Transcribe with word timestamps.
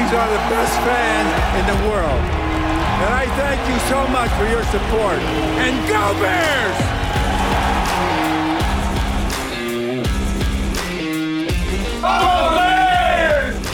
These 0.00 0.14
are 0.14 0.30
the 0.30 0.44
best 0.48 0.74
fans 0.80 1.30
in 1.60 1.64
the 1.66 1.78
world. 1.90 2.22
And 3.04 3.12
I 3.12 3.26
thank 3.36 3.60
you 3.68 3.78
so 3.80 4.08
much 4.08 4.30
for 4.38 4.48
your 4.48 4.64
support. 4.72 5.18
And 5.60 5.76
go 5.86 6.14
Bears! 6.22 6.78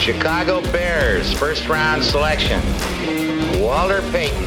Chicago 0.00 0.60
Bears, 0.72 1.32
first 1.32 1.68
round 1.68 2.02
selection. 2.02 2.60
Walter 3.62 4.02
Payton. 4.10 4.44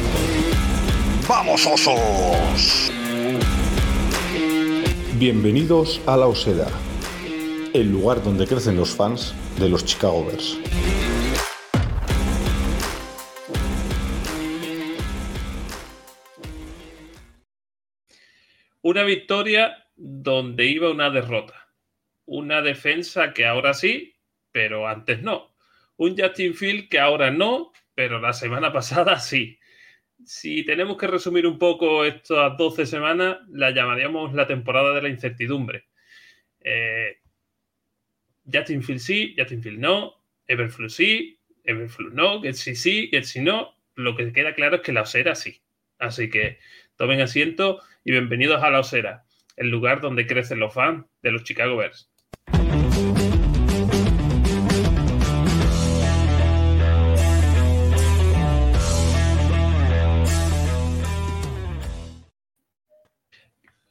¡Vamos, 1.26 1.66
osos! 1.66 2.90
Bienvenidos 5.18 5.98
a 6.06 6.18
La 6.18 6.26
Osera, 6.26 6.68
el 7.72 7.90
lugar 7.90 8.22
donde 8.22 8.46
crecen 8.46 8.76
los 8.76 8.90
fans 8.90 9.32
de 9.58 9.70
los 9.70 9.82
Chicago 9.86 10.26
Bears. 10.26 10.58
Una 19.00 19.06
victoria 19.06 19.86
donde 19.96 20.66
iba 20.66 20.90
una 20.90 21.08
derrota. 21.08 21.70
Una 22.26 22.60
defensa 22.60 23.32
que 23.32 23.46
ahora 23.46 23.72
sí, 23.72 24.14
pero 24.52 24.86
antes 24.86 25.22
no. 25.22 25.56
Un 25.96 26.18
Justin 26.18 26.52
Field 26.52 26.90
que 26.90 26.98
ahora 26.98 27.30
no, 27.30 27.72
pero 27.94 28.20
la 28.20 28.34
semana 28.34 28.70
pasada 28.74 29.18
sí. 29.18 29.58
Si 30.22 30.66
tenemos 30.66 30.98
que 30.98 31.06
resumir 31.06 31.46
un 31.46 31.58
poco 31.58 32.04
estas 32.04 32.58
12 32.58 32.84
semanas, 32.84 33.38
la 33.48 33.70
llamaríamos 33.70 34.34
la 34.34 34.46
temporada 34.46 34.92
de 34.92 35.00
la 35.00 35.08
incertidumbre. 35.08 35.86
Eh, 36.60 37.20
Justin 38.52 38.82
Field 38.82 39.00
sí, 39.00 39.34
Justin 39.38 39.62
Field 39.62 39.78
no, 39.78 40.26
Everflu 40.46 40.90
sí, 40.90 41.40
Everflu 41.64 42.10
no, 42.10 42.42
Getsi 42.42 42.74
sí, 42.74 43.08
Getsi 43.10 43.40
no. 43.40 43.78
Lo 43.94 44.14
que 44.14 44.30
queda 44.30 44.54
claro 44.54 44.76
es 44.76 44.82
que 44.82 44.92
la 44.92 45.02
osera 45.02 45.34
sí. 45.34 45.62
Así 45.98 46.28
que 46.28 46.58
tomen 46.96 47.22
asiento 47.22 47.80
y 48.04 48.12
bienvenidos 48.12 48.62
a 48.62 48.70
la 48.70 48.80
osera, 48.80 49.24
el 49.56 49.68
lugar 49.68 50.00
donde 50.00 50.26
crecen 50.26 50.58
los 50.58 50.72
fans 50.72 51.04
de 51.22 51.32
los 51.32 51.44
Chicago 51.44 51.76
Bears. 51.76 52.10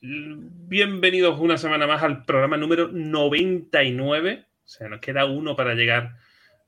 Bienvenidos 0.01 1.39
una 1.39 1.57
semana 1.57 1.85
más 1.85 2.01
al 2.03 2.25
programa 2.25 2.57
número 2.57 2.87
99. 2.87 4.45
O 4.45 4.67
sea, 4.67 4.87
nos 4.87 5.01
queda 5.01 5.25
uno 5.25 5.55
para 5.55 5.73
llegar 5.75 6.15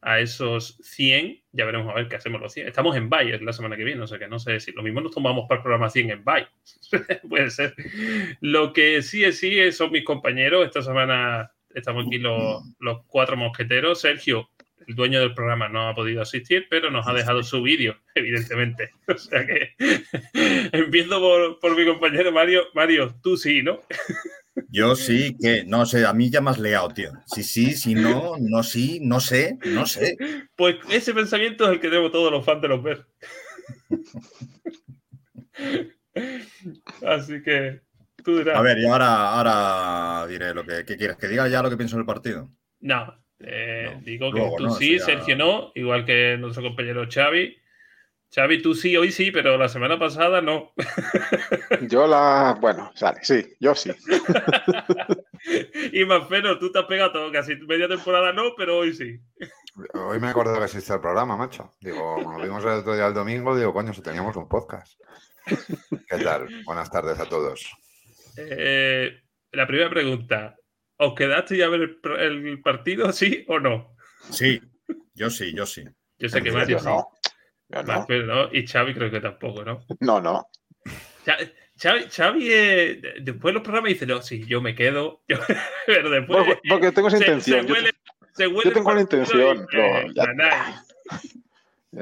a 0.02 0.20
esos 0.20 0.78
100. 0.82 1.44
Ya 1.52 1.66
veremos 1.66 1.90
a 1.90 1.94
ver 1.96 2.08
qué 2.08 2.16
hacemos 2.16 2.42
los 2.42 2.54
100. 2.54 2.68
Estamos 2.68 2.96
en 2.96 3.10
Bay 3.10 3.38
la 3.40 3.54
semana 3.54 3.78
que 3.78 3.84
viene, 3.84 4.02
o 4.02 4.08
sea 4.08 4.20
que 4.20 4.28
no 4.28 4.40
sé 4.40 4.60
si 4.60 4.72
lo 4.72 4.84
mismo 4.84 5.02
nos 5.02 5.14
tomamos 5.14 5.46
para 5.48 5.60
el 5.60 5.64
programa 5.64 5.90
100 5.90 6.12
en 6.12 6.24
Bay. 6.24 6.46
Puede 7.30 7.50
ser. 7.50 7.76
Lo 8.42 8.74
que 8.74 9.02
sí 9.02 9.24
es 9.24 9.40
sí 9.40 9.72
son 9.72 9.92
mis 9.92 10.04
compañeros. 10.04 10.66
Esta 10.66 10.82
semana 10.82 11.52
estamos 11.70 12.08
aquí 12.08 12.18
los, 12.18 12.64
los 12.80 13.06
cuatro 13.08 13.38
mosqueteros. 13.38 14.02
Sergio, 14.02 14.50
el 14.92 14.96
dueño 14.96 15.22
del 15.22 15.34
programa 15.34 15.70
no 15.70 15.88
ha 15.88 15.96
podido 15.96 16.22
asistir, 16.22 16.68
pero 16.70 16.92
nos 16.92 17.08
ha 17.08 17.14
dejado 17.14 17.44
su 17.44 17.62
vídeo, 17.62 17.98
evidentemente. 18.16 18.92
O 19.08 19.18
sea 19.18 19.46
que 19.46 19.74
empiezo 20.72 21.20
por, 21.20 21.60
por, 21.60 21.78
mi 21.78 21.86
compañero 21.86 22.32
Mario. 22.32 22.64
Mario, 22.74 23.16
tú 23.22 23.36
sí, 23.36 23.62
¿no? 23.62 23.82
Yo 24.70 24.96
sí, 24.96 25.36
que 25.42 25.64
no 25.66 25.86
sé, 25.86 26.06
a 26.06 26.14
mí 26.14 26.30
ya 26.30 26.42
me 26.42 26.52
has 26.52 26.60
leado, 26.60 26.90
tío. 26.90 27.12
Sí, 27.26 27.44
sí, 27.44 27.72
sí, 27.72 27.94
no, 27.94 28.36
no, 28.40 28.64
sí, 28.64 29.00
no 29.02 29.20
sé, 29.20 29.58
no 29.66 29.86
sé. 29.86 30.18
Pues 30.56 30.78
ese 30.90 31.14
pensamiento 31.14 31.66
es 31.66 31.72
el 31.72 31.80
que 31.80 31.90
tenemos 31.90 32.12
todos 32.12 32.32
los 32.32 32.46
fans 32.46 32.62
de 32.62 32.68
los 32.68 32.84
Bears. 32.84 33.06
Así 37.06 37.42
que 37.42 37.82
tú 38.24 38.38
dirás. 38.38 38.58
A 38.58 38.62
ver, 38.62 38.78
y 38.80 38.86
ahora, 38.86 39.32
ahora 39.32 40.28
diré 40.28 40.54
lo 40.54 40.66
que 40.66 40.86
¿qué 40.86 40.98
quieres. 40.98 41.18
¿Que 41.18 41.28
diga 41.28 41.48
ya 41.48 41.62
lo 41.62 41.70
que 41.70 41.78
pienso 41.78 41.98
del 41.98 42.06
partido? 42.06 42.50
No, 42.80 43.21
eh, 43.44 43.92
no, 43.94 44.02
digo 44.02 44.32
que 44.32 44.40
luego, 44.40 44.56
tú 44.58 44.64
no, 44.64 44.74
sí, 44.76 44.98
ya... 44.98 45.06
Sergio 45.06 45.36
no, 45.36 45.72
igual 45.76 46.06
que 46.06 46.38
nuestro 46.40 46.64
compañero 46.64 47.06
Xavi. 47.10 47.58
Xavi, 48.34 48.62
tú 48.62 48.74
sí, 48.74 48.96
hoy 48.96 49.12
sí, 49.12 49.30
pero 49.30 49.58
la 49.58 49.68
semana 49.68 50.00
pasada 50.00 50.42
no. 50.42 50.74
Yo 51.90 52.08
la. 52.08 52.58
Bueno, 52.62 52.92
sale, 52.96 53.20
sí, 53.24 53.44
yo 53.60 53.76
sí. 53.76 53.92
y 55.92 56.06
más 56.06 56.24
pero 56.30 56.58
tú 56.58 56.72
te 56.72 56.80
has 56.80 56.86
pegado 56.86 57.30
casi 57.32 57.56
media 57.58 57.90
temporada 57.90 58.32
no, 58.32 58.54
pero 58.56 58.78
hoy 58.78 58.94
sí. 58.94 59.20
Hoy 59.94 60.20
me 60.20 60.30
acuerdo 60.30 60.58
que 60.58 60.66
existe 60.66 60.94
el 60.94 61.02
programa, 61.02 61.36
macho. 61.36 61.74
Digo, 61.82 62.22
nos 62.22 62.42
vimos 62.42 62.64
el 62.64 62.70
otro 62.70 62.96
día 62.96 63.08
el 63.08 63.14
domingo, 63.14 63.56
digo, 63.56 63.74
coño, 63.74 63.94
si 63.94 64.02
teníamos 64.02 64.36
un 64.38 64.48
podcast. 64.48 65.00
¿Qué 65.46 66.18
tal? 66.24 66.48
Buenas 66.66 66.90
tardes 66.90 67.20
a 67.20 67.26
todos. 67.26 67.70
Eh, 68.38 69.20
la 69.52 69.68
primera 69.68 69.90
pregunta. 69.90 70.56
¿Os 71.04 71.16
quedaste 71.16 71.58
ya 71.58 71.66
a 71.66 71.70
ver 71.70 71.98
el, 72.20 72.48
el, 72.48 72.62
partido, 72.62 73.12
sí 73.12 73.44
o 73.48 73.60
no? 73.60 73.96
Sí, 74.30 74.62
yo 75.16 75.32
sí, 75.32 75.52
yo 75.56 75.66
sí. 75.66 75.84
Yo 76.20 76.30
sé 76.30 76.44
que 76.44 76.52
Mario 76.52 76.80
no. 76.84 77.08
sí. 77.24 77.32
No. 77.70 78.06
Pero 78.08 78.26
no. 78.28 78.50
Y 78.54 78.68
Xavi 78.68 78.94
creo 78.94 79.10
que 79.10 79.20
tampoco, 79.20 79.64
¿no? 79.64 79.84
No, 80.00 80.22
no. 80.22 80.46
Xavi, 81.82 82.04
Xavi 82.10 82.48
eh, 82.52 83.02
después 83.22 83.54
los 83.54 83.64
programas 83.64 83.90
dice, 83.90 84.06
no, 84.06 84.22
sí, 84.22 84.46
yo 84.46 84.62
me 84.62 84.76
quedo. 84.76 85.24
Yo, 85.28 85.38
pero 85.88 86.10
después, 86.12 86.46
porque, 86.46 86.62
porque 86.70 86.92
tengo 86.92 87.08
esa 87.08 87.18
se, 87.18 87.24
intención. 87.24 87.66
Se 87.66 87.74
huele, 87.74 87.92
yo, 87.92 88.28
se 88.34 88.48
huele 88.48 88.70
yo 88.70 88.74
tengo 88.74 88.94
la 88.94 89.02
intención. 89.02 89.68
y, 89.72 89.78
eh, 89.78 90.06
No, 90.14 90.14
ya, 90.14 90.84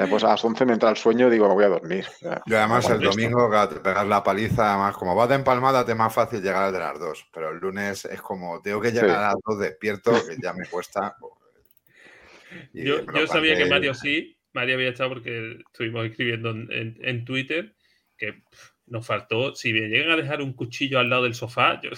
pues 0.08 0.24
a 0.24 0.28
las 0.30 0.46
11 0.46 0.66
me 0.66 0.74
entra 0.74 0.90
el 0.92 0.98
sueño 0.98 1.28
y 1.28 1.32
digo, 1.32 1.48
me 1.48 1.56
voy 1.56 1.64
a 1.66 1.70
dormir. 1.70 2.06
Ya, 2.22 2.42
Y 2.46 2.54
además 2.54 2.88
el 2.90 3.00
domingo 3.00 3.50
te 3.68 3.80
pegas 3.80 4.06
la 4.08 4.24
paliza, 4.24 4.70
además 4.74 4.96
como 4.96 5.16
vas 5.16 5.30
de 5.30 5.36
empalmada 5.36 5.84
te 5.84 5.94
es 5.94 5.98
más 5.98 6.14
fácil 6.14 6.42
llegar 6.42 6.64
al 6.64 6.74
de 6.74 6.80
las 6.80 7.00
dos, 7.00 7.28
pero 7.34 7.50
el 7.50 7.58
lunes 7.58 8.06
es 8.06 8.22
como 8.22 8.62
tengo 8.62 8.80
que 8.82 8.92
llegar 8.92 9.10
Sí. 9.10 9.16
a 9.16 9.22
las 9.22 9.36
dos 9.44 9.60
despierto, 9.60 10.12
que 10.12 10.38
ya 10.42 10.54
me 10.54 10.68
cuesta. 10.68 11.16
Y 12.74 12.84
Yo, 12.84 13.06
yo 13.14 13.28
sabía 13.28 13.56
que 13.56 13.66
Mario 13.66 13.94
sí. 13.94 14.36
Mario 14.54 14.76
había 14.76 14.90
estado 14.90 15.10
porque 15.10 15.60
estuvimos 15.72 16.06
escribiendo 16.08 16.50
en, 16.50 16.68
en- 16.72 16.98
en 17.02 17.26
Twitter 17.26 17.76
que 18.18 18.34
pff, 18.34 18.72
nos 18.88 19.06
faltó. 19.06 19.54
Si 19.56 19.72
me 19.72 19.82
llegan 19.82 20.12
a 20.12 20.16
dejar 20.16 20.42
un 20.42 20.54
cuchillo 20.54 20.98
al 21.00 21.10
lado 21.10 21.24
del 21.24 21.36
sofá, 21.36 21.80
yo 21.82 21.92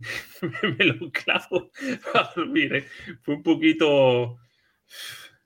me, 0.62 0.70
me 0.78 0.84
lo 0.84 1.10
clavo 1.10 1.70
a 2.14 2.30
dormir. 2.36 2.74
¿eh? 2.76 2.86
Fue 3.22 3.34
un 3.34 3.42
poquito. 3.42 4.38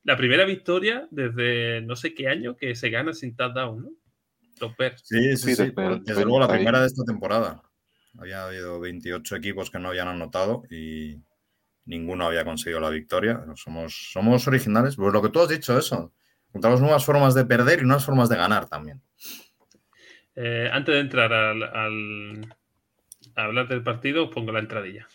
La 0.05 0.17
primera 0.17 0.45
victoria 0.45 1.07
desde 1.11 1.81
no 1.83 1.97
sé 1.97 2.15
qué 2.15 2.29
año 2.29 2.57
que 2.57 2.75
se 2.75 2.91
gana 2.91 3.13
sin 3.13 3.37
touchdown, 3.37 3.83
¿no? 3.83 3.91
Bears. 4.77 5.03
Sí, 5.05 5.37
sí, 5.37 5.37
Sí, 5.37 5.55
sí. 5.55 5.63
desde- 5.77 6.01
Desde 6.01 6.23
luego 6.25 6.41
la 6.41 6.47
ahí. 6.47 6.55
primera 6.55 6.81
de 6.81 6.87
esta 6.87 7.05
temporada. 7.05 7.63
Había 8.19 8.45
habido 8.47 8.81
28 8.81 9.37
equipos 9.37 9.71
que 9.71 9.79
no 9.79 9.89
habían 9.89 10.09
anotado 10.09 10.63
y 10.71 11.23
ninguno 11.85 12.27
había 12.27 12.45
conseguido 12.45 12.81
la 12.81 12.91
victoria. 12.91 13.45
Somos, 13.55 14.11
somos 14.13 14.49
originales. 14.49 14.97
Pues 14.97 15.13
lo 15.13 15.23
que 15.23 15.29
tú 15.29 15.41
has 15.41 15.49
dicho, 15.49 15.79
eso. 15.79 16.13
Encontramos 16.49 16.81
nuevas 16.81 17.05
formas 17.05 17.35
de 17.35 17.45
perder 17.45 17.81
y 17.81 17.83
nuevas 17.83 18.05
formas 18.05 18.29
de 18.29 18.37
ganar 18.37 18.69
también. 18.69 19.01
Eh, 20.35 20.69
antes 20.73 20.95
de 20.95 21.01
entrar 21.01 21.33
al, 21.33 21.63
al- 21.63 22.57
a 23.37 23.45
hablar 23.45 23.69
del 23.69 23.83
partido, 23.85 24.25
os 24.25 24.35
pongo 24.35 24.51
la 24.53 24.59
entradilla. 24.61 25.07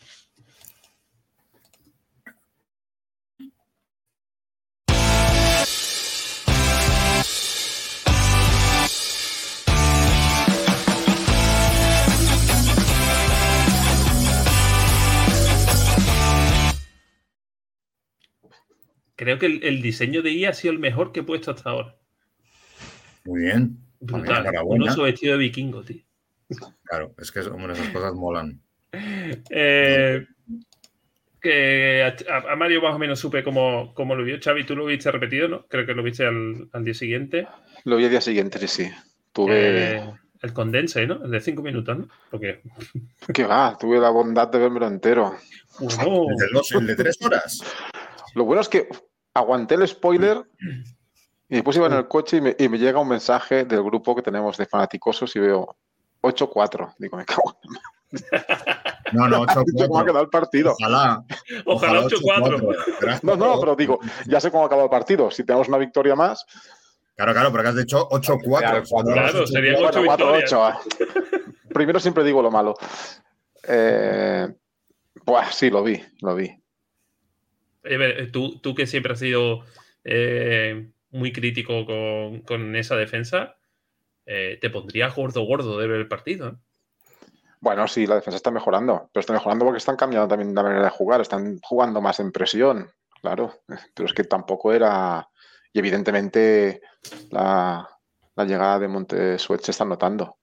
Creo 19.16 19.38
que 19.40 19.46
el, 19.46 19.64
el 19.64 19.82
diseño 19.82 20.22
de 20.22 20.32
IA 20.32 20.50
ha 20.50 20.54
sido 20.54 20.74
el 20.74 20.80
mejor 20.80 21.12
que 21.12 21.22
he 21.22 21.24
puesto 21.24 21.52
hasta 21.52 21.70
ahora. 21.70 21.96
Muy 23.26 23.44
bien. 23.44 23.78
Brutal. 24.00 24.52
Un 24.66 24.88
oso 24.90 25.04
vestido 25.04 25.34
de 25.34 25.40
vikingo, 25.40 25.84
tío. 25.84 26.02
Claro, 26.84 27.14
es 27.18 27.32
que, 27.32 27.40
hombre, 27.42 27.74
esas 27.74 27.90
cosas 27.90 28.14
molan. 28.14 28.62
Eh, 29.50 30.24
que 31.42 32.04
a, 32.04 32.52
a 32.52 32.56
Mario 32.56 32.82
más 32.82 32.96
o 32.96 33.00
menos 33.00 33.20
supe 33.20 33.44
cómo, 33.44 33.94
cómo 33.96 34.16
lo 34.16 34.24
vio. 34.24 34.38
Xavi, 34.42 34.66
tú 34.66 34.76
lo 34.76 34.86
viste 34.86 35.12
repetido, 35.12 35.48
¿no? 35.48 35.66
Creo 35.68 35.86
que 35.86 35.94
lo 35.94 36.04
viste 36.04 36.26
al, 36.26 36.70
al 36.72 36.86
día 36.86 36.94
siguiente. 36.94 37.48
Lo 37.84 37.98
vi 37.98 38.06
el 38.06 38.12
día 38.12 38.22
siguiente, 38.22 38.60
sí, 38.60 38.68
sí. 38.68 38.92
Tuve. 39.34 39.98
Eh, 39.98 40.14
el 40.42 40.54
condense, 40.54 41.06
¿no? 41.08 41.24
El 41.26 41.32
de 41.32 41.42
cinco 41.42 41.62
minutos, 41.64 41.98
¿no? 41.98 42.08
Porque. 42.30 42.62
¿Qué 43.34 43.44
va? 43.46 43.78
Tuve 43.78 44.00
la 44.00 44.10
bondad 44.10 44.48
de 44.50 44.60
vermelo 44.60 44.88
entero. 44.88 45.36
Bueno, 45.80 46.28
El 46.30 46.38
de, 46.38 46.46
dos, 46.54 46.72
el 46.72 46.88
de 46.88 46.96
tres 46.96 47.18
horas. 47.22 47.64
Lo 48.36 48.46
bueno 48.46 48.62
es 48.62 48.70
que 48.70 48.88
aguanté 49.34 49.76
el 49.76 49.88
spoiler 49.88 50.44
y 51.50 51.56
después 51.56 51.76
iba 51.78 51.88
en 51.88 51.94
el 51.94 52.08
coche 52.08 52.38
y 52.38 52.42
me, 52.42 52.56
y 52.58 52.70
me 52.70 52.78
llega 52.78 53.00
un 53.00 53.08
mensaje 53.10 53.66
del 53.66 53.84
grupo 53.84 54.16
que 54.16 54.22
tenemos 54.22 54.58
de 54.58 54.66
fanaticosos 54.66 55.36
y 55.36 55.40
veo 55.40 55.76
8-4. 56.22 56.96
Digo, 56.98 57.18
me 57.18 57.26
cago 57.26 57.56
en 57.64 58.32
No, 59.14 59.28
no, 59.28 59.42
ocho, 59.42 59.64
la- 59.74 59.88
¿Cómo 59.88 60.00
ha 60.00 60.06
quedado 60.06 60.22
el 60.24 60.30
partido? 60.30 60.72
Ojalá. 60.80 61.24
Ojalá 61.66 62.02
8-4. 62.04 63.00
Verás 63.02 63.24
No, 63.24 63.36
no, 63.36 63.60
pero 63.60 63.76
digo, 63.76 64.00
ya 64.28 64.40
sé 64.40 64.50
cómo 64.52 64.66
acaba 64.66 64.84
el 64.84 64.90
partido. 64.90 65.30
Si 65.32 65.44
tenemos 65.44 65.68
una 65.68 65.78
victoria 65.78 66.16
más, 66.16 66.46
Claro, 67.16 67.32
claro, 67.34 67.52
pero 67.52 67.62
que 67.64 67.70
has 67.70 67.76
dicho 67.76 68.10
8-4. 68.10 69.14
Claro, 69.14 69.46
serían 69.46 69.76
bueno, 69.76 69.90
ocho 69.90 70.02
4-8. 70.02 70.18
victorias. 70.18 70.54
ah. 70.54 70.80
Primero 71.72 72.00
siempre 72.00 72.24
digo 72.24 72.42
lo 72.42 72.50
malo. 72.50 72.74
Eh, 73.68 74.48
buah, 75.24 75.52
sí, 75.52 75.70
lo 75.70 75.84
vi, 75.84 76.04
lo 76.22 76.34
vi. 76.34 76.50
Ver, 77.84 78.32
tú, 78.32 78.60
tú 78.60 78.74
que 78.74 78.88
siempre 78.88 79.14
has 79.14 79.20
sido 79.20 79.66
eh, 80.04 80.90
muy 81.12 81.32
crítico 81.32 81.86
con, 81.86 82.42
con 82.42 82.76
esa 82.76 82.96
defensa, 82.96 83.58
eh, 84.26 84.58
te 84.60 84.70
pondrías 84.70 85.16
gordo 85.16 85.46
gordo 85.46 85.78
de 85.80 85.88
ver 85.88 86.00
el 86.00 86.08
partido. 86.08 86.48
¿eh? 86.50 86.54
Bueno, 87.60 87.88
sí, 87.88 88.08
la 88.08 88.16
defensa 88.16 88.38
está 88.38 88.52
mejorando, 88.52 89.10
pero 89.14 89.22
está 89.22 89.34
mejorando 89.34 89.66
porque 89.66 89.78
están 89.78 89.96
cambiando 89.96 90.28
también 90.28 90.56
la 90.56 90.64
manera 90.64 90.84
de 90.84 90.90
jugar, 90.90 91.22
están 91.22 91.60
jugando 91.60 92.02
más 92.02 92.20
en 92.20 92.32
presión, 92.32 92.90
claro, 93.22 93.62
pero 93.94 94.08
es 94.08 94.14
que 94.14 94.24
tampoco 94.24 94.74
era, 94.74 95.30
y 95.72 95.80
evidentemente 95.80 96.82
la, 97.32 97.88
la 98.36 98.46
llegada 98.46 98.80
de 98.80 98.88
Montesuet 98.88 99.62
se 99.62 99.72
está 99.72 99.86
notando, 99.86 100.38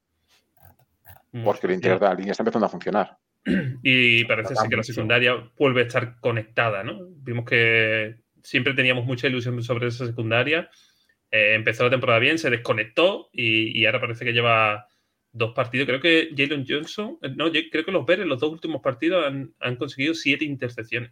porque 1.43 1.67
el 1.67 1.73
interior 1.73 1.99
de 1.99 2.07
la 2.07 2.13
línea 2.13 2.31
está 2.31 2.43
empezando 2.43 2.65
a 2.65 2.69
funcionar. 2.69 3.17
Y 3.83 4.23
parece 4.25 4.55
ser 4.55 4.69
que 4.69 4.75
la 4.77 4.83
secundaria 4.83 5.35
vuelve 5.57 5.81
a 5.81 5.85
estar 5.85 6.19
conectada, 6.19 6.83
¿no? 6.83 6.99
Vimos 7.17 7.45
que 7.45 8.17
siempre 8.43 8.73
teníamos 8.73 9.05
mucha 9.05 9.27
ilusión 9.27 9.61
sobre 9.63 9.87
esa 9.87 10.05
secundaria. 10.05 10.69
Eh, 11.31 11.53
empezó 11.55 11.83
la 11.83 11.89
temporada 11.89 12.19
bien, 12.19 12.37
se 12.37 12.49
desconectó 12.49 13.29
y, 13.31 13.79
y 13.79 13.85
ahora 13.85 14.01
parece 14.01 14.25
que 14.25 14.33
lleva 14.33 14.87
dos 15.31 15.53
partidos. 15.53 15.87
Creo 15.87 16.01
que 16.01 16.29
Jalen 16.35 16.65
Johnson, 16.67 17.17
eh, 17.21 17.29
no, 17.35 17.47
yo 17.47 17.61
creo 17.71 17.85
que 17.85 17.91
los 17.91 18.05
Bears 18.05 18.21
en 18.23 18.29
los 18.29 18.39
dos 18.39 18.51
últimos 18.51 18.81
partidos 18.81 19.25
han, 19.25 19.53
han 19.59 19.75
conseguido 19.77 20.13
siete 20.13 20.43
intercepciones. 20.45 21.11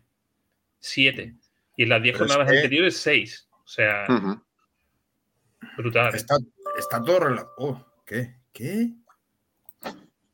Siete. 0.80 1.36
Y 1.78 1.84
en 1.84 1.90
las 1.90 2.02
diez 2.04 2.14
Pero 2.14 2.26
es 2.26 2.31
jornadas 2.31 2.52
que- 2.52 2.58
anteriores, 2.60 2.98
seis. 2.98 3.48
O 3.64 3.68
sea, 3.68 4.06
brutal. 5.78 6.14
Está, 6.16 6.36
está 6.78 7.02
todo 7.04 7.20
relacionado. 7.20 7.54
Oh, 7.58 7.86
¿Qué? 8.06 8.36
¿Qué? 8.52 8.90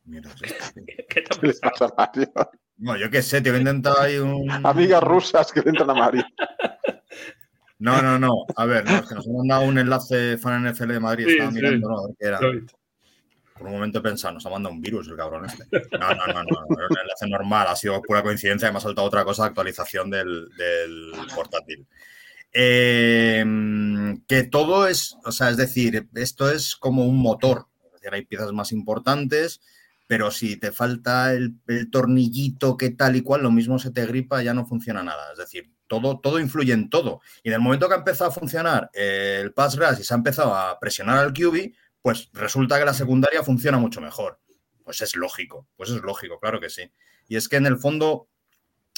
Mira. 0.06 0.30
¿Qué 1.10 1.22
te 1.22 1.40
¿Qué 1.40 1.54
pasa 1.62 1.86
a 1.86 1.94
Mario? 1.98 2.32
No, 2.78 2.98
yo 2.98 3.10
qué 3.10 3.22
sé, 3.22 3.42
tío, 3.42 3.56
he 3.56 3.60
intentado 3.60 4.00
ahí 4.00 4.18
un. 4.18 4.50
Amigas 4.52 5.04
rusas 5.04 5.52
que 5.52 5.62
le 5.62 5.70
entran 5.70 5.90
a 5.90 5.94
Mario. 5.94 6.26
No, 7.80 8.02
no, 8.02 8.18
no. 8.18 8.46
A 8.56 8.66
ver, 8.66 8.86
no, 8.86 8.98
es 8.98 9.08
que 9.08 9.16
nos 9.16 9.28
han 9.28 9.36
mandado 9.36 9.66
un 9.66 9.78
enlace 9.78 10.38
fan 10.38 10.66
NFL 10.70 10.94
de 10.94 11.00
Madrid. 11.00 11.26
Sí, 11.26 11.32
Estaba 11.34 11.52
sí. 11.52 11.56
mirando, 11.56 11.90
¿no? 11.90 12.00
A 12.00 12.08
ver 12.08 12.16
qué 12.20 12.28
era. 12.28 12.40
Por 13.58 13.68
un 13.68 13.74
momento 13.74 14.00
he 14.00 14.02
pensado, 14.02 14.34
nos 14.34 14.46
ha 14.46 14.50
mandado 14.50 14.76
un 14.76 14.82
virus 14.82 15.08
el 15.08 15.16
cabrón 15.16 15.46
este. 15.46 15.64
No, 15.98 16.10
no, 16.10 16.28
no, 16.28 16.44
no. 16.44 16.78
Era 16.78 16.88
un 16.90 16.98
enlace 17.02 17.28
normal, 17.28 17.68
ha 17.70 17.76
sido 17.76 18.02
pura 18.02 18.22
coincidencia. 18.22 18.72
Me 18.72 18.78
ha 18.78 18.82
saltado 18.82 19.08
otra 19.08 19.24
cosa, 19.24 19.46
actualización 19.46 20.10
del, 20.10 20.50
del 20.58 21.12
portátil. 21.34 21.88
Eh, 22.52 23.46
que 24.28 24.44
todo 24.44 24.88
es, 24.88 25.18
o 25.26 25.32
sea, 25.32 25.50
es 25.50 25.58
decir, 25.58 26.08
esto 26.16 26.50
es 26.50 26.76
como 26.76 27.06
un 27.06 27.18
motor. 27.18 27.68
Es 27.86 27.94
decir, 27.94 28.14
hay 28.14 28.26
piezas 28.26 28.52
más 28.52 28.72
importantes, 28.72 29.62
pero 30.08 30.30
si 30.32 30.58
te 30.58 30.72
falta 30.72 31.34
el, 31.34 31.60
tornillito 31.92 32.78
que 32.78 32.92
tal 32.92 33.16
y 33.16 33.22
cual, 33.22 33.42
lo 33.42 33.52
mismo 33.52 33.80
se 33.80 33.92
te 33.92 34.06
gripa, 34.06 34.44
ya 34.44 34.54
no 34.54 34.66
funciona 34.66 35.04
nada. 35.04 35.32
Es 35.32 35.40
decir, 35.40 35.72
todo, 35.88 36.20
todo 36.20 36.40
influye 36.40 36.74
en 36.74 36.90
todo. 36.90 37.22
Y 37.44 37.50
en 37.50 37.56
el 37.56 37.62
momento 37.62 37.88
que 37.88 37.96
ha 37.96 38.00
empezado 38.00 38.30
a 38.30 38.34
funcionar 38.34 38.90
eh, 38.94 39.40
el 39.42 39.54
pass 39.54 39.78
rush 39.78 40.00
y 40.00 40.04
se 40.04 40.14
ha 40.14 40.18
empezado 40.18 40.54
a 40.54 40.80
presionar 40.80 41.18
al 41.18 41.34
QB, 41.34 41.74
pues 42.02 42.30
resulta 42.34 42.78
que 42.78 42.86
la 42.86 42.94
secundaria 42.94 43.44
funciona 43.44 43.80
mucho 43.80 44.00
mejor. 44.00 44.40
Pues 44.84 45.02
es 45.02 45.16
lógico, 45.16 45.68
pues 45.76 45.90
es 45.90 46.02
lógico, 46.02 46.40
claro 46.40 46.60
que 46.60 46.70
sí. 46.70 46.92
Y 47.28 47.36
es 47.36 47.50
que 47.50 47.56
en 47.56 47.66
el 47.66 47.78
fondo, 47.78 48.30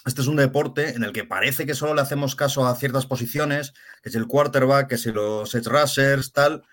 este 0.05 0.19
es 0.19 0.27
un 0.27 0.35
deporte 0.35 0.89
en 0.89 1.05
el 1.05 1.13
que 1.13 1.23
parece 1.23 1.65
que 1.65 1.73
solo 1.73 1.95
le 1.95 2.01
hacemos 2.01 2.35
caso 2.35 2.67
a 2.67 2.75
ciertas 2.75 3.05
posiciones, 3.05 3.73
que 4.03 4.09
es 4.09 4.15
el 4.15 4.27
quarterback, 4.27 4.89
que 4.89 4.95
es 4.95 5.05
los 5.05 5.55
edge 5.55 5.69
rushers, 5.69 6.33
tal, 6.33 6.63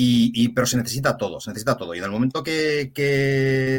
y, 0.00 0.30
y- 0.32 0.50
pero 0.50 0.64
se 0.64 0.76
necesita 0.76 1.16
todo, 1.16 1.40
se 1.40 1.50
necesita 1.50 1.76
todo. 1.76 1.92
Y 1.92 1.98
en 1.98 2.04
el 2.04 2.10
momento 2.12 2.44
que, 2.44 2.92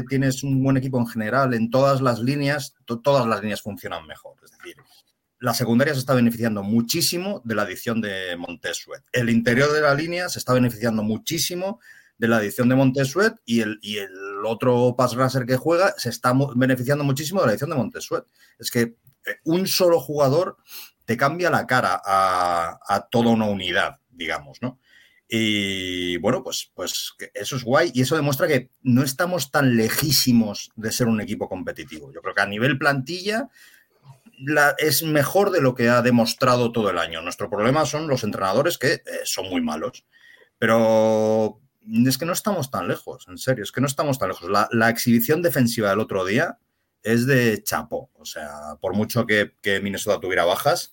tienes 0.10 0.44
un 0.44 0.62
buen 0.62 0.75
equipo 0.75 1.00
en 1.00 1.07
general, 1.07 1.54
en 1.54 1.69
todas 1.69 2.01
las 2.01 2.19
líneas, 2.19 2.75
to- 2.83 3.00
todas 3.00 3.25
las 3.25 3.39
líneas 3.39 3.62
funcionan 3.62 4.06
mejor. 4.06 4.36
Es 4.44 4.51
decir, 4.51 4.75
la 5.39 5.54
secundaria 5.54 5.94
se 5.94 6.01
está 6.01 6.13
beneficiando 6.13 6.62
muchísimo 6.62 7.42
de 7.45 7.56
la 7.56 7.62
adición 7.62 8.01
de 8.01 8.36
Montesuet. 8.36 9.01
El 9.13 9.30
interior 9.30 9.71
de 9.71 9.80
la 9.80 9.94
línea 9.94 10.27
se 10.27 10.39
está 10.39 10.51
beneficiando 10.51 11.04
muchísimo 11.04 11.80
de 12.18 12.27
la 12.27 12.36
adición 12.36 12.68
de 12.68 12.75
Montesuet 12.75 13.36
y 13.45 13.62
el, 13.62 13.80
otro 14.45 14.95
pass 14.98 15.13
rusher 15.16 15.45
que 15.45 15.56
juega 15.56 15.94
se 15.98 16.10
está 16.10 16.33
beneficiando 16.54 17.06
muchísimo 17.06 17.39
de 17.39 17.45
la 17.45 17.51
adición 17.51 17.69
de 17.69 17.77
Montesuet. 17.77 18.25
Es 18.57 18.71
que 18.71 18.81
eh, 18.81 18.95
un 19.45 19.68
solo 19.68 20.01
jugador 20.01 20.57
te 21.06 21.16
cambia 21.16 21.50
la 21.50 21.66
cara 21.66 22.01
a 22.04 23.07
toda 23.10 23.30
una 23.30 23.45
unidad, 23.45 24.00
digamos, 24.10 24.62
¿no? 24.62 24.80
Y 25.31 26.18
bueno, 26.18 26.44
pues, 26.44 26.72
pues 26.74 27.14
eso 27.36 27.56
es 27.56 27.64
guay 27.64 27.92
y 27.94 28.02
eso 28.02 28.16
demuestra 28.16 28.48
que 28.48 28.72
no 28.81 29.04
estamos 29.04 29.52
tan 29.52 29.78
lejísimos 29.78 30.72
de 30.76 30.92
ser 30.92 31.08
un 31.08 31.22
equipo 31.22 31.48
competitivo. 31.48 32.12
Yo 32.12 32.22
creo 32.22 32.34
que 32.34 32.42
a 32.42 32.48
nivel 32.48 32.80
plantilla 32.80 33.48
la- 34.40 34.74
es 34.80 35.04
mejor 35.04 35.52
de 35.52 35.62
lo 35.62 35.76
que 35.76 35.88
ha 35.88 36.02
demostrado 36.02 36.72
todo 36.72 36.90
el 36.90 36.98
año. 36.98 37.22
Nuestro 37.22 37.48
problema 37.48 37.86
son 37.86 38.08
los 38.08 38.24
entrenadores 38.24 38.80
que 38.80 38.94
eh, 38.94 39.02
son 39.24 39.50
muy 39.50 39.62
malos. 39.62 40.04
Pero 40.58 41.62
es 42.06 42.18
que 42.18 42.26
no 42.26 42.34
estamos 42.34 42.72
tan 42.72 42.88
lejos, 42.88 43.28
en 43.28 43.38
serio, 43.38 43.64
es 43.64 43.72
que 43.72 43.81
no 43.81 43.88
estamos 43.88 44.18
tan 44.18 44.30
lejos. 44.30 44.50
La, 44.72 44.90
exhibición 44.90 45.44
defensiva 45.44 45.92
del 45.92 46.00
otro 46.00 46.26
día 46.26 46.58
es 47.04 47.28
de 47.28 47.62
chapo. 47.64 48.10
O 48.16 48.26
sea, 48.26 48.50
por 48.81 48.96
mucho 48.96 49.28
que 49.28 49.54
Minnesota 49.81 50.20
tuviera 50.20 50.44
bajas, 50.44 50.92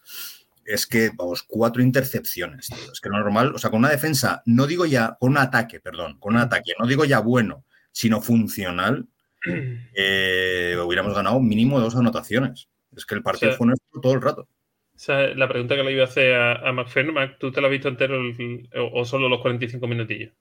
es 0.67 0.87
que, 0.87 1.11
vamos, 1.15 1.43
cuatro 1.43 1.83
intercepciones. 1.83 2.69
tío. 2.69 2.93
Es 2.93 3.01
que 3.01 3.09
lo 3.09 3.19
normal, 3.19 3.55
o 3.55 3.59
sea, 3.59 3.71
con 3.71 3.81
una 3.81 3.91
defensa, 3.91 4.43
no 4.47 4.67
digo 4.67 4.87
ya, 4.87 5.17
con 5.21 5.31
un 5.31 5.39
ataque, 5.39 5.81
perdón, 5.81 6.19
con 6.19 6.35
un 6.35 6.41
ataque, 6.41 6.73
no 6.79 6.87
digo 6.87 7.05
ya 7.05 7.21
bueno, 7.21 7.65
sino 7.93 8.21
funcional, 8.21 9.07
eh, 9.95 10.77
hubiéramos 10.85 11.15
ganado 11.15 11.41
mínimo 11.41 11.81
dos 11.81 11.97
anotaciones. 11.97 12.69
Es 12.97 13.05
que 13.07 13.15
el 13.15 13.23
partido 13.23 13.51
O 13.51 13.53
sea, 13.53 13.59
fue 13.59 13.67
nuestro 13.69 14.01
todo 14.01 14.15
el 14.15 14.23
rato. 14.23 14.43
O 14.43 14.99
sea, 14.99 15.29
la 15.35 15.49
pregunta 15.49 15.77
que 15.77 15.83
le 15.85 15.93
iba 15.93 16.03
a 16.05 16.07
hacer 16.07 16.35
a, 16.35 16.69
a 16.69 16.73
McFerrin, 16.73 17.13
Mac, 17.13 17.37
¿tú 17.39 17.53
te 17.53 17.61
lo 17.61 17.67
has 17.67 17.71
visto 17.71 17.89
entero 17.89 18.17
el- 18.17 18.69
o, 18.77 19.01
o 19.01 19.05
solo 19.05 19.29
los 19.29 19.41
45 19.43 19.87
minutillos? 19.87 20.33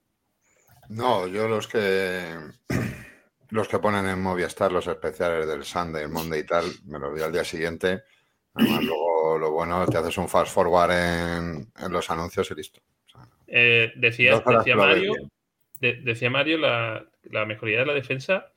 No, 0.89 1.27
yo 1.27 1.47
los 1.47 1.67
que 1.67 2.23
los 3.49 3.67
que 3.67 3.79
ponen 3.79 4.07
en 4.07 4.21
Movistar 4.21 4.71
los 4.71 4.87
especiales 4.87 5.47
del 5.47 5.63
Sunday, 5.63 6.03
el 6.03 6.09
Monday 6.09 6.41
y 6.41 6.45
tal, 6.45 6.65
me 6.85 6.99
los 6.99 7.13
vi 7.13 7.21
al 7.21 7.31
día 7.31 7.43
siguiente. 7.43 8.03
Además, 8.55 8.83
luego 8.83 9.37
lo 9.37 9.51
bueno, 9.51 9.85
te 9.87 9.97
haces 9.97 10.17
un 10.17 10.29
fast 10.29 10.53
forward 10.53 10.91
en, 10.91 11.71
en 11.77 11.91
los 11.91 12.09
anuncios 12.09 12.49
y 12.51 12.55
listo. 12.55 12.81
O 13.05 13.09
sea, 13.09 13.27
Eh, 13.47 13.91
decía, 13.97 14.41
Mario, 14.75 15.13
bien. 15.13 15.31
de- 15.81 16.01
decía 16.01 16.29
Mario 16.29 16.57
la, 16.57 17.05
la 17.23 17.45
mejoría 17.45 17.79
de 17.79 17.85
la 17.85 17.93
defensa, 17.93 18.47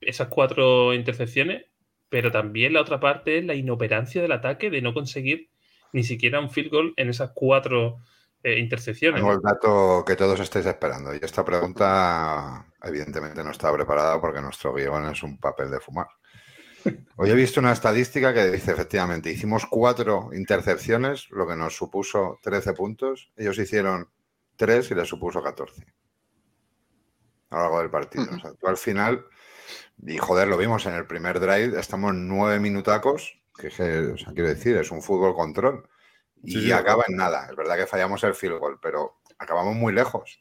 esas 0.00 0.28
cuatro 0.28 0.92
intercepciones, 0.94 1.64
pero 2.08 2.30
también 2.30 2.72
la 2.74 2.82
otra 2.82 3.00
parte 3.00 3.38
es 3.38 3.44
la 3.44 3.54
inoperancia 3.54 4.22
del 4.22 4.32
ataque 4.32 4.70
de 4.70 4.80
no 4.82 4.94
conseguir 4.94 5.50
ni 5.92 6.04
siquiera 6.04 6.40
un 6.40 6.50
field 6.50 6.70
goal 6.70 6.94
en 6.96 7.08
esas 7.08 7.30
cuatro 7.34 7.98
eh, 8.42 8.58
intercepciones. 8.58 9.20
Tengo 9.20 9.32
el 9.32 9.40
dato 9.40 10.04
que 10.06 10.14
todos 10.14 10.38
estáis 10.40 10.66
esperando. 10.66 11.14
Y 11.14 11.18
esta 11.22 11.44
pregunta, 11.44 12.66
evidentemente, 12.82 13.42
no 13.42 13.50
está 13.50 13.72
preparada 13.72 14.20
porque 14.20 14.40
nuestro 14.40 14.74
guion 14.74 15.06
es 15.06 15.22
un 15.22 15.38
papel 15.38 15.70
de 15.70 15.80
fumar. 15.80 16.06
Hoy 17.16 17.30
he 17.30 17.34
visto 17.34 17.60
una 17.60 17.72
estadística 17.72 18.32
que 18.32 18.50
dice, 18.50 18.72
efectivamente, 18.72 19.30
hicimos 19.30 19.66
cuatro 19.66 20.30
intercepciones, 20.32 21.28
lo 21.30 21.46
que 21.46 21.56
nos 21.56 21.76
supuso 21.76 22.38
13 22.42 22.72
puntos. 22.74 23.30
Ellos 23.36 23.58
hicieron 23.58 24.08
tres 24.56 24.90
y 24.90 24.94
les 24.94 25.08
supuso 25.08 25.42
14 25.42 25.86
a 27.50 27.56
lo 27.56 27.62
largo 27.62 27.78
del 27.80 27.90
partido. 27.90 28.26
O 28.34 28.38
sea, 28.38 28.52
tú 28.52 28.66
al 28.66 28.76
final, 28.76 29.26
y 30.06 30.18
joder, 30.18 30.48
lo 30.48 30.56
vimos 30.56 30.86
en 30.86 30.94
el 30.94 31.06
primer 31.06 31.40
drive, 31.40 31.78
estamos 31.78 32.14
nueve 32.14 32.60
minutacos, 32.60 33.40
que, 33.56 33.68
o 33.68 34.16
sea, 34.16 34.32
quiero 34.32 34.48
decir, 34.48 34.76
es 34.76 34.90
un 34.90 35.02
fútbol 35.02 35.34
control. 35.34 35.88
Y 36.42 36.52
Sí, 36.52 36.62
sí, 36.62 36.72
acaba 36.72 37.04
en 37.08 37.16
nada. 37.16 37.48
Es 37.50 37.56
verdad 37.56 37.76
que 37.76 37.86
fallamos 37.86 38.22
el 38.24 38.34
field 38.34 38.58
goal, 38.58 38.78
pero 38.80 39.20
acabamos 39.38 39.74
muy 39.74 39.92
lejos. 39.92 40.40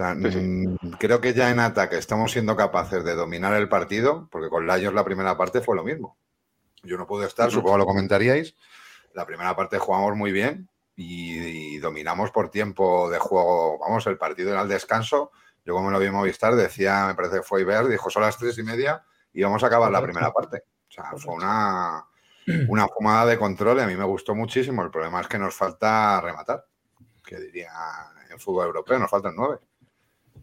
Sea, 0.00 0.14
Sí, 0.14 0.30
sí. 0.30 0.38
mm, 0.38 0.76
creo 0.98 1.20
que 1.20 1.34
ya 1.34 1.50
en 1.50 1.60
ataque 1.60 1.98
estamos 1.98 2.32
siendo 2.32 2.56
capaces 2.56 3.04
de 3.04 3.14
dominar 3.14 3.52
el 3.54 3.68
partido, 3.68 4.28
porque 4.30 4.48
con 4.48 4.66
Lions 4.66 4.94
la 4.94 5.04
primera 5.04 5.36
parte 5.36 5.60
fue 5.60 5.76
lo 5.76 5.84
mismo. 5.84 6.16
Yo 6.82 6.96
no 6.96 7.06
pude 7.06 7.26
estar, 7.26 7.50
supongo 7.50 7.76
lo 7.76 7.84
comentaríais. 7.84 8.54
La 9.12 9.26
primera 9.26 9.54
parte 9.54 9.78
jugamos 9.78 10.16
muy 10.16 10.32
bien 10.32 10.70
y, 10.96 11.74
y 11.74 11.78
dominamos 11.78 12.30
por 12.30 12.50
tiempo 12.50 13.10
de 13.10 13.18
juego. 13.18 13.78
Vamos, 13.78 14.06
el 14.06 14.16
partido 14.16 14.50
era 14.52 14.62
al 14.62 14.68
descanso. 14.68 15.32
Yo, 15.66 15.74
como 15.74 15.90
lo 15.90 15.98
vi 15.98 16.06
en 16.06 16.14
Movistar, 16.14 16.54
decía, 16.54 17.06
me 17.06 17.14
parece 17.14 17.36
que 17.36 17.42
fue 17.42 17.60
Iber, 17.60 17.86
dijo 17.88 18.08
son 18.08 18.22
las 18.22 18.38
tres 18.38 18.56
y 18.56 18.62
media 18.62 19.04
y 19.34 19.42
vamos 19.42 19.62
a 19.62 19.66
acabar 19.66 19.90
la 19.90 20.00
primera 20.00 20.32
parte. 20.32 20.62
O 20.88 20.92
sea, 20.92 21.12
fue 21.18 21.34
una, 21.34 22.06
una 22.68 22.88
fumada 22.88 23.26
de 23.26 23.38
control 23.38 23.76
y 23.78 23.82
a 23.82 23.86
mí 23.86 23.96
me 23.96 24.04
gustó 24.04 24.34
muchísimo. 24.34 24.82
El 24.82 24.90
problema 24.90 25.20
es 25.20 25.28
que 25.28 25.38
nos 25.38 25.54
falta 25.54 26.18
rematar, 26.22 26.64
que 27.22 27.38
diría 27.38 27.70
en 28.30 28.40
fútbol 28.40 28.66
europeo, 28.68 28.98
nos 28.98 29.10
faltan 29.10 29.34
nueve. 29.36 29.58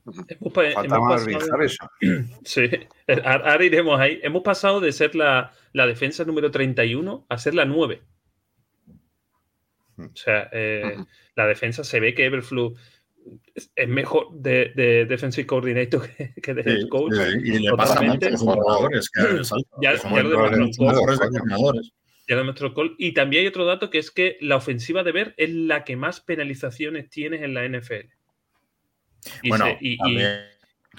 Hemos, 0.08 0.54
Falta 0.54 0.96
hemos 0.96 1.14
pasado- 1.28 1.54
Harrison. 1.54 1.88
Sí, 2.46 2.62
ahora 3.08 3.52
ahora 3.52 3.66
iremos 3.66 4.00
ahí. 4.00 4.20
Hemos 4.24 4.42
pasado 4.44 4.80
de 4.80 4.92
ser 4.92 5.16
la, 5.16 5.52
la 5.74 5.86
defensa 5.88 6.24
número 6.24 6.50
31 6.52 7.26
a 7.30 7.38
ser 7.38 7.54
la 7.56 7.66
9. 7.66 8.02
O 10.00 10.16
sea, 10.16 10.50
eh, 10.52 10.94
Ujú. 10.96 11.08
la 11.36 11.48
defensa 11.48 11.84
se 11.84 12.00
ve 12.00 12.14
que 12.14 12.26
Everflu 12.26 12.76
es, 13.56 13.88
mejor 13.88 14.32
de, 14.32 14.72
de 14.76 15.06
defensive 15.06 15.48
coordinator 15.48 16.08
que, 16.18 16.34
que 16.42 16.54
de 16.54 16.62
head 16.62 16.88
coach. 16.90 17.14
Sí, 17.14 17.38
y 17.44 17.60
le 17.60 17.72
pasa 17.76 18.00
a 18.00 18.02
muchos 18.04 18.24
entrenadores 18.42 19.10
que 19.10 19.22
Ya- 19.82 19.94
los. 19.94 20.04
Ya 22.28 22.36
lo 22.36 22.42
demostró 22.42 22.74
Cole. 22.74 22.92
Y 22.98 23.14
también 23.14 23.42
hay 23.42 23.48
otro 23.48 23.66
dato 23.66 23.90
que 23.90 24.00
es 24.00 24.12
que 24.12 24.38
la 24.42 24.58
ofensiva 24.58 25.02
de 25.04 25.12
Ver 25.14 25.34
es 25.38 25.50
la 25.50 25.84
que 25.84 25.96
más 25.96 26.20
penalizaciones 26.22 27.10
tienes 27.10 27.42
en 27.42 27.54
la 27.54 27.66
NFL. 27.68 28.10
Y, 29.42 29.50
Bueno, 29.50 29.66
se- 29.66 29.78
y- 29.82 29.94
y- 29.94 29.98
también- 29.98 30.40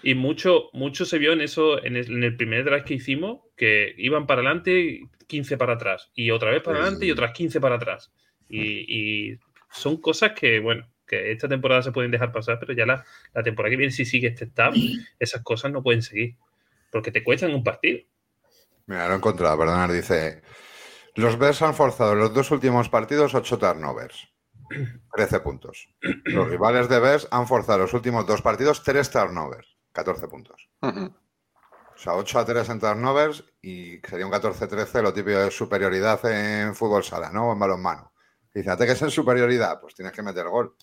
y 0.03 0.15
mucho, 0.15 0.71
mucho 0.73 1.05
se 1.05 1.19
vio 1.19 1.33
en 1.33 1.41
eso, 1.41 1.83
en 1.85 1.97
el, 1.97 2.07
en 2.11 2.23
el 2.25 2.37
primer 2.37 2.65
drive 2.65 2.85
que 2.85 2.95
hicimos, 2.95 3.41
que 3.57 3.95
iban 3.99 4.27
para 4.27 4.43
adelante 4.43 4.79
y 4.81 5.03
15 5.27 5.57
para 5.57 5.75
atrás. 5.75 6.11
Y 6.15 6.31
otra 6.31 6.51
vez 6.51 6.63
para 6.63 6.79
adelante 6.79 7.07
y 7.07 7.11
otras 7.11 7.33
15 7.33 7.61
para 7.61 7.77
atrás. 7.77 8.13
Y, 8.49 9.33
y 9.33 9.39
son 9.71 10.01
cosas 10.01 10.33
que, 10.33 10.59
bueno, 10.61 10.89
que 11.07 11.33
esta 11.33 11.49
temporada 11.49 11.83
se 11.83 11.91
pueden 11.93 12.11
dejar 12.11 12.33
pasar, 12.33 12.59
pero 12.61 12.73
ya 12.75 12.87
la, 12.87 13.05
la 13.35 13.43
temporada 13.43 13.71
que 13.71 13.77
viene, 13.77 13.93
si 13.93 14.05
sigue 14.05 14.29
este 14.29 14.45
staff, 14.45 14.75
esas 15.19 15.43
cosas 15.43 15.73
no 15.73 15.83
pueden 15.83 16.03
seguir. 16.03 16.37
Porque 16.91 17.11
te 17.11 17.23
cuestan 17.25 17.53
un 17.55 17.65
partido. 17.65 17.99
Mira, 18.87 19.07
lo 19.09 19.15
he 19.15 19.17
encontrado, 19.17 19.59
perdonad, 19.59 19.93
dice. 19.93 20.41
Los 21.15 21.39
Bears 21.39 21.61
han 21.63 21.75
forzado 21.75 22.13
en 22.13 22.21
los 22.21 22.33
dos 22.33 22.51
últimos 22.51 22.89
partidos 22.89 23.35
8 23.35 23.59
turnovers. 23.59 24.29
13 25.15 25.41
puntos. 25.41 25.89
Los 26.25 26.49
rivales 26.49 26.89
de 26.89 27.01
Bears 27.01 27.29
han 27.31 27.47
forzado 27.47 27.79
los 27.79 27.95
últimos 27.95 28.27
dos 28.27 28.43
partidos 28.43 28.83
3 28.83 29.11
turnovers. 29.11 29.77
14 29.93 30.29
puntos. 30.29 30.69
O 30.81 32.01
sea, 32.01 32.15
8 32.15 32.39
a 32.39 32.45
3 32.45 32.69
en 32.69 32.81
turnovers 32.81 33.45
y 33.61 33.99
sería 34.09 34.27
un 34.27 34.33
14-13 34.33 35.03
lo 35.03 35.13
típico 35.13 35.39
de 35.39 35.51
superioridad 35.51 36.25
en 36.27 36.75
fútbol 36.75 37.03
sala, 37.03 37.31
¿no? 37.33 37.49
O 37.49 37.53
en 37.53 37.59
balonmano. 37.59 38.13
Dice, 38.55 38.77
¿te 38.77 38.87
que 38.87 38.93
es 38.93 39.03
en 39.03 39.11
superioridad? 39.11 39.81
Pues 39.81 39.95
tienes 39.97 40.13
que 40.13 40.23
meter 40.23 40.47
gol. 40.47 40.77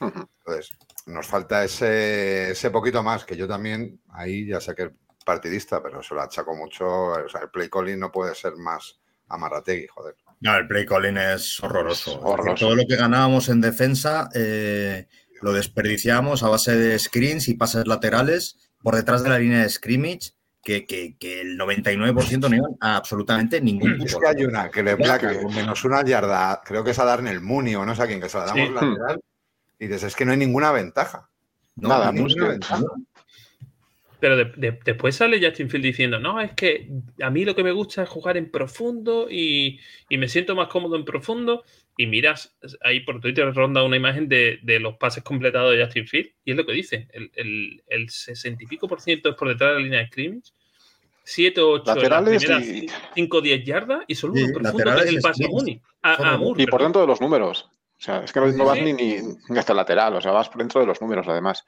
Entonces, 0.00 0.76
nos 1.06 1.26
falta 1.26 1.62
ese, 1.62 2.52
ese 2.52 2.70
poquito 2.70 3.02
más, 3.02 3.24
que 3.24 3.36
yo 3.36 3.46
también, 3.46 4.00
ahí 4.08 4.46
ya 4.46 4.60
sé 4.60 4.74
que 4.74 4.84
es 4.84 4.90
partidista, 5.24 5.82
pero 5.82 6.02
se 6.02 6.14
lo 6.14 6.22
achaco 6.22 6.56
mucho. 6.56 6.86
O 6.88 7.28
sea, 7.28 7.42
el 7.42 7.50
play 7.50 7.68
calling 7.68 7.98
no 7.98 8.10
puede 8.10 8.34
ser 8.34 8.56
más 8.56 9.01
amarrategui, 9.32 9.86
joder. 9.88 10.14
No, 10.40 10.56
el 10.56 10.66
play 10.66 10.84
calling 10.86 11.16
es 11.16 11.62
horroroso. 11.62 12.20
Es 12.46 12.54
Es 12.54 12.60
todo 12.60 12.74
lo 12.76 12.84
que 12.86 12.96
ganábamos 12.96 13.48
en 13.48 13.60
defensa 13.60 14.28
eh, 14.34 15.06
lo 15.40 15.52
desperdiciamos 15.52 16.42
a 16.42 16.48
base 16.48 16.76
de 16.76 16.98
screens 16.98 17.48
y 17.48 17.54
pases 17.54 17.86
laterales 17.86 18.58
por 18.82 18.94
detrás 18.96 19.22
de 19.22 19.30
la 19.30 19.38
línea 19.38 19.62
de 19.62 19.68
scrimmage, 19.68 20.32
que, 20.64 20.84
que- 20.86 21.16
que 21.18 21.40
el 21.40 21.58
99% 21.58 22.48
no 22.48 22.56
iban 22.56 22.76
a 22.80 22.96
absolutamente 22.96 23.60
ningún 23.60 23.92
Es 23.92 24.12
punto. 24.14 24.18
que 24.20 24.26
hay 24.28 24.44
una 24.44 24.70
que 24.70 24.82
le 24.82 24.96
placa 24.96 25.40
con 25.40 25.54
menos 25.54 25.84
una 25.84 26.04
yarda, 26.04 26.60
creo 26.64 26.84
que 26.84 26.90
es 26.92 26.98
a 26.98 27.04
Darnell 27.04 27.40
Mooney 27.40 27.74
o 27.74 27.84
no 27.84 27.94
sé 27.96 28.02
a 28.02 28.06
quién, 28.06 28.20
que 28.20 28.28
se 28.28 28.38
la 28.38 28.44
damos 28.46 28.68
Sí. 28.68 28.74
lateral, 28.74 29.20
y 29.78 29.86
dices, 29.86 30.02
es 30.04 30.16
que 30.16 30.24
no 30.24 30.30
hay 30.32 30.38
ninguna 30.38 30.70
ventaja. 30.72 31.28
No, 31.76 31.88
Nada, 31.88 32.12
ninguna 32.12 32.34
pues 32.34 32.34
que- 32.44 32.50
ventaja. 32.50 32.82
Pero 34.22 34.36
de- 34.36 34.52
de- 34.56 34.78
después 34.84 35.16
sale 35.16 35.44
Justin 35.44 35.68
Field 35.68 35.84
diciendo, 35.84 36.20
no, 36.20 36.40
es 36.40 36.52
que 36.52 36.88
a 37.20 37.28
mí 37.28 37.44
lo 37.44 37.56
que 37.56 37.64
me 37.64 37.72
gusta 37.72 38.04
es 38.04 38.08
jugar 38.08 38.36
en 38.36 38.52
profundo 38.52 39.26
y, 39.28 39.80
y 40.08 40.16
me 40.16 40.28
siento 40.28 40.54
más 40.54 40.68
cómodo 40.68 40.94
en 40.94 41.04
profundo. 41.04 41.64
Y 41.96 42.06
miras, 42.06 42.56
ahí 42.82 43.00
por 43.00 43.20
Twitter 43.20 43.52
ronda 43.52 43.82
una 43.82 43.96
imagen 43.96 44.28
de, 44.28 44.60
de 44.62 44.78
los 44.78 44.94
pases 44.96 45.24
completados 45.24 45.72
de 45.76 45.84
Justin 45.84 46.06
Field 46.06 46.30
y 46.44 46.52
es 46.52 46.56
lo 46.56 46.64
que 46.64 46.72
dice, 46.72 47.08
el, 47.12 47.32
el, 47.34 47.82
el 47.88 48.08
60 48.10 48.62
y 48.62 48.66
pico 48.68 48.86
por 48.86 49.00
ciento 49.00 49.30
es 49.30 49.34
por 49.34 49.48
detrás 49.48 49.70
de 49.70 49.74
la 49.74 49.80
línea 49.82 49.98
de 49.98 50.06
scrimmage, 50.06 50.52
7 51.24 51.60
o 51.60 51.70
8 51.72 51.94
Laterales 51.96 52.48
las 52.48 52.64
y- 52.64 52.86
5 53.16 53.36
o 53.36 53.40
10 53.40 53.64
yardas 53.64 54.04
y 54.06 54.14
solo 54.14 54.34
uno 54.34 54.42
en 54.46 54.52
profundo 54.52 54.84
que 54.94 55.00
es 55.02 55.06
el 55.08 55.18
y 55.18 55.20
pase. 55.20 55.48
Mooney. 55.48 55.80
A, 56.02 56.34
a 56.34 56.36
Moore, 56.38 56.62
Y 56.62 56.66
por 56.66 56.80
dentro 56.82 57.00
de 57.00 57.08
los 57.08 57.20
números. 57.20 57.68
O 57.98 58.04
sea, 58.04 58.22
es 58.24 58.32
que 58.32 58.38
no, 58.40 58.64
vas 58.64 58.78
Sí. 58.78 58.84
ni, 58.84 58.92
ni, 58.92 59.16
ni 59.48 59.58
hasta 59.58 59.72
el 59.72 59.76
lateral, 59.76 60.14
o 60.14 60.20
sea, 60.20 60.30
vas 60.30 60.48
por 60.48 60.58
dentro 60.58 60.80
de 60.80 60.86
los 60.86 61.00
números 61.00 61.26
además. 61.28 61.64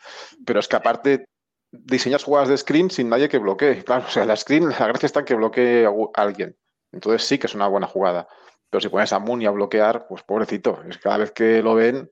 Pero 0.46 0.60
es 0.60 0.68
que 0.68 0.76
aparte 0.76 1.26
diseñas 1.82 2.24
jugadas 2.24 2.48
de 2.48 2.56
screen 2.56 2.90
sin 2.90 3.08
nadie 3.08 3.28
que 3.28 3.38
bloquee. 3.38 3.84
Claro, 3.84 4.04
o 4.08 4.10
sea, 4.10 4.24
la 4.24 4.36
screen, 4.36 4.68
la 4.68 4.88
gracia 4.88 5.06
está 5.06 5.20
en 5.20 5.26
que 5.26 5.34
bloquee 5.34 5.86
a 5.86 6.22
alguien. 6.22 6.56
Entonces 6.92 7.26
sí 7.26 7.38
que 7.38 7.46
es 7.46 7.54
una 7.54 7.66
buena 7.66 7.86
jugada. 7.86 8.28
Pero 8.70 8.80
si 8.80 8.88
pones 8.88 9.12
a 9.12 9.18
Mooney 9.18 9.46
a 9.46 9.50
bloquear, 9.50 10.06
pues 10.08 10.22
pobrecito. 10.22 10.82
Es 10.88 10.98
cada 10.98 11.18
vez 11.18 11.32
que 11.32 11.62
lo 11.62 11.74
ven, 11.74 12.10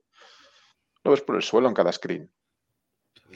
lo 1.03 1.11
ves 1.11 1.21
por 1.21 1.35
el 1.35 1.41
suelo 1.41 1.67
en 1.67 1.73
cada 1.73 1.91
screen. 1.91 2.31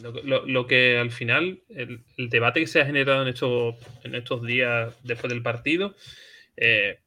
Lo, 0.02 0.46
lo- 0.46 0.68
que 0.68 1.00
al 1.00 1.12
final, 1.12 1.64
el, 1.70 2.04
debate 2.30 2.60
que 2.60 2.68
se 2.68 2.82
ha 2.82 2.86
generado 2.86 3.24
en 3.24 3.30
estos, 3.30 3.76
en 4.04 4.14
estos 4.14 4.44
días 4.44 4.96
después 5.04 5.32
del 5.34 5.42
partido, 5.42 5.96
eh, 6.56 7.00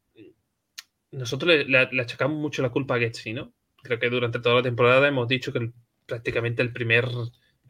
nosotros 1.12 1.66
le, 1.66 1.78
achacamos 1.78 2.38
mucho 2.38 2.62
la 2.62 2.70
culpa 2.70 2.96
a 2.96 2.98
Getsi, 2.98 3.32
¿no? 3.32 3.52
Creo 3.82 3.98
que 3.98 4.10
durante 4.10 4.40
toda 4.40 4.56
la 4.56 4.62
temporada 4.62 5.06
hemos 5.08 5.28
dicho 5.28 5.52
que 5.52 5.70
prácticamente 6.06 6.62
el 6.62 6.72
primer 6.72 7.06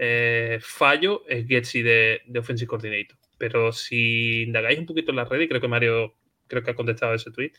eh, 0.03 0.59
fallo 0.63 1.25
es 1.29 1.47
Getsi 1.47 1.83
de, 1.83 2.23
de 2.27 2.39
Offensive 2.39 2.67
Coordinator. 2.69 3.19
Pero 3.37 3.71
si 3.71 4.45
indagáis 4.45 4.79
un 4.79 4.87
poquito 4.87 5.11
en 5.11 5.17
la 5.17 5.27
red, 5.27 5.43
y 5.43 5.49
creo 5.49 5.61
que 5.61 5.69
Mario 5.69 6.17
creo 6.47 6.63
que 6.63 6.71
ha 6.71 6.75
contestado 6.75 7.15
ese 7.15 7.31
tweet, 7.31 7.53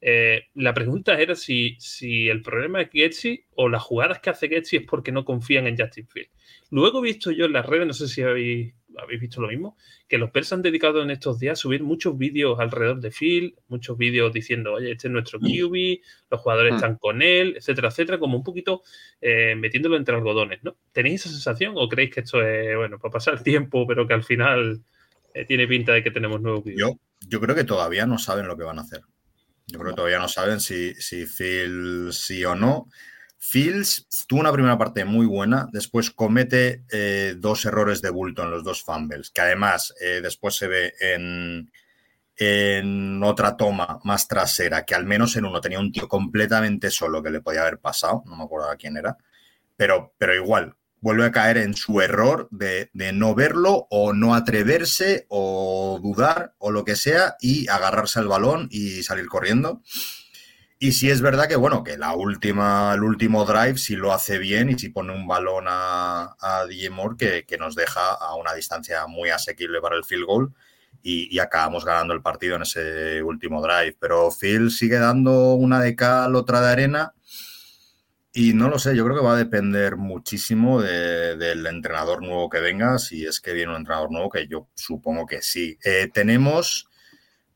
eh, 0.00 0.48
la 0.54 0.74
pregunta 0.74 1.18
era 1.18 1.36
si, 1.36 1.76
si 1.78 2.28
el 2.28 2.42
problema 2.42 2.82
es 2.82 2.90
Getsi 2.90 3.44
o 3.54 3.68
las 3.68 3.84
jugadas 3.84 4.18
que 4.18 4.30
hace 4.30 4.48
Getsi 4.48 4.78
es 4.78 4.82
porque 4.82 5.12
no 5.12 5.24
confían 5.24 5.68
en 5.68 5.78
Justin 5.78 6.08
Field. 6.08 6.28
Luego 6.70 6.98
he 6.98 7.08
visto 7.08 7.30
yo 7.30 7.46
en 7.46 7.52
las 7.52 7.64
redes, 7.64 7.86
no 7.86 7.92
sé 7.92 8.08
si 8.08 8.22
habéis, 8.22 8.74
habéis 8.98 9.20
visto 9.20 9.40
lo 9.40 9.48
mismo, 9.48 9.76
que 10.08 10.18
los 10.18 10.30
Pers 10.30 10.52
han 10.52 10.62
dedicado 10.62 11.02
en 11.02 11.10
estos 11.10 11.38
días 11.38 11.58
a 11.58 11.62
subir 11.62 11.82
muchos 11.82 12.16
vídeos 12.16 12.58
alrededor 12.58 13.00
de 13.00 13.10
Phil, 13.10 13.56
muchos 13.68 13.96
vídeos 13.98 14.32
diciendo, 14.32 14.74
oye, 14.74 14.92
este 14.92 15.08
es 15.08 15.12
nuestro 15.12 15.38
QB, 15.40 16.00
los 16.30 16.40
jugadores 16.40 16.72
Mm. 16.72 16.76
están 16.76 16.96
con 16.96 17.22
él, 17.22 17.54
etcétera, 17.56 17.88
etcétera, 17.88 18.18
como 18.18 18.36
un 18.36 18.44
poquito 18.44 18.82
eh, 19.20 19.54
metiéndolo 19.56 19.96
entre 19.96 20.14
algodones, 20.14 20.62
¿no? 20.62 20.76
¿Tenéis 20.92 21.20
esa 21.22 21.30
sensación 21.30 21.74
o 21.76 21.88
creéis 21.88 22.14
que 22.14 22.20
esto 22.20 22.42
es, 22.42 22.76
bueno, 22.76 22.98
para 22.98 23.12
pasar 23.12 23.34
el 23.34 23.42
tiempo, 23.42 23.86
pero 23.86 24.06
que 24.06 24.14
al 24.14 24.24
final 24.24 24.82
eh, 25.34 25.44
tiene 25.44 25.66
pinta 25.66 25.92
de 25.92 26.02
que 26.02 26.10
tenemos 26.10 26.40
nuevo 26.40 26.62
QB? 26.62 26.76
Yo, 26.76 26.98
yo 27.28 27.40
creo 27.40 27.54
que 27.54 27.64
todavía 27.64 28.06
no 28.06 28.18
saben 28.18 28.46
lo 28.46 28.56
que 28.56 28.64
van 28.64 28.78
a 28.78 28.82
hacer. 28.82 29.02
Yo 29.66 29.78
creo 29.80 29.90
que 29.90 29.96
todavía 29.96 30.18
no 30.18 30.28
saben 30.28 30.60
si, 30.60 30.94
si 30.94 31.26
Phil 31.26 32.08
sí 32.12 32.44
o 32.44 32.54
no. 32.54 32.88
Fields 33.38 34.06
tuvo 34.26 34.40
una 34.40 34.52
primera 34.52 34.78
parte 34.78 35.04
muy 35.04 35.26
buena, 35.26 35.68
después 35.72 36.10
comete 36.10 36.84
eh, 36.90 37.34
dos 37.38 37.64
errores 37.64 38.02
de 38.02 38.10
bulto 38.10 38.42
en 38.42 38.50
los 38.50 38.64
dos 38.64 38.82
fumbles, 38.82 39.30
que 39.30 39.40
además 39.40 39.94
eh, 40.00 40.20
después 40.22 40.56
se 40.56 40.66
ve 40.66 40.94
en, 41.00 41.70
en 42.36 43.22
otra 43.22 43.56
toma 43.56 44.00
más 44.04 44.26
trasera, 44.26 44.84
que 44.84 44.94
al 44.94 45.04
menos 45.04 45.36
en 45.36 45.44
uno 45.44 45.60
tenía 45.60 45.80
un 45.80 45.92
tío 45.92 46.08
completamente 46.08 46.90
solo 46.90 47.22
que 47.22 47.30
le 47.30 47.40
podía 47.40 47.62
haber 47.62 47.78
pasado, 47.78 48.22
no 48.26 48.36
me 48.36 48.44
acuerdo 48.44 48.68
quién 48.78 48.96
era, 48.96 49.16
pero, 49.76 50.14
pero 50.18 50.34
igual, 50.34 50.74
vuelve 51.00 51.26
a 51.26 51.32
caer 51.32 51.58
en 51.58 51.74
su 51.74 52.00
error 52.00 52.48
de, 52.50 52.90
de 52.94 53.12
no 53.12 53.34
verlo 53.34 53.86
o 53.90 54.12
no 54.12 54.34
atreverse 54.34 55.26
o 55.28 56.00
dudar 56.02 56.54
o 56.58 56.70
lo 56.70 56.84
que 56.84 56.96
sea 56.96 57.36
y 57.40 57.68
agarrarse 57.68 58.18
al 58.18 58.28
balón 58.28 58.68
y 58.70 59.02
salir 59.02 59.26
corriendo. 59.26 59.82
Y 60.78 60.92
sí 60.92 61.08
es 61.10 61.22
verdad 61.22 61.48
que, 61.48 61.56
bueno, 61.56 61.82
que 61.82 61.96
la 61.96 62.14
última, 62.14 62.92
el 62.94 63.02
último 63.02 63.46
drive 63.46 63.78
sí 63.78 63.96
lo 63.96 64.12
hace 64.12 64.38
bien 64.38 64.68
y 64.68 64.78
sí 64.78 64.90
pone 64.90 65.14
un 65.14 65.26
balón 65.26 65.64
a, 65.68 66.36
a 66.38 66.66
DJ 66.66 66.90
Moore 66.90 67.16
que, 67.16 67.44
que 67.46 67.56
nos 67.56 67.74
deja 67.74 68.12
a 68.12 68.34
una 68.36 68.52
distancia 68.52 69.06
muy 69.06 69.30
asequible 69.30 69.80
para 69.80 69.96
el 69.96 70.04
field 70.04 70.26
goal 70.26 70.54
y, 71.02 71.34
y 71.34 71.38
acabamos 71.38 71.84
ganando 71.86 72.12
el 72.12 72.20
partido 72.22 72.56
en 72.56 72.62
ese 72.62 73.22
último 73.22 73.62
drive. 73.62 73.96
Pero 73.98 74.30
Phil 74.30 74.70
sigue 74.70 74.98
dando 74.98 75.54
una 75.54 75.80
de 75.80 75.96
cal, 75.96 76.36
otra 76.36 76.60
de 76.60 76.68
arena 76.72 77.14
y 78.32 78.52
no 78.52 78.68
lo 78.68 78.78
sé, 78.78 78.94
yo 78.94 79.04
creo 79.04 79.16
que 79.16 79.24
va 79.24 79.32
a 79.34 79.38
depender 79.38 79.96
muchísimo 79.96 80.82
de- 80.82 81.36
del 81.36 81.66
entrenador 81.66 82.22
nuevo 82.22 82.50
que 82.50 82.60
venga, 82.60 82.98
si 82.98 83.24
es 83.24 83.40
que 83.40 83.52
viene 83.54 83.70
un 83.72 83.78
entrenador 83.78 84.10
nuevo, 84.12 84.28
que 84.30 84.46
yo 84.46 84.68
supongo 84.74 85.24
que 85.26 85.40
sí. 85.42 85.78
Eh, 85.84 86.10
tenemos, 86.12 86.86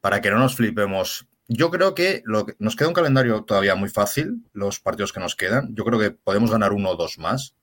para 0.01 0.21
que 0.23 0.31
no 0.31 0.39
nos 0.39 0.57
flipemos, 0.57 1.27
yo 1.53 1.69
creo 1.71 1.97
que, 1.97 2.23
lo 2.25 2.47
que- 2.47 2.55
nos 2.61 2.77
queda 2.77 2.87
un 2.89 2.95
calendario 2.95 3.43
todavía 3.43 3.75
muy 3.75 3.89
fácil, 3.89 4.45
los 4.53 4.79
partidos 4.79 5.13
que 5.13 5.19
nos 5.19 5.35
quedan. 5.35 5.75
Yo 5.75 5.85
creo 5.85 5.99
que 5.99 6.13
podemos 6.13 6.51
ganar 6.53 6.73
uno 6.73 6.91
o 6.91 6.97
dos 6.97 7.19
más. 7.19 7.57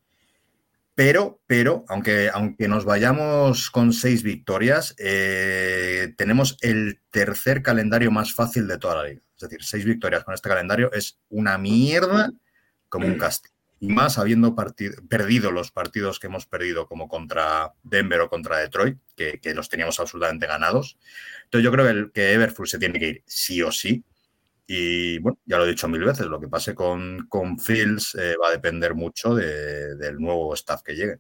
Pero, 0.94 1.40
pero, 1.48 1.86
aunque, 1.88 2.30
aunque 2.34 2.68
nos 2.68 2.84
vayamos 2.84 3.70
con 3.72 3.94
seis 3.94 4.24
victorias, 4.24 4.94
eh, 4.98 6.14
tenemos 6.18 6.58
el 6.62 7.00
tercer 7.12 7.62
calendario 7.62 8.12
más 8.12 8.34
fácil 8.34 8.68
de 8.68 8.78
toda 8.78 8.96
la 8.96 9.04
liga. 9.10 9.22
Es 9.36 9.42
decir, 9.42 9.64
seis 9.64 9.86
victorias 9.86 10.24
con 10.26 10.34
este 10.34 10.50
calendario 10.50 10.92
es 10.92 11.20
una 11.30 11.58
mierda 11.58 12.34
como 12.90 13.08
un 13.08 13.18
castigo. 13.18 13.56
Más 13.80 14.18
habiendo 14.18 14.56
perdido 14.56 15.52
los 15.52 15.72
partidos 15.72 16.20
que 16.20 16.28
hemos 16.28 16.48
perdido, 16.48 16.88
como 16.88 17.08
contra 17.08 17.74
Denver 17.84 18.22
o 18.22 18.30
contra 18.30 18.58
Detroit, 18.58 18.98
que, 19.16 19.40
los 19.54 19.70
teníamos 19.70 20.00
absolutamente 20.00 20.48
ganados. 20.48 20.98
Entonces 21.44 21.64
yo 21.64 21.72
creo 21.72 21.86
que, 21.86 21.92
el, 21.92 22.12
que 22.12 22.34
Everfull 22.34 22.68
se 22.68 22.80
tiene 22.80 23.00
que 23.00 23.08
ir 23.08 23.24
sí 23.26 23.62
o 23.62 23.72
sí. 23.72 24.04
Y 24.66 25.20
bueno, 25.20 25.40
ya 25.46 25.58
lo 25.58 25.66
he 25.66 25.70
dicho 25.70 25.88
mil 25.88 26.04
veces, 26.04 26.26
lo 26.26 26.40
que 26.40 26.48
pase 26.48 26.76
con, 26.76 27.28
con 27.30 27.60
Fields 27.60 28.16
eh, 28.16 28.36
va 28.42 28.50
a 28.50 28.52
depender 28.52 28.96
mucho 28.96 29.34
de- 29.34 29.96
del 29.96 30.18
nuevo 30.18 30.54
staff 30.56 30.82
que 30.82 30.96
llegue. 30.96 31.20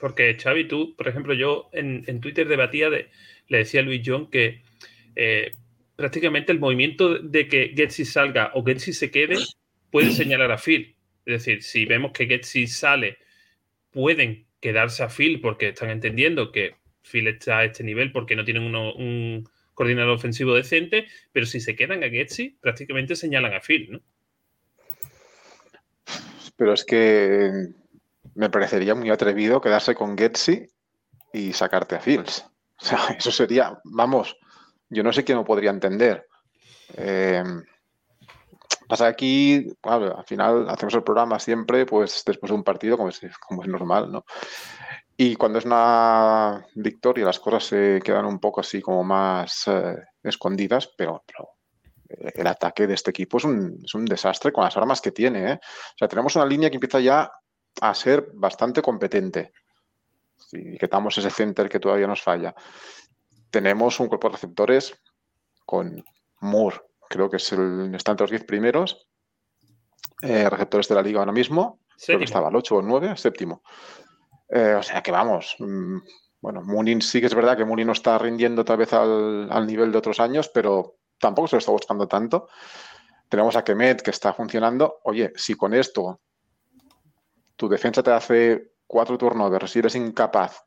Porque, 0.00 0.36
Xavi, 0.40 0.68
tú, 0.68 0.94
por 0.96 1.08
ejemplo, 1.08 1.34
yo 1.34 1.68
en, 1.72 2.20
Twitter 2.20 2.48
debatía, 2.48 2.88
de, 2.88 3.10
le 3.48 3.58
decía 3.58 3.80
a 3.80 3.84
Luis 3.84 4.02
John 4.04 4.30
que 4.30 4.62
eh, 5.16 5.52
prácticamente 5.96 6.52
el 6.52 6.60
movimiento 6.60 7.18
de 7.18 7.48
que 7.48 7.72
Getsy 7.76 8.04
salga 8.04 8.52
o 8.54 8.64
Getsy 8.64 8.92
se 8.92 9.10
quede 9.10 9.36
puede 9.90 10.12
señalar 10.12 10.52
a 10.52 10.58
Phil. 10.58 10.94
Es 11.28 11.44
decir, 11.44 11.62
si 11.62 11.84
vemos 11.84 12.12
que 12.12 12.26
Getsy 12.26 12.66
sale, 12.66 13.18
pueden 13.90 14.46
quedarse 14.60 15.02
a 15.02 15.10
Phil 15.10 15.42
porque 15.42 15.68
están 15.68 15.90
entendiendo 15.90 16.50
que 16.50 16.76
Phil 17.02 17.28
está 17.28 17.58
a 17.58 17.64
este 17.64 17.84
nivel 17.84 18.12
porque 18.12 18.34
no 18.34 18.46
tienen 18.46 18.74
un 18.74 19.46
coordinador 19.74 20.14
ofensivo 20.14 20.54
decente, 20.54 21.06
pero 21.30 21.44
si 21.44 21.60
se 21.60 21.76
quedan 21.76 22.02
a 22.02 22.08
Getsy, 22.08 22.56
prácticamente 22.62 23.14
señalan 23.14 23.52
a 23.52 23.60
Phil, 23.60 23.92
¿no? 23.92 24.00
Pero 26.56 26.72
es 26.72 26.84
que 26.86 27.50
me 28.34 28.48
parecería 28.48 28.94
muy 28.94 29.10
atrevido 29.10 29.60
quedarse 29.60 29.94
con 29.94 30.16
Getsy 30.16 30.66
y 31.34 31.52
sacarte 31.52 31.96
a 31.96 32.00
Fields. 32.00 32.46
O 32.80 32.84
sea, 32.84 32.98
eso 33.18 33.30
sería, 33.30 33.78
vamos, 33.84 34.34
yo 34.88 35.02
no 35.02 35.12
sé 35.12 35.24
quién 35.24 35.36
lo 35.36 35.44
podría 35.44 35.70
entender. 35.70 36.26
Eh, 36.96 37.44
pasa 38.88 39.06
aquí, 39.06 39.70
al 39.82 40.24
final 40.26 40.68
hacemos 40.68 40.94
el 40.94 41.04
programa 41.04 41.38
siempre, 41.38 41.86
pues 41.86 42.22
después 42.24 42.50
de 42.50 42.56
un 42.56 42.64
partido, 42.64 42.96
como 42.96 43.10
es, 43.10 43.68
normal, 43.68 44.10
¿no? 44.10 44.24
Y 45.16 45.36
cuando 45.36 45.58
es 45.58 45.64
una 45.64 46.64
victoria, 46.74 47.26
las 47.26 47.40
cosas 47.40 47.64
se 47.64 48.00
quedan 48.02 48.24
un 48.24 48.38
poco 48.38 48.60
así 48.60 48.80
como 48.80 49.04
más 49.04 49.64
eh, 49.66 49.96
escondidas, 50.22 50.90
pero, 50.96 51.22
el 52.08 52.46
ataque 52.46 52.86
de 52.86 52.94
este 52.94 53.10
equipo 53.10 53.36
es 53.36 53.44
un, 53.44 53.82
es 53.84 53.94
un, 53.94 54.06
desastre 54.06 54.50
con 54.50 54.64
las 54.64 54.76
armas 54.78 55.02
que 55.02 55.12
tiene. 55.12 55.52
¿eh? 55.52 55.60
O 55.62 55.98
sea, 55.98 56.08
tenemos 56.08 56.34
una 56.36 56.46
línea 56.46 56.70
que 56.70 56.76
empieza 56.76 57.00
ya 57.00 57.30
a 57.82 57.94
ser 57.94 58.30
bastante 58.32 58.80
competente. 58.80 59.52
Si 60.36 60.78
quitamos 60.78 61.18
ese 61.18 61.28
center 61.28 61.68
que 61.68 61.80
todavía 61.80 62.06
nos 62.06 62.22
falla. 62.22 62.54
Tenemos 63.50 64.00
un 64.00 64.08
cuerpo 64.08 64.28
de 64.28 64.32
receptores 64.32 64.98
con 65.66 66.02
Moore, 66.40 66.80
creo 67.08 67.30
que 67.30 67.36
es 67.36 67.52
el, 67.52 67.94
está 67.94 68.12
entre 68.12 68.24
los 68.24 68.30
10 68.30 68.44
primeros 68.44 69.08
eh, 70.22 70.48
receptores 70.48 70.88
de 70.88 70.94
la 70.94 71.02
liga 71.02 71.20
ahora 71.20 71.32
mismo. 71.32 71.80
Creo 72.04 72.18
que 72.18 72.24
estaba 72.24 72.48
al 72.48 72.56
8 72.56 72.76
o 72.76 72.82
9, 72.82 73.16
séptimo. 73.16 73.62
Eh, 74.48 74.74
o 74.78 74.82
sea 74.82 75.02
que 75.02 75.10
vamos. 75.10 75.56
Mm, 75.58 75.98
bueno, 76.40 76.62
Munin 76.62 77.02
sí 77.02 77.20
que 77.20 77.26
es 77.26 77.34
verdad 77.34 77.56
que 77.56 77.64
Munin 77.64 77.86
no 77.86 77.92
está 77.92 78.18
rindiendo 78.18 78.62
otra 78.62 78.76
vez 78.76 78.92
al, 78.92 79.50
al 79.50 79.66
nivel 79.66 79.90
de 79.90 79.98
otros 79.98 80.20
años, 80.20 80.48
pero 80.48 80.96
tampoco 81.18 81.48
se 81.48 81.56
lo 81.56 81.60
está 81.60 81.72
buscando 81.72 82.06
tanto. 82.06 82.48
Tenemos 83.28 83.56
a 83.56 83.64
Kemet 83.64 84.02
que 84.02 84.10
está 84.10 84.32
funcionando. 84.32 85.00
Oye, 85.04 85.32
si 85.36 85.54
con 85.54 85.74
esto 85.74 86.20
tu 87.56 87.68
defensa 87.68 88.02
te 88.02 88.12
hace 88.12 88.72
cuatro 88.86 89.18
turnovers 89.18 89.70
si 89.70 89.80
eres 89.80 89.94
incapaz 89.94 90.64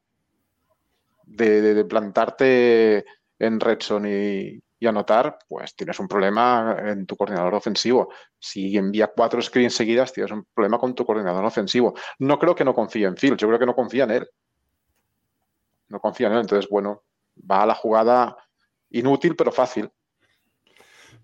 de, 1.23 1.83
plantarte 1.85 3.05
en 3.39 3.59
Redson 3.59 4.05
y, 4.05 4.61
y, 4.81 4.87
anotar, 4.87 5.37
pues 5.47 5.75
tienes 5.75 5.99
un 5.99 6.07
problema 6.07 6.75
en 6.79 7.05
tu 7.05 7.15
coordinador 7.15 7.53
ofensivo. 7.53 8.11
Si 8.39 8.75
envía 8.75 9.11
cuatro 9.15 9.39
screens 9.39 9.75
seguidas, 9.75 10.11
tienes 10.11 10.31
un 10.31 10.45
problema 10.53 10.79
con 10.79 10.95
tu 10.95 11.05
coordinador 11.05 11.45
ofensivo. 11.45 11.93
No 12.17 12.39
creo 12.39 12.55
que 12.55 12.65
no 12.65 12.73
confíe 12.73 13.05
en 13.05 13.15
Phil, 13.15 13.37
yo 13.37 13.47
creo 13.47 13.59
que 13.59 13.65
no 13.67 13.75
confía 13.75 14.05
en 14.05 14.11
él. 14.11 14.29
No 15.89 15.99
confía 15.99 16.27
en 16.27 16.33
él, 16.33 16.39
entonces, 16.39 16.67
bueno, 16.67 17.03
va 17.49 17.61
a 17.61 17.65
la 17.67 17.75
jugada 17.75 18.35
inútil 18.89 19.35
pero 19.35 19.51
fácil. 19.51 19.91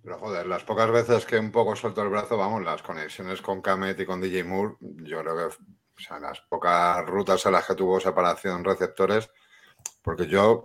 Pero 0.03 0.19
joder, 0.19 0.45
las 0.45 0.63
pocas 0.63 0.91
veces 0.91 1.25
que 1.25 1.39
un 1.39 1.51
poco 1.51 1.75
suelto 1.75 2.03
el 2.03 2.09
brazo, 2.09 2.37
vamos, 2.37 2.63
las 2.63 2.83
conexiones 2.83 3.41
con 3.41 3.61
Kamet 3.61 3.99
y 3.99 4.05
con 4.05 4.21
DJ 4.21 4.43
Moore, 4.43 4.75
yo 4.79 5.19
creo 5.21 5.35
que, 5.35 6.13
o 6.13 6.19
las 6.19 6.41
pocas 6.41 7.03
rutas 7.07 7.43
en 7.47 7.53
las 7.53 7.65
que 7.65 7.73
tuvo 7.73 7.99
separación 7.99 8.63
receptores, 8.63 9.31
porque 10.03 10.27
yo 10.27 10.63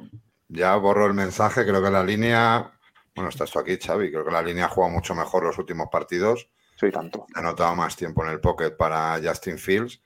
ya 0.53 0.77
borro 0.77 1.07
el 1.07 1.15
mensaje, 1.15 1.65
creo 1.65 1.83
que 1.83 1.91
la 1.91 2.05
línea, 2.05 2.79
bueno, 3.14 3.28
está 3.28 3.45
esto 3.45 3.59
aquí, 3.59 3.78
Xavi, 3.78 4.11
creo 4.11 4.25
que 4.25 4.31
la 4.31 4.42
línea 4.42 4.66
ha 4.66 4.69
jugado 4.69 4.92
mucho 4.92 5.14
mejor 5.14 5.45
los 5.45 5.59
últimos 5.59 5.88
partidos. 5.90 6.49
Sí, 6.76 6.90
tanto. 6.90 7.26
Ha 7.35 7.42
notado 7.42 7.75
más 7.75 7.97
tiempo 7.97 8.25
en 8.25 8.30
el 8.30 8.41
pocket 8.41 8.71
para 8.71 9.21
Justin 9.23 9.58
Fields, 9.58 10.02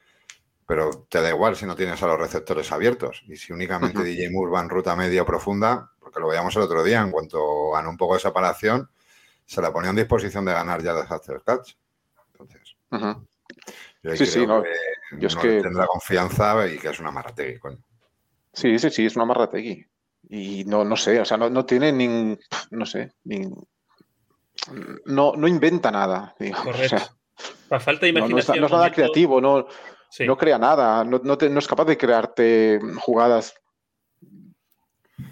pero 0.67 1.07
te 1.09 1.23
da 1.23 1.31
igual 1.31 1.55
si 1.57 1.65
no 1.65 1.77
tienes 1.77 2.03
a 2.03 2.07
los 2.07 2.19
receptores 2.19 2.73
abiertos. 2.73 3.23
Y 3.29 3.37
si 3.37 3.53
únicamente 3.53 4.03
DJ 4.03 4.31
Moore 4.31 4.53
va 4.53 4.61
en 4.61 4.69
ruta 4.69 4.97
media 4.97 5.23
o 5.23 5.27
profunda, 5.27 5.91
porque 6.01 6.19
lo 6.19 6.29
veíamos 6.29 6.55
el 6.57 6.63
otro 6.63 6.83
día, 6.83 7.01
en 7.01 7.13
cuanto 7.13 7.71
ganó 7.71 7.91
un 7.91 7.97
poco 7.97 8.15
de 8.15 8.21
separación, 8.21 8.91
se 9.45 9.63
la 9.63 9.73
ponía 9.73 9.91
en 9.91 9.97
disposición 9.97 10.45
de 10.45 10.53
ganar 10.53 10.83
ya 10.83 10.95
de 10.95 11.03
hacer 11.03 11.43
catch. 11.45 11.75
Entonces, 12.33 12.77
sí, 14.15 14.27
sí, 14.27 14.47
no. 14.47 14.65
yo 15.19 15.29
es 15.29 15.37
que 15.37 15.63
tendrá 15.63 15.87
confianza 15.87 16.67
y 16.67 16.79
que 16.79 16.89
es 16.89 16.99
una 16.99 17.13
marrategui, 17.13 17.59
coño. 17.61 17.79
Sí, 18.53 18.79
sí, 18.79 18.91
sí, 18.91 19.07
es 19.07 19.17
una 19.17 19.25
marrategui. 19.25 19.87
Y 20.29 20.65
no, 20.65 20.85
no 20.85 20.97
sé, 20.97 21.21
o 21.21 21.25
sea, 21.25 21.37
no, 21.37 21.65
tiene 21.65 21.93
ni, 21.93 22.37
no 22.71 22.87
sé, 22.87 23.13
ni, 23.25 23.49
no, 25.05 25.33
no 25.37 25.49
inventa 25.49 25.91
nada. 25.91 26.35
Correcto. 26.65 26.97
falta 27.81 28.07
de 28.07 28.09
imaginación. 28.09 28.61
No, 28.61 28.67
es 28.67 28.73
nada 28.73 28.91
creativo, 28.91 29.41
no, 29.41 29.67
no 30.19 30.37
crea 30.37 30.59
nada, 30.59 31.05
no, 31.05 31.21
no, 31.23 31.35
es 31.35 31.69
capaz 31.69 31.85
de 31.85 31.97
crearte 31.97 32.81
jugadas 33.01 33.55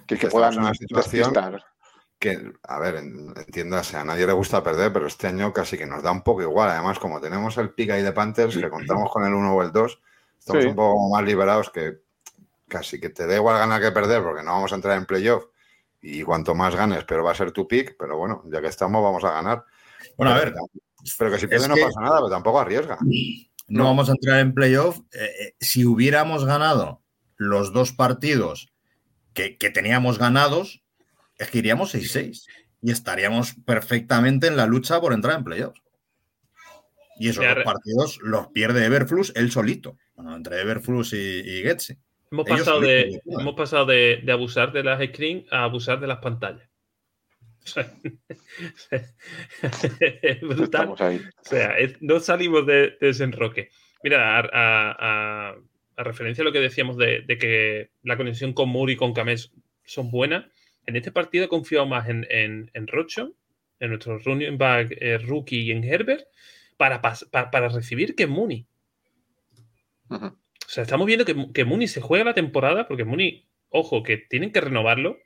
que, 0.06 0.16
que 0.16 0.28
puedan 0.28 0.72
despistar 0.88 1.64
que, 2.24 2.52
a 2.62 2.78
ver, 2.78 2.96
entiéndase, 2.96 3.98
a 3.98 4.04
nadie 4.04 4.26
le 4.26 4.32
gusta 4.32 4.62
perder, 4.62 4.90
pero 4.94 5.06
este 5.06 5.26
año 5.26 5.52
casi 5.52 5.76
que 5.76 5.84
nos 5.84 6.02
da 6.02 6.10
un 6.10 6.22
poco 6.22 6.40
igual. 6.40 6.70
Además, 6.70 6.98
como 6.98 7.20
tenemos 7.20 7.58
el 7.58 7.74
pick 7.74 7.90
ahí 7.90 8.02
de 8.02 8.12
Panthers, 8.12 8.56
que 8.56 8.70
contamos 8.70 9.10
con 9.12 9.26
el 9.26 9.34
1 9.34 9.54
o 9.54 9.62
el 9.62 9.72
2, 9.72 10.00
estamos 10.38 10.64
un 10.64 10.74
poco 10.74 11.10
más 11.10 11.22
liberados 11.22 11.68
que 11.68 11.98
casi 12.74 12.98
que 13.00 13.10
te 13.10 13.26
da 13.26 13.36
igual 13.36 13.56
ganar 13.56 13.80
que 13.80 13.92
perder, 13.92 14.22
porque 14.22 14.42
no 14.42 14.50
vamos 14.50 14.72
a 14.72 14.74
entrar 14.74 14.98
en 14.98 15.06
playoff. 15.06 15.44
Y 16.02 16.22
cuanto 16.22 16.54
más 16.54 16.74
ganes, 16.74 17.04
pero 17.04 17.22
va 17.22 17.30
a 17.30 17.34
ser 17.34 17.52
tu 17.52 17.66
pick, 17.68 17.96
pero 17.96 18.18
bueno, 18.18 18.42
ya 18.52 18.60
que 18.60 18.66
estamos, 18.66 19.02
vamos 19.02 19.22
a 19.24 19.32
ganar. 19.32 19.64
Bueno, 20.18 20.34
a 20.34 20.38
ver. 20.38 20.54
Pero 21.18 21.30
que 21.30 21.38
si 21.38 21.46
pierde 21.46 21.68
no 21.68 21.76
pasa 21.76 22.00
nada, 22.00 22.16
pero 22.16 22.30
tampoco 22.30 22.60
arriesga. 22.60 22.98
No, 23.68 23.84
vamos 23.84 24.08
a 24.08 24.12
entrar 24.12 24.40
en 24.40 24.52
playoff. 24.52 24.98
Eh, 25.12 25.30
eh, 25.40 25.54
si 25.60 25.86
hubiéramos 25.86 26.44
ganado 26.44 27.00
los 27.36 27.72
dos 27.72 27.92
partidos 27.92 28.72
que, 29.32 29.56
que 29.56 29.70
teníamos 29.70 30.18
ganados, 30.18 30.82
es 31.38 31.50
que 31.50 31.58
iríamos 31.58 31.94
6-6 31.94 32.44
y 32.82 32.90
estaríamos 32.90 33.54
perfectamente 33.64 34.46
en 34.46 34.56
la 34.56 34.66
lucha 34.66 35.00
por 35.00 35.12
entrar 35.12 35.38
en 35.38 35.44
playoffs. 35.44 35.80
Y 37.18 37.28
esos 37.28 37.44
partidos 37.64 38.18
los 38.22 38.48
pierde 38.48 38.84
Everflux 38.84 39.32
él 39.36 39.52
solito, 39.52 39.96
bueno, 40.16 40.34
entre 40.34 40.60
Everflux 40.60 41.12
y, 41.12 41.16
y 41.16 41.62
Hemos 42.34 42.48
pasado, 42.48 42.80
de, 42.80 43.20
hemos 43.26 43.54
pasado 43.54 43.86
de, 43.86 44.24
abusar 44.28 44.72
de 44.72 44.82
las 44.82 45.00
screens 45.00 45.44
a 45.52 45.62
abusar 45.62 46.00
de 46.00 46.08
las 46.08 46.18
pantallas. 46.18 46.68
es 48.90 50.40
brutal. 50.40 50.88
O 50.88 50.96
sea, 51.42 51.76
no 52.00 52.18
salimos 52.18 52.66
de, 52.66 52.96
ese 53.00 53.22
enroque. 53.22 53.70
Mira, 54.02 54.40
a, 54.52 55.54
referencia 55.96 56.42
a 56.42 56.44
lo 56.44 56.50
que 56.50 56.58
decíamos 56.58 56.96
de, 56.96 57.24
que 57.38 57.90
la 58.02 58.16
conexión 58.16 58.52
con 58.52 58.68
Muri 58.68 58.94
y 58.94 58.96
con 58.96 59.12
Kames 59.14 59.52
son 59.84 60.10
buenas, 60.10 60.44
en 60.86 60.96
este 60.96 61.12
partido 61.12 61.44
he 61.44 61.48
confiado 61.48 61.86
más 61.86 62.08
en, 62.08 62.26
en, 62.30 62.68
en 62.74 62.88
Rocho, 62.88 63.32
en 63.78 63.90
nuestro 63.90 64.18
running 64.18 64.58
back 64.58 64.92
eh, 65.00 65.18
rookie 65.18 65.60
y 65.60 65.70
en 65.70 65.84
Herbert, 65.84 66.26
para, 66.76 67.00
para, 67.00 67.68
recibir 67.68 68.16
que 68.16 68.26
Mooney. 68.26 68.66
O 70.08 70.43
sea, 70.74 70.82
estamos 70.82 71.06
viendo 71.06 71.24
que, 71.24 71.52
que 71.52 71.64
Mooney 71.64 71.88
se 71.88 72.00
juega 72.00 72.24
la 72.24 72.34
temporada, 72.34 72.86
porque 72.88 73.04
Mooney, 73.04 73.48
ojo, 73.68 74.02
que 74.02 74.16
tienen 74.16 74.52
que 74.52 74.60
renovarlo, 74.60 75.18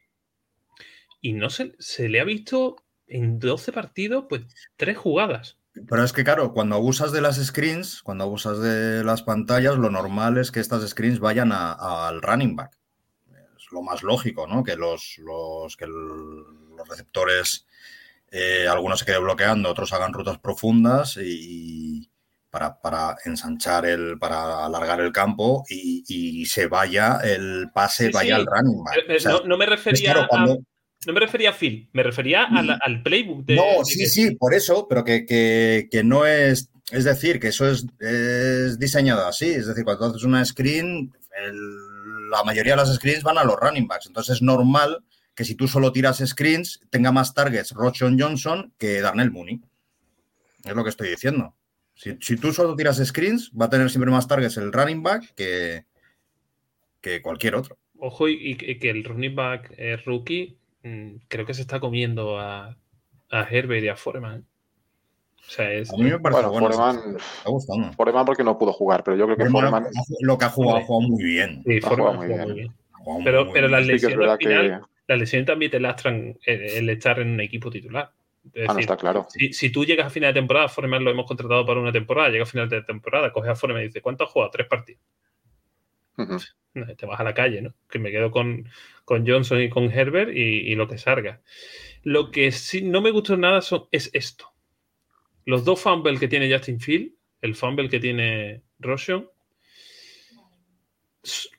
y 1.21 1.33
no 1.33 1.51
se, 1.51 1.75
se 1.79 2.09
le 2.09 2.21
ha 2.21 2.25
visto 2.25 2.77
en 3.07 3.39
12 3.39 3.73
partidos, 3.73 4.27
pues 4.29 4.43
tres 4.77 4.97
jugadas. 4.97 5.59
Pero 5.89 6.05
es 6.05 6.13
que, 6.13 6.25
claro, 6.25 6.53
cuando 6.53 6.77
abusas 6.77 7.13
de 7.13 7.21
las 7.21 7.37
screens, 7.37 8.03
cuando 8.03 8.25
abusas 8.25 8.61
de 8.61 9.05
las 9.05 9.23
pantallas, 9.23 9.77
lo 9.77 9.91
normal 9.91 10.39
es 10.39 10.51
que 10.51 10.61
estas 10.61 10.89
screens 10.89 11.21
vayan 11.21 11.53
al 11.53 12.21
running 12.21 12.57
back 12.57 12.79
lo 13.71 13.83
más 13.83 14.03
lógico, 14.03 14.47
¿no? 14.47 14.65
Que 14.65 14.77
los, 14.77 15.19
los, 15.19 15.77
que 15.77 15.87
los 15.87 16.89
receptores, 16.89 17.67
eh, 18.31 18.67
algunos 18.69 19.01
se 19.01 19.05
queden 19.05 19.25
bloqueando, 19.25 19.71
otros 19.71 19.93
hagan 19.93 20.13
rutas 20.13 20.39
profundas 20.39 21.19
y, 21.21 22.11
para, 22.51 22.81
para, 22.81 23.17
ensanchar 23.25 23.87
el, 23.87 24.19
para 24.19 24.65
alargar 24.65 25.01
el 25.01 25.13
campo 25.13 25.65
y, 25.69 26.47
se 26.47 26.67
vaya 26.67 27.19
el 27.23 27.71
pase, 27.73 28.11
vaya 28.11 28.37
al 28.37 28.47
running 28.47 28.85
back. 28.85 29.45
no, 29.47 29.57
me 29.57 29.67
refería 29.67 30.13
a... 30.13 30.47
No 31.07 31.13
me 31.13 31.21
refería 31.21 31.51
a 31.51 31.53
Phil, 31.53 31.89
me 31.93 32.03
refería 32.03 32.45
al, 32.45 33.03
playbook 33.05 33.45
de. 33.45 33.55
No, 33.55 33.85
sí, 33.85 34.07
sí, 34.07 34.35
por 34.35 34.53
eso, 34.53 34.89
pero 34.89 35.05
que, 35.05 35.25
que, 35.25 35.87
que, 35.91 36.03
no 36.03 36.27
es. 36.27 36.71
Es 36.91 37.05
decir, 37.05 37.39
que 37.39 37.49
eso 37.49 37.71
es, 37.71 37.87
es 38.01 38.81
diseñado 38.81 39.25
así. 39.25 39.49
Es 39.49 39.69
decir, 39.69 39.85
cuando 39.85 40.07
haces 40.07 40.25
una 40.25 40.45
screen, 40.45 41.13
el, 41.41 42.31
la 42.31 42.43
mayoría 42.45 42.73
de 42.73 42.79
las 42.79 42.95
screens 42.95 43.23
van 43.23 43.39
a 43.39 43.45
los 43.45 43.57
running 43.57 43.87
backs. 43.87 44.07
Entonces 44.07 44.37
es 44.37 44.43
normal 44.43 45.05
que 45.35 45.45
si 45.45 45.55
tú 45.55 45.69
solo 45.69 45.93
tiras 45.93 46.23
screens, 46.25 46.81
tenga 46.91 47.13
más 47.13 47.33
targets 47.33 47.71
Rochon 47.73 48.19
Johnson 48.19 48.73
que 48.77 49.01
Darnell 49.01 49.31
Mooney. 49.31 49.61
Es 50.65 50.75
lo 50.75 50.83
que 50.83 50.91
estoy 50.91 51.11
diciendo. 51.11 51.55
Si, 52.21 52.37
tú 52.37 52.53
solo 52.53 52.77
tiras 52.77 53.05
screens, 53.05 53.51
va 53.61 53.67
a 53.67 53.71
tener 53.71 53.91
siempre 53.91 54.11
más 54.11 54.29
targets 54.29 54.57
el 54.57 54.73
running 54.73 55.03
back 55.03 55.35
que, 55.35 55.85
que 57.01 57.21
cualquier 57.23 57.57
otro. 57.57 57.77
Ojo, 57.99 58.29
y, 58.29 58.57
y 58.61 58.79
que 58.79 58.91
el 58.91 59.03
running 59.03 59.35
back 59.35 59.75
eh, 59.77 59.97
rookie 60.07 60.57
mm, 60.85 61.17
creo 61.27 61.45
que 61.45 61.55
se 61.55 61.63
está 61.63 61.81
comiendo 61.81 62.39
a, 62.39 62.77
a 63.31 63.43
Herbert 63.51 63.85
y 63.85 63.89
a 63.89 63.97
Foreman. 63.97 64.47
O 65.39 65.51
sea, 65.51 65.73
es, 65.73 65.91
A 65.93 65.97
mí 65.97 66.05
me 66.05 66.21
parece 66.21 66.43
Bueno, 66.43 66.69
bueno. 66.69 66.69
Foreman- 66.77 67.13
Me 67.13 67.19
está 67.19 67.51
gustando. 67.51 67.93
Foreman 67.95 68.25
porque 68.27 68.45
no 68.45 68.57
pudo 68.59 68.73
jugar, 68.73 69.03
pero 69.03 69.17
yo 69.17 69.25
creo 69.25 69.37
que 69.37 69.47
Foreman 69.47 69.83
Foreman 69.85 69.93
lo 70.21 70.39
que 70.39 70.45
ha 70.45 70.51
jugado, 70.51 70.79
ha 70.79 70.83
jugado 70.85 71.09
muy 71.09 71.25
bien. 71.25 71.63
sí, 71.67 71.79
ha 71.79 71.89
Foreman 71.89 71.97
jugado 71.99 72.15
ha 72.15 72.17
muy 72.17 72.27
jugado 72.29 72.47
bien. 72.47 72.49
muy 72.49 72.61
bien. 72.61 72.75
Ha 72.93 72.99
jugado 72.99 73.25
Pero, 73.25 73.45
muy 73.47 73.55
pero 73.55 73.67
bien. 73.67 73.73
las 73.73 73.83
sí 73.83 73.89
que 73.89 73.97
es 73.97 74.03
lesiones 74.03 74.29
al 74.31 74.39
final, 74.39 74.67
que... 74.81 74.87
las 75.09 75.19
lesiones 75.19 75.47
también 75.47 75.71
te 75.73 75.81
lastran 75.81 76.39
el, 76.47 76.61
el 76.63 76.91
estar 76.91 77.19
en 77.19 77.29
un 77.31 77.41
equipo 77.41 77.71
titular. 77.71 78.13
Es 78.53 78.69
Ah, 78.69 78.75
no, 78.75 78.81
está 78.81 78.97
claro. 78.97 79.27
si, 79.31 79.53
si 79.53 79.71
tú 79.71 79.85
llegas 79.85 80.07
a 80.07 80.11
final 80.11 80.33
de 80.33 80.41
temporada, 80.41 80.69
Foreman 80.69 81.05
lo 81.05 81.11
hemos 81.11 81.27
contratado 81.27 81.67
para 81.67 81.81
una 81.81 81.93
temporada, 81.93 82.31
llega 82.31 82.45
a 82.45 82.47
final 82.47 82.69
de 82.69 82.83
temporada, 82.83 83.33
coges 83.33 83.51
a 83.51 83.55
Foreman 83.57 83.83
y 83.83 83.87
dices, 83.87 84.03
¿cuánto 84.03 84.25
has 84.25 84.31
jugado? 84.31 84.51
Tres 84.51 84.67
partidos. 84.67 85.03
No, 86.75 86.87
te 86.97 87.07
vas 87.07 87.21
a 87.21 87.25
la 87.25 87.35
calle, 87.35 87.63
¿no? 87.63 87.75
Que 87.89 87.99
me 87.99 88.11
quedo 88.11 88.31
con, 88.31 88.69
con 89.05 89.27
Johnson 89.27 89.61
y 89.61 89.69
con 89.69 89.91
Herbert 89.91 90.31
y, 90.35 90.41
y 90.41 90.75
lo 90.75 90.89
que 90.89 90.99
salga. 90.99 91.41
Lo 92.03 92.31
que 92.31 92.51
sí 92.53 92.83
no 92.83 93.01
me 93.01 93.11
gustó 93.11 93.37
nada 93.37 93.61
son, 93.61 93.87
es 93.93 94.11
esto. 94.13 94.53
Los 95.45 95.65
dos 95.65 95.81
fumbles 95.81 96.19
que 96.21 96.29
tiene 96.29 96.53
Justin 96.53 96.81
Field, 96.81 97.13
el 97.41 97.55
fumble 97.55 97.89
que 97.89 98.01
tiene 98.01 98.63
Roshan, 98.79 99.29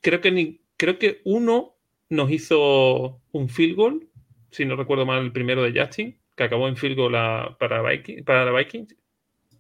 creo 0.01 0.21
que, 0.21 0.31
ni, 0.31 0.61
creo 0.77 0.99
que 0.99 1.21
uno 1.25 1.75
nos 2.09 2.31
hizo 2.31 3.21
un 3.31 3.49
field 3.49 3.75
goal, 3.75 4.09
si 4.51 4.65
no 4.65 4.75
recuerdo 4.75 5.05
mal, 5.05 5.23
el 5.23 5.31
primero 5.31 5.63
de 5.63 5.79
Justin, 5.79 6.19
que 6.39 6.45
acabó 6.45 6.67
en 6.69 6.78
field 6.78 6.95
goal 6.97 7.15
a- 7.15 7.58
para, 7.60 7.82
Viking, 7.84 8.23
para 8.23 8.49
Vikings, 8.52 8.95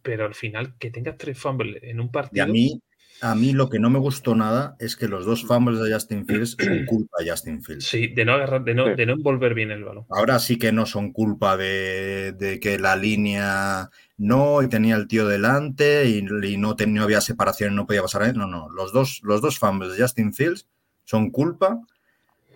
pero 0.01 0.25
al 0.25 0.33
final 0.33 0.77
que 0.79 0.89
tengas 0.91 1.17
tres 1.17 1.37
fumbles 1.37 1.83
en 1.83 1.99
un 1.99 2.07
Y 2.07 2.09
partido. 2.09 2.45
a 2.45 2.47
mí, 2.47 2.81
a 3.21 3.35
mí 3.35 3.51
lo 3.51 3.69
que 3.69 3.79
no 3.79 3.89
me 3.89 3.99
gustó 3.99 4.33
nada 4.33 4.77
es 4.79 4.95
que 4.95 5.09
los 5.09 5.25
dos 5.25 5.45
fumbles 5.45 5.81
de 5.81 5.93
Justin 5.93 6.25
Fields 6.25 6.55
son 6.57 6.57
culpa 6.87 7.17
de 7.21 7.29
Justin 7.29 7.61
Fields. 7.61 7.85
Sí, 7.85 8.07
de 8.07 8.23
no 8.23 8.33
agarrar, 8.33 8.63
de 8.63 8.73
no, 8.73 8.85
de 8.95 9.05
no 9.05 9.13
envolver 9.13 9.53
bien 9.53 9.71
el 9.71 9.83
balón. 9.83 10.05
Ahora 10.09 10.39
sí 10.39 10.57
que 10.57 10.71
no 10.71 10.85
son 10.85 11.11
culpa 11.11 11.57
de, 11.57 12.31
de 12.31 12.59
que 12.61 12.79
la 12.79 12.95
línea 12.95 13.89
no 14.17 14.61
y 14.63 14.69
tenía 14.69 14.95
el 14.95 15.07
tío 15.07 15.27
delante 15.27 16.05
y, 16.07 16.19
y 16.19 16.57
no, 16.57 16.75
ten- 16.77 16.93
no 16.93 17.03
había 17.03 17.19
separación 17.19 17.73
y 17.73 17.75
no 17.75 17.85
podía 17.85 18.01
pasar. 18.03 18.23
ahí. 18.23 18.33
No, 18.33 18.47
no. 18.47 18.69
Los 18.69 18.93
dos, 18.93 19.19
los 19.23 19.41
dos 19.41 19.59
fumbles 19.59 19.97
de 19.97 20.01
Justin 20.03 20.33
Fields 20.33 20.67
son 21.03 21.29
culpa 21.31 21.81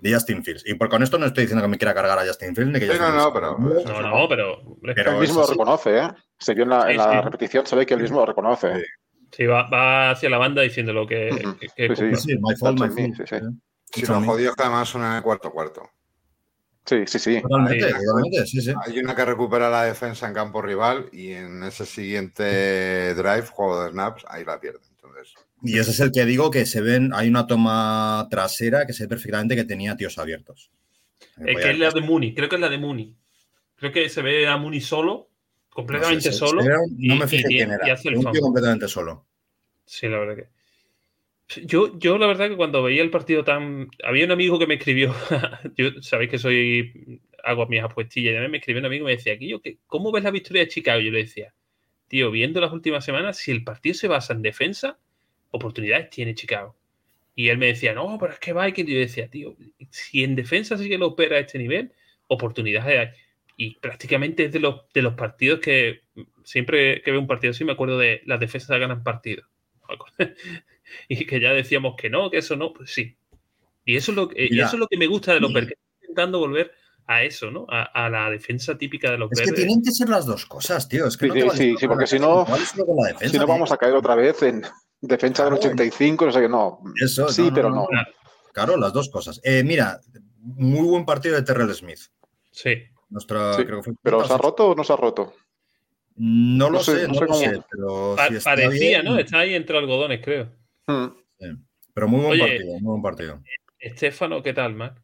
de 0.03 0.13
Justin 0.13 0.43
Fields. 0.43 0.63
Y 0.67 0.73
por 0.75 0.89
con 0.89 1.01
esto 1.01 1.17
no 1.17 1.25
estoy 1.25 1.43
diciendo 1.45 1.61
que 1.63 1.69
me 1.69 1.77
quiera 1.77 1.93
cargar 1.93 2.19
a 2.19 2.25
Justin 2.25 2.53
Fields 2.55 2.73
ni 2.73 2.79
que 2.79 2.85
Sí, 2.87 2.91
Justin 2.91 3.07
no, 3.07 3.13
no, 3.15 3.31
Fields- 3.31 3.33
pero- 3.33 4.01
No, 4.01 4.01
no, 4.21 4.27
pero, 4.29 4.77
Pero 4.95 5.11
él 5.13 5.19
mismo 5.19 5.39
lo 5.41 5.47
reconoce, 5.47 5.97
¿eh? 5.97 6.07
Se 6.37 6.53
vio 6.53 6.63
en 6.63 6.69
la, 6.69 6.81
en 6.91 6.91
Sí, 6.91 6.97
la 6.97 7.11
sí. 7.13 7.21
repetición, 7.23 7.65
se 7.65 7.75
ve 7.77 7.85
que 7.85 7.93
él 7.93 8.01
mismo 8.01 8.19
lo 8.19 8.25
reconoce. 8.25 8.83
Sí. 9.31 9.45
va, 9.47 9.67
va 9.69 10.11
hacia 10.11 10.29
la 10.29 10.37
banda 10.37 10.61
diciendo 10.61 10.93
lo 10.93 11.07
que, 11.07 11.29
Ujú. 11.31 11.57
que- 11.57 11.67
que 11.69 11.95
Sí, 11.95 12.15
sí. 12.15 12.15
Sí, 12.33 12.35
my 12.39 12.55
fault, 12.55 12.79
That's 12.79 12.95
my 12.95 13.01
on 13.03 13.09
me, 13.09 13.15
fault. 13.15 13.15
sí, 13.17 13.23
sí. 13.27 13.35
¿eh? 13.35 13.49
Si 13.95 14.05
lo 14.05 14.13
es 14.49 14.55
que 14.55 14.61
además 14.63 14.93
el 15.17 15.23
cuarto 15.23 15.51
cuarto. 15.51 15.89
Sí, 16.85 17.03
sí, 17.07 17.17
sí. 17.19 17.41
Totalmente, 17.41 17.87
Sí. 17.87 17.93
totalmente, 17.93 18.45
sí, 18.45 18.61
sí. 18.61 18.73
Hay 18.85 18.99
una 18.99 19.15
que 19.15 19.23
recupera 19.25 19.69
la 19.69 19.83
defensa 19.85 20.27
en 20.27 20.33
campo 20.33 20.61
rival 20.61 21.07
y 21.13 21.31
en 21.31 21.63
ese 21.63 21.85
siguiente 21.85 23.13
drive, 23.15 23.47
juego 23.47 23.83
de 23.83 23.91
snaps, 23.91 24.25
ahí 24.27 24.43
la 24.43 24.59
pierde. 24.59 24.79
Y 25.63 25.79
ese 25.79 25.91
es 25.91 25.99
el 26.01 26.11
que 26.11 26.25
digo 26.25 26.51
que 26.51 26.65
se 26.65 26.81
ven, 26.81 27.11
hay 27.13 27.29
una 27.29 27.47
toma 27.47 28.27
trasera 28.29 28.85
que 28.85 28.93
se 28.93 29.03
ve 29.05 29.09
perfectamente 29.09 29.55
que 29.55 29.63
tenía 29.63 29.95
tíos 29.95 30.17
abiertos. 30.17 30.69
Es 31.45 31.57
que 31.57 31.71
es 31.71 31.79
la 31.79 31.91
de 31.91 32.01
Mooney, 32.01 32.33
creo 32.33 32.49
que 32.49 32.55
es 32.55 32.61
la 32.61 32.69
de 32.69 32.77
Mooney. 32.77 33.15
Creo 33.75 33.91
que 33.91 34.09
se 34.09 34.21
ve 34.21 34.45
a 34.47 34.57
Mooney 34.57 34.81
solo, 34.81 35.29
completamente 35.69 36.27
No 36.27 36.31
sé, 36.31 36.31
se- 36.31 36.37
solo. 36.37 36.61
no 36.63 37.15
y- 37.15 37.17
me 37.17 37.27
fijé 37.27 37.47
quién 37.47 37.71
era. 37.71 37.87
y 37.87 37.91
hace 37.91 38.09
el 38.09 38.17
un 38.17 38.31
tío 38.31 38.41
completamente 38.41 38.87
solo. 38.87 39.25
Sí, 39.85 40.07
la 40.07 40.19
verdad 40.19 40.35
que. 40.35 41.63
Yo, 41.65 41.97
yo, 41.99 42.17
la 42.17 42.25
verdad 42.27 42.49
que 42.49 42.55
cuando 42.55 42.81
veía 42.83 43.01
el 43.03 43.09
partido 43.11 43.43
tan. 43.43 43.87
Había 44.03 44.25
un 44.25 44.31
amigo 44.31 44.57
que 44.57 44.65
me 44.67 44.75
escribió. 44.75 45.13
yo 45.77 46.01
sabéis 46.01 46.31
que 46.31 46.37
soy. 46.39 47.21
Hago 47.43 47.67
mis 47.67 47.81
apuestillas 47.81 48.33
y. 48.45 48.49
Me 48.49 48.57
escribió 48.57 48.79
un 48.79 48.85
amigo 48.85 49.03
y 49.03 49.11
me 49.11 49.17
decía, 49.17 49.35
Guillo, 49.35 49.61
¿qué- 49.61 49.77
¿cómo 49.85 50.11
ves 50.11 50.23
la 50.23 50.31
victoria 50.31 50.63
de 50.63 50.69
Chicago? 50.69 51.01
Y 51.01 51.05
yo 51.05 51.11
le 51.11 51.19
decía, 51.19 51.53
tío, 52.07 52.31
viendo 52.31 52.59
las 52.61 52.71
últimas 52.71 53.03
semanas, 53.05 53.37
si 53.37 53.51
el 53.51 53.63
partido 53.63 53.93
se 53.95 54.07
basa 54.07 54.33
en 54.33 54.41
defensa, 54.41 54.97
oportunidades 55.53 56.09
tiene 56.09 56.35
Chicago. 56.35 56.75
Y 57.35 57.49
él 57.49 57.57
me 57.57 57.67
decía, 57.67 57.93
no, 57.93 58.17
pero 58.19 58.33
es 58.33 58.39
que 58.39 58.53
Vikings. 58.53 58.89
Y 58.89 58.93
yo 58.93 58.99
decía, 58.99 59.27
tío, 59.29 59.55
si 59.89 60.23
en 60.23 60.35
defensa 60.35 60.77
sí 60.77 60.87
que 60.89 60.97
lo 60.97 61.07
opera 61.07 61.37
a 61.37 61.39
este 61.39 61.57
nivel, 61.57 61.91
oportunidades 62.27 62.99
hay. 62.99 63.07
Y 63.55 63.79
prácticamente 63.79 64.45
es 64.45 64.51
de 64.51 64.59
los, 64.59 64.81
de 64.93 65.01
los 65.01 65.13
partidos 65.13 65.59
que 65.59 66.01
siempre 66.43 67.01
que 67.01 67.11
veo 67.11 67.19
un 67.19 67.27
partido 67.27 67.51
así 67.51 67.63
me 67.63 67.71
acuerdo 67.71 67.97
de 67.97 68.21
las 68.25 68.39
defensas 68.39 68.79
ganan 68.79 69.03
partidos. 69.03 69.45
y 71.07 71.25
que 71.25 71.39
ya 71.39 71.53
decíamos 71.53 71.95
que 71.97 72.09
no, 72.09 72.29
que 72.29 72.37
eso 72.39 72.55
no, 72.55 72.73
pues 72.73 72.91
sí. 72.93 73.15
Y 73.85 73.95
eso 73.95 74.11
es 74.11 74.15
lo 74.17 74.27
que, 74.29 74.47
Mira. 74.49 74.65
eso 74.67 74.75
es 74.75 74.79
lo 74.79 74.87
que 74.87 74.97
me 74.97 75.07
gusta 75.07 75.33
de 75.33 75.39
los 75.39 75.51
verdes, 75.53 75.73
intentando 76.01 76.39
volver 76.39 76.71
a 77.05 77.23
eso, 77.23 77.51
¿no? 77.51 77.65
A, 77.69 77.83
a 77.83 78.09
la 78.09 78.29
defensa 78.29 78.77
típica 78.77 79.11
de 79.11 79.17
los 79.17 79.31
Es 79.31 79.39
que 79.39 79.45
verdes. 79.47 79.65
tienen 79.65 79.83
que 79.83 79.91
ser 79.91 80.07
las 80.09 80.25
dos 80.25 80.45
cosas, 80.45 80.87
tío. 80.87 81.05
Es 81.07 81.17
que 81.17 81.25
Sí, 81.25 81.29
no 81.29 81.33
te 81.33 81.41
sí, 81.41 81.47
vale 81.47 81.79
sí, 81.79 81.87
porque 81.87 82.07
si 82.07 82.19
no- 82.19 82.45
la 82.47 82.57
defensa, 83.09 83.31
Si 83.31 83.37
no, 83.37 83.45
tío. 83.45 83.53
vamos 83.53 83.71
a 83.71 83.77
caer 83.77 83.93
otra 83.95 84.15
vez 84.15 84.41
en 84.43 84.63
defensa 85.07 85.43
del 85.43 85.53
Claro. 85.59 85.67
85, 85.73 86.25
no 86.25 86.31
sé 86.31 86.41
qué, 86.41 86.49
no. 86.49 86.79
Eso, 87.03 87.27
sí, 87.29 87.49
pero 87.53 87.69
no. 87.69 87.87
Claro, 88.53 88.77
las 88.77 88.93
dos 88.93 89.09
cosas. 89.09 89.39
Eh, 89.43 89.63
mira, 89.63 89.99
muy 90.41 90.87
buen 90.87 91.05
partido 91.05 91.35
de 91.35 91.41
Terrell 91.43 91.73
Smith. 91.73 91.99
Sí. 92.51 92.75
Nuestra, 93.09 93.53
Sí, 93.55 93.65
creo 93.65 93.77
que 93.79 93.83
fue 93.83 93.93
¿Pero 94.01 94.25
se 94.25 94.33
ha 94.33 94.37
roto 94.37 94.69
o 94.69 94.75
no 94.75 94.83
se 94.83 94.93
ha 94.93 94.95
roto? 94.95 95.33
No 96.15 96.69
lo 96.69 96.77
No 96.77 96.83
sé, 96.83 97.01
sé, 97.01 97.07
no 97.07 97.13
sé 97.15 97.25
cómo- 97.25 97.39
sé, 97.39 97.61
pero 97.71 98.13
Pa- 98.15 98.27
si 98.27 98.35
está 98.35 98.51
parecía, 98.51 99.01
bien, 99.01 99.05
¿no? 99.05 99.17
Está 99.17 99.39
ahí 99.39 99.55
entre 99.55 99.77
algodones, 99.77 100.21
creo. 100.23 100.49
Mm. 100.87 101.05
sí. 101.39 101.47
Pero 101.93 102.07
muy 102.07 102.19
buen 102.21 102.31
Oye, 102.41 102.41
partido, 102.57 102.71
muy 102.73 102.81
buen 102.81 103.01
partido. 103.01 103.43
Estefano, 103.79 104.41
¿qué 104.41 104.53
tal, 104.53 104.73
Marc? 104.75 104.97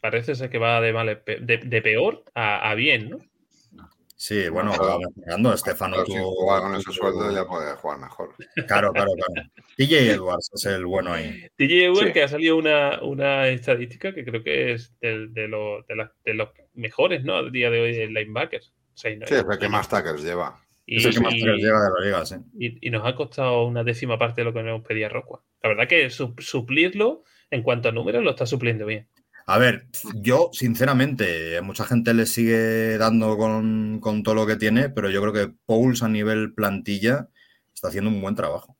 Parece 0.00 0.34
ser 0.34 0.50
que 0.50 0.58
va 0.58 0.80
de, 0.80 0.92
mal, 0.92 1.22
de, 1.26 1.58
de 1.64 1.82
peor 1.82 2.24
a, 2.34 2.70
a 2.70 2.74
bien, 2.74 3.10
¿no? 3.10 3.18
Sí, 4.20 4.48
bueno, 4.48 4.72
Claro. 4.72 4.98
va 4.98 4.98
mejorando. 5.14 5.52
Estefano 5.54 5.96
juega 6.04 6.60
con 6.62 6.74
ese 6.74 6.90
sueldo 6.92 7.32
ya 7.32 7.44
puede 7.46 7.72
jugar 7.76 7.98
mejor. 8.00 8.34
Claro, 8.66 8.92
claro, 8.92 9.12
claro. 9.14 9.48
TJ 9.76 10.10
Edwards 10.10 10.50
es 10.54 10.66
el 10.66 10.84
bueno 10.86 11.12
ahí. 11.12 11.46
DJ 11.56 11.84
Ewer, 11.84 12.06
Sí. 12.08 12.12
que 12.12 12.22
ha 12.24 12.28
salido 12.28 12.56
una, 12.56 13.00
una 13.02 13.46
estadística 13.46 14.12
que 14.12 14.24
creo 14.24 14.42
que 14.42 14.72
es 14.72 14.92
de, 15.00 15.46
lo- 15.46 15.82
de 15.82 16.08
de 16.24 16.34
los 16.34 16.48
mejores, 16.74 17.22
¿no? 17.22 17.36
Al 17.36 17.52
día 17.52 17.70
de 17.70 17.80
hoy, 17.80 17.94
el 17.96 18.12
linebacker. 18.12 18.60
O 18.60 18.96
sea, 18.96 19.12
y 19.12 19.18
no- 19.18 19.26
Sí, 19.28 19.34
es 19.34 19.44
el 19.48 19.58
que 19.58 19.68
más 19.68 19.88
tackles 19.88 20.24
lleva. 20.24 20.60
y, 20.84 20.96
Es 20.96 21.04
el 21.04 21.14
que 21.14 21.20
más 21.20 21.34
y- 21.34 21.40
tackles 21.40 21.62
llega 21.62 21.78
de 21.80 21.90
la 22.00 22.04
liga, 22.04 22.26
sí. 22.26 22.34
y- 22.58 22.88
y 22.88 22.90
nos 22.90 23.06
ha 23.06 23.14
costado 23.14 23.66
una 23.66 23.84
décima 23.84 24.18
parte 24.18 24.40
de 24.40 24.46
lo 24.46 24.52
que 24.52 24.64
nos 24.64 24.82
pedía 24.82 25.08
Rockwell. 25.08 25.42
La 25.62 25.68
verdad 25.68 25.86
que 25.86 26.10
su- 26.10 26.34
suplirlo 26.38 27.22
en 27.52 27.62
cuanto 27.62 27.88
a 27.88 27.92
números 27.92 28.24
lo 28.24 28.30
está 28.30 28.46
supliendo 28.46 28.84
bien. 28.84 29.06
A 29.50 29.56
ver, 29.56 29.86
yo 30.14 30.50
sinceramente, 30.52 31.58
mucha 31.62 31.84
gente 31.86 32.12
le 32.12 32.26
sigue 32.26 32.98
dando 32.98 33.38
con, 33.38 33.98
con 33.98 34.22
todo 34.22 34.34
lo 34.34 34.46
que 34.46 34.56
tiene, 34.56 34.90
pero 34.90 35.08
yo 35.08 35.22
creo 35.22 35.32
que 35.32 35.54
Pauls 35.64 36.02
a 36.02 36.08
nivel 36.10 36.52
plantilla 36.52 37.30
está 37.72 37.88
haciendo 37.88 38.10
un 38.10 38.20
buen 38.20 38.34
trabajo. 38.34 38.76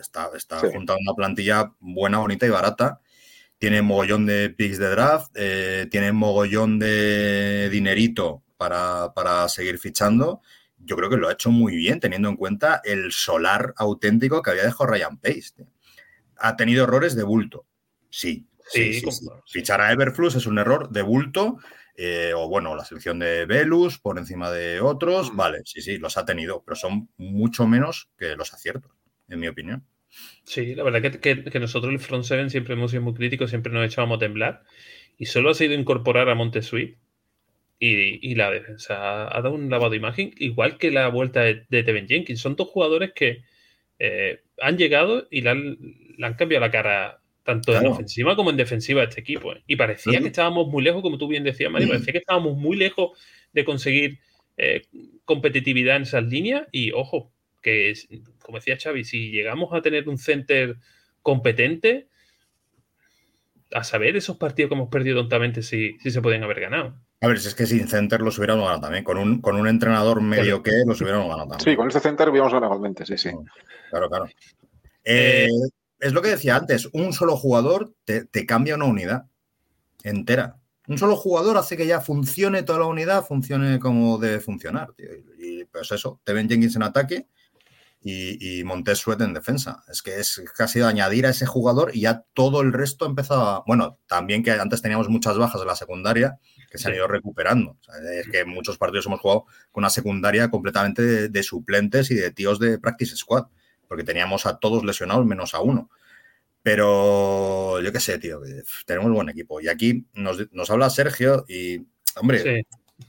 Está, 0.00 0.28
está 0.36 0.58
Sí. 0.58 0.66
juntando 0.72 0.98
una 1.06 1.14
plantilla 1.14 1.72
buena, 1.78 2.18
bonita 2.18 2.44
y 2.46 2.50
barata. 2.50 3.00
Tiene 3.58 3.80
mogollón 3.80 4.26
de 4.26 4.50
picks 4.50 4.78
de 4.78 4.88
draft, 4.88 5.30
eh, 5.36 5.86
tiene 5.88 6.10
mogollón 6.10 6.80
de 6.80 7.68
dinerito 7.70 8.42
para, 8.56 9.12
para 9.14 9.48
seguir 9.48 9.78
fichando. 9.78 10.40
Yo 10.78 10.96
creo 10.96 11.10
que 11.10 11.16
lo 11.16 11.28
ha 11.28 11.32
hecho 11.34 11.52
muy 11.52 11.76
bien, 11.76 12.00
teniendo 12.00 12.28
en 12.28 12.34
cuenta 12.34 12.80
el 12.82 13.12
solar 13.12 13.72
auténtico 13.76 14.42
que 14.42 14.50
había 14.50 14.64
dejado 14.64 14.86
Ryan 14.90 15.16
Pace. 15.18 15.52
Ha 16.38 16.56
tenido 16.56 16.82
errores 16.82 17.14
de 17.14 17.22
bulto, 17.22 17.66
sí. 18.10 18.48
Sí. 18.72 19.02
Fichar 19.46 19.80
a 19.80 19.92
Everflux 19.92 20.34
es 20.34 20.46
un 20.46 20.58
error 20.58 20.90
de 20.90 21.02
bulto, 21.02 21.58
eh, 21.96 22.32
o 22.34 22.48
bueno, 22.48 22.74
la 22.74 22.84
selección 22.84 23.18
de 23.18 23.44
Velus 23.46 23.98
por 23.98 24.18
encima 24.18 24.50
de 24.50 24.80
otros, 24.80 25.32
Mm. 25.32 25.36
vale, 25.36 25.58
sí, 25.64 25.82
sí, 25.82 25.98
los 25.98 26.16
ha 26.16 26.24
tenido, 26.24 26.62
pero 26.64 26.74
son 26.74 27.08
mucho 27.18 27.66
menos 27.66 28.08
que 28.18 28.34
los 28.36 28.54
aciertos, 28.54 28.92
en 29.28 29.40
mi 29.40 29.48
opinión. 29.48 29.84
Sí, 30.44 30.74
la 30.74 30.82
verdad 30.84 31.02
que, 31.02 31.20
que- 31.20 31.44
que 31.44 31.60
nosotros 31.60 31.92
el 31.92 31.98
front 31.98 32.24
seven 32.24 32.50
siempre 32.50 32.74
hemos 32.74 32.90
sido 32.90 33.02
muy 33.02 33.14
críticos, 33.14 33.50
siempre 33.50 33.72
nos 33.72 33.84
echábamos 33.86 34.16
a 34.16 34.20
temblar 34.20 34.62
y 35.18 35.26
solo 35.26 35.50
ha 35.50 35.54
sido 35.54 35.74
incorporar 35.74 36.28
a 36.28 36.34
Montesuit 36.34 36.96
y, 37.78 38.30
y 38.30 38.34
la 38.36 38.50
defensa 38.50 39.26
ha, 39.26 39.42
dado 39.42 39.54
un 39.54 39.68
lavado 39.70 39.90
de 39.90 39.96
imagen, 39.96 40.32
igual 40.38 40.78
que 40.78 40.90
la 40.90 41.08
vuelta 41.08 41.40
de, 41.40 41.66
de 41.68 41.82
Tevin 41.82 42.06
Jenkins. 42.06 42.40
Son 42.40 42.56
dos 42.56 42.68
jugadores 42.68 43.12
que 43.14 43.42
eh, 43.98 44.42
han 44.60 44.76
llegado 44.78 45.26
y 45.30 45.40
le 45.40 45.50
han, 45.50 45.78
le 46.16 46.26
han 46.26 46.34
cambiado 46.34 46.64
la 46.64 46.70
cara 46.70 47.21
tanto 47.44 47.72
en 47.76 47.82
ofensiva 47.92 48.36
como 48.36 48.50
en 48.50 48.56
defensiva 48.56 49.00
a 49.02 49.04
este 49.04 49.20
equipo. 49.20 49.52
¿eh? 49.52 49.62
Y 49.66 49.76
parecía 49.76 50.20
que 50.20 50.28
estábamos 50.28 50.68
muy 50.68 50.82
lejos, 50.82 51.02
como 51.02 51.18
tú 51.18 51.26
bien 51.28 51.42
decías, 51.44 51.70
Mario, 51.70 51.88
parecía 51.88 52.12
que 52.12 52.18
estábamos 52.20 52.56
muy 52.56 52.76
lejos 52.76 53.18
de 53.52 53.64
conseguir 53.64 54.18
eh, 54.58 54.82
competitividad 55.24 55.96
en 55.96 56.02
esas 56.02 56.24
líneas 56.24 56.68
y 56.72 56.92
ojo, 56.92 57.32
que 57.62 57.90
es- 57.90 58.06
como 58.42 58.58
decía 58.58 58.76
Xavi, 58.80 59.02
si 59.04 59.30
llegamos 59.30 59.72
a 59.72 59.80
tener 59.82 60.08
un 60.08 60.18
center 60.18 60.76
competente, 61.22 62.08
a 63.72 63.84
saber 63.84 64.16
esos 64.16 64.36
partidos 64.36 64.68
que 64.68 64.74
hemos 64.74 64.88
perdido 64.90 65.20
tontamente 65.20 65.62
si, 65.62 65.96
si 66.00 66.10
se 66.10 66.20
pueden 66.20 66.42
haber 66.42 66.60
ganado. 66.60 66.94
A 67.22 67.28
ver, 67.28 67.38
si 67.38 67.48
es 67.48 67.54
que 67.54 67.66
sin 67.66 67.88
center 67.88 68.20
los 68.20 68.36
hubiéramos 68.38 68.64
ganado 68.64 68.82
también, 68.82 69.04
con 69.04 69.16
un, 69.16 69.40
con 69.40 69.56
un 69.56 69.66
entrenador 69.68 70.20
medio 70.20 70.62
que 70.62 70.72
los 70.86 71.00
hubiéramos 71.00 71.28
ganado 71.28 71.48
también. 71.48 71.70
Sí, 71.70 71.76
con 71.76 71.88
este 71.88 72.00
center 72.00 72.28
hubiéramos 72.28 72.52
ganado 72.52 72.74
igualmente, 72.74 73.06
sí, 73.06 73.16
sí. 73.16 73.30
Claro, 73.90 74.08
claro. 74.08 74.26
Eh, 75.04 75.48
es 76.02 76.12
lo 76.12 76.20
que 76.20 76.30
decía 76.30 76.56
antes, 76.56 76.88
un 76.92 77.12
solo 77.12 77.36
jugador 77.36 77.94
te, 78.04 78.24
te 78.24 78.44
cambia 78.44 78.74
una 78.74 78.86
unidad 78.86 79.26
entera. 80.02 80.58
Un 80.88 80.98
solo 80.98 81.14
jugador 81.14 81.56
hace 81.56 81.76
que 81.76 81.86
ya 81.86 82.00
funcione 82.00 82.64
toda 82.64 82.80
la 82.80 82.86
unidad, 82.86 83.24
funcione 83.24 83.78
como 83.78 84.18
debe 84.18 84.40
funcionar. 84.40 84.92
Tío. 84.94 85.10
Y 85.38 85.64
pues 85.66 85.92
eso, 85.92 86.20
te 86.24 86.32
ven 86.32 86.48
Jenkins 86.48 86.74
en 86.74 86.82
ataque 86.82 87.28
y, 88.00 88.58
y 88.58 88.64
Montes 88.64 88.98
Sweat 88.98 89.20
en 89.20 89.32
defensa. 89.32 89.84
Es 89.88 90.02
que 90.02 90.18
es 90.18 90.42
casi 90.56 90.80
de 90.80 90.86
añadir 90.86 91.24
a 91.24 91.30
ese 91.30 91.46
jugador 91.46 91.92
y 91.94 92.00
ya 92.00 92.24
todo 92.34 92.62
el 92.62 92.72
resto 92.72 93.06
empezaba. 93.06 93.62
Bueno, 93.64 94.00
también 94.08 94.42
que 94.42 94.50
antes 94.50 94.82
teníamos 94.82 95.08
muchas 95.08 95.38
bajas 95.38 95.60
en 95.60 95.68
la 95.68 95.76
secundaria 95.76 96.40
que 96.68 96.78
se 96.78 96.88
han 96.88 96.96
ido 96.96 97.06
recuperando. 97.06 97.78
O 97.80 97.84
sea, 97.84 97.94
es 98.18 98.28
que 98.28 98.44
muchos 98.44 98.76
partidos 98.76 99.06
hemos 99.06 99.20
jugado 99.20 99.44
con 99.70 99.82
una 99.82 99.90
secundaria 99.90 100.50
completamente 100.50 101.02
de, 101.02 101.28
de 101.28 101.42
suplentes 101.44 102.10
y 102.10 102.16
de 102.16 102.32
tíos 102.32 102.58
de 102.58 102.80
practice 102.80 103.14
squad, 103.14 103.44
porque 103.92 104.04
teníamos 104.04 104.46
a 104.46 104.56
todos 104.56 104.86
lesionados 104.86 105.26
menos 105.26 105.52
a 105.52 105.60
uno. 105.60 105.90
Pero 106.62 107.78
yo 107.82 107.92
qué 107.92 108.00
sé, 108.00 108.18
tío, 108.18 108.40
tenemos 108.86 109.12
buen 109.12 109.28
equipo. 109.28 109.60
Y 109.60 109.68
aquí 109.68 110.06
nos, 110.14 110.50
nos 110.50 110.70
habla 110.70 110.88
Sergio 110.88 111.44
y, 111.46 111.82
hombre, 112.16 112.42
Sí. 112.42 112.66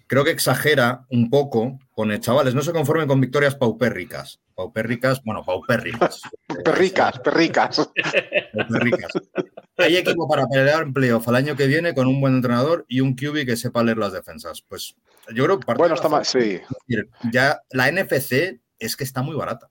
creo 0.08 0.26
que 0.26 0.32
exagera 0.32 1.06
un 1.10 1.30
poco 1.30 1.80
con 1.92 2.12
el 2.12 2.20
chavales, 2.20 2.54
no 2.54 2.62
se 2.64 2.74
conformen 2.74 3.08
con 3.08 3.22
victorias 3.22 3.56
paupérricas. 3.56 4.42
Paupérricas, 4.56 5.24
bueno, 5.24 5.42
paupérricas. 5.46 6.22
Perricas, 6.66 7.18
perricas. 7.20 7.90
paupérricas. 8.54 9.12
Hay 9.78 9.96
equipo 9.96 10.28
para 10.28 10.46
pelear 10.48 10.92
playoff 10.92 11.26
al 11.30 11.36
año 11.38 11.56
que 11.56 11.68
viene 11.68 11.94
con 11.94 12.08
un 12.08 12.20
buen 12.20 12.36
entrenador 12.36 12.84
y 12.90 13.00
un 13.00 13.16
QB 13.16 13.46
que 13.46 13.56
sepa 13.56 13.84
leer 13.86 14.00
las 14.00 14.12
defensas. 14.12 14.62
Pues 14.68 14.98
yo 15.34 15.46
creo 15.46 15.60
que 15.62 15.66
parte 15.66 15.80
Bueno, 15.80 15.96
está 15.96 16.10
mal, 16.10 16.26
sí. 16.26 16.40
es 16.40 16.68
decir, 16.88 17.10
ya 17.32 17.62
la 17.72 17.90
NFC 17.90 18.60
es 18.80 18.98
que 18.98 19.06
está 19.06 19.22
muy 19.22 19.36
barata. 19.38 19.70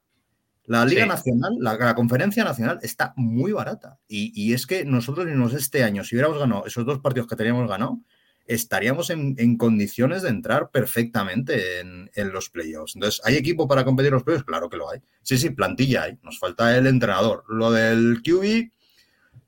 La 0.64 0.85
Liga 0.85 1.03
Sí. 1.03 1.09
Nacional, 1.09 1.53
la, 1.59 1.75
la 1.77 1.94
Conferencia 1.94 2.44
Nacional 2.44 2.79
está 2.83 3.12
muy 3.16 3.53
barata. 3.53 3.98
Y, 4.09 4.33
y 4.35 4.53
es 4.53 4.66
que 4.66 4.85
nosotros 4.85 5.27
mismos 5.27 5.55
este 5.55 5.83
año, 5.83 6.05
si 6.05 6.14
hubiéramos 6.14 6.38
ganado 6.38 6.66
esos 6.66 6.87
dos 6.87 7.01
partidos 7.01 7.29
que 7.29 7.37
teníamos 7.37 7.68
ganado, 7.68 7.98
estaríamos 8.46 9.11
en, 9.11 9.35
en 9.38 9.57
condiciones 9.57 10.22
de 10.22 10.29
entrar 10.29 10.70
perfectamente 10.70 11.81
en, 11.81 12.11
en 12.14 12.33
los 12.33 12.51
playoffs. 12.51 12.94
Entonces, 12.96 13.20
¿hay 13.25 13.37
equipo 13.37 13.66
para 13.68 13.85
competir 13.85 14.09
en 14.09 14.14
los 14.14 14.22
playoffs? 14.25 14.44
Claro 14.44 14.68
que 14.68 14.77
lo 14.77 14.90
hay. 14.90 15.01
Sí, 15.22 15.38
sí, 15.38 15.51
plantilla 15.51 16.03
hay. 16.05 16.18
Nos 16.22 16.38
falta 16.38 16.77
el 16.77 16.87
entrenador. 16.87 17.44
Lo 17.48 17.70
del 17.70 18.20
QB, 18.22 18.70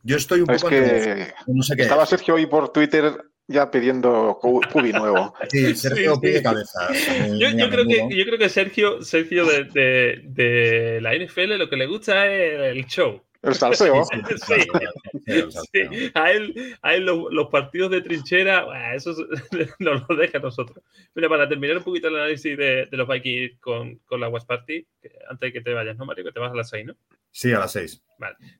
yo 0.02 0.16
estoy 0.16 0.40
un 0.42 0.50
Es 0.50 0.62
poco... 0.62 0.74
no 1.48 1.62
sé 1.62 1.76
qué. 1.76 1.82
estaba 1.82 2.06
Sergio 2.06 2.34
hoy 2.34 2.46
por 2.46 2.72
Twitter 2.72 3.20
ya 3.46 3.70
pidiendo 3.70 4.38
cu- 4.40 4.60
cubi 4.72 4.92
nuevo. 4.92 5.34
Sí, 5.50 5.74
Sergio 5.74 6.14
Sí, 6.14 6.20
pide 6.22 6.38
sí. 6.38 6.42
cabezas. 6.42 6.90
muy- 7.28 7.38
Yo, 7.40 7.48
creo 7.70 7.84
que, 7.86 7.96
menudo. 7.96 8.16
yo 8.16 8.24
creo 8.24 8.38
que 8.38 8.48
Sergio, 8.48 9.02
Sergio 9.02 9.44
de, 9.46 9.64
de- 9.64 10.20
de 10.24 11.00
la 11.00 11.14
NFL 11.14 11.58
lo 11.58 11.68
que 11.68 11.76
le 11.76 11.86
gusta 11.86 12.26
es 12.30 12.76
el 12.76 12.86
show. 12.86 13.22
El 13.44 13.54
salseo. 13.54 14.02
Sí. 15.72 16.10
A 16.14 16.30
él, 16.32 16.76
a 16.80 16.94
él 16.94 17.04
los, 17.04 17.30
los 17.30 17.48
partidos 17.48 17.90
de 17.90 18.00
trinchera, 18.00 18.64
bah, 18.64 18.94
eso 18.94 19.10
es- 19.10 19.18
nos 19.78 20.02
lo 20.08 20.16
deja 20.16 20.38
a 20.38 20.40
nosotros. 20.40 20.82
Mira, 21.14 21.28
para 21.28 21.46
terminar 21.48 21.76
un 21.78 21.84
poquito 21.84 22.08
el 22.08 22.16
análisis 22.16 22.56
de, 22.56 22.86
de 22.86 22.96
los 22.96 23.06
Vikings 23.06 23.58
con, 23.60 23.96
con 24.06 24.20
la 24.20 24.28
West 24.28 24.46
Party, 24.46 24.86
que 25.02 25.10
antes 25.28 25.48
de 25.48 25.52
que 25.52 25.60
te 25.60 25.74
vayas, 25.74 25.94
¿no, 25.96 26.06
Mario? 26.06 26.24
Que 26.24 26.32
te 26.32 26.40
vas 26.40 26.52
a 26.52 26.56
las 26.56 26.70
6, 26.70 26.86
¿no? 26.86 26.96
Sí, 27.30 27.52
a 27.52 27.58
las 27.58 27.72
seis. 27.72 28.00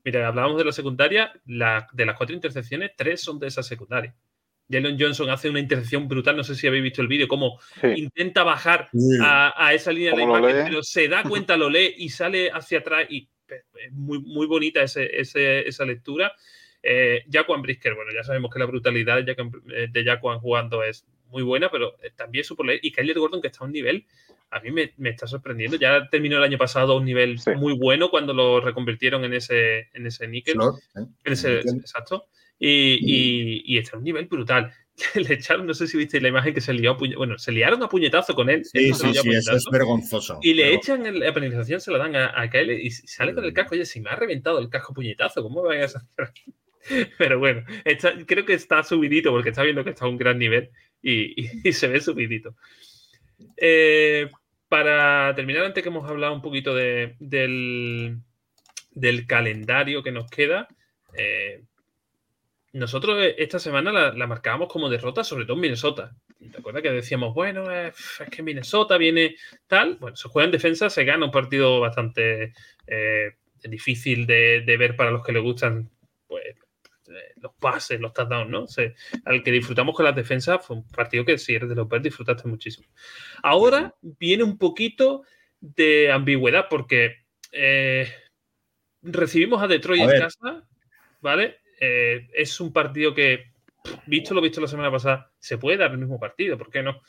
Mira, 0.05 0.27
hablábamos 0.27 0.59
de 0.59 0.65
la 0.65 0.73
secundaria, 0.73 1.33
la- 1.47 1.87
de 1.93 2.05
las 2.07 2.17
cuatro 2.17 2.35
intercepciones, 2.35 2.91
tres 2.97 3.21
son 3.23 3.39
de 3.39 3.47
esa 3.47 3.63
secundaria. 3.63 4.15
Jalen 4.71 4.97
Johnson 4.99 5.29
hace 5.31 5.51
una 5.51 5.61
intercepción 5.61 6.09
brutal, 6.09 6.37
no 6.37 6.45
sé 6.45 6.55
si 6.55 6.67
habéis 6.67 6.83
visto 6.85 7.03
el 7.03 7.09
vídeo, 7.09 7.29
cómo 7.29 7.59
Sí. 7.81 7.89
intenta 7.97 8.43
bajar 8.45 8.89
Sí. 8.93 9.19
a, 9.23 9.53
a 9.57 9.75
esa 9.75 9.93
línea 9.93 10.11
de 10.13 10.21
¿Cómo 10.23 10.35
lo 10.35 10.41
linebacker, 10.41 10.65
lee? 10.65 10.71
pero 10.71 10.83
se 10.83 11.09
da 11.09 11.23
cuenta, 11.23 11.57
lo 11.57 11.69
lee 11.69 11.95
y 11.99 12.09
sale 12.09 12.51
hacia 12.51 12.79
atrás 12.79 13.07
y 13.11 13.29
es 13.49 13.93
muy, 13.93 14.21
muy 14.21 14.47
bonita 14.47 14.83
ese- 14.83 15.21
ese- 15.21 15.69
esa 15.69 15.85
lectura. 15.85 16.33
Eh, 16.83 17.25
Jaquan 17.31 17.63
Brisker, 17.63 17.95
bueno, 17.95 18.11
ya 18.15 18.25
sabemos 18.25 18.51
que 18.53 18.59
la 18.59 18.67
brutalidad 18.67 19.17
de 19.23 19.25
Jaquan, 19.35 19.51
eh, 19.75 19.89
de 19.91 20.05
Jaquan 20.05 20.39
jugando 20.39 20.83
es 20.83 21.07
muy 21.29 21.43
buena, 21.43 21.71
pero 21.71 21.97
eh, 22.03 22.11
también 22.17 22.45
supo 22.45 22.63
leer. 22.65 22.81
Y 22.83 22.91
Kyler 22.93 23.19
Gordon, 23.19 23.41
que 23.43 23.49
está 23.49 23.61
a 23.65 23.67
un 23.67 23.73
nivel, 23.73 24.07
a 24.51 24.61
mí 24.61 24.71
me, 24.71 24.93
me 24.99 25.11
está 25.11 25.27
sorprendiendo. 25.27 25.77
Ya 25.77 26.09
terminó 26.09 26.37
el 26.39 26.43
año 26.45 26.59
pasado 26.59 26.93
a 26.93 26.97
un 26.97 27.05
nivel 27.05 27.39
Sí. 27.39 27.51
muy 27.57 27.75
bueno 27.75 28.09
cuando 28.11 28.33
lo 28.33 28.61
reconvirtieron 28.61 29.25
en 29.25 29.35
ese, 29.35 29.89
en 29.93 30.07
ese 30.07 30.29
níquel. 30.29 30.55
Slot, 30.55 30.77
¿eh? 30.79 31.07
En 31.25 31.33
ese- 31.33 31.61
exacto. 31.61 32.29
Y, 32.59 32.99
y- 33.01 33.63
y 33.65 33.79
está 33.79 33.97
a 33.97 33.99
un 33.99 34.05
nivel 34.05 34.27
brutal. 34.27 34.73
Le 35.15 35.35
echaron, 35.35 35.67
no 35.67 35.75
sé 35.75 35.87
si 35.89 35.99
visteis 35.99 36.23
la 36.23 36.29
imagen 36.29 36.55
que 36.55 36.61
se 36.61 36.73
lió 36.73 36.97
Bueno, 36.97 37.37
se 37.37 37.51
liaron 37.51 37.83
a 37.83 37.89
puñetazos 37.89 38.35
con 38.37 38.49
él. 38.49 38.65
Sí, 38.65 38.93
sí, 38.95 39.13
sí, 39.13 39.31
eso 39.31 39.57
es 39.57 39.65
vergonzoso. 39.73 40.39
Y 40.43 40.55
le 40.55 40.65
Pero- 40.65 40.77
echan 40.77 41.07
el- 41.07 41.19
la 41.19 41.35
penalización, 41.35 41.81
se 41.81 41.91
la 41.91 41.99
dan 41.99 42.15
a, 42.17 42.27
a 42.41 42.47
y 42.63 42.91
sale 42.91 43.35
con 43.35 43.45
el 43.45 43.53
casco. 43.53 43.75
Oye, 43.75 43.85
si 43.87 44.01
me 44.01 44.11
ha 44.11 44.17
reventado 44.17 44.59
el 44.61 44.69
casco 44.69 44.95
puñetazo, 44.95 45.43
¿cómo 45.43 45.63
me 45.63 45.69
vayas 45.71 45.97
a 45.97 45.99
hacer? 45.99 46.33
Pero 47.19 47.39
bueno, 47.39 47.65
está- 47.85 48.15
creo 48.27 48.45
que 48.45 48.55
está 48.55 48.83
subidito 48.85 49.31
porque 49.31 49.49
está 49.51 49.63
viendo 49.63 49.83
que 49.85 49.91
está 49.91 50.05
a 50.05 50.09
un 50.09 50.19
gran 50.19 50.39
nivel 50.39 50.71
y, 51.03 51.43
y- 51.43 51.51
y 51.65 51.73
se 51.73 51.89
ve 51.89 52.01
subidito. 52.01 52.55
Eh, 53.57 54.31
para 54.69 55.35
terminar, 55.35 55.65
antes 55.65 55.83
que 55.83 55.89
hemos 55.89 56.09
hablado 56.09 56.35
un 56.35 56.43
poquito 56.43 56.75
de- 56.75 57.17
del, 57.19 58.19
del 58.93 59.27
calendario 59.27 60.03
que 60.03 60.13
nos 60.13 60.31
queda, 60.31 60.69
eh, 61.17 61.63
nosotros 62.75 63.17
esta 63.39 63.59
semana 63.59 63.93
la, 63.93 64.13
la 64.13 64.27
marcábamos 64.27 64.69
como 64.69 64.91
derrota, 64.91 65.25
sobre 65.25 65.45
todo 65.45 65.55
en 65.55 65.61
Minnesota. 65.63 66.15
¿Te 66.51 66.59
acuerdas 66.59 66.83
que 66.83 66.91
decíamos, 66.91 67.33
bueno, 67.33 67.71
eh, 67.71 67.89
es 67.89 68.29
que 68.31 68.43
Minnesota 68.43 68.99
viene 68.99 69.37
tal? 69.67 69.97
Bueno, 69.97 70.17
se 70.17 70.29
juega 70.29 70.45
en 70.47 70.53
defensa, 70.53 70.91
se 70.91 71.05
gana 71.05 71.25
un 71.25 71.31
partido 71.31 71.81
bastante 71.81 72.53
eh, 72.87 73.37
difícil 73.63 74.27
de, 74.27 74.63
de 74.67 74.77
ver 74.77 74.97
para 74.97 75.11
los 75.11 75.25
que 75.25 75.33
les 75.33 75.43
gustan 75.43 75.89
pues, 76.27 76.45
eh, 77.09 77.33
los 77.41 77.53
pases, 77.55 78.01
los 78.01 78.13
touchdowns, 78.13 78.51
¿no? 78.51 78.67
Se- 78.67 78.95
al 79.25 79.43
que 79.43 79.53
disfrutamos 79.53 79.95
con 79.95 80.05
las 80.05 80.17
defensas 80.17 80.67
fue 80.67 80.77
un 80.77 80.87
partido 80.89 81.25
que 81.25 81.39
si 81.39 81.55
eres 81.55 81.69
de 81.69 81.75
los 81.77 81.89
Bears 81.89 82.03
disfrutaste 82.05 82.49
muchísimo. 82.49 82.89
Ahora 83.43 83.95
viene 84.03 84.43
un 84.43 84.59
poquito 84.59 85.23
de 85.61 86.11
ambigüedad 86.13 86.67
porque 86.69 87.25
eh, 87.53 88.13
recibimos 89.03 89.63
a 89.63 89.69
Detroit 89.69 90.03
A 90.03 90.05
en 90.05 90.21
casa, 90.21 90.69
¿vale? 91.21 91.59
Eh, 91.81 92.29
es 92.35 92.61
un 92.61 92.73
partido 92.73 93.15
que, 93.15 93.53
visto 94.07 94.35
lo 94.35 94.41
visto 94.41 94.61
la 94.61 94.69
semana 94.69 94.91
pasada, 94.91 95.31
se 95.39 95.59
puede 95.59 95.77
dar 95.79 95.91
el 95.93 95.99
mismo 95.99 96.19
partido, 96.19 96.57
¿por 96.59 96.71
qué 96.71 96.83
no? 96.83 97.01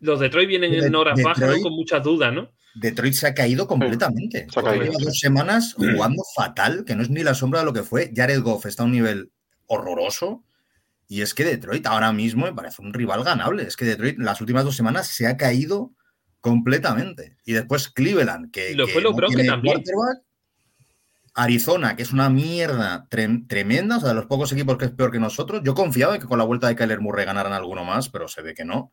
Los 0.00 0.20
Detroit 0.20 0.48
vienen 0.48 0.72
De- 0.72 0.86
en 0.86 0.94
horas 0.94 1.20
bajas, 1.22 1.38
¿no? 1.40 1.46
Detroit- 1.48 1.62
con 1.62 1.72
muchas 1.74 2.02
dudas, 2.02 2.32
¿no? 2.32 2.50
Detroit 2.74 3.14
se 3.14 3.28
ha 3.28 3.34
caído 3.34 3.66
completamente. 3.68 4.46
se 4.50 4.58
ha 4.60 4.62
caído, 4.62 4.82
Lleva 4.84 4.96
sí. 4.98 5.04
dos 5.04 5.18
semanas 5.18 5.74
jugando 5.74 6.22
fatal, 6.34 6.84
que 6.84 6.96
no 6.96 7.02
es 7.02 7.10
ni 7.10 7.22
la 7.22 7.34
sombra 7.34 7.60
de 7.60 7.66
lo 7.66 7.72
que 7.72 7.84
fue. 7.84 8.10
Jared 8.14 8.40
Goff 8.42 8.66
está 8.66 8.82
a 8.82 8.86
un 8.86 8.92
nivel 8.92 9.30
horroroso. 9.66 10.44
Y 11.06 11.20
es 11.20 11.34
que 11.34 11.44
Detroit 11.44 11.86
ahora 11.86 12.12
mismo 12.12 12.46
me 12.46 12.52
parece 12.52 12.82
un 12.82 12.92
rival 12.92 13.22
ganable. 13.22 13.62
Es 13.62 13.76
que 13.76 13.84
Detroit 13.84 14.18
las 14.18 14.40
últimas 14.40 14.64
dos 14.64 14.74
semanas 14.74 15.06
se 15.06 15.26
ha 15.28 15.36
caído 15.36 15.92
completamente. 16.40 17.36
Y 17.44 17.52
después 17.52 17.88
Cleveland, 17.88 18.50
que, 18.50 18.74
lo 18.74 18.86
que 18.86 18.92
fue 18.92 19.02
los 19.02 19.14
no 19.16 19.26
tiene 19.28 19.44
también. 19.46 19.76
quarterback. 19.76 20.24
Arizona, 21.34 21.96
que 21.96 22.02
es 22.02 22.12
una 22.12 22.28
mierda 22.30 23.06
trem- 23.10 23.46
tremenda, 23.48 23.96
o 23.96 24.00
sea, 24.00 24.10
de 24.10 24.14
los 24.14 24.26
pocos 24.26 24.52
equipos 24.52 24.76
que 24.78 24.84
es 24.86 24.90
peor 24.92 25.10
que 25.10 25.18
nosotros. 25.18 25.62
Yo 25.64 25.74
confiaba 25.74 26.14
en 26.14 26.20
que 26.20 26.28
con 26.28 26.38
la 26.38 26.44
vuelta 26.44 26.68
de 26.68 26.76
Kyler 26.76 27.00
Murray 27.00 27.24
ganaran 27.26 27.52
alguno 27.52 27.84
más, 27.84 28.08
pero 28.08 28.28
se 28.28 28.42
ve 28.42 28.54
que 28.54 28.64
no. 28.64 28.92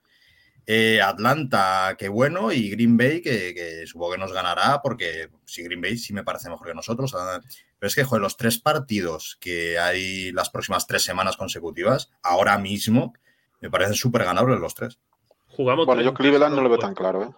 Eh, 0.68 1.02
Atlanta, 1.02 1.96
qué 1.98 2.08
bueno, 2.08 2.52
y 2.52 2.70
Green 2.70 2.96
Bay, 2.96 3.22
que, 3.22 3.54
que 3.54 3.88
supongo 3.88 4.14
que 4.14 4.18
nos 4.20 4.32
ganará, 4.32 4.80
porque 4.82 5.30
si 5.46 5.64
Green 5.64 5.82
Bay 5.82 5.98
sí 5.98 6.14
me 6.14 6.24
parece 6.24 6.50
mejor 6.50 6.68
que 6.68 6.74
nosotros. 6.76 7.14
Pero 7.14 7.88
es 7.88 7.96
que, 7.96 8.04
joder, 8.04 8.22
los 8.22 8.38
tres 8.38 8.60
partidos 8.60 9.38
que 9.40 9.80
hay 9.80 10.32
las 10.32 10.50
próximas 10.50 10.86
tres 10.88 11.04
semanas 11.04 11.36
consecutivas, 11.38 12.12
ahora 12.22 12.58
mismo, 12.60 13.14
me 13.60 13.70
parecen 13.72 13.96
súper 13.96 14.24
ganables 14.24 14.60
los 14.60 14.76
tres. 14.76 15.00
Jugamos 15.48 15.86
Bueno, 15.86 16.02
tres- 16.02 16.12
yo 16.12 16.14
Cleveland 16.16 16.56
no 16.56 16.62
lo 16.62 16.70
veo 16.70 16.80
tan 16.80 16.94
claro, 16.96 17.24
¿eh? 17.24 17.30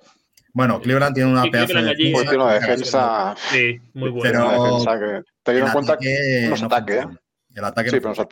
Bueno, 0.53 0.79
Cleveland 0.79 1.15
tiene 1.15 1.31
una 1.31 1.47
Y 1.47 1.49
pedazo 1.49 1.73
de 1.81 1.89
allí- 1.89 2.13
tiene 2.13 2.35
una 2.35 2.53
defensa. 2.53 3.35
Sí, 3.51 3.79
muy 3.93 4.09
bueno. 4.11 4.21
Pero- 4.49 4.63
defensa 4.63 4.99
que. 4.99 5.21
Teniendo 5.41 5.67
en 5.67 5.73
cuenta 5.73 5.97
que. 5.97 6.47
no 6.49 6.65
ataque, 6.67 6.97
¿eh? 6.99 7.05
El 7.55 7.63
ataque 7.65 7.89
Sí, 7.89 7.95
no 7.97 8.01
pero 8.13 8.27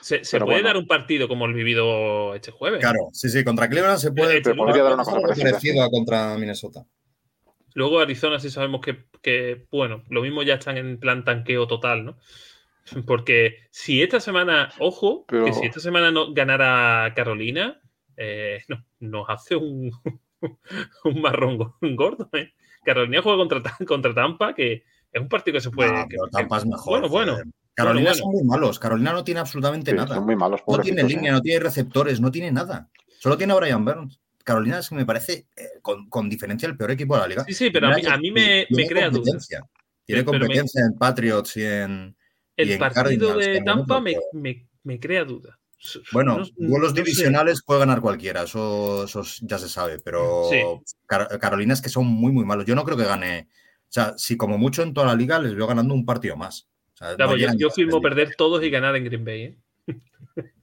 Se, 0.00 0.24
se 0.24 0.36
pero 0.36 0.46
puede 0.46 0.58
bueno. 0.58 0.68
dar 0.68 0.76
un 0.76 0.86
partido 0.86 1.28
como 1.28 1.46
el 1.46 1.54
vivido 1.54 2.34
este 2.34 2.50
jueves. 2.50 2.80
Claro, 2.80 3.08
sí, 3.12 3.28
sí, 3.28 3.44
contra 3.44 3.68
Cleveland 3.68 3.98
se 3.98 4.12
puede. 4.12 4.40
Pero 4.42 4.56
podría 4.56 4.82
dar 4.82 4.94
una 4.94 5.04
cosa 5.04 5.20
parecida, 5.20 5.88
contra 5.90 6.36
Minnesota. 6.36 6.84
Luego 7.74 8.00
Arizona 8.00 8.40
sí 8.40 8.50
sabemos 8.50 8.80
que, 8.80 9.04
que, 9.22 9.66
bueno, 9.70 10.02
lo 10.10 10.22
mismo 10.22 10.42
ya 10.42 10.54
están 10.54 10.76
en 10.76 10.98
plan 10.98 11.24
tanqueo 11.24 11.68
total, 11.68 12.04
¿no? 12.04 12.18
Porque 13.06 13.58
si 13.70 14.02
esta 14.02 14.18
semana, 14.18 14.70
ojo, 14.80 15.24
Pero- 15.28 15.44
que 15.44 15.52
si 15.52 15.66
esta 15.66 15.78
semana 15.80 16.10
no 16.10 16.32
ganara 16.34 17.12
Carolina, 17.14 17.80
eh, 18.16 18.58
no, 18.68 18.84
nos 18.98 19.28
hace 19.30 19.54
un, 19.56 19.92
un 21.04 21.20
marrón 21.20 21.56
go- 21.58 21.76
gordo. 21.96 22.28
¿eh? 22.32 22.52
Carolina 22.84 23.22
juega 23.22 23.38
contra, 23.38 23.62
contra 23.86 24.14
Tampa, 24.14 24.54
que 24.54 24.84
es 25.12 25.20
un 25.20 25.28
partido 25.28 25.54
que 25.56 25.60
se 25.60 25.70
puede. 25.70 25.92
No, 25.92 26.02
que- 26.02 26.16
pero 26.16 26.24
que- 26.24 26.30
Tampa 26.32 26.58
es 26.58 26.66
mejor. 26.66 27.00
Bueno, 27.00 27.08
bueno. 27.08 27.32
joder. 27.32 27.46
Carolina 27.74 28.10
bueno. 28.10 28.14
son 28.24 28.32
muy 28.32 28.42
malos. 28.44 28.78
Carolina 28.78 29.12
no 29.12 29.24
tiene 29.24 29.40
absolutamente 29.40 29.90
sí, 29.92 29.96
nada. 29.96 30.14
son 30.14 30.24
muy 30.26 30.36
malos, 30.36 30.60
No 30.66 30.78
tiene 30.80 31.02
línea, 31.04 31.30
¿eh? 31.30 31.34
no 31.34 31.40
tiene 31.40 31.60
receptores, 31.60 32.20
no 32.20 32.30
tiene 32.30 32.50
nada. 32.52 32.90
Solo 33.18 33.38
tiene 33.38 33.52
a 33.52 33.56
Brian 33.56 33.84
Burns. 33.84 34.20
Carolina 34.42 34.78
es 34.80 34.88
que 34.88 34.94
me 34.96 35.06
parece, 35.06 35.46
eh, 35.56 35.78
con, 35.80 36.08
con 36.08 36.28
diferencia, 36.28 36.66
el 36.68 36.76
peor 36.76 36.90
equipo 36.90 37.14
de 37.14 37.20
la 37.20 37.28
liga. 37.28 37.44
Sí, 37.44 37.54
sí, 37.54 37.70
pero 37.70 37.88
a 37.88 37.94
mí, 37.94 38.02
a 38.06 38.16
mí 38.16 38.30
me, 38.30 38.66
tiene 38.66 38.82
me 38.82 38.86
crea 38.88 39.08
dudas. 39.10 39.18
competencia. 39.24 39.64
Tiene 40.04 40.22
me- 40.22 40.26
competencia 40.26 40.82
en 40.84 40.98
Patriots 40.98 41.56
y 41.58 41.64
en. 41.64 42.16
y 42.56 42.62
El 42.62 42.70
en 42.72 42.78
partido 42.78 43.28
Cardinals, 43.28 43.46
de 43.46 43.62
Tampa 43.62 44.00
me, 44.00 44.16
me- 44.32 44.66
me 44.82 44.98
crea 44.98 45.24
duda. 45.24 45.58
Bueno, 46.12 46.38
No- 46.38 46.44
duelos 46.56 46.90
no 46.90 46.96
sé. 46.96 47.02
divisionales 47.02 47.62
puede 47.64 47.80
ganar 47.80 48.00
cualquiera, 48.00 48.42
eso, 48.42 49.04
eso 49.04 49.22
ya 49.42 49.58
se 49.58 49.68
sabe, 49.68 49.98
pero 50.04 50.44
Sí. 50.50 50.60
Car- 51.06 51.38
Carolina 51.40 51.72
es 51.74 51.80
que 51.80 51.88
son 51.88 52.06
muy, 52.06 52.32
muy 52.32 52.44
malos. 52.44 52.66
Yo 52.66 52.74
no 52.74 52.84
creo 52.84 52.96
que 52.96 53.04
gane. 53.04 53.48
O 53.82 53.92
sea, 53.92 54.12
si 54.16 54.36
como 54.36 54.58
mucho 54.58 54.82
en 54.82 54.92
toda 54.94 55.06
la 55.08 55.14
liga 55.14 55.38
les 55.38 55.54
veo 55.54 55.66
ganando 55.66 55.94
un 55.94 56.04
partido 56.04 56.36
más. 56.36 56.68
O 56.94 56.96
sea, 56.96 57.10
no 57.12 57.16
Vamos, 57.18 57.38
yo, 57.40 57.48
yo 57.56 57.70
firmo 57.70 58.00
perder 58.00 58.34
todos 58.36 58.62
y 58.62 58.70
ganar 58.70 58.94
en 58.96 59.04
Green 59.04 59.24
Bay. 59.24 59.42
¿eh? 59.42 59.56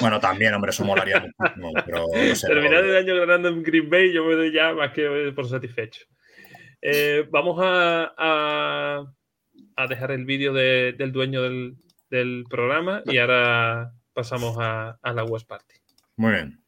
Bueno, 0.00 0.20
también, 0.20 0.52
hombre, 0.52 0.70
eso 0.70 0.84
molaría 0.84 1.20
muchísimo, 1.38 1.72
pero 1.86 2.06
no 2.12 2.34
sé, 2.34 2.46
Terminar 2.46 2.84
el 2.84 2.96
año 2.96 3.14
ganando 3.16 3.48
en 3.48 3.62
Green 3.62 3.88
Bay, 3.88 4.12
yo 4.12 4.24
me 4.24 4.34
doy 4.34 4.52
ya 4.52 4.74
más 4.74 4.92
que 4.92 5.32
por 5.34 5.48
satisfecho. 5.48 6.02
Eh, 6.82 7.26
vamos 7.30 7.58
a, 7.62 8.12
a- 8.18 9.12
a 9.76 9.86
dejar 9.86 10.10
el 10.10 10.24
vídeo 10.26 10.52
de- 10.52 10.92
del 10.98 11.12
dueño 11.12 11.40
del, 11.42 11.76
del 12.10 12.44
programa 12.50 13.02
y 13.06 13.16
ahora 13.18 13.92
pasamos 14.16 14.56
a, 14.58 14.98
a 15.02 15.12
la 15.12 15.24
West 15.24 15.46
Party. 15.46 15.74
Muy 16.16 16.32
bien. 16.32 16.58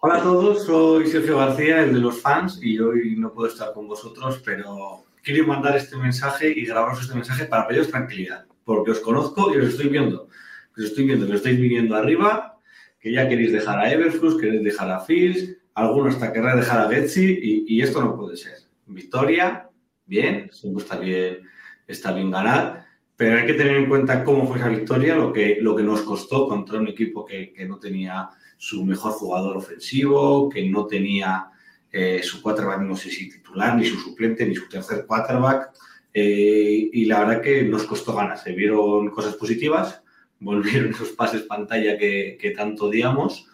Hola 0.00 0.16
a 0.16 0.22
todos, 0.22 0.64
soy 0.64 1.06
Sergio 1.06 1.36
García, 1.36 1.82
el 1.82 1.92
de 1.92 2.00
los 2.00 2.22
fans, 2.22 2.58
y 2.62 2.78
hoy 2.78 3.14
no 3.16 3.30
puedo 3.34 3.48
estar 3.48 3.74
con 3.74 3.86
vosotros, 3.86 4.40
pero 4.42 5.04
quiero 5.22 5.46
mandar 5.46 5.76
este 5.76 5.96
mensaje 5.98 6.48
y 6.48 6.64
grabaros 6.64 7.02
este 7.02 7.14
mensaje 7.14 7.44
para 7.44 7.68
pediros 7.68 7.88
tranquilidad, 7.90 8.46
porque 8.64 8.92
os 8.92 9.00
conozco 9.00 9.54
y 9.54 9.58
os 9.58 9.68
estoy 9.68 9.90
viendo. 9.90 10.28
Os 10.76 10.82
estoy 10.82 11.04
viendo 11.04 11.26
que 11.26 11.34
estáis 11.34 11.60
viniendo 11.60 11.94
arriba, 11.94 12.58
que 12.98 13.12
ya 13.12 13.28
queréis 13.28 13.52
dejar 13.52 13.78
a 13.78 13.92
Everflux, 13.92 14.40
queréis 14.40 14.64
dejar 14.64 14.90
a 14.90 15.00
Fields, 15.00 15.58
algunos 15.74 16.14
hasta 16.14 16.32
querrá 16.32 16.56
dejar 16.56 16.80
a 16.80 16.88
Betsy, 16.88 17.38
y, 17.42 17.76
y 17.76 17.82
esto 17.82 18.00
no 18.02 18.16
puede 18.16 18.38
ser. 18.38 18.54
Victoria, 18.86 19.68
bien, 20.06 20.48
siempre 20.50 20.82
está 20.82 20.98
bien, 20.98 21.46
está 21.86 22.12
bien 22.12 22.30
ganar, 22.30 22.81
pero 23.16 23.38
hay 23.38 23.46
que 23.46 23.54
tener 23.54 23.76
en 23.76 23.88
cuenta 23.88 24.24
cómo 24.24 24.46
fue 24.46 24.58
esa 24.58 24.68
victoria, 24.68 25.14
lo 25.16 25.32
que, 25.32 25.58
lo 25.60 25.76
que 25.76 25.82
nos 25.82 26.02
costó 26.02 26.48
contra 26.48 26.78
un 26.78 26.88
equipo 26.88 27.24
que, 27.24 27.52
que 27.52 27.66
no 27.66 27.78
tenía 27.78 28.30
su 28.56 28.84
mejor 28.84 29.12
jugador 29.12 29.56
ofensivo, 29.56 30.48
que 30.48 30.68
no 30.68 30.86
tenía 30.86 31.50
eh, 31.90 32.22
su 32.22 32.40
quarterback, 32.40 32.80
no 32.80 32.96
sé 32.96 33.10
si 33.10 33.28
titular, 33.28 33.76
ni 33.76 33.84
su 33.84 33.96
suplente, 33.98 34.46
ni 34.46 34.54
su 34.54 34.66
tercer 34.68 35.04
quarterback. 35.06 35.70
Eh, 36.14 36.90
y 36.92 37.04
la 37.04 37.20
verdad 37.20 37.42
que 37.42 37.62
nos 37.64 37.84
costó 37.84 38.14
ganas. 38.14 38.42
Se 38.42 38.52
vieron 38.52 39.10
cosas 39.10 39.34
positivas, 39.34 40.02
volvieron 40.40 40.90
esos 40.90 41.10
pases 41.10 41.42
pantalla 41.42 41.98
que, 41.98 42.38
que 42.40 42.52
tanto 42.52 42.86
odiamos 42.86 43.46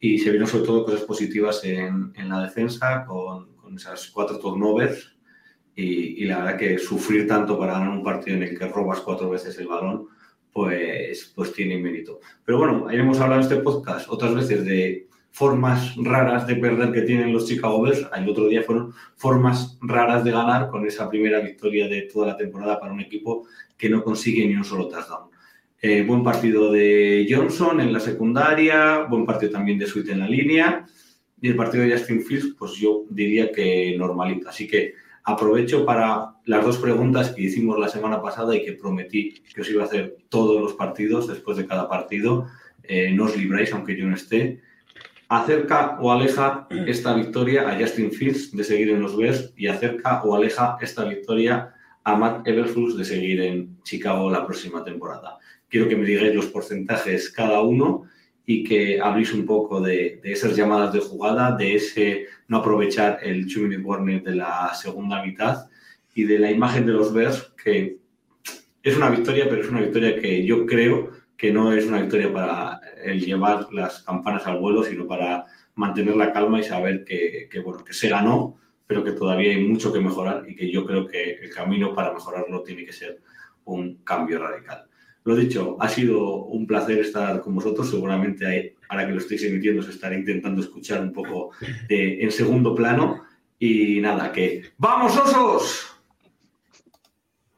y 0.00 0.18
se 0.18 0.30
vieron 0.30 0.48
sobre 0.48 0.64
todo 0.64 0.84
cosas 0.84 1.02
positivas 1.02 1.62
en, 1.64 2.12
en 2.16 2.28
la 2.28 2.42
defensa 2.42 3.04
con, 3.06 3.54
con 3.56 3.76
esas 3.76 4.08
cuatro 4.08 4.38
turnovers. 4.38 5.13
Y, 5.76 6.22
y 6.22 6.24
la 6.26 6.38
verdad 6.38 6.56
que 6.56 6.78
sufrir 6.78 7.26
tanto 7.26 7.58
para 7.58 7.74
ganar 7.74 7.90
un 7.90 8.04
partido 8.04 8.36
en 8.36 8.44
el 8.44 8.58
que 8.58 8.68
robas 8.68 9.00
cuatro 9.00 9.28
veces 9.30 9.58
el 9.58 9.66
balón, 9.66 10.08
pues, 10.54 11.32
pues 11.34 11.52
tiene 11.52 11.78
mérito. 11.78 12.20
Pero 12.44 12.58
bueno, 12.58 12.90
hemos 12.90 13.18
hablado 13.20 13.40
en 13.40 13.48
este 13.48 13.62
podcast 13.62 14.08
otras 14.08 14.34
veces 14.34 14.64
de 14.64 15.08
formas 15.32 15.96
raras 15.96 16.46
de 16.46 16.54
perder 16.54 16.92
que 16.92 17.02
tienen 17.02 17.32
los 17.32 17.46
Chicago 17.46 17.82
Bears. 17.82 18.06
El 18.16 18.28
otro 18.28 18.46
día 18.46 18.62
fueron 18.62 18.94
formas 19.16 19.76
raras 19.82 20.22
de 20.22 20.30
ganar 20.30 20.68
con 20.68 20.86
esa 20.86 21.10
primera 21.10 21.40
victoria 21.40 21.88
de 21.88 22.02
toda 22.02 22.28
la 22.28 22.36
temporada 22.36 22.78
para 22.78 22.92
un 22.92 23.00
equipo 23.00 23.48
que 23.76 23.90
no 23.90 24.04
consigue 24.04 24.46
ni 24.46 24.54
un 24.54 24.64
solo 24.64 24.86
touchdown. 24.86 25.28
Eh, 25.82 26.04
buen 26.06 26.22
partido 26.22 26.70
de 26.70 27.26
Johnson 27.28 27.80
en 27.80 27.92
la 27.92 27.98
secundaria, 27.98 29.06
buen 29.10 29.26
partido 29.26 29.50
también 29.50 29.76
de 29.76 29.86
Sweet 29.86 30.10
en 30.10 30.20
la 30.20 30.28
línea 30.28 30.86
y 31.42 31.48
el 31.48 31.56
partido 31.56 31.82
de 31.82 31.90
Justin 31.90 32.22
Fields, 32.22 32.54
pues 32.56 32.74
yo 32.74 33.04
diría 33.10 33.50
que 33.50 33.96
normalito. 33.98 34.48
Así 34.48 34.68
que 34.68 34.94
aprovecho 35.24 35.86
para 35.86 36.34
las 36.44 36.64
dos 36.64 36.78
preguntas 36.78 37.30
que 37.30 37.42
hicimos 37.42 37.78
la 37.78 37.88
semana 37.88 38.20
pasada 38.20 38.54
y 38.54 38.64
que 38.64 38.72
prometí 38.72 39.42
que 39.54 39.62
os 39.62 39.70
iba 39.70 39.82
a 39.82 39.86
hacer 39.86 40.18
todos 40.28 40.60
los 40.60 40.74
partidos 40.74 41.26
después 41.26 41.56
de 41.56 41.66
cada 41.66 41.88
partido. 41.88 42.46
Eh, 42.82 43.10
no 43.12 43.24
os 43.24 43.36
libráis 43.36 43.72
aunque 43.72 43.96
yo 43.96 44.06
no 44.06 44.14
esté. 44.14 44.60
¿Acerca 45.28 45.98
o 46.00 46.12
aleja 46.12 46.68
esta 46.86 47.14
victoria 47.14 47.68
a 47.68 47.80
Justin 47.80 48.12
Fields 48.12 48.54
de 48.54 48.62
seguir 48.62 48.90
en 48.90 49.00
los 49.00 49.16
Bears 49.16 49.54
y 49.56 49.66
acerca 49.66 50.22
o 50.22 50.36
aleja 50.36 50.76
esta 50.82 51.04
victoria 51.04 51.74
a 52.04 52.14
Matt 52.14 52.46
Everflux 52.46 52.94
de 52.98 53.06
seguir 53.06 53.40
en 53.40 53.82
Chicago 53.82 54.30
la 54.30 54.44
próxima 54.44 54.84
temporada? 54.84 55.38
Quiero 55.70 55.88
que 55.88 55.96
me 55.96 56.04
digáis 56.04 56.34
los 56.34 56.46
porcentajes 56.46 57.30
cada 57.30 57.62
uno 57.62 58.04
y 58.44 58.62
que 58.62 59.00
habléis 59.00 59.32
un 59.32 59.46
poco 59.46 59.80
de, 59.80 60.20
de 60.22 60.32
esas 60.32 60.54
llamadas 60.54 60.92
de 60.92 61.00
jugada, 61.00 61.56
de 61.56 61.76
ese 61.76 62.26
no 62.48 62.58
aprovechar 62.58 63.18
el 63.22 63.46
two-minute 63.52 63.82
warning 63.82 64.22
de 64.22 64.36
la 64.36 64.72
segunda 64.74 65.22
mitad 65.22 65.68
y 66.14 66.24
de 66.24 66.38
la 66.38 66.50
imagen 66.50 66.86
de 66.86 66.92
los 66.92 67.12
Bears, 67.12 67.52
que 67.62 67.98
es 68.82 68.96
una 68.96 69.10
victoria, 69.10 69.46
pero 69.48 69.62
es 69.62 69.68
una 69.68 69.80
victoria 69.80 70.20
que 70.20 70.44
yo 70.44 70.66
creo 70.66 71.10
que 71.36 71.52
no 71.52 71.72
es 71.72 71.86
una 71.86 72.00
victoria 72.00 72.32
para 72.32 72.80
el 73.02 73.20
llevar 73.20 73.72
las 73.72 74.02
campanas 74.02 74.46
al 74.46 74.58
vuelo, 74.58 74.84
sino 74.84 75.06
para 75.06 75.46
mantener 75.74 76.16
la 76.16 76.32
calma 76.32 76.60
y 76.60 76.64
saber 76.64 77.04
que, 77.04 77.48
que, 77.50 77.60
bueno, 77.60 77.82
que 77.82 77.92
se 77.92 78.08
ganó, 78.08 78.56
pero 78.86 79.02
que 79.02 79.12
todavía 79.12 79.50
hay 79.52 79.64
mucho 79.64 79.92
que 79.92 80.00
mejorar 80.00 80.44
y 80.48 80.54
que 80.54 80.70
yo 80.70 80.86
creo 80.86 81.06
que 81.06 81.32
el 81.32 81.50
camino 81.50 81.94
para 81.94 82.12
mejorarlo 82.12 82.62
tiene 82.62 82.84
que 82.84 82.92
ser 82.92 83.20
un 83.64 83.96
cambio 84.04 84.38
radical. 84.38 84.86
Lo 85.24 85.34
dicho, 85.34 85.76
ha 85.80 85.88
sido 85.88 86.44
un 86.44 86.66
placer 86.66 86.98
estar 86.98 87.40
con 87.40 87.54
vosotros. 87.54 87.88
Seguramente 87.88 88.76
ahora 88.88 89.06
que 89.06 89.12
lo 89.12 89.18
estáis 89.18 89.42
emitiendo 89.44 89.80
os 89.80 89.88
estaré 89.88 90.16
intentando 90.18 90.60
escuchar 90.60 91.00
un 91.00 91.12
poco 91.12 91.50
de, 91.88 92.22
en 92.22 92.30
segundo 92.30 92.74
plano. 92.74 93.24
Y 93.58 94.00
nada, 94.00 94.30
que 94.32 94.72
¡vamos 94.76 95.16
osos! 95.16 95.90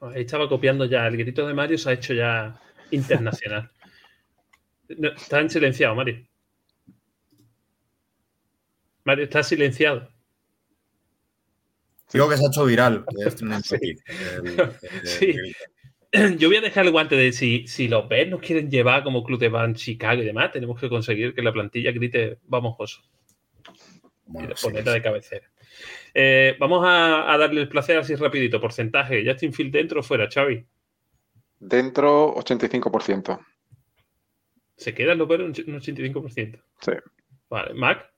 Ahí 0.00 0.22
estaba 0.22 0.48
copiando 0.48 0.84
ya. 0.84 1.06
El 1.08 1.16
grito 1.16 1.46
de 1.46 1.54
Mario 1.54 1.76
se 1.78 1.90
ha 1.90 1.94
hecho 1.94 2.14
ya 2.14 2.60
internacional. 2.92 3.70
No, 4.96 5.08
está 5.08 5.40
en 5.40 5.50
silenciado, 5.50 5.96
Mario. 5.96 6.24
Mario, 9.04 9.24
está 9.24 9.42
silenciado. 9.42 10.08
Digo 12.12 12.28
que 12.28 12.36
se 12.36 12.44
ha 12.44 12.48
hecho 12.48 12.64
viral. 12.64 13.04
el- 13.18 13.22
el- 13.24 14.72
Sí. 15.04 15.34
Yo 16.38 16.48
voy 16.48 16.56
a 16.56 16.60
dejar 16.60 16.84
el 16.86 16.92
guante 16.92 17.16
de 17.16 17.32
si, 17.32 17.66
si 17.66 17.88
los 17.88 18.08
Bears 18.08 18.30
nos 18.30 18.40
quieren 18.40 18.70
llevar 18.70 19.02
como 19.02 19.24
club 19.24 19.38
de 19.40 19.48
Van 19.48 19.74
Chicago 19.74 20.22
y 20.22 20.24
demás, 20.26 20.52
tenemos 20.52 20.80
que 20.80 20.88
conseguir 20.88 21.34
que 21.34 21.42
la 21.42 21.52
plantilla 21.52 21.92
grite 21.92 22.38
vamos 22.44 22.74
oso 22.78 23.02
Bueno, 24.26 24.52
y 24.52 24.56
sí, 24.56 24.70
de 24.70 25.02
cabecera. 25.02 25.50
Eh, 26.14 26.56
vamos 26.58 26.84
a, 26.86 27.32
a 27.32 27.36
darle 27.36 27.60
el 27.62 27.68
placer 27.68 27.98
así 27.98 28.14
rapidito. 28.14 28.60
Porcentaje. 28.60 29.22
Justin 29.26 29.52
Field 29.52 29.72
dentro 29.72 30.00
o 30.00 30.02
fuera, 30.02 30.28
Xavi. 30.32 30.64
Dentro, 31.58 32.34
85%. 32.36 33.38
Se 34.76 34.94
quedan 34.94 35.18
los 35.18 35.28
Bears 35.28 35.42
un 35.44 35.52
85%. 35.80 36.62
Sí. 36.80 36.92
Vale. 37.50 37.74
Mac. 37.74 38.10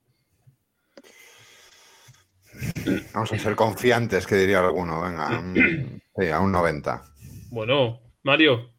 Vamos 3.15 3.33
a 3.33 3.39
ser 3.39 3.55
confiantes, 3.55 4.27
que 4.27 4.35
diría 4.37 4.59
alguno. 4.61 5.03
Venga, 5.03 5.39
un- 5.39 6.03
sí, 6.17 6.29
a 6.29 6.41
un 6.41 6.51
90. 6.53 7.05
Bueno, 7.51 8.01
Mario. 8.23 8.71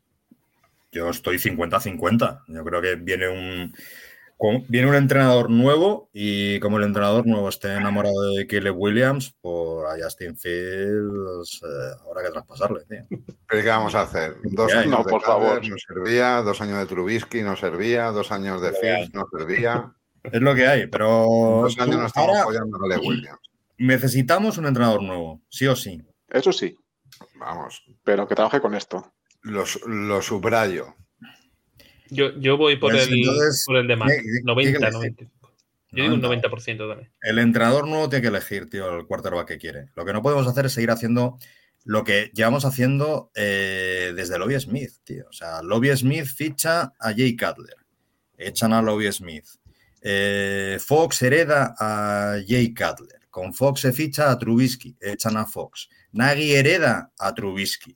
Yo 0.91 1.09
estoy 1.09 1.37
50-50. 1.37 2.43
Yo 2.47 2.63
creo 2.63 2.81
que 2.81 2.95
viene 2.95 3.27
un, 3.27 3.73
viene 4.67 4.87
un 4.87 4.95
entrenador 4.95 5.49
nuevo 5.49 6.09
y 6.13 6.59
como 6.59 6.77
el 6.77 6.83
entrenador 6.83 7.27
nuevo 7.27 7.49
esté 7.49 7.73
enamorado 7.75 8.33
de 8.33 8.47
Caleb 8.47 8.75
Williams, 8.77 9.35
por 9.41 9.87
a 9.87 10.01
Justin 10.01 10.37
Fields 10.37 11.61
eh, 11.63 11.95
habrá 12.07 12.23
que 12.23 12.31
traspasarle, 12.31 12.85
tío. 12.85 13.19
¿Pero 13.47 13.63
qué 13.63 13.69
vamos 13.69 13.95
a 13.95 14.01
hacer? 14.01 14.35
Dos 14.43 14.73
años 14.73 14.91
no, 14.91 15.03
de 15.03 15.09
por 15.09 15.21
favor. 15.21 15.67
No 15.67 15.75
servía, 15.77 16.41
dos 16.41 16.61
años 16.61 16.79
de 16.79 16.85
Trubisky 16.85 17.41
no 17.41 17.55
servía, 17.55 18.05
dos 18.11 18.31
años 18.31 18.61
de 18.61 18.71
Fields 18.73 19.13
no 19.13 19.27
servía. 19.37 19.93
Es 20.23 20.41
lo 20.41 20.53
que 20.53 20.67
hay, 20.67 20.87
pero 20.87 21.07
Dos 21.63 21.79
años 21.79 21.97
no 21.97 22.05
estamos 22.05 22.37
apoyando 22.37 22.77
a 22.77 22.81
Caleb 22.81 23.01
Williams. 23.01 23.39
necesitamos 23.77 24.57
un 24.57 24.65
entrenador 24.65 25.01
nuevo, 25.01 25.41
sí 25.49 25.67
o 25.67 25.75
sí. 25.75 26.01
Eso 26.29 26.51
sí, 26.51 26.77
Vamos, 27.35 27.83
pero 28.03 28.27
que 28.27 28.35
trabaje 28.35 28.59
con 28.61 28.75
esto. 28.75 29.13
lo, 29.41 29.63
lo 29.87 30.21
subrayo. 30.21 30.95
Yo, 32.09 32.31
yo 32.39 32.57
voy 32.57 32.77
por, 32.77 32.91
Pues 32.91 33.07
el, 33.07 33.13
entonces, 33.19 33.63
por 33.65 33.77
el 33.77 33.87
de 33.87 33.95
Mac. 33.95 34.09
¿qué- 34.09 34.17
qué- 34.23 34.41
90, 34.43 34.79
qué 34.79 34.91
90. 34.91 35.23
Yo 35.91 36.03
digo 36.03 36.15
un 36.15 36.21
90. 36.21 36.49
90% 36.49 36.87
también. 36.89 37.11
El 37.21 37.39
entrenador 37.39 37.87
nuevo 37.87 38.09
tiene 38.09 38.21
que 38.23 38.27
elegir, 38.27 38.69
tío, 38.69 38.97
el 38.97 39.05
quarterback 39.07 39.47
que 39.47 39.57
quiere. 39.57 39.89
Lo 39.95 40.05
que 40.05 40.13
no 40.13 40.21
podemos 40.21 40.47
hacer 40.47 40.65
es 40.67 40.73
seguir 40.73 40.91
haciendo 40.91 41.37
lo 41.85 42.03
que 42.03 42.29
llevamos 42.33 42.65
haciendo 42.65 43.31
eh, 43.35 44.13
desde 44.15 44.37
Lobby 44.37 44.59
Smith, 44.59 44.91
tío. 45.03 45.25
O 45.29 45.33
sea, 45.33 45.61
Lobby 45.63 45.95
Smith 45.95 46.25
ficha 46.25 46.93
a 46.99 47.09
Jay 47.15 47.35
Cutler. 47.35 47.75
Echan 48.37 48.73
a 48.73 48.81
Lobby 48.81 49.11
Smith. 49.11 49.45
Eh, 50.01 50.77
Fox 50.79 51.21
hereda 51.23 51.75
a 51.79 52.37
Jay 52.47 52.73
Cutler. 52.73 53.27
Con 53.29 53.53
Fox 53.53 53.81
se 53.81 53.91
ficha 53.93 54.29
a 54.31 54.37
Trubisky. 54.37 54.95
Echan 54.99 55.37
a 55.37 55.45
Fox. 55.45 55.89
Nagy 56.11 56.55
hereda 56.55 57.11
a 57.17 57.33
Trubisky. 57.33 57.95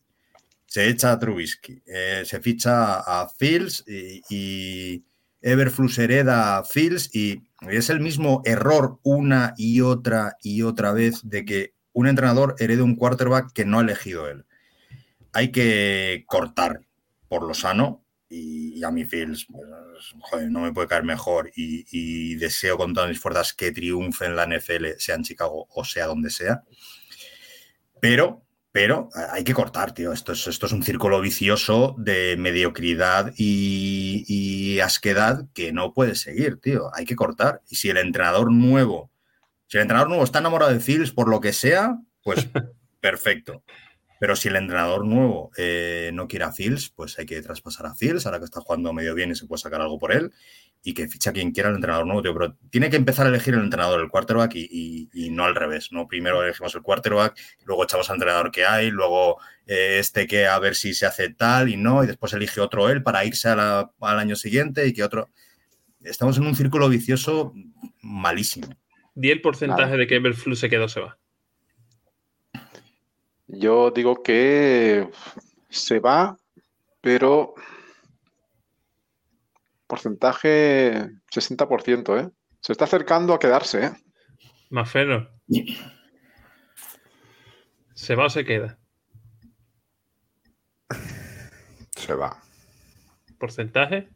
Se 0.65 0.87
echa 0.87 1.11
a 1.11 1.19
Trubisky. 1.19 1.81
Eh, 1.85 2.23
se 2.25 2.39
ficha 2.39 2.99
a 2.99 3.29
Fields 3.29 3.83
y, 3.87 4.21
y 4.29 5.05
Everflux 5.41 5.99
hereda 5.99 6.57
a 6.57 6.63
Fields 6.63 7.13
y 7.13 7.43
es 7.69 7.89
el 7.89 7.99
mismo 7.99 8.41
error 8.45 8.99
una 9.03 9.53
y 9.57 9.81
otra 9.81 10.37
y 10.41 10.61
otra 10.61 10.93
vez 10.93 11.21
de 11.23 11.45
que 11.45 11.73
un 11.91 12.07
entrenador 12.07 12.55
herede 12.59 12.81
un 12.81 12.95
quarterback 12.95 13.51
que 13.53 13.65
no 13.65 13.79
ha 13.79 13.83
elegido 13.83 14.27
él. 14.29 14.45
Hay 15.33 15.51
que 15.51 16.23
cortar 16.27 16.81
por 17.27 17.43
lo 17.43 17.53
sano 17.53 18.05
y, 18.29 18.83
a 18.83 18.91
mi 18.91 19.05
Fields, 19.05 19.47
pues, 20.31 20.49
no 20.49 20.61
me 20.61 20.73
puede 20.73 20.87
caer 20.87 21.03
mejor 21.03 21.51
y, 21.55 21.85
y, 21.91 22.35
deseo 22.35 22.77
con 22.77 22.93
todas 22.93 23.09
mis 23.09 23.19
fuerzas 23.19 23.53
que 23.53 23.71
triunfe 23.71 24.25
en 24.25 24.35
la 24.35 24.47
NFL, 24.47 24.97
sea 24.97 25.15
en 25.15 25.23
Chicago 25.23 25.67
o 25.69 25.85
sea 25.85 26.07
donde 26.07 26.29
sea. 26.29 26.63
Pero 28.03 28.43
pero 28.73 29.07
hay 29.31 29.43
que 29.45 29.53
cortar, 29.53 29.93
tío. 29.93 30.11
Esto 30.11 30.33
es, 30.33 30.47
esto 30.47 30.65
es 30.65 30.71
un 30.73 30.83
círculo 30.83 31.21
vicioso 31.21 31.95
de 31.97 32.35
mediocridad 32.37 33.31
y, 33.37 34.79
asquedad 34.79 35.45
que 35.53 35.71
no 35.71 35.93
puede 35.93 36.15
seguir, 36.15 36.59
tío. 36.59 36.89
Hay 36.95 37.05
que 37.05 37.15
cortar. 37.15 37.61
Y 37.69 37.75
si 37.75 37.89
el 37.89 37.97
entrenador 37.97 38.51
nuevo, 38.51 39.11
si 39.67 39.77
el 39.77 39.83
entrenador 39.83 40.09
nuevo 40.09 40.23
está 40.23 40.39
enamorado 40.39 40.73
de 40.73 40.79
Fields 40.79 41.11
por 41.11 41.29
lo 41.29 41.39
que 41.39 41.53
sea, 41.53 41.97
pues 42.23 42.47
perfecto. 42.99 43.63
Pero 44.19 44.35
si 44.35 44.49
el 44.49 44.57
entrenador 44.57 45.05
nuevo 45.05 45.51
eh, 45.55 46.09
no 46.13 46.27
quiere 46.27 46.43
a 46.45 46.51
Fields, 46.51 46.89
pues 46.89 47.17
hay 47.19 47.27
que 47.27 47.41
traspasar 47.41 47.85
a 47.85 47.95
Fields, 47.95 48.25
ahora 48.25 48.39
que 48.39 48.45
está 48.45 48.59
jugando 48.59 48.91
medio 48.91 49.13
bien 49.13 49.31
y 49.31 49.35
se 49.35 49.45
puede 49.45 49.61
sacar 49.61 49.79
algo 49.79 49.99
por 49.99 50.11
él 50.11 50.33
y 50.85 50.93
que 50.93 51.07
ficha 51.07 51.31
quien 51.31 51.51
quiera 51.51 51.69
el 51.69 51.75
entrenador 51.75 52.05
nuevo, 52.05 52.21
tío, 52.21 52.33
pero 52.33 52.57
tiene 52.69 52.89
que 52.89 52.97
empezar 52.97 53.25
a 53.25 53.29
elegir 53.29 53.53
el 53.53 53.61
entrenador, 53.61 54.01
el 54.01 54.09
quarterback 54.09 54.53
y, 54.55 55.29
no 55.31 55.45
al 55.45 55.55
revés, 55.55 55.91
¿no? 55.91 56.07
Primero 56.07 56.43
elegimos 56.43 56.75
el 56.75 56.81
quarterback, 56.81 57.39
luego 57.65 57.85
echamos 57.85 58.09
al 58.09 58.17
entrenador 58.17 58.51
que 58.51 58.65
hay, 58.65 58.91
luego 58.91 59.39
eh, 59.65 59.97
este 59.99 60.27
que 60.27 60.45
a 60.45 60.59
ver 60.59 60.75
si 60.75 60.93
se 60.93 61.05
hace 61.05 61.29
tal 61.29 61.69
y 61.69 61.77
no, 61.77 62.03
y 62.03 62.07
después 62.07 62.33
elige 62.33 62.59
otro 62.59 62.89
él 62.89 63.01
para 63.01 63.23
irse 63.23 63.47
al 63.47 63.89
año 64.01 64.35
siguiente 64.35 64.85
y 64.85 64.93
que 64.93 65.03
otro... 65.03 65.29
Estamos 66.01 66.37
en 66.37 66.45
un 66.45 66.55
círculo 66.55 66.89
vicioso 66.89 67.53
malísimo. 68.01 68.67
Di 69.15 69.31
el 69.31 69.41
porcentaje 69.41 69.95
de 69.95 70.05
que 70.05 70.15
Everflux 70.17 70.59
se 70.59 70.69
quedó 70.69 70.89
se 70.89 70.99
va. 70.99 71.17
Yo 73.47 73.91
digo 73.91 74.21
que 74.21 75.07
se 75.69 75.99
va, 75.99 76.37
pero 76.99 77.53
Porcentaje 79.93 81.07
60%, 81.31 82.19
¿eh? 82.19 82.31
Se 82.61 82.71
está 82.71 82.85
acercando 82.85 83.31
a 83.35 83.37
quedarse, 83.37 83.85
¿eh? 83.85 83.91
Más 84.71 84.89
feo. 84.89 85.29
¿Se 87.93 88.15
va 88.15 88.25
o 88.25 88.29
se 88.31 88.43
queda? 88.43 88.79
Se 91.95 92.15
va. 92.15 92.41
¿Porcentaje? 93.37 94.09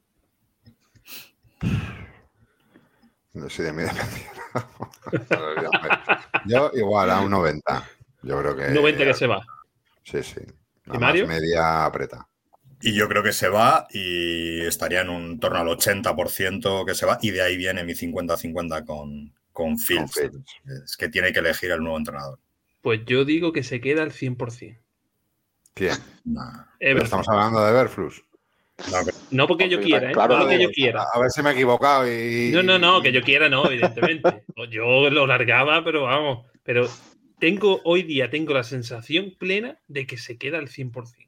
No 3.33 3.47
soy 3.47 3.65
de 3.65 3.73
mi 3.73 3.83
Yo 6.47 6.71
igual 6.73 7.11
a 7.11 7.21
un 7.21 7.29
90. 7.29 7.89
Yo 8.23 8.39
creo 8.39 8.55
que. 8.55 8.69
90 8.69 9.05
que 9.05 9.13
se 9.13 9.27
va. 9.27 9.45
Sí, 10.03 10.23
sí. 10.23 10.41
¿Y 10.91 10.97
Mario? 10.97 11.27
media 11.27 11.85
apreta. 11.85 12.27
Y 12.81 12.93
yo 12.93 13.07
creo 13.09 13.23
que 13.23 13.33
se 13.33 13.49
va 13.49 13.87
y 13.91 14.61
estaría 14.61 15.01
en 15.01 15.09
un 15.09 15.39
torno 15.39 15.59
al 15.59 15.67
80% 15.67 16.85
que 16.85 16.93
se 16.93 17.05
va. 17.05 17.17
Y 17.21 17.31
de 17.31 17.41
ahí 17.41 17.57
viene 17.57 17.83
mi 17.83 17.93
50-50 17.93 18.85
con, 18.85 19.33
con 19.51 19.79
Fields. 19.79 20.17
Es 20.85 20.95
que 20.97 21.09
tiene 21.09 21.33
que 21.33 21.39
elegir 21.39 21.71
el 21.71 21.79
nuevo 21.79 21.97
entrenador. 21.97 22.39
Pues 22.81 23.01
yo 23.05 23.25
digo 23.25 23.51
que 23.51 23.63
se 23.63 23.81
queda 23.81 24.03
al 24.03 24.11
100%. 24.11 24.77
¿Quién? 25.73 25.93
estamos 26.79 27.27
hablando 27.29 27.63
de 27.63 27.71
Everflux. 27.71 28.23
No, 29.31 29.47
porque 29.47 29.69
yo 29.69 29.81
quiera, 29.81 30.11
¿eh? 30.11 30.13
no 30.13 30.27
porque 30.27 30.61
yo 30.61 30.69
quiera. 30.69 31.05
A 31.11 31.19
ver 31.19 31.31
si 31.31 31.41
me 31.41 31.49
he 31.49 31.53
equivocado 31.53 32.07
y... 32.07 32.51
No, 32.51 32.61
no, 32.61 32.77
no, 32.77 33.01
que 33.01 33.11
yo 33.11 33.21
quiera 33.21 33.49
no, 33.49 33.65
evidentemente. 33.65 34.43
yo 34.69 35.09
lo 35.09 35.25
largaba, 35.25 35.83
pero 35.83 36.03
vamos. 36.03 36.45
Pero 36.63 36.87
tengo, 37.39 37.81
hoy 37.83 38.03
día 38.03 38.29
tengo 38.29 38.53
la 38.53 38.63
sensación 38.63 39.33
plena 39.37 39.79
de 39.87 40.05
que 40.05 40.17
se 40.17 40.37
queda 40.37 40.59
al 40.59 40.67
100%. 40.67 41.26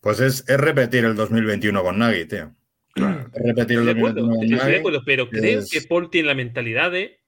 Pues 0.00 0.20
es, 0.20 0.44
repetir 0.46 1.04
el 1.04 1.16
2021 1.16 1.82
con 1.82 1.98
Nagy, 1.98 2.26
tío. 2.26 2.54
Es 2.94 3.42
repetir 3.44 3.78
el 3.78 3.86
2021 3.86 4.34
con 4.34 4.48
Nagy. 4.48 4.82
pero 5.04 5.28
creo 5.28 5.60
que 5.70 5.80
Paul 5.82 6.10
tiene 6.10 6.28
la 6.28 6.34
mentalidad 6.34 6.92
de 6.92 7.20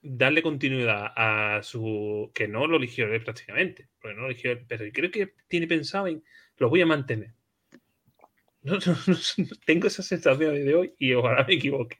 darle 0.00 0.42
continuidad 0.42 1.12
a 1.16 1.62
su. 1.62 2.30
que 2.34 2.48
no 2.48 2.66
lo 2.66 2.76
eligió 2.76 3.06
él 3.06 3.22
prácticamente. 3.22 3.88
Porque 4.00 4.16
no 4.16 4.22
lo 4.22 4.28
eligió 4.28 4.58
pero 4.66 4.84
creo 4.92 5.10
que 5.10 5.34
tiene 5.48 5.66
pensado 5.68 6.08
en. 6.08 6.24
lo 6.56 6.68
voy 6.68 6.80
a 6.80 6.86
mantener. 6.86 7.34
No, 8.62 8.78
tengo 9.66 9.86
esa 9.86 10.02
sensación 10.02 10.54
de 10.54 10.74
hoy 10.74 10.94
y 10.98 11.12
ojalá 11.14 11.44
me 11.46 11.54
equivoque. 11.54 11.98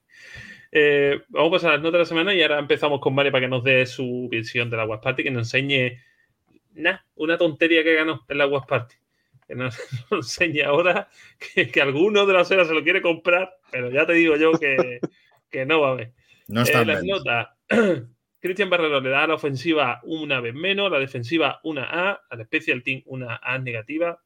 Eh, 0.72 1.20
vamos 1.28 1.48
a 1.48 1.52
pasar 1.52 1.70
a 1.70 1.74
las 1.74 1.82
notas 1.82 1.92
de 1.92 1.98
la 1.98 2.04
semana 2.06 2.34
y 2.34 2.42
ahora 2.42 2.58
empezamos 2.58 3.00
con 3.00 3.14
Mario 3.14 3.30
para 3.30 3.44
que 3.44 3.48
nos 3.48 3.62
dé 3.62 3.84
su 3.86 4.28
visión 4.30 4.70
de 4.70 4.76
la 4.76 4.86
Watch 4.86 5.02
Party, 5.02 5.22
que 5.22 5.30
nos 5.30 5.48
enseñe 5.48 5.98
nada, 6.72 7.04
una 7.14 7.36
tontería 7.36 7.84
que 7.84 7.94
ganó 7.94 8.24
en 8.28 8.38
la 8.38 8.46
Watch 8.46 8.66
Party 8.66 9.01
que 9.46 9.54
nos, 9.54 9.76
enseña 10.10 10.68
ahora 10.68 11.08
que, 11.54 11.80
alguno 11.80 12.26
de 12.26 12.32
las 12.34 12.50
eras 12.50 12.68
se 12.68 12.74
lo 12.74 12.82
quiere 12.82 13.02
comprar, 13.02 13.54
pero 13.70 13.90
ya 13.90 14.06
te 14.06 14.14
digo 14.14 14.36
yo 14.36 14.52
que, 14.52 15.00
no 15.66 15.80
va 15.80 15.88
a 15.88 15.92
haber. 15.92 16.12
No 16.48 16.62
está 16.62 16.82
eh, 16.82 16.86
las 16.86 17.48
Cristian 18.40 18.68
Barrero 18.70 19.00
le 19.00 19.10
da 19.10 19.24
a 19.24 19.26
la 19.26 19.34
ofensiva 19.34 20.00
una 20.04 20.40
vez 20.40 20.54
menos, 20.54 20.90
la 20.90 20.98
defensiva 20.98 21.60
una 21.64 21.84
A, 21.84 22.22
al 22.30 22.44
Special 22.44 22.82
Team 22.82 23.02
una 23.06 23.40
A 23.42 23.58
negativa. 23.58 24.22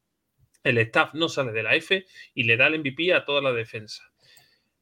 El 0.62 0.78
staff 0.78 1.14
no 1.14 1.28
sale 1.28 1.52
de 1.52 1.62
la 1.62 1.76
F 1.76 2.04
y 2.34 2.42
le 2.42 2.56
da 2.56 2.66
el 2.66 2.80
MVP 2.80 3.14
a 3.14 3.24
toda 3.24 3.40
la 3.40 3.52
defensa. 3.52 4.02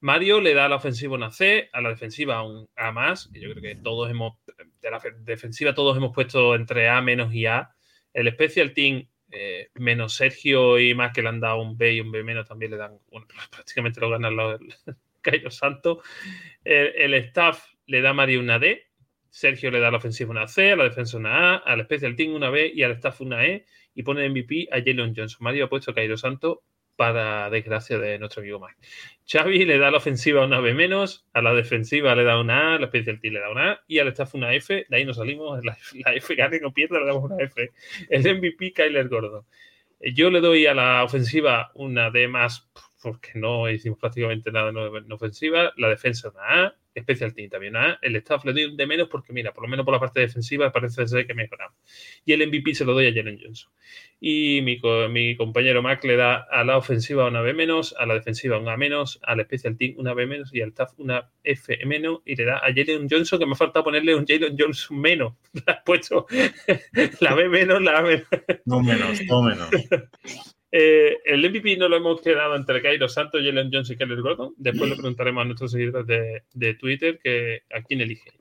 Mario 0.01 0.43
le 0.43 0.53
da 0.53 0.67
a 0.67 0.69
la 0.69 0.77
ofensiva 0.77 1.15
una 1.15 1.31
C, 1.31 1.71
a 1.73 1.81
la 1.81 1.89
defensiva 1.89 2.43
un 2.43 2.69
A 2.77 2.93
más, 2.93 3.31
yo 3.33 3.51
creo 3.51 3.63
que 3.63 3.75
todos 3.77 4.11
hemos, 4.11 4.35
de 4.83 4.91
la 4.91 5.01
defensiva 5.21 5.75
todos 5.75 5.97
hemos 5.97 6.15
puesto 6.15 6.55
entre 6.55 6.91
A 6.91 7.01
menos 7.01 7.33
y 7.33 7.47
A. 7.47 7.71
El 8.13 8.31
Special 8.31 8.75
Team 8.75 9.09
eh, 9.31 9.71
menos 9.75 10.15
Sergio 10.15 10.79
y 10.79 10.95
más 10.95 11.13
que 11.13 11.23
le 11.23 11.29
han 11.29 11.41
dado 11.41 11.61
un 11.61 11.77
B 11.77 11.95
y 11.95 12.01
un 12.01 12.13
B 12.13 12.23
menos 12.23 12.47
también 12.47 12.71
le 12.71 12.77
dan, 12.77 12.99
prácticamente 13.51 14.01
lo 14.01 14.11
ganan 14.11 14.37
los 14.37 14.61
Cairo 15.23 15.51
Santo. 15.51 16.03
El, 16.65 17.15
staff 17.15 17.67
le 17.87 18.01
da 18.01 18.11
a 18.11 18.15
Mario 18.15 18.41
una 18.41 18.59
D, 18.59 18.83
Sergio 19.31 19.71
le 19.71 19.81
da 19.81 19.89
a 19.89 19.91
la 19.91 19.97
ofensiva 19.97 20.31
una 20.31 20.47
C, 20.47 20.73
a 20.73 20.77
la 20.77 20.85
defensa 20.85 21.17
una 21.17 21.55
A, 21.55 21.57
al 21.57 21.83
Special 21.85 22.15
Team 22.15 22.35
una 22.35 22.51
B 22.51 22.71
y 22.75 22.83
al 22.83 22.93
staff 22.93 23.21
una 23.21 23.45
E 23.45 23.67
y 23.95 24.03
pone 24.03 24.29
MVP 24.29 24.69
a 24.71 24.79
Jalen 24.79 25.15
Johnson. 25.17 25.39
Mario 25.41 25.65
ha 25.65 25.69
puesto 25.69 25.91
a 25.91 25.95
Cairo 25.95 26.17
Santo 26.17 26.63
para 26.97 27.51
desgracia 27.51 27.99
de 27.99 28.19
nuestro 28.19 28.43
amigo 28.43 28.61
Mike. 28.61 28.77
Xavi 29.27 29.65
le 29.65 29.79
da 29.79 29.89
a 29.89 29.91
la 29.91 29.97
ofensiva 29.99 30.45
una 30.45 30.61
B 30.61 30.75
menos, 30.75 31.27
a 31.33 31.43
la 31.43 31.55
defensiva 31.55 32.15
le 32.15 32.25
da 32.25 32.39
una 32.39 32.73
A, 32.73 32.75
a 32.77 32.79
la 32.79 32.87
Special 32.89 33.21
Team 33.21 33.35
le 33.35 33.41
da 33.41 33.51
una 33.51 33.73
A 33.73 33.85
y 33.87 33.99
al 33.99 34.09
staff 34.09 34.35
una 34.35 34.53
F. 34.55 34.87
De 34.89 34.97
ahí 34.97 35.05
nos 35.05 35.17
salimos, 35.17 35.65
la, 35.65 35.77
F 36.15 36.35
gane 36.35 36.61
o 36.65 36.73
pierda, 36.73 37.01
le 37.01 37.07
damos 37.07 37.31
una 37.31 37.43
F. 37.43 37.73
El 38.11 38.23
MVP, 38.23 38.73
Kyler 38.73 39.09
Gordo. 39.09 39.47
Yo 40.01 40.31
le 40.31 40.41
doy 40.41 40.67
a 40.67 40.75
la 40.75 41.03
ofensiva 41.05 41.71
una 41.75 42.11
D 42.11 42.29
más 42.29 42.71
porque 43.03 43.33
no 43.35 43.69
hicimos 43.71 43.99
prácticamente 43.99 44.51
nada 44.51 44.71
en 44.71 45.13
ofensiva. 45.13 45.73
La 45.77 45.89
defensa 45.89 46.31
una 46.31 46.67
A, 46.67 46.77
Special 47.01 47.35
Team 47.35 47.51
también 47.51 47.77
A. 47.77 47.99
El 48.03 48.17
staff 48.17 48.45
le 48.45 48.53
doy 48.53 48.65
un 48.65 48.77
de 48.77 48.87
menos 48.87 49.09
porque, 49.09 49.33
mira, 49.33 49.53
por 49.53 49.65
lo 49.65 49.69
menos 49.69 49.85
por 49.85 49.95
la 49.95 50.01
parte 50.01 50.21
defensiva 50.21 50.73
parece 50.73 51.07
ser 51.07 51.27
que 51.27 51.35
mejoramos. 51.35 51.77
Y 52.25 52.33
el 52.33 52.47
MVP 52.47 52.75
se 52.75 52.85
lo 52.85 52.93
doy 52.93 53.07
a 53.07 53.15
Jalen 53.15 53.41
Johnson. 53.43 53.71
Y 54.21 54.63
mi, 54.63 54.81
mi 55.11 55.37
compañero 55.37 55.83
Mac 55.83 56.03
le 56.05 56.17
da 56.17 56.47
a 56.51 56.65
la 56.65 56.77
ofensiva 56.79 57.27
una 57.27 57.43
B 57.43 57.53
menos, 57.53 57.95
a 57.99 58.07
la 58.07 58.15
defensiva 58.15 58.59
una 58.59 58.75
A 58.75 58.77
menos, 58.77 59.21
al 59.23 59.43
Special 59.45 59.77
Team 59.77 59.95
una 59.99 60.15
B 60.15 60.27
menos 60.27 60.55
y 60.55 60.61
al 60.61 60.71
staff 60.71 60.93
una 60.99 61.31
F 61.43 61.79
menos. 61.85 62.21
Y 62.25 62.37
le 62.37 62.45
da 62.45 62.59
a 62.59 62.73
Jalen 62.73 63.09
Johnson, 63.11 63.39
que 63.39 63.47
me 63.47 63.55
falta 63.55 63.83
ponerle 63.83 64.15
un 64.15 64.27
Jalen 64.27 64.57
Johnson 64.59 65.01
menos. 65.01 65.35
Le 65.53 65.63
has 65.67 65.83
puesto 65.85 66.27
la 67.21 67.35
B 67.35 67.49
menos, 67.49 67.83
la 67.83 67.99
A 67.99 68.03
menos. 68.03 68.27
No 68.65 68.81
menos, 68.81 69.21
no 69.27 69.43
menos. 69.43 69.69
Eh, 70.77 71.21
el 71.25 71.49
MVP 71.49 71.77
no 71.77 71.89
lo 71.89 71.97
hemos 71.97 72.21
quedado 72.21 72.57
entre 72.57 72.83
Cairo 72.83 73.09
Santos, 73.09 73.41
Jalen 73.45 73.71
Jones 73.73 73.91
y 73.91 73.97
Keller 73.97 74.21
Gordon. 74.21 74.55
Después 74.57 74.91
le 74.91 74.97
preguntaremos 74.97 75.43
a 75.43 75.45
nuestros 75.45 75.71
seguidores 75.71 76.05
de, 76.53 76.75
Twitter 76.75 77.21
que 77.23 77.63
a 77.73 77.81
quién 77.83 78.01
elige 78.01 78.33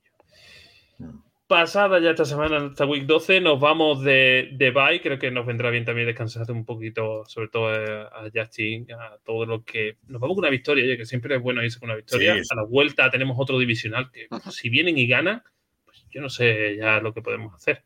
Pasada 1.45 1.99
ya 1.99 2.09
esta 2.09 2.25
semana, 2.25 2.69
esta 2.71 2.87
week 2.87 3.05
12, 3.05 3.39
nos 3.39 3.59
vamos 3.59 4.03
de, 4.03 4.49
de 4.53 4.71
bye. 4.71 4.99
Creo 4.99 5.19
que 5.19 5.29
nos 5.29 5.45
vendrá 5.45 5.69
bien 5.69 5.85
también 5.85 6.07
descansar 6.07 6.49
un 6.49 6.65
poquito, 6.65 7.23
sobre 7.27 7.49
todo 7.49 7.67
a 7.67 8.27
Justin, 8.33 8.91
a 8.93 9.19
todo 9.23 9.45
lo 9.45 9.63
que. 9.63 9.97
Nos 10.07 10.19
vamos 10.19 10.33
con 10.33 10.45
una 10.45 10.49
victoria, 10.49 10.85
oye, 10.85 10.97
que 10.97 11.05
siempre 11.05 11.35
es 11.35 11.41
bueno 11.41 11.63
irse 11.63 11.79
con 11.79 11.89
una 11.89 11.97
victoria. 11.97 12.33
A 12.33 12.55
la 12.55 12.63
vuelta 12.63 13.11
tenemos 13.11 13.37
otro 13.39 13.59
divisional 13.59 14.09
que, 14.11 14.27
si 14.49 14.69
vienen 14.69 14.97
y 14.97 15.05
ganan, 15.05 15.43
pues 15.85 16.03
yo 16.09 16.19
no 16.19 16.29
sé 16.29 16.77
ya 16.77 16.99
lo 16.99 17.13
que 17.13 17.21
podemos 17.21 17.53
hacer. 17.53 17.83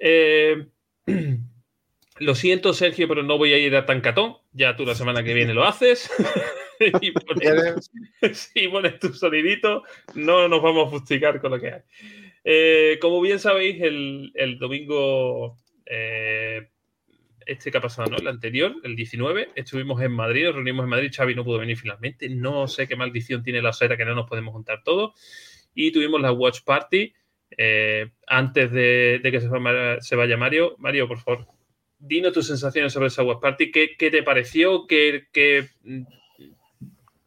Eh. 0.00 0.66
Lo 2.22 2.36
siento, 2.36 2.72
Sergio, 2.72 3.08
pero 3.08 3.24
no 3.24 3.36
voy 3.36 3.52
a 3.52 3.58
ir 3.58 3.74
a 3.74 3.84
Tancatón. 3.84 4.36
Ya 4.52 4.76
tú 4.76 4.86
la 4.86 4.94
semana 4.94 5.24
que 5.24 5.34
viene 5.34 5.54
lo 5.54 5.64
haces. 5.64 6.08
y 7.00 7.10
pones, 7.10 7.90
si 8.32 8.68
pones 8.68 9.00
tu 9.00 9.12
sonidito, 9.12 9.82
no 10.14 10.46
nos 10.46 10.62
vamos 10.62 10.86
a 10.86 10.90
fustigar 10.90 11.40
con 11.40 11.50
lo 11.50 11.58
que 11.58 11.72
hay. 11.72 11.80
Eh, 12.44 12.98
como 13.00 13.20
bien 13.20 13.40
sabéis, 13.40 13.82
el, 13.82 14.56
domingo 14.60 15.56
eh, 15.84 16.68
este 17.44 17.72
que 17.72 17.78
ha 17.78 17.80
pasado, 17.80 18.10
¿no? 18.10 18.18
El 18.18 18.28
anterior, 18.28 18.72
el 18.84 18.94
19, 18.94 19.50
estuvimos 19.56 20.00
en 20.00 20.12
Madrid, 20.12 20.44
nos 20.44 20.54
reunimos 20.54 20.84
en 20.84 20.90
Madrid, 20.90 21.12
Xavi 21.12 21.34
no 21.34 21.44
pudo 21.44 21.58
venir 21.58 21.76
finalmente, 21.76 22.28
no 22.28 22.68
sé 22.68 22.86
qué 22.86 22.94
maldición 22.94 23.42
tiene 23.42 23.62
la 23.62 23.72
sera 23.72 23.96
que 23.96 24.04
no 24.04 24.14
nos 24.14 24.28
podemos 24.28 24.52
juntar 24.52 24.84
todos, 24.84 25.12
y 25.74 25.90
tuvimos 25.90 26.20
la 26.20 26.30
Watch 26.30 26.60
Party 26.64 27.14
Eh, 27.58 28.10
antes 28.26 28.72
de, 28.72 29.20
de 29.22 29.30
que 29.30 29.40
se 30.00 30.16
vaya 30.16 30.36
Mario, 30.38 30.74
Mario, 30.78 31.06
por 31.06 31.18
favor, 31.18 31.46
dinos 32.02 32.32
tus 32.32 32.48
sensaciones 32.48 32.92
sobre 32.92 33.06
esa 33.08 33.22
Watch 33.22 33.40
Party. 33.40 33.70
¿Qué, 33.70 33.96
qué 33.96 34.10
te 34.10 34.22
pareció? 34.22 34.86
¿Qué, 34.86 35.28
qué, 35.32 35.68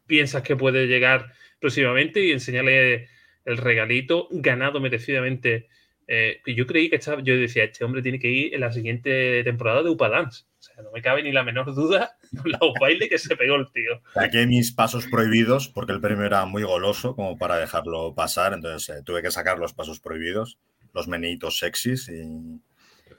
piensas 0.06 0.42
que 0.42 0.54
puede 0.54 0.86
llegar 0.86 1.32
próximamente? 1.60 2.24
Y 2.24 2.32
enseñarle 2.32 3.08
el 3.44 3.56
regalito 3.56 4.28
ganado 4.30 4.80
merecidamente. 4.80 5.68
Eh, 6.08 6.40
yo 6.46 6.66
creí 6.66 6.88
que 6.88 6.96
estaba, 6.96 7.20
yo 7.22 7.36
decía, 7.36 7.64
este 7.64 7.84
hombre 7.84 8.02
tiene 8.02 8.20
que 8.20 8.30
ir 8.30 8.54
en 8.54 8.60
la 8.60 8.72
siguiente 8.72 9.42
temporada 9.42 9.82
de 9.82 9.90
Upa 9.90 10.08
Dance. 10.08 10.44
O 10.58 10.62
sea, 10.62 10.82
no 10.82 10.92
me 10.92 11.02
cabe 11.02 11.22
ni 11.22 11.32
la 11.32 11.42
menor 11.42 11.74
duda 11.74 12.16
la 12.44 12.58
baile 12.80 13.08
que 13.08 13.18
se 13.18 13.34
pegó 13.34 13.56
el 13.56 13.70
tío. 13.72 14.00
Saqué 14.14 14.46
mis 14.46 14.72
pasos 14.72 15.06
prohibidos 15.06 15.68
porque 15.68 15.92
el 15.92 16.00
premio 16.00 16.24
era 16.24 16.44
muy 16.44 16.62
goloso 16.62 17.16
como 17.16 17.36
para 17.38 17.56
dejarlo 17.56 18.14
pasar, 18.14 18.52
entonces 18.52 18.96
eh, 18.96 19.02
tuve 19.04 19.22
que 19.22 19.30
sacar 19.30 19.58
los 19.58 19.72
pasos 19.72 19.98
prohibidos, 19.98 20.58
los 20.92 21.08
menitos 21.08 21.58
sexys 21.58 22.08
y, 22.08 22.60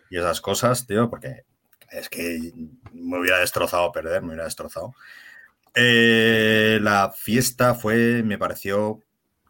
y 0.10 0.18
esas 0.18 0.42
cosas, 0.42 0.86
tío, 0.88 1.10
porque 1.10 1.44
es 1.92 2.10
que 2.10 2.52
me 2.94 3.20
hubiera 3.20 3.40
destrozado 3.40 3.92
perder, 3.92 4.22
me 4.22 4.30
hubiera 4.30 4.46
destrozado. 4.46 4.94
Eh, 5.76 6.80
la 6.82 7.12
fiesta 7.16 7.76
fue, 7.76 8.24
me 8.24 8.38
pareció 8.38 9.04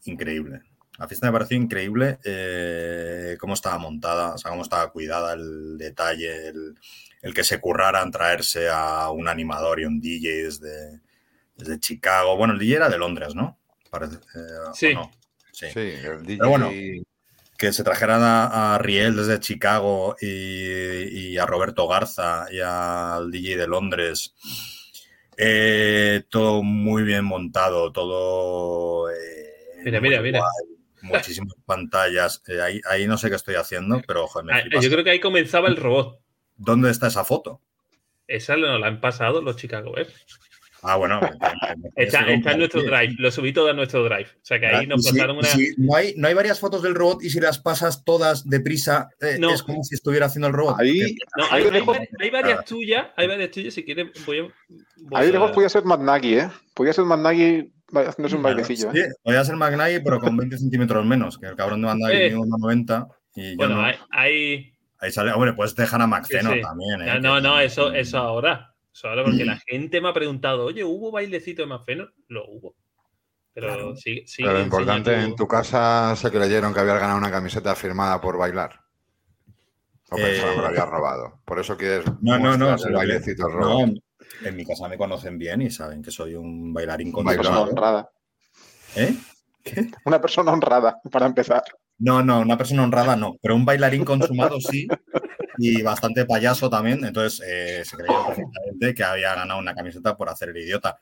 increíble. 0.05 0.61
La 0.97 1.07
fiesta 1.07 1.27
me 1.27 1.33
pareció 1.33 1.57
increíble 1.57 2.17
eh, 2.23 3.37
cómo 3.39 3.53
estaba 3.53 3.77
montada, 3.77 4.33
o 4.33 4.37
sea, 4.37 4.49
cómo 4.51 4.63
estaba 4.63 4.91
cuidada, 4.91 5.33
el 5.33 5.77
detalle, 5.77 6.47
el, 6.49 6.75
el 7.21 7.33
que 7.33 7.43
se 7.43 7.59
curraran 7.61 8.11
traerse 8.11 8.67
a 8.69 9.09
un 9.11 9.27
animador 9.27 9.79
y 9.79 9.85
un 9.85 10.01
DJ 10.01 10.43
desde, 10.45 11.01
desde 11.55 11.79
Chicago. 11.79 12.35
Bueno, 12.35 12.53
el 12.53 12.59
DJ 12.59 12.75
era 12.77 12.89
de 12.89 12.97
Londres, 12.97 13.35
¿no? 13.35 13.59
Parece, 13.91 14.15
eh, 14.15 14.69
¿o 14.69 14.73
Sí. 14.73 14.93
no? 14.95 15.11
Sí. 15.51 15.67
Sí, 15.71 15.79
el 15.79 16.23
DJ. 16.23 16.37
Pero 16.39 16.49
bueno, 16.49 16.71
Que 17.57 17.73
se 17.73 17.83
trajeran 17.83 18.21
a, 18.21 18.75
a 18.75 18.77
Riel 18.77 19.15
desde 19.15 19.39
Chicago 19.39 20.15
y, 20.21 20.27
y 21.31 21.37
a 21.37 21.45
Roberto 21.45 21.87
Garza 21.87 22.45
y 22.51 22.59
al 22.59 23.31
DJ 23.31 23.57
de 23.57 23.67
Londres. 23.67 24.35
Eh, 25.37 26.23
todo 26.29 26.63
muy 26.63 27.03
bien 27.03 27.25
montado, 27.25 27.91
todo. 27.91 29.09
eh, 29.11 29.83
Mira, 29.83 30.01
mira, 30.01 30.21
mira. 30.21 30.41
Muchísimas 31.01 31.53
pantallas. 31.65 32.41
Eh, 32.47 32.61
ahí, 32.61 32.81
ahí 32.89 33.07
no 33.07 33.17
sé 33.17 33.29
qué 33.29 33.35
estoy 33.35 33.55
haciendo, 33.55 34.01
pero 34.05 34.27
joder, 34.27 34.45
me 34.45 34.53
Ah. 34.53 34.63
Yo 34.81 34.89
creo 34.89 35.03
que 35.03 35.11
ahí 35.11 35.19
comenzaba 35.19 35.67
el 35.67 35.77
robot. 35.77 36.19
¿Dónde 36.55 36.89
está 36.89 37.07
esa 37.07 37.23
foto? 37.23 37.61
Esa 38.27 38.57
nos 38.57 38.79
la 38.79 38.87
han 38.87 38.99
pasado 38.99 39.41
los 39.41 39.55
Chicago 39.57 39.93
Bears. 39.93 40.13
Ah, 40.83 40.95
bueno. 40.95 41.19
Está, 41.95 42.21
está 42.31 42.51
en 42.51 42.59
nuestro 42.59 42.81
drive. 42.83 43.15
Lo 43.17 43.31
subí 43.31 43.51
todo 43.51 43.69
a 43.69 43.73
nuestro 43.73 44.03
drive. 44.03 44.27
O 44.29 44.45
sea 44.45 44.59
que 44.59 44.67
ahí 44.67 44.85
nos 44.87 44.99
Y 44.99 45.09
si- 45.09 45.15
pasaron 45.15 45.37
una. 45.37 45.47
si 45.47 45.73
no, 45.77 45.95
hay, 45.95 46.13
no 46.15 46.27
hay 46.27 46.33
varias 46.35 46.59
fotos 46.59 46.81
del 46.83 46.93
robot 46.95 47.23
y 47.23 47.29
si 47.31 47.39
las 47.39 47.57
pasas 47.59 48.03
todas 48.05 48.47
deprisa, 48.47 49.09
eh, 49.19 49.37
No. 49.39 49.51
es 49.53 49.63
como 49.63 49.83
si 49.83 49.95
estuviera 49.95 50.27
haciendo 50.27 50.47
el 50.47 50.53
robot. 50.53 50.79
Ahí, 50.79 51.15
No, 51.37 51.45
ahí 51.49 51.63
hay, 51.63 51.81
hay 52.19 52.29
varias 52.29 52.65
tuyas. 52.65 53.07
Hay 53.15 53.27
varias 53.27 53.49
tuyas. 53.51 53.73
Si 53.73 53.83
quieres, 53.83 54.07
voy 54.25 54.39
a. 54.39 54.41
voy 54.43 54.51
ahí 55.13 55.25
de 55.27 55.33
lejos 55.33 55.49
a- 55.51 55.53
podía 55.53 55.69
ser 55.69 55.83
Mad 55.85 55.99
Nagy, 55.99 56.35
¿eh? 56.35 56.49
Podía 56.75 56.93
ser 56.93 57.05
Mad 57.05 57.19
Nagy 57.19 57.71
haciéndose 57.93 58.35
un 58.35 58.43
bailecillo, 58.43 58.91
Sí, 58.91 58.99
¿eh? 58.99 59.07
podría 59.23 59.43
ser 59.45 59.55
McNaghy, 59.55 59.99
pero 60.03 60.19
con 60.19 60.35
20 60.37 60.57
centímetros 60.57 61.05
menos, 61.05 61.37
que 61.39 61.47
el 61.47 61.55
cabrón 61.55 61.81
de 61.81 61.87
Eh. 61.89 62.27
tiene 62.29 62.35
1,90 62.35 63.07
y 63.35 63.51
yo 63.51 63.55
Bueno, 63.57 63.75
no. 63.75 63.81
hay. 63.85 63.95
hay- 64.11 64.73
Ahí 64.99 65.11
sale, 65.11 65.31
hombre, 65.31 65.53
puedes 65.53 65.75
dejar 65.75 66.01
a 66.01 66.07
Maceno 66.07 66.51
Sí, 66.51 66.57
sí. 66.57 66.61
también. 66.61 67.01
¿eh? 67.01 67.05
No, 67.05 67.13
que 67.13 67.19
no, 67.21 67.41
no, 67.41 67.59
eso, 67.59 67.93
eso 67.93 68.17
ahora. 68.17 68.73
Ahora 69.03 69.23
porque 69.23 69.45
la 69.45 69.57
gente 69.67 70.01
me 70.01 70.09
ha 70.09 70.13
preguntado, 70.13 70.65
oye, 70.65 70.83
¿hubo 70.83 71.11
bailecito 71.11 71.61
de 71.61 71.67
Mafeno? 71.67 72.07
Lo 72.27 72.45
hubo. 72.49 72.75
Pero 73.53 73.67
Claro. 73.67 73.95
sí, 73.95 74.23
sí. 74.27 74.43
Pero 74.43 74.53
lo 74.53 74.61
importante, 74.63 75.13
en 75.19 75.35
tu 75.35 75.47
casa 75.47 76.15
se 76.15 76.29
creyeron 76.31 76.73
que 76.73 76.79
habías 76.79 76.99
ganado 76.99 77.17
una 77.17 77.31
camiseta 77.31 77.75
firmada 77.75 78.21
por 78.21 78.37
bailar. 78.37 78.81
O 80.09 80.15
pensaron 80.15 80.51
que 80.55 80.61
lo 80.61 80.63
Eh, 80.63 80.67
habías 80.69 80.87
robado. 80.89 81.41
Por 81.43 81.59
eso 81.59 81.75
quieres 81.75 82.05
No, 82.21 82.37
no, 82.39 82.55
no. 82.57 82.75
el 82.75 82.93
bailecito 82.93 83.47
que- 83.47 83.53
robado. 83.53 83.87
no, 83.87 83.93
en 84.43 84.55
mi 84.55 84.65
casa 84.65 84.87
me 84.87 84.97
conocen 84.97 85.37
bien 85.37 85.61
y 85.63 85.69
saben 85.71 86.01
que 86.03 86.11
soy 86.11 86.35
un 86.35 86.71
bailarín 86.73 87.09
Un 87.13 87.21
Una 87.21 87.31
persona 87.35 87.61
honrada. 87.61 88.09
¿Eh? 88.95 89.15
Una 90.05 90.21
persona 90.21 90.51
honrada, 90.51 91.01
para 91.11 91.25
empezar. 91.25 91.63
No, 91.99 92.21
no, 92.23 92.39
una 92.41 92.57
persona 92.57 92.83
honrada 92.83 93.15
no, 93.15 93.35
pero 93.41 93.55
un 93.55 93.65
bailarín 93.65 94.05
consumado 94.05 94.59
sí 94.61 94.87
y 95.57 95.81
bastante 95.81 96.25
payaso 96.25 96.69
también. 96.69 97.03
Entonces 97.03 97.41
eh, 97.47 97.85
se 97.85 97.95
creyeron 97.97 98.25
perfectamente 98.25 98.93
que 98.93 99.03
había 99.03 99.35
ganado 99.35 99.59
una 99.59 99.75
camiseta 99.75 100.15
por 100.15 100.29
hacer 100.29 100.49
el 100.49 100.57
idiota. 100.57 100.99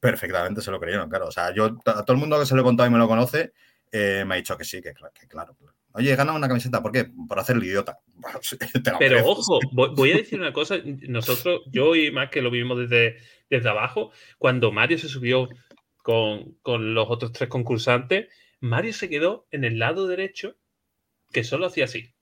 Perfectamente 0.00 0.60
se 0.60 0.70
lo 0.70 0.80
creyeron, 0.80 1.08
claro. 1.08 1.26
O 1.26 1.32
sea, 1.32 1.54
yo 1.54 1.66
a 1.86 2.04
todo 2.04 2.14
el 2.14 2.18
mundo 2.18 2.38
que 2.38 2.46
se 2.46 2.54
lo 2.54 2.62
he 2.62 2.64
contado 2.64 2.88
y 2.88 2.92
me 2.92 2.98
lo 2.98 3.08
conoce 3.08 3.52
eh, 3.92 4.24
me 4.26 4.34
ha 4.34 4.36
dicho 4.38 4.56
que 4.56 4.64
sí, 4.64 4.80
que, 4.80 4.94
cla- 4.94 5.12
que 5.12 5.28
claro. 5.28 5.54
Oye, 5.92 6.10
he 6.10 6.16
ganado 6.16 6.38
una 6.38 6.48
camiseta, 6.48 6.82
¿por 6.82 6.90
qué? 6.90 7.10
Por 7.28 7.38
hacer 7.38 7.56
el 7.56 7.64
idiota. 7.64 8.00
Pero 8.98 9.26
ojo, 9.26 9.60
voy, 9.72 10.12
a 10.12 10.16
decir 10.16 10.40
una 10.40 10.54
cosa. 10.54 10.78
Nosotros, 10.82 11.60
yo 11.66 11.94
y 11.94 12.10
más 12.10 12.30
que 12.30 12.40
lo 12.40 12.50
vimos 12.50 12.78
desde, 12.78 13.18
desde 13.50 13.68
abajo, 13.68 14.10
cuando 14.38 14.72
Mario 14.72 14.96
se 14.96 15.08
subió 15.08 15.50
con, 15.98 16.54
con 16.62 16.94
los 16.94 17.06
otros 17.10 17.32
tres 17.32 17.50
concursantes, 17.50 18.28
Mario 18.60 18.94
se 18.94 19.10
quedó 19.10 19.46
en 19.50 19.64
el 19.64 19.78
lado 19.78 20.06
derecho, 20.06 20.56
que 21.30 21.44
solo 21.44 21.66
hacía 21.66 21.84
así. 21.84 22.14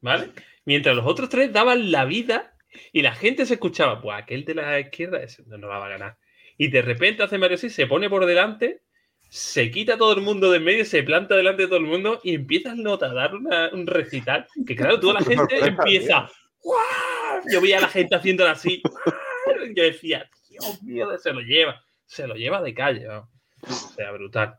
¿Vale? 0.00 0.30
Mientras 0.64 0.96
los 0.96 1.06
otros 1.06 1.28
tres 1.28 1.52
daban 1.52 1.90
la 1.90 2.04
vida 2.04 2.54
y 2.92 3.02
la 3.02 3.14
gente 3.14 3.44
se 3.46 3.54
escuchaba, 3.54 4.00
pues 4.00 4.16
aquel 4.16 4.44
de 4.44 4.54
la 4.54 4.80
izquierda 4.80 5.22
ese 5.22 5.42
no, 5.46 5.58
no 5.58 5.68
la 5.68 5.78
va 5.78 5.86
a 5.86 5.90
ganar. 5.90 6.18
Y 6.56 6.68
de 6.68 6.82
repente 6.82 7.22
hace 7.22 7.38
Mario 7.38 7.56
así, 7.56 7.70
se 7.70 7.86
pone 7.86 8.08
por 8.08 8.26
delante, 8.26 8.82
se 9.28 9.70
quita 9.70 9.96
todo 9.96 10.12
el 10.14 10.22
mundo 10.22 10.50
de 10.50 10.58
en 10.58 10.64
medio, 10.64 10.84
se 10.84 11.02
planta 11.02 11.36
delante 11.36 11.62
de 11.62 11.68
todo 11.68 11.78
el 11.78 11.86
mundo 11.86 12.20
y 12.22 12.34
empieza 12.34 12.72
el 12.72 12.82
nota 12.82 13.06
a 13.06 13.14
dar 13.14 13.34
una- 13.34 13.70
un 13.72 13.86
recital. 13.86 14.46
Que 14.66 14.74
claro, 14.76 14.98
toda 15.00 15.14
la 15.14 15.20
gente 15.48 15.58
empieza. 15.66 16.30
"¡Guau!". 16.62 17.42
Yo 17.50 17.60
veía 17.60 17.78
a 17.78 17.82
la 17.82 17.88
gente 17.88 18.14
haciéndolo 18.16 18.50
así. 18.50 18.82
"¡Guau!". 18.82 19.72
Yo 19.74 19.82
decía, 19.84 20.28
Dios 20.48 20.82
mío, 20.82 21.08
se 21.18 21.32
lo 21.32 21.40
lleva. 21.40 21.80
Se 22.06 22.26
lo 22.26 22.34
lleva 22.34 22.60
de 22.62 22.74
calle. 22.74 23.04
¿no? 23.06 23.30
O 23.62 23.72
sea, 23.72 24.10
brutal. 24.12 24.58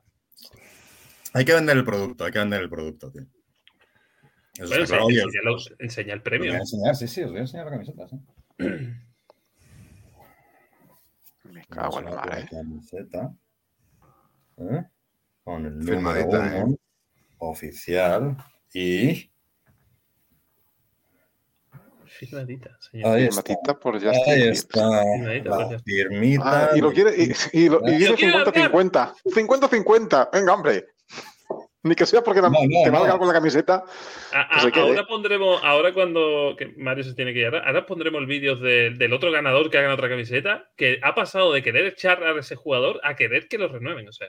Hay 1.34 1.46
que 1.46 1.54
vender 1.54 1.78
el 1.78 1.84
producto, 1.86 2.26
hay 2.26 2.32
que 2.32 2.40
vender 2.40 2.62
el 2.62 2.70
producto, 2.70 3.12
tío. 3.12 3.24
Eso 4.58 4.68
Bueno, 4.68 4.84
está 4.84 4.96
claro. 4.96 5.06
Oye, 5.06 5.22
enseña, 5.22 5.52
os- 5.52 5.74
enseña 5.80 6.14
el 6.14 6.20
os 6.20 6.24
voy 6.24 6.30
premio. 6.30 6.54
a 6.54 6.58
enseñar, 6.58 6.96
sí, 6.96 7.08
sí, 7.08 7.22
os 7.24 7.30
voy 7.30 7.38
a 7.38 7.42
enseñar 7.42 7.66
la 7.66 7.72
camiseta, 7.72 8.08
sí. 8.08 8.20
Me 11.52 11.66
cago 11.66 12.00
en 12.00 12.06
la 12.06 12.12
madre. 12.12 12.48
camiseta. 12.50 13.34
¿Eh? 14.58 14.84
Con 15.44 15.66
el 15.66 15.80
número 15.80 16.14
Firmadita, 16.14 16.58
¿eh? 16.58 16.64
uno, 16.64 16.78
oficial 17.40 18.38
y 18.74 19.32
Firmadita, 22.06 22.78
señor. 22.80 23.16
ahí 23.16 23.24
está. 23.26 23.80
Por 23.80 23.94
Justin 23.94 24.12
Ahí 24.28 24.44
está 24.50 25.02
Firmadita 25.02 25.50
la 25.50 25.56
Justin. 25.66 25.78
Ah, 25.80 25.84
firmita. 25.84 26.70
y 26.76 26.82
lo 26.82 26.92
quiere, 26.94 27.12
y, 27.18 27.32
y 27.54 27.70
lo- 27.70 27.82
y 27.88 27.98
viene 27.98 28.10
Lo 28.10 28.16
quiere 28.16 28.70
50-50. 28.70 29.14
50-50. 29.26 30.30
Venga, 30.32 30.54
hombre. 30.54 30.86
Ni 31.84 31.96
que 31.96 32.06
sea 32.06 32.22
porque 32.22 32.42
No, 32.42 32.50
no, 32.50 32.56
te 32.84 32.90
valga 32.92 33.08
no. 33.08 33.14
algo 33.14 33.24
en 33.24 33.28
la 33.30 33.34
camiseta. 33.34 33.84
A- 34.34 34.48
que 34.50 34.56
a- 34.56 34.60
se 34.60 34.72
quede. 34.72 34.84
ahora 34.84 35.08
pondremos, 35.08 35.64
ahora 35.64 35.92
cuando 35.94 36.56
que 36.58 36.68
Mario 36.78 37.04
se 37.04 37.16
tiene 37.16 37.34
que 37.34 37.40
ir, 37.40 37.46
ahora, 37.46 37.66
ahora 37.66 37.86
pondremos 37.88 38.26
vídeos 38.28 38.62
de- 38.62 38.92
del 38.92 39.14
otro 39.14 39.32
ganador 39.32 39.70
que 39.72 39.80
haga 39.80 39.94
otra 39.94 40.08
camiseta, 40.10 40.70
que 40.78 41.00
ha 41.02 41.16
pasado 41.16 41.52
de 41.54 41.64
querer 41.64 41.88
echar 41.88 42.24
a 42.24 42.38
ese 42.40 42.56
jugador 42.56 43.00
a 43.04 43.16
querer 43.16 43.48
que 43.48 43.58
lo 43.58 43.68
renueven. 43.68 44.08
O 44.08 44.12
sea, 44.12 44.28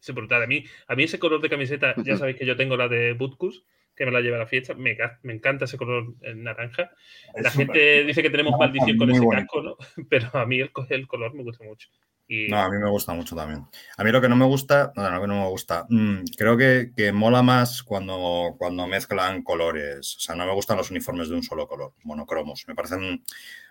es 0.00 0.14
brutal. 0.14 0.42
A 0.42 0.46
mí, 0.46 0.64
a 0.86 0.94
mí 0.94 1.04
ese 1.04 1.18
color 1.18 1.40
de 1.40 1.48
camiseta, 1.50 1.94
ya 2.04 2.16
sabéis 2.28 2.36
que 2.36 2.46
yo 2.46 2.56
tengo 2.56 2.76
la 2.76 2.88
de 2.88 3.12
Butkus, 3.14 3.64
que 3.96 4.04
me 4.04 4.12
la 4.12 4.20
lleva 4.20 4.36
a 4.36 4.40
la 4.40 4.46
fiesta, 4.46 4.74
me, 4.74 4.96
me 5.22 5.32
encanta 5.34 5.64
ese 5.66 5.76
color 5.76 6.14
en 6.22 6.42
naranja. 6.44 6.90
La 7.36 7.48
Es 7.48 7.54
gente 7.54 8.04
dice 8.04 8.22
que 8.22 8.30
tenemos 8.30 8.58
maldición 8.58 8.96
con 8.98 9.10
ese 9.10 9.20
bonito. 9.20 9.40
casco, 9.42 9.62
¿no? 9.62 9.76
Pero 10.10 10.28
a 10.34 10.46
mí 10.46 10.60
el, 10.60 10.70
el 10.90 11.06
color 11.06 11.34
me 11.34 11.42
gusta 11.42 11.64
mucho. 11.64 11.88
No, 12.28 12.58
a 12.58 12.70
mí 12.70 12.78
me 12.78 12.88
gusta 12.88 13.12
mucho 13.12 13.36
también. 13.36 13.66
A 13.98 14.02
mí 14.02 14.10
lo 14.10 14.20
que 14.20 14.28
no 14.30 14.36
me 14.36 14.46
gusta, 14.46 14.92
no, 14.96 15.10
lo 15.10 15.20
que 15.20 15.26
no 15.26 15.42
me 15.42 15.48
gusta, 15.48 15.86
mm, 15.90 16.24
creo 16.36 16.56
que, 16.56 16.90
que 16.96 17.12
mola 17.12 17.42
más 17.42 17.82
cuando, 17.82 18.54
cuando 18.58 18.86
mezclan 18.86 19.42
colores. 19.42 20.16
O 20.16 20.20
sea, 20.20 20.34
no 20.34 20.46
me 20.46 20.52
gustan 20.54 20.78
los 20.78 20.90
uniformes 20.90 21.28
de 21.28 21.34
un 21.36 21.42
solo 21.42 21.68
color, 21.68 21.92
monocromos. 22.02 22.64
Me 22.66 22.74
parecen 22.74 23.22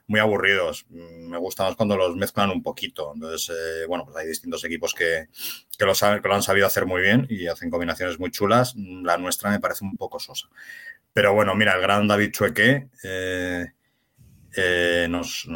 muy 0.08 0.20
aburridos. 0.20 0.86
Mm, 0.90 1.30
Me 1.32 1.38
gusta 1.40 1.64
más 1.64 1.76
cuando 1.76 1.98
los 1.98 2.16
mezclan 2.16 2.52
un 2.52 2.62
poquito. 2.62 3.12
Entonces, 3.16 3.50
eh, 3.56 3.86
bueno, 3.88 4.06
pues 4.06 4.18
hay 4.18 4.28
distintos 4.28 4.64
equipos 4.64 4.94
que, 4.94 5.28
que, 5.78 5.86
lo 5.86 6.34
han 6.36 6.44
sabido 6.44 6.68
hacer 6.68 6.86
muy 6.86 7.02
bien 7.02 7.26
y 7.30 7.48
hacen 7.48 7.72
combinaciones 7.72 8.20
muy 8.20 8.30
chulas. 8.32 8.76
Mm, 8.76 9.04
La 9.04 9.18
nuestra 9.18 9.50
me 9.50 9.60
parece 9.60 9.84
un 9.84 9.98
poco 9.98 10.20
sosa. 10.20 10.48
Pero 11.14 11.34
bueno, 11.34 11.56
mira, 11.56 11.74
el 11.76 11.82
gran 11.82 12.08
David 12.08 12.32
Chueque 12.32 12.90
eh, 13.04 13.68
eh, 14.56 15.08
nos 15.10 15.48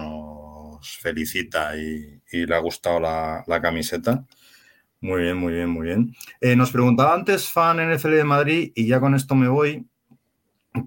felicita 0.81 1.75
y, 1.77 2.21
y 2.31 2.45
le 2.45 2.55
ha 2.55 2.59
gustado 2.59 2.99
la, 2.99 3.43
la 3.47 3.61
camiseta. 3.61 4.25
Muy 4.99 5.21
bien, 5.21 5.37
muy 5.37 5.53
bien, 5.53 5.69
muy 5.69 5.87
bien. 5.87 6.15
Eh, 6.41 6.55
nos 6.55 6.71
preguntaba 6.71 7.13
antes, 7.13 7.49
fan 7.49 7.77
NFL 7.77 8.15
de 8.15 8.23
Madrid, 8.23 8.71
y 8.75 8.87
ya 8.87 8.99
con 8.99 9.13
esto 9.13 9.35
me 9.35 9.47
voy, 9.47 9.85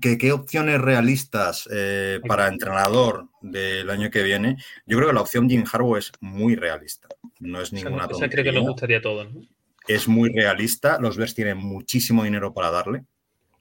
que 0.00 0.18
qué 0.18 0.32
opciones 0.32 0.80
realistas 0.80 1.68
eh, 1.72 2.20
para 2.26 2.48
entrenador 2.48 3.28
del 3.40 3.88
año 3.90 4.10
que 4.10 4.22
viene. 4.22 4.56
Yo 4.86 4.96
creo 4.96 5.08
que 5.08 5.14
la 5.14 5.22
opción 5.22 5.48
Jim 5.48 5.64
Harbaugh 5.70 5.96
es 5.96 6.12
muy 6.20 6.56
realista. 6.56 7.08
No 7.38 7.60
es 7.60 7.72
ninguna 7.72 8.06
esa 8.10 8.28
creo 8.28 8.44
que 8.44 8.52
nos 8.52 8.64
gustaría 8.64 8.98
a 8.98 9.02
todos. 9.02 9.32
¿no? 9.32 9.42
es 9.86 10.08
muy 10.08 10.30
realista. 10.30 10.98
Los 11.00 11.16
Bears 11.16 11.34
tienen 11.34 11.58
muchísimo 11.58 12.24
dinero 12.24 12.52
para 12.54 12.70
darle, 12.70 13.04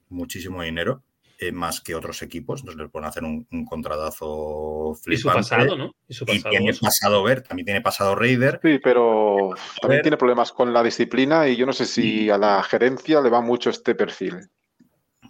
muchísimo 0.09 0.61
dinero, 0.61 1.03
eh, 1.39 1.51
más 1.51 1.79
que 1.81 1.95
otros 1.95 2.21
equipos. 2.21 2.59
Entonces 2.59 2.81
les 2.81 2.91
pueden 2.91 3.07
hacer 3.07 3.23
un, 3.23 3.47
un 3.51 3.65
contratazo 3.65 4.91
Y 4.91 4.95
su 5.17 5.29
flipante. 5.29 5.37
pasado, 5.39 5.77
¿no? 5.77 5.95
Y 6.07 6.13
su 6.13 6.25
Y 6.25 6.27
pasado. 6.27 6.49
tiene 6.51 6.73
pasado 6.73 7.23
Ver, 7.23 7.41
también 7.41 7.65
tiene 7.65 7.81
pasado 7.81 8.15
Raider. 8.15 8.59
Sí, 8.61 8.79
pero 8.83 9.49
también 9.81 9.97
ver. 9.97 10.01
tiene 10.03 10.17
problemas 10.17 10.51
con 10.51 10.73
la 10.73 10.83
disciplina 10.83 11.47
y 11.47 11.55
yo 11.55 11.65
no 11.65 11.73
sé 11.73 11.85
si 11.85 12.29
a 12.29 12.37
la 12.37 12.61
gerencia 12.63 13.21
le 13.21 13.29
va 13.29 13.41
mucho 13.41 13.69
este 13.69 13.95
perfil. 13.95 14.37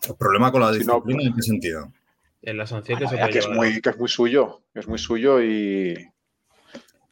El 0.08 0.16
problema 0.18 0.52
con 0.52 0.62
la 0.62 0.74
Si 0.74 0.84
no, 0.86 0.96
disciplina, 0.96 1.24
¿en 1.24 1.36
qué 1.36 1.42
sentido? 1.42 1.94
En 2.42 2.58
la 2.58 2.66
sanción 2.66 2.98
que 3.00 3.06
Bueno, 3.06 3.18
se 3.18 3.18
puede 3.22 3.32
que 3.34 3.40
es 3.40 3.50
muy, 3.50 3.82
que 3.82 3.90
es 3.90 3.98
muy 3.98 4.08
suyo, 4.10 4.62
es 4.74 4.88
muy 4.88 4.98
suyo 4.98 5.42
y 5.44 5.94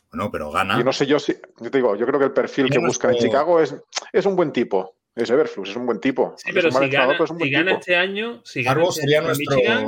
Bueno, 0.10 0.32
pero 0.32 0.50
gana. 0.52 0.78
yo 0.78 0.84
no 0.86 0.94
sé 0.94 1.06
yo 1.06 1.20
si, 1.20 1.34
yo 1.60 1.70
te 1.70 1.78
digo, 1.80 1.96
yo 1.98 2.06
creo 2.06 2.18
que 2.18 2.26
el 2.28 2.32
perfil 2.32 2.70
que 2.70 2.80
buscan 2.80 3.12
en 3.12 3.18
Chicago 3.18 3.60
es, 3.62 3.76
es 4.14 4.26
un 4.26 4.36
buen 4.38 4.52
tipo. 4.54 4.96
Es 5.18 5.30
Everflux, 5.32 5.70
es 5.70 5.76
un 5.76 5.86
buen 5.88 6.00
tipo. 6.00 6.36
Sí, 6.38 6.52
pero 6.54 6.72
si 6.72 6.90
gana, 6.90 7.14
pero 7.14 7.24
es 7.26 7.32
un 7.32 7.38
buen 7.40 7.50
si 7.50 7.54
gana 7.54 7.72
tipo. 7.72 7.80
este 7.80 7.96
año, 7.96 8.42
si 8.46 8.62
gana 8.64 8.72
Harbaugh 8.74 8.90
este 8.90 9.02
sería 9.02 9.18
año 9.18 9.28
nuestro. 9.28 9.56
Michigan, 9.56 9.88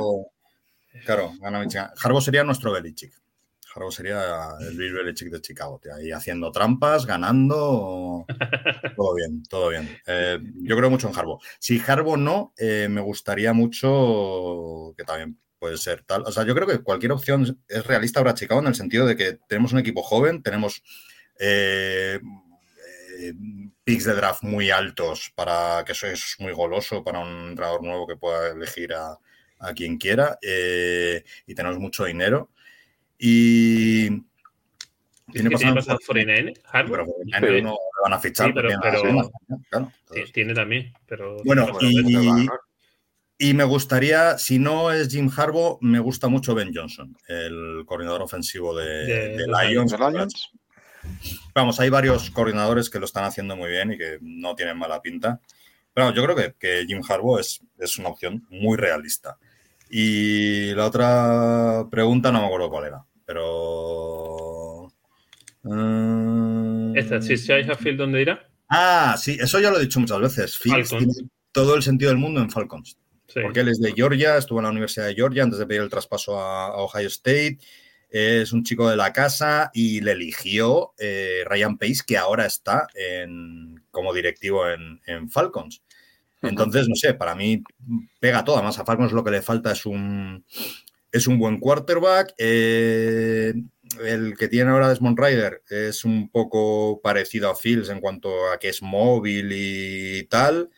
Claro, 1.04 1.32
gana 1.40 1.60
Michigan. 1.60 1.90
Harbaugh 2.02 2.20
sería 2.20 2.44
nuestro 2.44 2.72
Belichick. 2.72 3.12
Harbaugh 3.72 3.92
sería 3.92 4.48
el 4.60 4.76
Bill 4.76 4.92
Belichick 4.92 5.30
de 5.30 5.40
Chicago. 5.40 5.78
tío, 5.80 5.94
Ahí 5.94 6.10
haciendo 6.10 6.50
trampas, 6.50 7.06
ganando. 7.06 8.26
Todo 8.96 9.14
bien, 9.14 9.42
todo 9.44 9.68
bien. 9.68 9.88
Eh, 10.06 10.38
yo 10.56 10.76
creo 10.76 10.90
mucho 10.90 11.08
en 11.08 11.16
Harbaugh. 11.16 11.38
Si 11.60 11.80
Harbaugh 11.80 12.16
no, 12.16 12.52
eh, 12.58 12.88
me 12.90 13.00
gustaría 13.00 13.52
mucho 13.52 14.92
que 14.96 15.04
también 15.04 15.38
puede 15.60 15.76
ser 15.76 16.02
tal. 16.02 16.22
O 16.26 16.32
sea, 16.32 16.44
yo 16.44 16.54
creo 16.56 16.66
que 16.66 16.78
cualquier 16.82 17.12
opción 17.12 17.62
es 17.68 17.86
realista 17.86 18.20
para 18.20 18.34
Chicago 18.34 18.60
en 18.60 18.66
el 18.66 18.74
sentido 18.74 19.06
de 19.06 19.14
que 19.14 19.38
tenemos 19.46 19.72
un 19.72 19.78
equipo 19.78 20.02
joven, 20.02 20.42
tenemos 20.42 20.82
eh, 21.38 22.18
eh, 23.20 23.34
picks 23.90 24.04
de 24.04 24.14
draft 24.14 24.42
muy 24.42 24.70
altos 24.70 25.32
para 25.34 25.82
que 25.84 25.92
eso 25.92 26.06
es 26.06 26.36
muy 26.38 26.52
goloso 26.52 27.02
para 27.02 27.18
un 27.18 27.48
entrenador 27.50 27.82
nuevo 27.82 28.06
que 28.06 28.16
pueda 28.16 28.50
elegir 28.52 28.92
a, 28.94 29.18
a 29.58 29.74
quien 29.74 29.98
quiera 29.98 30.38
eh, 30.42 31.22
y 31.46 31.54
tenemos 31.54 31.78
mucho 31.78 32.04
dinero. 32.04 32.50
Y 33.18 34.08
¿qué 34.10 34.22
tiene 35.32 35.50
pasado 35.50 35.98
pero 37.40 37.56
Sí. 37.56 37.62
no 37.62 37.76
van 38.02 38.12
a 38.14 38.18
fichar 38.18 38.46
Sí, 38.48 38.52
pero- 38.54 38.68
tiene 38.68 39.12
más, 39.12 39.28
claro. 39.68 39.86
Ti- 39.86 39.92
Entonces, 40.00 40.32
tiene 40.32 40.54
también, 40.54 40.92
pero 41.06 41.36
Bueno, 41.44 41.68
y- 41.80 42.02
¿no? 42.46 42.52
y 43.38 43.54
me 43.54 43.64
gustaría, 43.64 44.38
si 44.38 44.58
no 44.58 44.90
es 44.92 45.08
Jim 45.08 45.30
Harbaugh, 45.34 45.78
me 45.80 45.98
gusta 45.98 46.28
mucho 46.28 46.54
Ben 46.54 46.72
Johnson, 46.74 47.16
el 47.28 47.82
coordinador 47.86 48.22
ofensivo 48.22 48.74
de, 48.76 48.86
De 49.06 49.28
de 49.36 49.46
los 49.46 49.62
Lions. 49.64 49.92
¿Los 49.98 50.12
Lions? 50.12 50.50
Vamos, 51.54 51.80
hay 51.80 51.90
varios 51.90 52.30
coordinadores 52.30 52.90
que 52.90 52.98
lo 52.98 53.04
están 53.04 53.24
haciendo 53.24 53.56
muy 53.56 53.70
bien 53.70 53.92
y 53.92 53.98
que 53.98 54.18
no 54.20 54.54
tienen 54.54 54.78
mala 54.78 55.02
pinta. 55.02 55.40
Pero 55.92 56.14
yo 56.14 56.24
creo 56.24 56.36
que, 56.36 56.54
que 56.58 56.84
Jim 56.86 57.02
Harbaugh 57.08 57.38
es, 57.40 57.60
es 57.78 57.98
una 57.98 58.10
opción 58.10 58.46
muy 58.50 58.76
realista. 58.76 59.36
Y 59.90 60.72
la 60.74 60.86
otra 60.86 61.84
pregunta 61.90 62.30
no 62.30 62.40
me 62.40 62.46
acuerdo 62.46 62.70
cuál 62.70 62.86
era, 62.86 63.04
pero... 63.24 64.92
mm, 65.64 66.96
Esta, 66.96 67.20
si 67.20 67.36
Chase 67.36 67.74
Field, 67.74 67.98
¿dónde 67.98 68.22
irá? 68.22 68.48
Ah, 68.68 69.16
sí, 69.18 69.36
eso 69.40 69.58
ya 69.58 69.70
lo 69.70 69.78
he 69.78 69.82
dicho 69.82 69.98
muchas 69.98 70.20
veces. 70.20 70.56
Fields 70.56 70.90
tiene 70.90 71.12
todo 71.50 71.74
el 71.74 71.82
sentido 71.82 72.10
del 72.10 72.18
mundo 72.18 72.40
en 72.40 72.50
Falcons. 72.50 72.96
Sí. 73.26 73.40
Porque 73.42 73.60
él 73.60 73.68
es 73.68 73.80
de 73.80 73.92
Georgia, 73.92 74.36
estuvo 74.36 74.60
en 74.60 74.64
la 74.64 74.70
Universidad 74.70 75.06
de 75.06 75.14
Georgia 75.14 75.42
antes 75.42 75.58
de 75.58 75.66
pedir 75.66 75.82
el 75.82 75.90
traspaso 75.90 76.40
a, 76.40 76.66
a 76.66 76.76
Ohio 76.76 77.08
State. 77.08 77.58
Es 78.10 78.52
un 78.52 78.64
chico 78.64 78.90
de 78.90 78.96
la 78.96 79.12
casa 79.12 79.70
y 79.72 80.00
le 80.00 80.12
eligió 80.12 80.92
eh, 80.98 81.42
Ryan 81.46 81.78
Pace, 81.78 82.00
que 82.06 82.16
ahora 82.18 82.46
está 82.46 82.88
en- 82.94 83.82
como 83.90 84.12
directivo 84.12 84.68
en, 84.68 85.00
en 85.06 85.30
Falcons. 85.30 85.82
Entonces, 86.42 86.88
no 86.88 86.94
sé, 86.94 87.14
para 87.14 87.34
mí 87.34 87.62
pega 88.18 88.44
todo. 88.44 88.56
Además, 88.56 88.78
a 88.78 88.84
Falcons 88.84 89.12
lo 89.12 89.22
que 89.22 89.30
le 89.30 89.42
falta 89.42 89.72
es 89.72 89.84
un, 89.86 90.44
es 91.12 91.26
un 91.26 91.38
buen 91.38 91.60
quarterback. 91.60 92.34
Eh, 92.38 93.52
el 94.04 94.36
que 94.38 94.48
tiene 94.48 94.70
ahora 94.70 94.88
Desmond 94.88 95.18
Ryder 95.18 95.62
es 95.68 96.04
un 96.04 96.30
poco 96.30 97.00
parecido 97.02 97.50
a 97.50 97.56
Fields 97.56 97.88
en 97.90 98.00
cuanto 98.00 98.50
a 98.50 98.58
que 98.58 98.68
es 98.70 98.82
móvil 98.82 99.50
y 99.52 100.22
tal. 100.30 100.70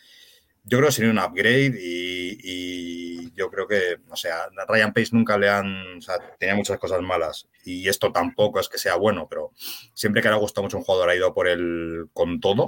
Yo 0.64 0.78
creo 0.78 0.88
que 0.88 0.94
sería 0.94 1.10
un 1.10 1.18
upgrade 1.18 1.76
y, 1.78 3.32
yo 3.34 3.50
creo 3.50 3.66
que, 3.66 3.96
o 4.08 4.16
sea, 4.16 4.48
Ryan 4.68 4.92
Pace 4.92 5.10
nunca 5.12 5.38
le 5.38 5.48
han, 5.48 5.98
o 5.98 6.00
sea, 6.00 6.16
tenía 6.38 6.54
muchas 6.54 6.78
cosas 6.78 7.00
malas 7.00 7.48
y 7.64 7.88
esto 7.88 8.12
tampoco 8.12 8.60
es 8.60 8.68
que 8.68 8.78
sea 8.78 8.96
bueno, 8.96 9.26
pero 9.28 9.52
siempre 9.94 10.22
que 10.22 10.28
le 10.28 10.34
ha 10.34 10.38
gustado 10.38 10.64
mucho 10.64 10.76
un 10.76 10.84
jugador 10.84 11.08
ha 11.08 11.16
ido 11.16 11.32
por 11.34 11.48
él 11.48 12.08
con 12.12 12.40
todo 12.40 12.66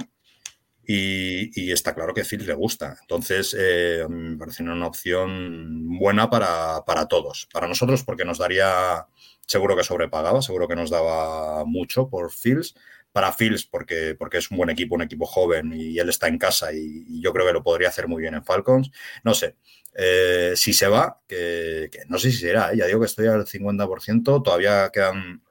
y, 0.87 1.71
está 1.71 1.95
claro 1.95 2.13
que 2.13 2.23
Phil 2.23 2.45
le 2.45 2.53
gusta. 2.53 2.97
Entonces, 3.01 3.55
eh, 3.57 4.05
me 4.07 4.37
parece 4.37 4.63
una 4.63 4.87
opción 4.87 5.97
buena 5.97 6.29
para, 6.29 6.83
para 6.85 7.07
todos. 7.07 7.47
Para 7.51 7.67
nosotros 7.67 8.03
porque 8.03 8.25
nos 8.25 8.37
daría, 8.37 9.07
seguro 9.47 9.75
que 9.75 9.83
sobrepagaba, 9.83 10.41
seguro 10.41 10.67
que 10.67 10.75
nos 10.75 10.89
daba 10.89 11.65
mucho 11.65 12.09
por 12.09 12.31
Fields. 12.31 12.75
Para 13.15 13.31
Fields 13.31 13.65
porque, 13.65 14.13
porque 14.19 14.39
es 14.39 14.51
un 14.51 14.57
buen 14.57 14.69
equipo, 14.69 14.93
un 14.93 15.01
equipo 15.01 15.25
joven 15.25 15.71
y 15.73 15.97
él 15.97 16.09
está 16.09 16.27
en 16.27 16.37
casa 16.37 16.73
y, 16.73 17.05
y 17.07 17.21
yo 17.21 17.31
creo 17.31 17.47
que 17.47 17.53
lo 17.53 17.63
podría 17.63 17.87
hacer 17.87 18.09
muy 18.09 18.21
bien 18.21 18.33
en 18.33 18.43
Falcons. 18.43 18.91
No 19.23 19.33
sé, 19.33 19.55
eh, 19.93 20.51
si 20.57 20.73
se 20.73 20.89
va, 20.89 21.21
que, 21.25 21.87
que 21.89 21.99
no 22.09 22.17
sé 22.17 22.29
si 22.29 22.39
será, 22.39 22.73
¿eh? 22.73 22.77
ya 22.77 22.87
digo 22.87 22.99
que 22.99 23.05
estoy 23.05 23.27
al 23.27 23.45
50%, 23.45 24.43
todavía 24.43 24.89
quedan, 24.91 25.41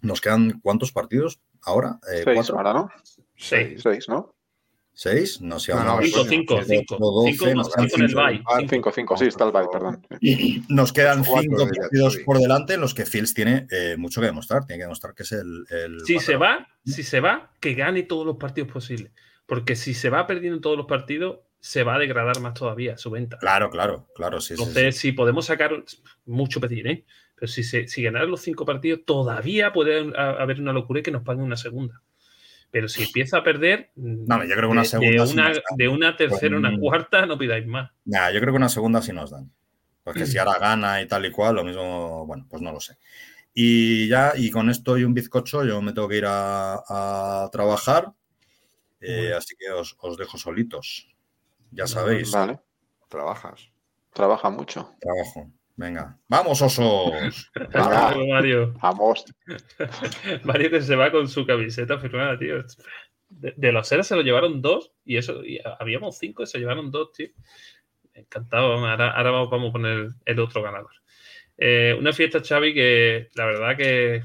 nos 0.00 0.20
quedan 0.20 0.58
¿cuántos 0.60 0.90
partidos 0.90 1.40
ahora? 1.62 2.00
Eh, 2.12 2.22
Seis 2.24 2.34
¿Cuatro? 2.34 2.56
ahora, 2.56 2.72
¿no? 2.72 2.90
Seis. 3.36 3.80
Seis, 3.80 4.08
¿no? 4.08 4.34
¿Seis? 5.00 5.40
No 5.40 5.60
sé, 5.60 5.72
No, 5.72 6.00
Cinco, 6.02 6.24
cinco, 6.24 6.58
en 6.58 8.02
el 8.02 8.14
bye. 8.16 8.42
Ah, 8.44 8.56
Cinco. 8.58 8.68
cinco, 8.68 8.92
cinco, 8.92 9.16
sí, 9.16 9.26
está 9.26 9.44
el 9.44 9.52
bye, 9.52 9.68
perdón. 9.72 10.04
Nos 10.68 10.92
quedan 10.92 11.24
cinco 11.24 11.68
partidos 11.72 12.16
por 12.24 12.38
delante 12.38 12.74
en 12.74 12.80
los 12.80 12.94
que 12.94 13.06
Fields 13.06 13.32
tiene 13.32 13.68
eh, 13.70 13.94
mucho 13.96 14.20
que 14.20 14.26
demostrar. 14.26 14.66
Tiene 14.66 14.80
que 14.80 14.84
demostrar 14.86 15.14
que 15.14 15.22
es 15.22 15.30
el. 15.30 15.64
el 15.70 16.00
Si 16.04 16.18
se 16.18 16.34
va, 16.34 16.66
si 16.84 17.04
se 17.04 17.20
va, 17.20 17.52
que 17.60 17.74
gane 17.74 18.02
todos 18.02 18.26
los 18.26 18.38
partidos 18.38 18.72
posibles. 18.72 19.12
Porque 19.46 19.76
si 19.76 19.94
se 19.94 20.10
va 20.10 20.26
perdiendo 20.26 20.60
todos 20.60 20.76
los 20.76 20.86
partidos, 20.86 21.38
se 21.60 21.84
va 21.84 21.94
a 21.94 21.98
degradar 22.00 22.40
más 22.40 22.54
todavía 22.54 22.98
su 22.98 23.12
venta. 23.12 23.38
Claro, 23.38 23.70
claro, 23.70 24.08
claro, 24.16 24.40
sí, 24.40 24.54
Entonces, 24.54 24.96
sí. 24.96 25.00
si 25.02 25.12
podemos 25.12 25.46
sacar 25.46 25.80
mucho 26.26 26.60
pedir, 26.60 26.88
¿eh? 26.88 27.04
Pero 27.36 27.46
si, 27.46 27.62
se, 27.62 27.86
si 27.86 28.02
ganar 28.02 28.26
los 28.26 28.40
cinco 28.40 28.66
partidos, 28.66 29.02
todavía 29.06 29.72
puede 29.72 30.12
ha- 30.16 30.42
haber 30.42 30.60
una 30.60 30.72
locura 30.72 30.98
y 30.98 31.02
que 31.04 31.12
nos 31.12 31.22
paguen 31.22 31.44
una 31.44 31.56
segunda. 31.56 32.02
Pero 32.70 32.88
si 32.88 33.02
empieza 33.04 33.38
a 33.38 33.42
perder, 33.42 33.90
No, 33.96 34.44
yo 34.44 34.54
creo 34.54 34.68
que 34.68 34.72
una 34.72 34.82
de, 34.82 34.88
segunda 34.88 35.10
de 35.76 35.88
una, 35.88 36.10
de 36.12 36.16
tercera 36.18 36.56
a 36.56 36.58
una 36.58 36.78
cuarta, 36.78 37.24
no 37.26 37.38
pidáis 37.38 37.66
más. 37.66 37.90
Nah, 38.04 38.30
yo 38.30 38.40
creo 38.40 38.52
que 38.52 38.58
una 38.58 38.68
segunda 38.68 39.00
sí 39.00 39.12
nos 39.12 39.30
dan. 39.30 39.50
Porque 40.04 40.24
Mm. 40.24 40.26
si 40.26 40.38
ahora 40.38 40.58
gana 40.58 41.00
y 41.02 41.06
tal 41.08 41.24
y 41.26 41.30
cual, 41.30 41.56
lo 41.56 41.64
mismo, 41.64 42.26
bueno, 42.26 42.46
pues 42.48 42.62
no 42.62 42.72
lo 42.72 42.80
sé. 42.80 42.96
Y 43.54 44.06
ya, 44.08 44.32
y 44.36 44.50
con 44.50 44.68
esto 44.70 44.96
y 44.98 45.04
un 45.04 45.14
bizcocho, 45.14 45.64
yo 45.64 45.80
me 45.82 45.92
tengo 45.92 46.08
que 46.08 46.16
ir 46.18 46.24
a, 46.26 46.74
a 47.44 47.48
trabajar. 47.50 48.12
Eh, 49.00 49.16
Bueno. 49.22 49.36
así 49.38 49.54
que 49.58 49.70
os, 49.70 49.96
os 50.00 50.16
dejo 50.16 50.36
solitos. 50.38 51.08
Ya 51.70 51.86
sabéis, 51.86 52.30
Vale, 52.32 52.58
Trabajas. 53.08 53.70
trabaja 54.12 54.50
mucho. 54.50 54.94
trabajo. 55.00 55.50
Venga, 55.78 56.18
¡vamos, 56.26 56.60
osos! 56.60 57.52
Luego, 57.54 58.26
Mario. 58.26 58.74
Vamos. 58.82 59.24
Mario 60.44 60.70
que 60.70 60.82
se 60.82 60.96
va 60.96 61.12
con 61.12 61.28
su 61.28 61.46
camiseta 61.46 62.00
firmada, 62.00 62.36
tío. 62.36 62.64
De, 63.28 63.54
de 63.56 63.72
los 63.72 63.86
seres 63.86 64.08
se 64.08 64.16
lo 64.16 64.22
llevaron 64.22 64.60
dos 64.60 64.92
y 65.04 65.18
eso, 65.18 65.44
y 65.44 65.60
habíamos 65.78 66.18
cinco 66.18 66.42
y 66.42 66.46
se 66.46 66.58
llevaron 66.58 66.90
dos, 66.90 67.12
tío. 67.12 67.28
Encantado. 68.12 68.72
Ahora, 68.72 69.12
ahora 69.12 69.30
vamos, 69.30 69.50
vamos 69.50 69.68
a 69.68 69.72
poner 69.72 70.08
el 70.24 70.40
otro 70.40 70.62
ganador. 70.62 70.90
Eh, 71.56 71.94
una 71.96 72.12
fiesta, 72.12 72.42
Xavi, 72.42 72.74
que 72.74 73.28
la 73.36 73.46
verdad 73.46 73.76
que 73.76 74.24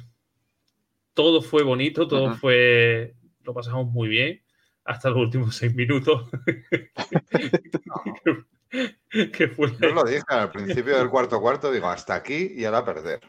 todo 1.14 1.44
fue 1.44 1.62
bonito, 1.62 2.08
todo 2.08 2.34
fue. 2.34 3.14
Lo 3.44 3.54
pasamos 3.54 3.86
muy 3.92 4.08
bien 4.08 4.42
hasta 4.86 5.12
los 5.12 5.20
últimos 5.20 5.56
seis 5.56 5.76
minutos. 5.76 6.32
que 9.34 9.48
fue 9.50 9.72
Yo 9.80 9.90
lo 9.90 10.04
dije 10.04 10.24
al 10.30 10.52
principio 10.52 10.98
del 10.98 11.10
cuarto 11.10 11.40
cuarto, 11.40 11.72
digo, 11.72 11.88
hasta 11.88 12.16
aquí 12.16 12.54
y 12.56 12.66
ahora 12.66 12.86
perder. 12.86 13.20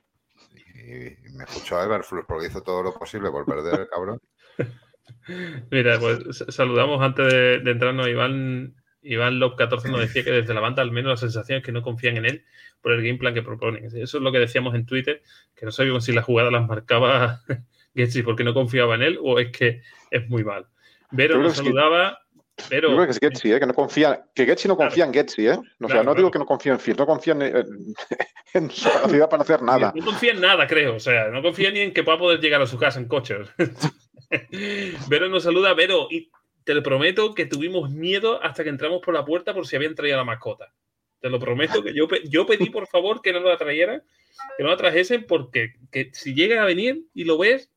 Y 0.75 1.33
me 1.37 1.45
escuchó 1.45 1.83
Everflux 1.83 2.27
porque 2.27 2.47
hizo 2.47 2.63
todo 2.63 2.83
lo 2.83 2.95
posible 2.95 3.31
por 3.31 3.45
perder 3.45 3.81
el 3.81 3.89
cabrón. 3.89 4.21
Mira, 5.71 5.99
pues 5.99 6.45
saludamos 6.49 7.03
antes 7.03 7.33
de, 7.33 7.59
de 7.61 7.71
entrarnos 7.71 8.07
a 8.07 8.11
Iván. 8.11 8.75
Iván 9.03 9.39
Lop 9.39 9.57
14 9.57 9.91
nos 9.91 10.01
decía 10.01 10.25
que 10.25 10.31
desde 10.31 10.55
la 10.55 10.61
banda 10.61 10.81
al 10.81 10.91
menos 10.91 11.11
la 11.11 11.17
sensación 11.19 11.59
es 11.59 11.65
que 11.65 11.73
no 11.73 11.83
confían 11.83 12.17
en 12.17 12.25
él 12.25 12.45
por 12.81 12.93
el 12.93 13.03
game 13.03 13.19
plan 13.19 13.35
que 13.35 13.43
proponen. 13.43 13.85
Eso 13.85 13.99
es 13.99 14.15
lo 14.15 14.33
que 14.33 14.39
decíamos 14.39 14.75
en 14.75 14.87
Twitter, 14.87 15.23
que 15.55 15.67
no 15.67 15.73
sabíamos 15.73 16.05
si 16.05 16.13
la 16.13 16.23
jugada 16.23 16.51
las 16.51 16.67
marcaba 16.67 17.43
Getsi 17.95 18.23
porque 18.23 18.45
no 18.45 18.55
confiaba 18.55 18.95
en 18.95 19.03
él 19.03 19.19
o 19.23 19.39
es 19.39 19.51
que 19.51 19.83
es 20.11 20.29
muy 20.29 20.43
mal. 20.43 20.67
Vero 21.11 21.39
nos 21.39 21.57
saludaba, 21.57 22.19
pero 22.69 22.89
Yo 22.91 22.95
creo 22.97 23.07
que 23.07 23.13
es 23.13 23.19
Getsi, 23.19 23.53
¿eh? 23.53 23.61
que 23.61 23.67
no 23.67 23.75
confía, 23.75 24.25
que 24.35 24.47
Getsi 24.47 24.69
no 24.69 24.77
confía 24.77 25.05
en 25.05 25.13
Getsi, 25.13 25.47
¿eh? 25.49 25.53
O 25.53 25.55
sea, 25.55 25.65
Claro, 25.79 25.89
no 25.89 26.03
claro. 26.03 26.15
digo 26.15 26.31
que 26.31 26.39
no 26.39 26.47
confía 26.47 26.73
en 26.73 26.81
Fields, 26.81 26.99
no 27.01 27.07
confía 27.07 27.33
en, 27.35 27.43
en- 27.43 27.95
en 28.55 28.71
su 28.71 28.89
capacidad 28.91 29.29
para 29.29 29.43
hacer 29.43 29.63
nada. 29.63 29.93
no 29.95 30.05
confía 30.05 30.33
en 30.33 30.41
nada, 30.41 30.67
creo. 30.67 30.95
O 30.97 31.01
sea, 31.01 31.29
no 31.29 31.43
confía 31.43 31.71
ni 31.71 31.81
en 31.81 31.93
que 31.93 32.03
pueda 32.05 32.19
poder 32.19 32.41
llegar 32.41 32.63
a 32.63 32.67
su 32.67 32.79
casa 32.79 32.99
en 33.01 33.09
coche. 33.09 33.37
Vero 35.09 35.29
nos 35.29 35.43
saluda, 35.45 35.75
Vero, 35.75 36.09
y 36.11 36.31
te 36.65 36.75
lo 36.75 36.83
prometo 36.83 37.35
que 37.35 37.47
tuvimos 37.47 37.91
miedo 37.91 38.43
hasta 38.43 38.63
que 38.65 38.71
entramos 38.71 39.01
por 39.03 39.15
la 39.15 39.25
puerta 39.25 39.53
por 39.55 39.67
si 39.67 39.77
habían 39.77 39.95
traído 39.95 40.17
la 40.17 40.25
mascota. 40.25 40.73
Te 41.21 41.31
lo 41.31 41.39
prometo 41.39 41.83
que 41.83 41.95
yo, 41.95 42.07
yo 42.29 42.47
pedí 42.47 42.71
por 42.71 42.87
favor 42.87 43.21
que 43.23 43.33
no 43.33 43.41
la 43.41 43.57
trajeran, 43.57 44.03
que 44.57 44.63
no 44.65 44.71
la 44.71 44.77
trajesen, 44.77 45.25
porque 45.27 45.75
que 45.91 46.11
si 46.13 46.35
llega 46.35 46.63
a 46.63 46.67
venir 46.67 47.03
y 47.15 47.25
lo 47.25 47.39
ves, 47.39 47.71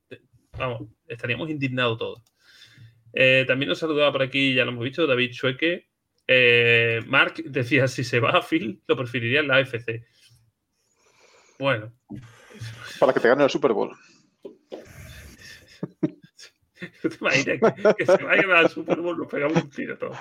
vamos, 0.58 0.84
estaríamos 1.08 1.50
indignados 1.50 1.98
todos. 1.98 2.22
Eh, 3.20 3.46
también 3.48 3.70
nos 3.70 3.80
saludaba 3.80 4.12
por 4.12 4.22
aquí, 4.22 4.54
ya 4.54 4.64
lo 4.64 4.70
hemos 4.70 4.84
visto, 4.84 5.08
David 5.08 5.32
Chueque. 5.32 5.90
Eh, 6.28 7.02
Mark 7.08 7.34
decía, 7.46 7.88
si 7.88 8.04
se 8.04 8.20
va 8.20 8.30
a 8.30 8.44
Phil, 8.44 8.84
lo 8.86 8.96
preferiría 8.96 9.40
en 9.40 9.48
la 9.48 9.56
AFC. 9.56 10.06
Bueno. 11.58 11.92
Para 13.00 13.14
que 13.14 13.20
te 13.20 13.28
gane 13.28 13.44
el 13.44 13.50
Super 13.50 13.74
Bowl. 13.74 13.92
¿Te 16.80 17.10
imaginas 17.20 17.74
que, 17.76 17.96
que 17.98 18.06
se 18.06 18.24
vaya 18.24 18.44
al 18.56 18.70
Super 18.70 19.02
Bowl? 19.02 19.18
Nos 19.18 19.32
pegamos 19.32 19.64
un 19.64 19.70
tiro 19.72 19.98
todos. 19.98 20.20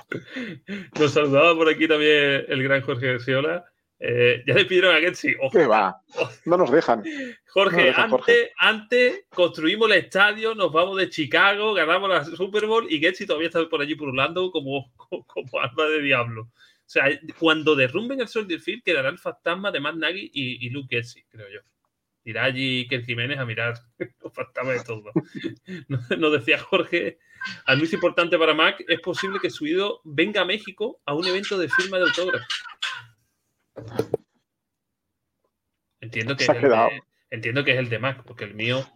Nos 0.99 1.13
saludaba 1.13 1.55
por 1.55 1.69
aquí 1.69 1.87
también 1.87 2.47
el 2.49 2.63
gran 2.63 2.81
Jorge 2.81 3.09
Garciola. 3.09 3.67
Eh, 3.99 4.43
ya 4.47 4.55
le 4.55 4.65
pidieron 4.67 4.95
a 4.95 5.01
Getsi. 5.01 5.35
¿Qué 5.51 5.67
va? 5.67 6.03
No 6.45 6.57
nos 6.57 6.71
dejan. 6.71 7.03
Jorge, 7.49 7.77
No 7.77 7.85
dejan, 7.85 8.05
antes, 8.05 8.11
Jorge. 8.11 8.53
antes 8.59 9.25
construimos 9.31 9.91
el 9.91 9.97
estadio, 9.99 10.55
nos 10.55 10.71
vamos 10.73 10.99
de 10.99 11.09
Chicago, 11.09 11.73
ganamos 11.73 12.11
la 12.11 12.25
Super 12.25 12.67
Bowl 12.67 12.87
y 12.91 12.99
Getsi 12.99 13.27
todavía 13.27 13.49
está 13.49 13.67
por 13.69 13.81
allí 13.81 13.95
purulando 13.95 14.51
como, 14.51 14.93
como, 14.97 15.27
como 15.27 15.61
alma 15.61 15.85
de 15.85 16.03
diablo. 16.03 16.43
O 16.43 16.89
sea, 16.89 17.05
cuando 17.39 17.75
derrumben 17.75 18.21
el 18.21 18.29
Soldier 18.29 18.61
Field 18.61 18.83
quedará 18.85 19.09
el 19.09 19.19
fantasma 19.19 19.73
de 19.73 19.81
Matt 19.81 19.97
Nagy 19.97 20.31
y, 20.33 20.67
y 20.67 20.71
Luke 20.71 20.95
Getsi, 20.95 21.25
creo 21.25 21.49
yo. 21.49 21.61
Irá 22.25 22.45
allí 22.45 22.81
Iker 22.81 23.05
Jiménez 23.05 23.39
a 23.39 23.47
mirar 23.47 23.75
los 24.23 24.33
fantasmas 24.35 24.79
de 24.79 24.85
todo. 24.85 25.13
Nos 25.89 26.11
nos 26.19 26.33
decía 26.33 26.59
Jorge, 26.59 27.19
al 27.65 27.81
más 27.81 27.93
importante 27.93 28.39
para 28.39 28.53
Mac, 28.53 28.85
es 28.87 29.01
posible 29.01 29.39
que 29.41 29.51
su 29.51 29.67
ídolo 29.67 30.01
venga 30.05 30.43
a 30.43 30.45
México 30.45 31.01
a 31.07 31.15
un 31.15 31.27
evento 31.27 31.57
de 31.57 31.69
firma 31.69 31.99
de 31.99 32.05
autógrafos. 32.05 32.49
Entiendo 36.01 36.37
que, 36.37 36.45
es 36.45 36.51
el 36.51 36.61
de, 36.63 37.03
entiendo 37.31 37.65
que 37.65 37.73
es 37.73 37.79
el 37.79 37.89
de 37.89 37.99
Mac, 37.99 38.23
porque 38.25 38.45
el 38.45 38.55
mío, 38.55 38.87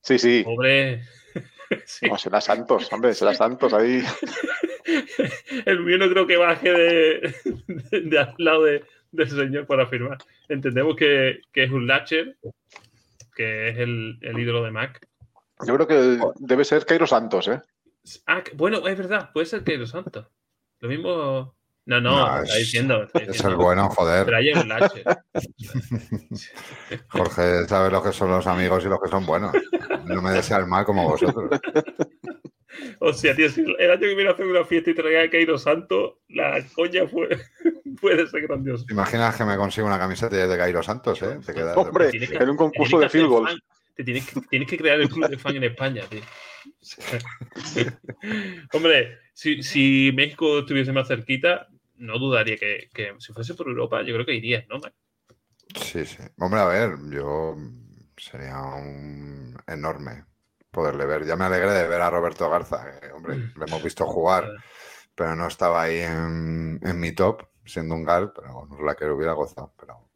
Sí, 0.00 0.18
sí. 0.18 0.42
pobre. 0.44 1.02
Sí, 1.86 2.06
No, 2.06 2.18
será 2.18 2.38
Santos, 2.42 2.92
hombre, 2.92 3.14
será 3.14 3.32
Santos 3.32 3.72
ahí. 3.72 4.02
el 5.64 5.80
mío 5.80 5.96
no 5.96 6.08
creo 6.10 6.26
que 6.26 6.36
baje 6.36 6.70
de, 6.70 7.34
de- 7.66 8.00
de 8.02 8.18
al 8.18 8.34
lado 8.36 8.64
de- 8.64 8.84
del 9.10 9.30
señor 9.30 9.66
para 9.66 9.86
firmar. 9.86 10.18
Entendemos 10.48 10.96
que, 10.96 11.40
que 11.50 11.64
es 11.64 11.70
un 11.70 11.86
Latcher, 11.86 12.36
que 13.34 13.68
es 13.70 13.78
el, 13.78 14.18
el 14.20 14.38
ídolo 14.38 14.62
de 14.62 14.70
Mac. 14.70 15.06
Yo 15.66 15.74
creo 15.76 15.86
que 15.86 16.20
debe 16.40 16.64
ser 16.64 16.84
Cairo 16.84 17.06
Santos, 17.06 17.48
¿eh? 17.48 17.60
Ah, 18.26 18.42
bueno, 18.54 18.86
es 18.86 18.98
verdad, 18.98 19.30
puede 19.32 19.46
ser 19.46 19.62
los 19.78 19.90
Santos. 19.90 20.26
Lo 20.80 20.88
mismo. 20.88 21.54
No, 21.84 22.00
no, 22.00 22.10
No, 22.16 22.42
está 22.42 22.52
es- 22.56 22.58
diciendo. 22.60 23.02
está 23.02 23.18
Es 23.18 23.26
el 23.26 23.32
diciendo. 23.32 23.56
bueno, 23.58 23.88
joder. 23.90 24.26
Un 24.56 24.68
Latcher. 24.68 25.04
Jorge 27.08 27.64
sabe 27.68 27.90
lo 27.90 28.02
que 28.02 28.12
son 28.12 28.30
los 28.30 28.46
amigos 28.46 28.84
y 28.84 28.88
los 28.88 29.00
que 29.00 29.08
son 29.08 29.26
buenos. 29.26 29.52
No 30.04 30.22
me 30.22 30.30
desea 30.30 30.58
el 30.58 30.66
mal 30.66 30.84
como 30.84 31.08
vosotros. 31.08 31.50
O 33.00 33.12
sea, 33.12 33.34
tío, 33.36 33.50
si 33.50 33.60
el 33.60 33.90
año 33.90 34.00
que 34.00 34.14
viene 34.14 34.30
a 34.30 34.32
hacer 34.32 34.46
una 34.46 34.64
fiesta 34.64 34.90
y 34.90 34.94
traiga 34.94 35.22
a 35.22 35.28
Cairo 35.30 35.58
Santo, 35.58 36.20
la 36.30 36.64
coña 36.74 37.06
fue, 37.06 37.28
puede 38.00 38.26
ser 38.26 38.42
grandiosa. 38.46 38.84
¿Te 38.86 38.94
imaginas 38.94 39.36
que 39.36 39.44
me 39.44 39.56
consigo 39.58 39.86
una 39.86 39.98
camiseta 39.98 40.34
de 40.48 40.56
Cairo 40.56 40.82
Santos, 40.82 41.20
eh? 41.22 41.38
Te 41.44 41.52
quedas 41.52 41.76
Hombre, 41.76 42.10
que- 42.10 42.24
en 42.34 42.48
un 42.48 42.56
concurso 42.56 42.98
de 42.98 43.08
tienes 43.08 43.12
que 43.12 43.18
field 43.18 43.26
hacer 43.26 43.28
goals. 43.28 43.50
fan. 43.50 43.60
Te 43.94 44.04
tienes 44.04 44.26
que, 44.26 44.40
tienes 44.48 44.68
que 44.68 44.78
crear 44.78 45.00
el 45.00 45.08
club 45.10 45.28
de 45.28 45.36
fan 45.36 45.56
en 45.56 45.64
España, 45.64 46.02
tío. 46.08 46.20
Hombre, 48.72 49.18
si, 49.34 49.62
si 49.62 50.10
México 50.14 50.60
estuviese 50.60 50.92
más 50.92 51.08
cerquita, 51.08 51.68
no 52.02 52.18
dudaría 52.18 52.56
que, 52.56 52.88
que 52.94 53.14
si 53.18 53.32
fuese 53.32 53.54
por 53.54 53.68
Europa, 53.68 54.02
yo 54.02 54.14
creo 54.14 54.26
que 54.26 54.34
irías, 54.34 54.66
¿no? 54.68 54.76
Mike? 54.76 54.96
Sí, 55.74 56.04
sí. 56.04 56.22
Hombre, 56.38 56.60
a 56.60 56.64
ver, 56.66 56.90
yo 57.10 57.56
sería 58.16 58.58
un 58.60 59.56
enorme 59.66 60.24
poderle 60.70 61.06
ver. 61.06 61.24
Ya 61.26 61.36
me 61.36 61.44
alegré 61.44 61.70
de 61.72 61.88
ver 61.88 62.00
a 62.02 62.10
Roberto 62.10 62.48
Garza, 62.50 63.00
que, 63.00 63.12
hombre, 63.12 63.38
le 63.56 63.64
hemos 63.64 63.82
visto 63.82 64.06
jugar, 64.06 64.50
pero 65.14 65.36
no 65.36 65.46
estaba 65.46 65.82
ahí 65.82 65.98
en, 66.00 66.80
en 66.82 67.00
mi 67.00 67.12
top, 67.12 67.44
siendo 67.64 67.94
un 67.94 68.04
gal, 68.04 68.32
pero 68.34 68.66
no 68.68 68.76
es 68.76 68.82
la 68.82 68.94
que 68.96 69.06
le 69.06 69.12
hubiera 69.12 69.32
gozado. 69.34 69.74
Pero 69.78 70.08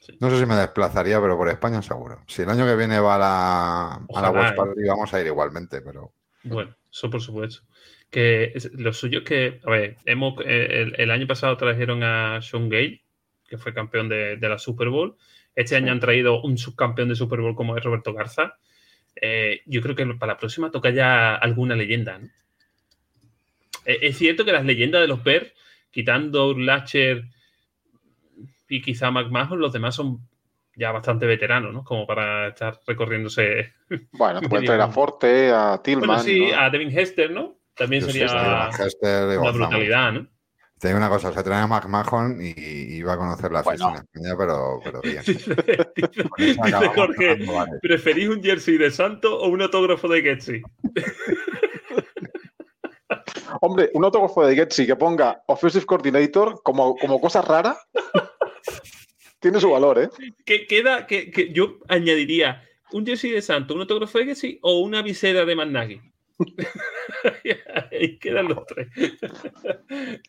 Sí. 0.00 0.16
no 0.18 0.30
sé 0.30 0.38
si 0.38 0.46
me 0.46 0.54
desplazaría, 0.56 1.20
pero 1.20 1.36
por 1.36 1.48
España 1.48 1.82
seguro. 1.82 2.22
Si 2.26 2.42
el 2.42 2.50
año 2.50 2.64
que 2.66 2.76
viene 2.76 3.00
va 3.00 3.16
a 3.16 3.18
la, 3.18 3.94
a 3.94 4.22
la 4.22 4.30
Ojalá, 4.30 4.30
Watch 4.30 4.52
¿eh? 4.52 4.56
Party, 4.56 4.82
vamos 4.88 5.12
a 5.12 5.20
ir 5.20 5.26
igualmente, 5.26 5.82
pero 5.82 6.14
Bueno, 6.42 6.74
eso 6.90 7.10
por 7.10 7.20
supuesto. 7.20 7.62
Que 8.10 8.52
lo 8.74 8.92
suyo 8.92 9.20
es 9.20 9.24
que, 9.24 9.60
a 9.64 9.70
ver, 9.70 9.96
hemos, 10.04 10.34
eh, 10.44 10.82
el, 10.82 10.94
el 10.98 11.10
año 11.10 11.26
pasado 11.26 11.56
trajeron 11.56 12.02
a 12.02 12.42
Sean 12.42 12.68
Gale, 12.68 13.02
que 13.48 13.56
fue 13.56 13.72
campeón 13.72 14.08
de, 14.08 14.36
de 14.36 14.48
la 14.48 14.58
Super 14.58 14.88
Bowl. 14.88 15.16
Este 15.54 15.76
año 15.76 15.92
han 15.92 16.00
traído 16.00 16.42
un 16.42 16.58
subcampeón 16.58 17.08
de 17.08 17.14
Super 17.14 17.40
Bowl 17.40 17.54
como 17.54 17.76
es 17.76 17.84
Roberto 17.84 18.12
Garza. 18.12 18.56
Eh, 19.20 19.62
yo 19.66 19.80
creo 19.82 19.94
que 19.94 20.06
para 20.14 20.34
la 20.34 20.38
próxima 20.38 20.70
toca 20.70 20.90
ya 20.90 21.34
alguna 21.34 21.74
leyenda. 21.76 22.18
¿no? 22.18 22.28
Eh, 23.84 23.98
es 24.02 24.18
cierto 24.18 24.44
que 24.44 24.52
las 24.52 24.64
leyendas 24.64 25.00
de 25.00 25.08
los 25.08 25.22
Bears, 25.22 25.52
quitando 25.90 26.48
Urlacher 26.48 27.24
y 28.68 28.80
quizá 28.80 29.10
McMahon, 29.10 29.60
los 29.60 29.72
demás 29.72 29.94
son 29.94 30.20
ya 30.76 30.92
bastante 30.92 31.26
veteranos, 31.26 31.74
¿no? 31.74 31.84
Como 31.84 32.06
para 32.06 32.48
estar 32.48 32.78
recorriéndose 32.86 33.74
Bueno, 34.12 34.40
pueden 34.48 34.64
traer 34.64 34.80
a 34.80 34.88
Forte, 34.88 35.50
a 35.50 35.80
Tillman. 35.82 36.06
bueno, 36.06 36.22
sí, 36.22 36.50
¿no? 36.50 36.58
a 36.60 36.70
Devin 36.70 36.96
Hester, 36.96 37.30
¿no? 37.30 37.58
También 37.80 38.02
sería 38.04 38.26
gozamos. 38.68 39.54
brutalidad, 39.54 40.12
¿no? 40.12 40.26
Te 40.78 40.88
digo 40.88 40.96
una 40.98 41.08
cosa, 41.10 41.30
se 41.32 41.42
trae 41.42 41.60
a 41.62 41.66
McMahon 41.66 42.40
y, 42.40 42.54
y 42.58 42.96
iba 42.96 43.12
a 43.12 43.18
conocer 43.18 43.52
la 43.52 43.60
Bueno. 43.62 43.90
fiesta 43.90 44.06
en 44.14 44.22
España, 44.22 44.34
pero, 44.38 44.80
pero 44.82 45.00
bien. 45.02 45.22
Dice, 46.38 46.88
Jorge, 46.94 47.44
vale. 47.46 47.72
¿preferís 47.82 48.28
un 48.30 48.42
jersey 48.42 48.78
de 48.78 48.90
Santo 48.90 49.38
o 49.40 49.48
un 49.48 49.60
autógrafo 49.60 50.08
de 50.08 50.22
Getsi? 50.22 50.62
Hombre, 53.60 53.90
un 53.94 54.04
autógrafo 54.04 54.46
de 54.46 54.54
Getsi 54.54 54.86
que 54.86 54.96
ponga 54.96 55.42
Offensive 55.46 55.84
Coordinator 55.84 56.62
como, 56.62 56.96
como 56.96 57.20
cosa 57.20 57.42
rara 57.42 57.76
tiene 59.40 59.60
su 59.60 59.70
valor, 59.70 59.98
¿eh? 59.98 60.08
Que 60.44 60.66
queda, 60.66 61.06
que, 61.06 61.30
que 61.30 61.52
yo 61.52 61.78
añadiría 61.88 62.62
un 62.92 63.06
jersey 63.06 63.30
de 63.32 63.42
Santo, 63.42 63.74
un 63.74 63.80
autógrafo 63.80 64.18
de 64.18 64.26
Getsi 64.26 64.58
o 64.62 64.80
una 64.80 65.02
visera 65.02 65.44
de 65.44 65.56
Managi. 65.56 66.00
Ahí 67.92 68.18
quedan 68.18 68.48
los 68.48 68.64
tres. 68.66 68.88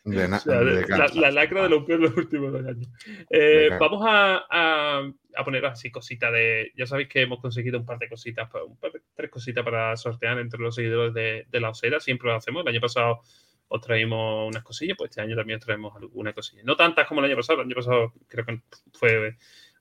De 0.04 0.28
na- 0.28 0.36
O 0.36 0.40
sea, 0.40 0.60
de 0.60 0.86
la, 0.88 1.08
la 1.14 1.30
lacra 1.30 1.62
de 1.64 1.68
los 1.70 1.84
peores 1.84 2.10
los 2.10 2.16
últimos 2.18 2.52
dos 2.52 2.64
años. 2.66 2.88
Eh, 3.30 3.70
vamos 3.78 4.02
a, 4.06 4.44
a, 4.50 5.10
a 5.36 5.44
poner 5.44 5.64
así 5.66 5.90
cositas 5.90 6.32
de. 6.32 6.72
Ya 6.76 6.86
sabéis 6.86 7.08
que 7.08 7.22
hemos 7.22 7.40
conseguido 7.40 7.78
un 7.78 7.86
par 7.86 7.98
de 7.98 8.08
cositas, 8.08 8.48
pa- 8.50 8.62
un 8.64 8.76
par 8.78 8.92
de- 8.92 9.02
tres 9.14 9.30
cositas 9.30 9.64
para 9.64 9.96
sortear 9.96 10.38
entre 10.38 10.60
los 10.60 10.74
seguidores 10.74 11.14
de, 11.14 11.46
de 11.48 11.60
la 11.60 11.70
Osera. 11.70 12.00
Siempre 12.00 12.28
lo 12.28 12.36
hacemos. 12.36 12.62
El 12.62 12.68
año 12.68 12.80
pasado 12.80 13.20
os 13.68 13.80
traímos 13.80 14.48
unas 14.48 14.62
cosillas, 14.62 14.96
pues 14.98 15.10
este 15.10 15.22
año 15.22 15.34
también 15.36 15.58
os 15.58 15.64
traemos 15.64 15.96
alguna 15.96 16.32
cosilla. 16.34 16.62
No 16.64 16.76
tantas 16.76 17.06
como 17.06 17.20
el 17.20 17.26
año 17.26 17.36
pasado. 17.36 17.60
El 17.60 17.66
año 17.66 17.76
pasado 17.76 18.12
creo 18.28 18.44
que 18.44 18.60
fue 18.92 19.36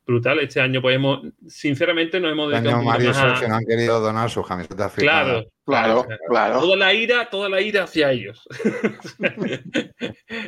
brutal. 0.06 0.39
Este 0.39 0.62
año, 0.62 0.82
pues 0.82 0.95
hemos, 0.95 1.22
sinceramente, 1.47 2.20
nos 2.20 2.32
hemos 2.32 2.54
Este 2.54 2.62
dedicado 2.62 2.84
poquito 2.84 2.91
Mario 2.91 3.10
y 3.10 3.14
más 3.14 3.43
a- 3.43 3.56
han 3.56 3.66
querido 3.66 3.99
donar 3.99 4.30
sus 4.30 4.47
camisetas. 4.47 4.93
Claro, 4.93 5.45
Claro, 5.64 6.06
claro. 6.28 6.60
Toda 6.60 6.76
la 6.76 6.93
ira, 6.93 7.30
toda 7.30 7.47
la 7.47 7.62
ira 7.62 7.84
hacia 7.84 8.12
ellos. 8.12 8.45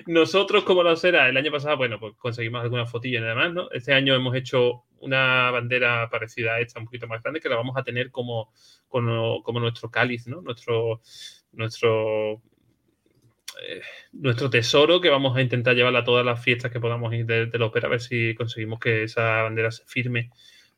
Nosotros, 0.08 0.64
como 0.64 0.84
lo 0.84 0.96
será, 0.96 1.30
el 1.30 1.38
año 1.38 1.52
pasado, 1.52 1.78
bueno, 1.78 2.00
pues 2.00 2.14
conseguimos 2.18 2.62
algunas 2.62 2.90
fotillas 2.90 3.22
y 3.22 3.26
demás, 3.26 3.54
¿no? 3.54 3.70
Este 3.72 3.94
año 3.94 4.16
hemos 4.16 4.36
hecho 4.36 4.84
una 5.00 5.52
bandera 5.52 6.10
parecida 6.10 6.56
a 6.56 6.60
esta, 6.60 6.80
un 6.80 6.86
poquito 6.86 7.08
más 7.08 7.22
grande, 7.22 7.40
que 7.40 7.50
la 7.50 7.56
vamos 7.58 7.76
a 7.78 7.84
tener 7.84 8.10
como, 8.12 8.52
como, 8.88 9.44
como 9.44 9.60
nuestro 9.60 9.90
cáliz, 9.92 10.28
¿no? 10.28 10.42
Nuestro, 10.42 11.02
nuestro, 11.52 12.42
eh, 13.62 13.82
nuestro 14.14 14.50
tesoro 14.50 15.02
que 15.02 15.10
vamos 15.10 15.36
a 15.38 15.42
intentar 15.42 15.76
llevarla 15.76 16.00
a 16.00 16.04
todas 16.04 16.26
las 16.26 16.44
fiestas 16.44 16.72
que 16.72 16.80
podamos 16.80 17.14
ir 17.14 17.26
de, 17.26 17.50
la 17.58 17.66
ópera, 17.66 17.88
a 17.88 17.92
ver 17.92 18.02
si 18.02 18.36
conseguimos 18.36 18.80
que 18.80 19.04
esa 19.04 19.44
bandera 19.44 19.72
se 19.72 19.84
firme 19.86 20.30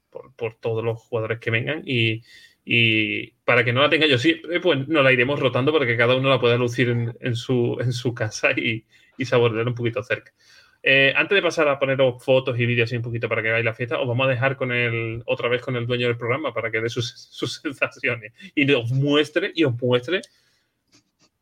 por, 0.10 0.34
por 0.36 0.56
todos 0.56 0.84
los 0.84 1.00
jugadores 1.00 1.40
que 1.40 1.52
vengan 1.52 1.82
y, 1.86 2.22
y 2.66 3.32
para 3.44 3.64
que 3.64 3.74
no 3.74 3.82
la 3.82 3.90
tenga 3.90 4.08
yo 4.08 4.18
siempre, 4.18 4.60
pues 4.60 4.88
nos 4.88 5.04
la 5.04 5.14
iremos 5.14 5.40
rotando 5.40 5.72
para 5.72 5.86
que 5.86 5.98
cada 5.98 6.16
uno 6.16 6.30
la 6.30 6.40
pueda 6.40 6.58
lucir 6.58 6.90
en, 7.20 7.36
su, 7.36 7.78
en 7.80 7.94
su 7.94 8.14
casa 8.14 8.52
y, 8.52 8.86
y 9.18 9.26
saborear 9.26 9.68
un 9.68 9.76
poquito 9.76 10.04
cerca. 10.04 10.34
Eh, 10.88 11.14
antes 11.16 11.36
de 11.36 11.42
pasar 11.42 11.68
a 11.68 11.80
poneros 11.80 12.24
fotos 12.24 12.60
y 12.60 12.66
vídeos 12.68 12.92
un 12.92 13.02
poquito 13.02 13.28
para 13.28 13.42
que 13.42 13.50
veáis 13.50 13.66
la 13.66 13.74
fiesta, 13.74 14.00
os 14.00 14.08
vamos 14.08 14.28
a 14.28 14.30
dejar 14.30 14.56
con 14.56 14.72
el, 14.72 15.24
otra 15.26 15.50
vez 15.50 15.62
con 15.64 15.76
el 15.76 15.88
dueño 15.88 16.06
del 16.06 16.16
programa 16.16 16.54
para 16.54 16.70
que 16.70 16.80
dé 16.80 16.90
sus, 16.90 17.12
sus 17.32 17.56
sensaciones 17.56 18.34
y 18.54 18.72
os 18.72 18.92
muestre 18.92 19.52
y 19.56 19.64
os 19.64 19.74
muestre 19.82 20.22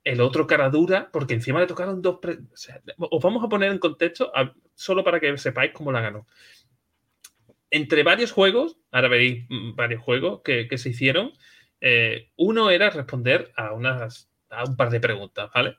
el 0.04 0.22
otro 0.22 0.48
cara 0.48 0.70
dura, 0.70 1.10
porque 1.12 1.34
encima 1.34 1.60
le 1.60 1.68
tocaron 1.68 2.02
dos. 2.02 2.20
pre- 2.22 2.40
os 2.98 3.24
vamos 3.24 3.44
a 3.44 3.50
poner 3.50 3.72
en 3.72 3.80
contexto 3.80 4.32
solo 4.76 5.04
para 5.04 5.20
que 5.20 5.38
sepáis 5.38 5.72
cómo 5.72 5.92
la 5.92 6.02
ganó. 6.02 6.28
Entre 7.72 8.04
varios 8.04 8.32
juegos, 8.32 8.78
ahora 8.92 9.08
veréis 9.08 9.46
mm, 9.50 9.76
varios 9.76 10.02
juegos 10.04 10.42
que, 10.44 10.68
que 10.68 10.78
se 10.78 10.90
hicieron, 10.90 11.34
eh, 11.82 12.30
uno 12.38 12.70
era 12.70 12.90
responder 12.90 13.52
a 13.56 13.74
unas, 13.74 14.30
a 14.50 14.64
un 14.64 14.78
par 14.78 14.90
de 14.90 15.00
preguntas, 15.00 15.50
¿vale? 15.54 15.78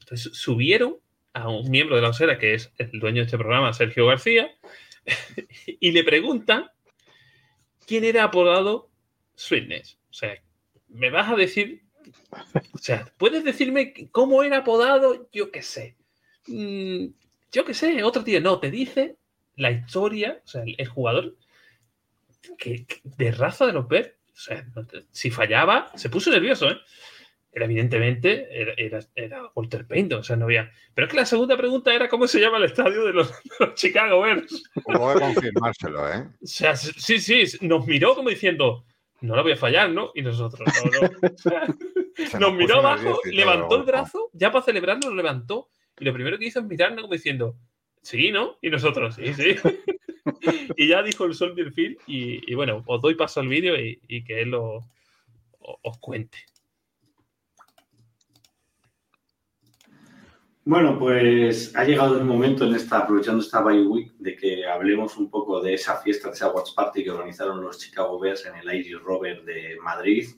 Entonces 0.00 0.32
subieron 0.36 0.98
a 1.32 1.48
un 1.48 1.70
miembro 1.70 1.96
de 1.96 2.02
la 2.02 2.10
osera, 2.10 2.38
que 2.38 2.54
es 2.54 2.72
el 2.78 3.00
dueño 3.00 3.16
de 3.16 3.26
este 3.26 3.38
programa, 3.38 3.72
Sergio 3.72 4.06
García, 4.06 4.50
y 5.66 5.90
le 5.92 6.04
preguntan 6.04 6.70
quién 7.86 8.04
era 8.04 8.24
apodado 8.24 8.90
Sweetness. 9.34 9.98
O 10.10 10.12
sea, 10.12 10.34
me 10.88 11.10
vas 11.10 11.30
a 11.30 11.36
decir, 11.36 11.82
o 12.72 12.78
sea, 12.78 13.10
¿puedes 13.18 13.44
decirme 13.44 13.94
cómo 14.10 14.42
era 14.42 14.58
apodado? 14.58 15.28
Yo 15.32 15.50
qué 15.50 15.62
sé. 15.62 15.96
Mm, 16.46 17.06
yo 17.52 17.64
qué 17.64 17.74
sé, 17.74 18.02
otro 18.02 18.24
tío, 18.24 18.40
no, 18.40 18.58
te 18.58 18.70
dice 18.70 19.16
la 19.56 19.70
historia, 19.70 20.40
o 20.44 20.48
sea, 20.48 20.62
el, 20.66 20.88
jugador 20.88 21.36
que, 22.58 22.86
de 23.04 23.30
raza 23.30 23.66
de 23.66 23.74
los 23.74 23.86
Bears, 23.86 24.10
o 24.34 24.40
sea, 24.40 24.66
si 25.10 25.30
fallaba, 25.30 25.92
se 25.94 26.08
puso 26.08 26.30
nervioso, 26.30 26.70
¿eh? 26.70 26.78
Era 27.54 27.66
evidentemente, 27.66 28.48
era, 28.50 29.00
era, 29.14 29.50
Walter 29.54 29.86
Payton, 29.86 30.20
o 30.20 30.22
sea, 30.22 30.36
no 30.36 30.46
había. 30.46 30.72
Pero 30.94 31.06
es 31.06 31.10
que 31.10 31.18
la 31.18 31.26
segunda 31.26 31.54
pregunta 31.54 31.92
era 31.92 32.08
cómo 32.08 32.26
se 32.26 32.40
llama 32.40 32.56
el 32.56 32.64
estadio 32.64 33.04
de 33.04 33.12
los, 33.12 33.30
Chicago 33.74 34.22
Bears. 34.22 34.62
Puedo 34.82 35.20
confirmárselo, 35.20 36.10
¿eh? 36.10 36.28
O 36.42 36.46
sea, 36.46 36.74
sí, 36.76 37.18
sí, 37.18 37.44
nos 37.60 37.86
miró 37.86 38.14
como 38.14 38.30
diciendo, 38.30 38.86
no 39.22 39.36
lo 39.36 39.42
voy 39.42 39.52
a 39.52 39.56
fallar, 39.56 39.90
¿no? 39.90 40.10
Y 40.14 40.22
nosotros, 40.22 40.68
no, 40.84 41.08
no. 41.08 42.38
nos 42.40 42.54
miró 42.54 42.78
abajo, 42.78 43.20
levantó 43.24 43.76
el 43.76 43.84
brazo, 43.84 44.30
ya 44.32 44.50
para 44.52 44.64
celebrarlo 44.64 45.10
lo 45.10 45.16
levantó, 45.16 45.68
y 45.98 46.04
lo 46.04 46.12
primero 46.12 46.38
que 46.38 46.46
hizo 46.46 46.60
es 46.60 46.66
mirarnos 46.66 47.02
como 47.02 47.14
diciendo, 47.14 47.56
sí, 48.02 48.30
¿no? 48.30 48.58
Y 48.60 48.70
nosotros, 48.70 49.14
sí, 49.14 49.32
sí. 49.32 49.56
y 50.76 50.88
ya 50.88 51.02
dijo 51.02 51.24
el 51.24 51.34
Sol 51.34 51.54
Phil, 51.74 51.98
y, 52.06 52.50
y 52.50 52.54
bueno, 52.54 52.82
os 52.86 53.00
doy 53.00 53.14
paso 53.14 53.40
al 53.40 53.48
vídeo 53.48 53.80
y, 53.80 54.00
y, 54.08 54.24
que 54.24 54.42
él 54.42 54.50
lo, 54.50 54.80
os 55.60 55.98
cuente. 55.98 56.38
Bueno, 60.64 60.96
pues 60.96 61.74
ha 61.74 61.82
llegado 61.82 62.16
el 62.16 62.24
momento 62.24 62.64
en 62.64 62.76
esta, 62.76 62.98
aprovechando 62.98 63.42
esta 63.42 63.60
bye 63.62 63.84
week, 63.84 64.12
de 64.18 64.36
que 64.36 64.64
hablemos 64.64 65.16
un 65.16 65.28
poco 65.28 65.60
de 65.60 65.74
esa 65.74 65.96
fiesta, 65.96 66.28
de 66.28 66.34
esa 66.34 66.52
Watch 66.52 66.74
Party 66.76 67.02
que 67.02 67.10
organizaron 67.10 67.60
los 67.60 67.78
Chicago 67.78 68.20
Bears 68.20 68.46
en 68.46 68.54
el 68.54 68.72
Irish 68.72 68.96
Rover 69.00 69.42
de 69.44 69.76
Madrid. 69.82 70.28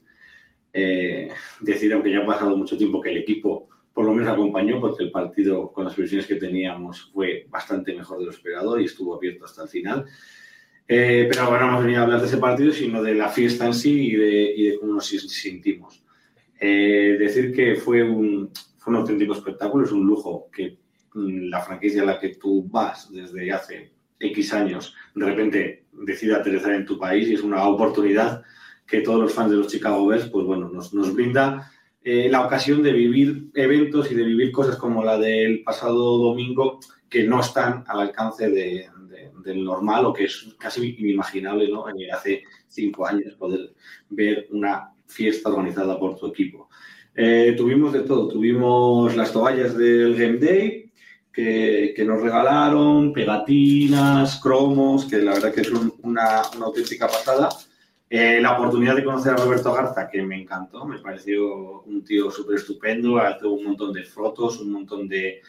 Eh, 0.73 1.29
decir, 1.61 1.93
aunque 1.93 2.11
ya 2.11 2.21
ha 2.21 2.27
pasado 2.27 2.57
mucho 2.57 2.79
tiempo, 2.79 3.03
que 3.03 3.11
el 3.11 3.19
equipo 3.19 3.69
por 3.93 4.07
lo 4.07 4.15
menos 4.15 4.33
acompañó, 4.33 4.81
porque 4.81 5.05
el 5.05 5.11
partido 5.11 5.71
con 5.71 5.85
las 5.85 5.95
previsiones 5.95 6.27
que 6.27 6.37
teníamos 6.37 7.11
fue 7.13 7.47
bastante 7.51 7.95
mejor 7.95 8.19
de 8.19 8.25
lo 8.25 8.31
esperado 8.31 8.81
y 8.81 8.87
estuvo 8.87 9.15
abierto 9.15 9.45
hasta 9.45 9.65
el 9.65 9.69
final. 9.69 10.07
Eh, 10.89 11.29
pero 11.31 11.43
ahora 11.43 11.67
no 11.67 11.73
hemos 11.73 11.83
venido 11.83 12.01
a 12.01 12.05
hablar 12.05 12.21
de 12.21 12.27
ese 12.27 12.39
partido, 12.39 12.73
sino 12.73 13.03
de 13.03 13.15
la 13.15 13.29
fiesta 13.29 13.67
en 13.67 13.75
sí 13.75 14.09
y 14.09 14.17
de, 14.17 14.55
y 14.57 14.67
de 14.69 14.79
cómo 14.79 14.95
nos 14.95 15.07
sentimos. 15.07 16.03
Eh, 16.59 17.17
decir 17.19 17.53
que 17.53 17.77
fue 17.77 18.03
un, 18.03 18.51
fue 18.85 18.93
un 18.93 19.01
auténtico 19.01 19.33
espectáculo, 19.33 19.87
es 19.87 19.93
un 19.93 20.07
lujo 20.07 20.49
que 20.53 20.79
mm, 21.15 21.49
la 21.49 21.63
franquicia 21.63 22.03
a 22.03 22.07
la 22.07 22.21
que 22.21 22.37
tú 22.37 22.69
vas 22.69 23.11
desde 23.11 23.51
hace 23.51 23.93
X 24.21 24.53
años 24.53 24.95
de 25.15 25.25
repente 25.25 25.85
decida 25.93 26.37
aterrizar 26.37 26.73
en 26.73 26.85
tu 26.85 26.99
país 26.99 27.29
y 27.29 27.35
es 27.35 27.43
una 27.43 27.67
oportunidad 27.67 28.43
que 28.87 29.01
todos 29.01 29.21
los 29.21 29.33
fans 29.33 29.51
de 29.51 29.57
los 29.57 29.69
Chicago 29.69 30.07
Bears, 30.07 30.29
pues 30.29 30.45
bueno, 30.45 30.69
nos, 30.69 31.15
brinda 31.15 31.73
eh, 32.03 32.29
la 32.31 32.45
ocasión 32.45 32.83
de 32.83 32.93
vivir 32.93 33.51
eventos 33.55 34.13
y 34.13 34.15
de 34.15 34.25
vivir 34.25 34.53
cosas 34.53 34.77
como 34.77 35.03
la 35.03 35.17
del 35.17 35.63
pasado 35.63 36.19
domingo 36.19 36.81
que 37.09 37.25
no 37.25 37.41
están 37.41 37.85
al 37.87 38.01
alcance 38.01 38.51
de, 38.51 38.89
del 39.43 39.65
normal 39.65 40.05
o 40.05 40.13
que 40.13 40.25
es 40.25 40.55
casi 40.59 40.97
inimaginable, 40.99 41.71
¿no? 41.71 41.89
Eh, 41.89 42.11
hace 42.13 42.45
cinco 42.69 43.07
años 43.07 43.35
poder 43.35 43.75
ver 44.11 44.49
una 44.51 44.91
fiesta 45.07 45.49
organizada 45.49 45.99
por 45.99 46.17
tu 46.17 46.27
equipo. 46.27 46.69
Eh, 47.17 47.55
tuvimos 47.57 47.93
de 47.93 48.01
todo, 48.01 48.27
tuvimos 48.27 49.15
las 49.15 49.33
toallas 49.33 49.77
del 49.77 50.17
Game 50.17 50.39
Day 50.39 50.93
que, 51.33 52.05
nos 52.07 52.21
regalaron, 52.21 53.13
pegatinas, 53.13 54.41
cromos, 54.41 55.05
que 55.05 55.19
la 55.19 55.35
verdad 55.35 55.53
que 55.53 55.61
es 55.63 55.71
una, 56.03 56.43
auténtica 56.61 57.07
pasada. 57.07 57.49
Eh, 58.11 58.41
la 58.41 58.57
oportunidad 58.57 58.97
de 58.97 59.05
conocer 59.05 59.33
a 59.33 59.37
Roberto 59.37 59.73
Garza, 59.73 60.09
que 60.09 60.23
me 60.23 60.41
encantó, 60.41 60.85
me 60.85 60.99
pareció 60.99 61.83
un 61.83 62.05
tío 62.05 62.31
súper 62.31 62.57
estupendo, 62.57 63.21
tuvo 63.41 63.55
un 63.55 63.65
montón 63.65 63.93
de 63.93 64.05
fotos, 64.05 64.61
un 64.61 64.73
montón 64.73 65.09
de, 65.09 65.41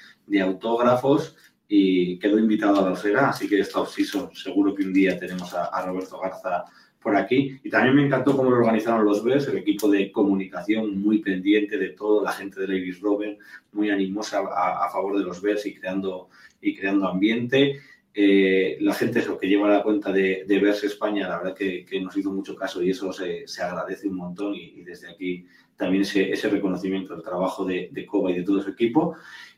autógrafos 0.42 1.36
y 1.68 2.18
quedó 2.20 2.40
invitado 2.40 2.80
a 2.80 2.84
la 2.84 2.92
osera, 2.92 3.30
así 3.30 3.48
que 3.48 3.60
esta 3.60 3.86
season 3.86 4.34
seguro 4.34 4.74
que 4.74 4.84
un 4.84 4.94
día 4.94 5.20
tenemos 5.20 5.54
a 5.54 5.86
Roberto 5.86 6.20
Garza 6.20 6.66
por 7.06 7.16
aquí. 7.16 7.60
Y 7.64 7.70
también 7.70 7.96
me 7.96 8.04
encantó 8.04 8.36
cómo 8.36 8.50
lo 8.50 8.58
organizaron 8.58 9.06
los 9.06 9.24
Bears, 9.24 9.48
el 9.48 9.60
equipo 9.60 9.88
de 9.88 10.12
comunicación 10.12 11.00
muy 11.00 11.20
pendiente 11.20 11.78
de 11.78 11.90
todo, 11.90 12.24
la 12.24 12.32
gente 12.32 12.60
de 12.60 12.68
Ladies 12.68 13.00
Robin 13.00 13.38
muy 13.74 13.92
animosa 13.92 14.40
a, 14.40 14.90
favor 14.90 15.16
de 15.16 15.24
los 15.24 15.40
Bears 15.40 15.68
y 15.68 15.76
creando, 15.76 16.30
y 16.62 16.76
creando 16.76 17.08
ambiente. 17.08 17.80
Eh, 18.12 18.78
la 18.82 18.96
gente 18.96 19.24
lo 19.24 19.38
que 19.38 19.48
lleva 19.48 19.70
la 19.70 19.84
cuenta 19.84 20.12
de, 20.12 20.46
de 20.48 20.70
España, 20.82 21.28
la 21.28 21.38
verdad 21.38 21.54
que, 21.54 21.86
nos 22.02 22.18
hizo 22.18 22.32
mucho 22.32 22.56
caso 22.56 22.82
y 22.82 22.90
eso 22.90 23.14
se, 23.14 23.46
agradece 23.62 24.08
un 24.08 24.16
montón 24.16 24.56
y, 24.56 24.82
desde 24.82 25.08
aquí 25.12 25.46
también 25.78 26.02
ese, 26.02 26.50
reconocimiento 26.50 27.14
al 27.14 27.22
trabajo 27.22 27.66
de, 27.66 27.90
de 27.92 28.08
y 28.30 28.34
de 28.34 28.44
todo 28.44 28.64
su 28.64 28.72
equipo. 28.72 29.16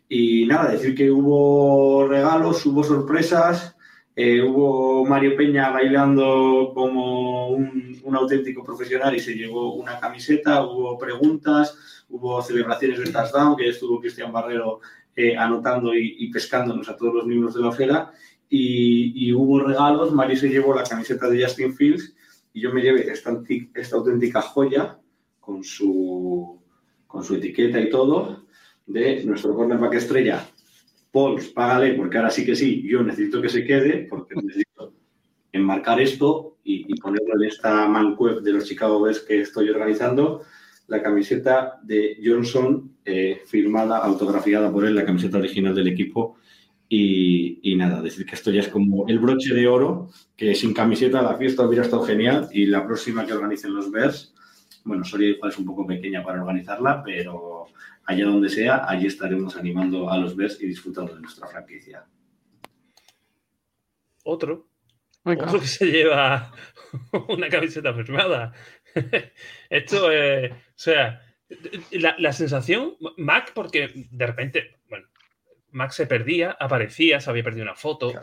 Y 0.09 0.45
nada, 0.47 0.71
decir 0.71 0.93
que 0.93 1.09
hubo 1.09 2.09
regalos, 2.09 2.65
hubo 2.65 2.83
sorpresas, 2.83 3.76
eh, 4.19 4.41
hubo 4.41 5.05
Mario 5.05 5.37
Peña 5.37 5.69
bailando 5.69 6.71
como 6.73 7.49
un, 7.49 8.15
auténtico 8.15 8.63
profesional 8.63 9.15
y 9.15 9.19
se 9.19 9.35
llevó 9.35 9.75
una 9.75 9.99
camiseta, 9.99 10.65
hubo 10.65 10.97
preguntas, 10.97 12.05
hubo 12.09 12.41
celebraciones 12.41 12.97
de 12.97 13.11
touchdown, 13.11 13.55
que 13.55 13.69
estuvo 13.69 13.99
Cristian 14.01 14.31
Barrero 14.31 14.79
eh, 15.15 15.37
anotando 15.37 15.93
y, 15.93 16.31
pescándonos 16.31 16.89
a 16.89 16.97
todos 16.97 17.13
los 17.13 17.27
miembros 17.27 17.53
de 17.53 17.61
la 17.61 17.67
ojera, 17.67 18.11
y, 18.49 19.31
hubo 19.33 19.59
regalos, 19.59 20.11
Mario 20.11 20.37
se 20.37 20.49
llevó 20.49 20.73
la 20.73 20.83
camiseta 20.83 21.29
de 21.29 21.43
Justin 21.43 21.75
Fields 21.75 22.15
y 22.53 22.61
yo 22.61 22.73
me 22.73 22.81
llevé 22.81 23.11
esta, 23.11 23.39
esta 23.75 23.97
auténtica 23.97 24.41
joya 24.41 24.97
con 25.39 25.63
su, 25.63 26.59
con 27.05 27.23
su 27.23 27.35
etiqueta 27.35 27.79
y 27.79 27.91
todo 27.91 28.47
de 28.87 29.23
nuestro 29.25 29.53
cornerback 29.53 29.93
estrella, 29.93 30.43
Pauls, 31.11 31.47
págale, 31.47 31.93
porque 31.93 32.17
ahora 32.17 32.29
sí 32.29 32.45
que 32.45 32.55
sí, 32.55 32.81
yo 32.87 33.03
necesito 33.03 33.41
que 33.41 33.49
se 33.49 33.63
quede, 33.63 34.07
porque 34.09 34.35
necesito 34.35 34.93
enmarcar 35.51 35.99
esto 35.99 36.57
y, 36.63 36.93
ponerlo 36.99 37.35
en 37.35 37.47
esta 37.47 37.87
mancuef 37.87 38.41
de 38.41 38.51
los 38.53 38.65
Chicago 38.65 39.01
Bears 39.01 39.21
que 39.21 39.41
estoy 39.41 39.69
organizando, 39.69 40.43
la 40.87 41.01
camiseta 41.01 41.79
de 41.83 42.17
Johnson, 42.23 42.97
eh, 43.03 43.41
firmada, 43.45 43.97
autografiada 43.97 44.71
por 44.71 44.85
él, 44.85 44.95
la 44.95 45.05
camiseta 45.05 45.37
original 45.37 45.75
del 45.75 45.87
equipo. 45.87 46.37
Y, 46.89 47.75
nada, 47.75 48.01
decir 48.01 48.25
que 48.25 48.35
esto 48.35 48.49
ya 48.49 48.61
es 48.61 48.69
como 48.69 49.07
el 49.07 49.19
broche 49.19 49.53
de 49.53 49.67
oro, 49.67 50.09
que 50.35 50.55
sin 50.55 50.73
camiseta 50.73 51.21
la 51.21 51.35
fiesta 51.35 51.67
hubiera 51.67 51.83
estado 51.83 52.03
genial 52.03 52.47
y 52.51 52.65
la 52.65 52.85
próxima 52.85 53.25
que 53.25 53.33
organicen 53.33 53.73
los 53.73 53.91
Bears, 53.91 54.33
bueno, 54.85 55.03
Soria 55.03 55.29
igual 55.29 55.51
es 55.51 55.57
un 55.57 55.65
poco 55.65 55.85
pequeña 55.85 56.23
para 56.23 56.41
organizarla, 56.41 57.03
pero 57.03 57.65
allá 58.07 58.25
donde 58.25 58.49
sea, 58.49 58.89
allí 58.89 59.05
estaremos 59.05 59.55
animando 59.57 60.09
a 60.09 60.17
los 60.17 60.35
Bears 60.35 60.61
y 60.61 60.67
disfrutando 60.67 61.13
de 61.13 61.21
nuestra 61.21 61.47
franquicia. 61.47 62.05
Otro. 64.23 64.69
Otro 65.23 65.59
que 65.59 65.67
se 65.67 65.85
lleva 65.85 66.51
una 67.27 67.49
camiseta 67.49 67.93
firmada. 67.93 68.53
Esto 69.69 70.09
es. 70.09 70.51
o 70.51 70.55
sea, 70.75 71.21
la, 71.91 72.31
sensación, 72.31 72.95
Mac, 73.17 73.51
porque 73.53 74.07
de 74.09 74.25
repente, 74.25 74.79
bueno, 74.89 75.07
Mac 75.71 75.91
se 75.91 76.07
perdía, 76.07 76.55
aparecía, 76.57 77.19
se 77.19 77.29
había 77.29 77.43
perdido 77.43 77.63
una 77.63 77.75
foto. 77.75 78.13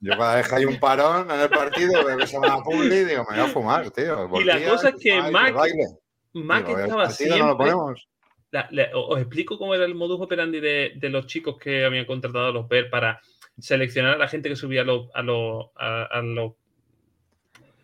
Yo 0.00 0.16
para 0.18 0.36
dejar 0.36 0.58
ahí 0.58 0.64
un 0.64 0.80
parón 0.80 1.30
en 1.30 1.40
el 1.40 1.48
partido, 1.48 2.02
me 2.16 2.26
se 2.26 2.36
a 2.36 2.58
Publi 2.64 2.96
y 2.96 3.04
digo, 3.04 3.24
me 3.30 3.36
voy 3.36 3.46
a 3.46 3.48
fumar, 3.48 3.90
tío. 3.92 4.28
y 4.40 4.44
la 4.44 4.68
cosa 4.68 4.88
es 4.88 4.96
que 4.96 5.22
Mac, 5.30 5.54
Mac 6.44 6.68
estaba 6.68 7.10
siempre... 7.10 7.72
os 8.94 9.18
explico 9.20 9.58
cómo 9.58 9.74
era 9.74 9.84
el 9.84 9.94
modus 9.94 10.20
operandi 10.20 10.60
de, 10.60 10.92
de, 10.96 11.08
los 11.10 11.26
chicos 11.26 11.58
que 11.58 11.84
habían 11.84 12.04
contratado 12.04 12.46
a 12.46 12.52
los 12.52 12.66
PER 12.66 12.90
para 12.90 13.20
seleccionar 13.58 14.14
a 14.14 14.18
la 14.18 14.28
gente 14.28 14.48
que 14.48 14.56
subía 14.56 14.82
a 14.82 14.84
los, 14.84 15.08
a 15.14 15.22
los, 15.22 15.66
a, 15.76 16.20
los, 16.22 16.52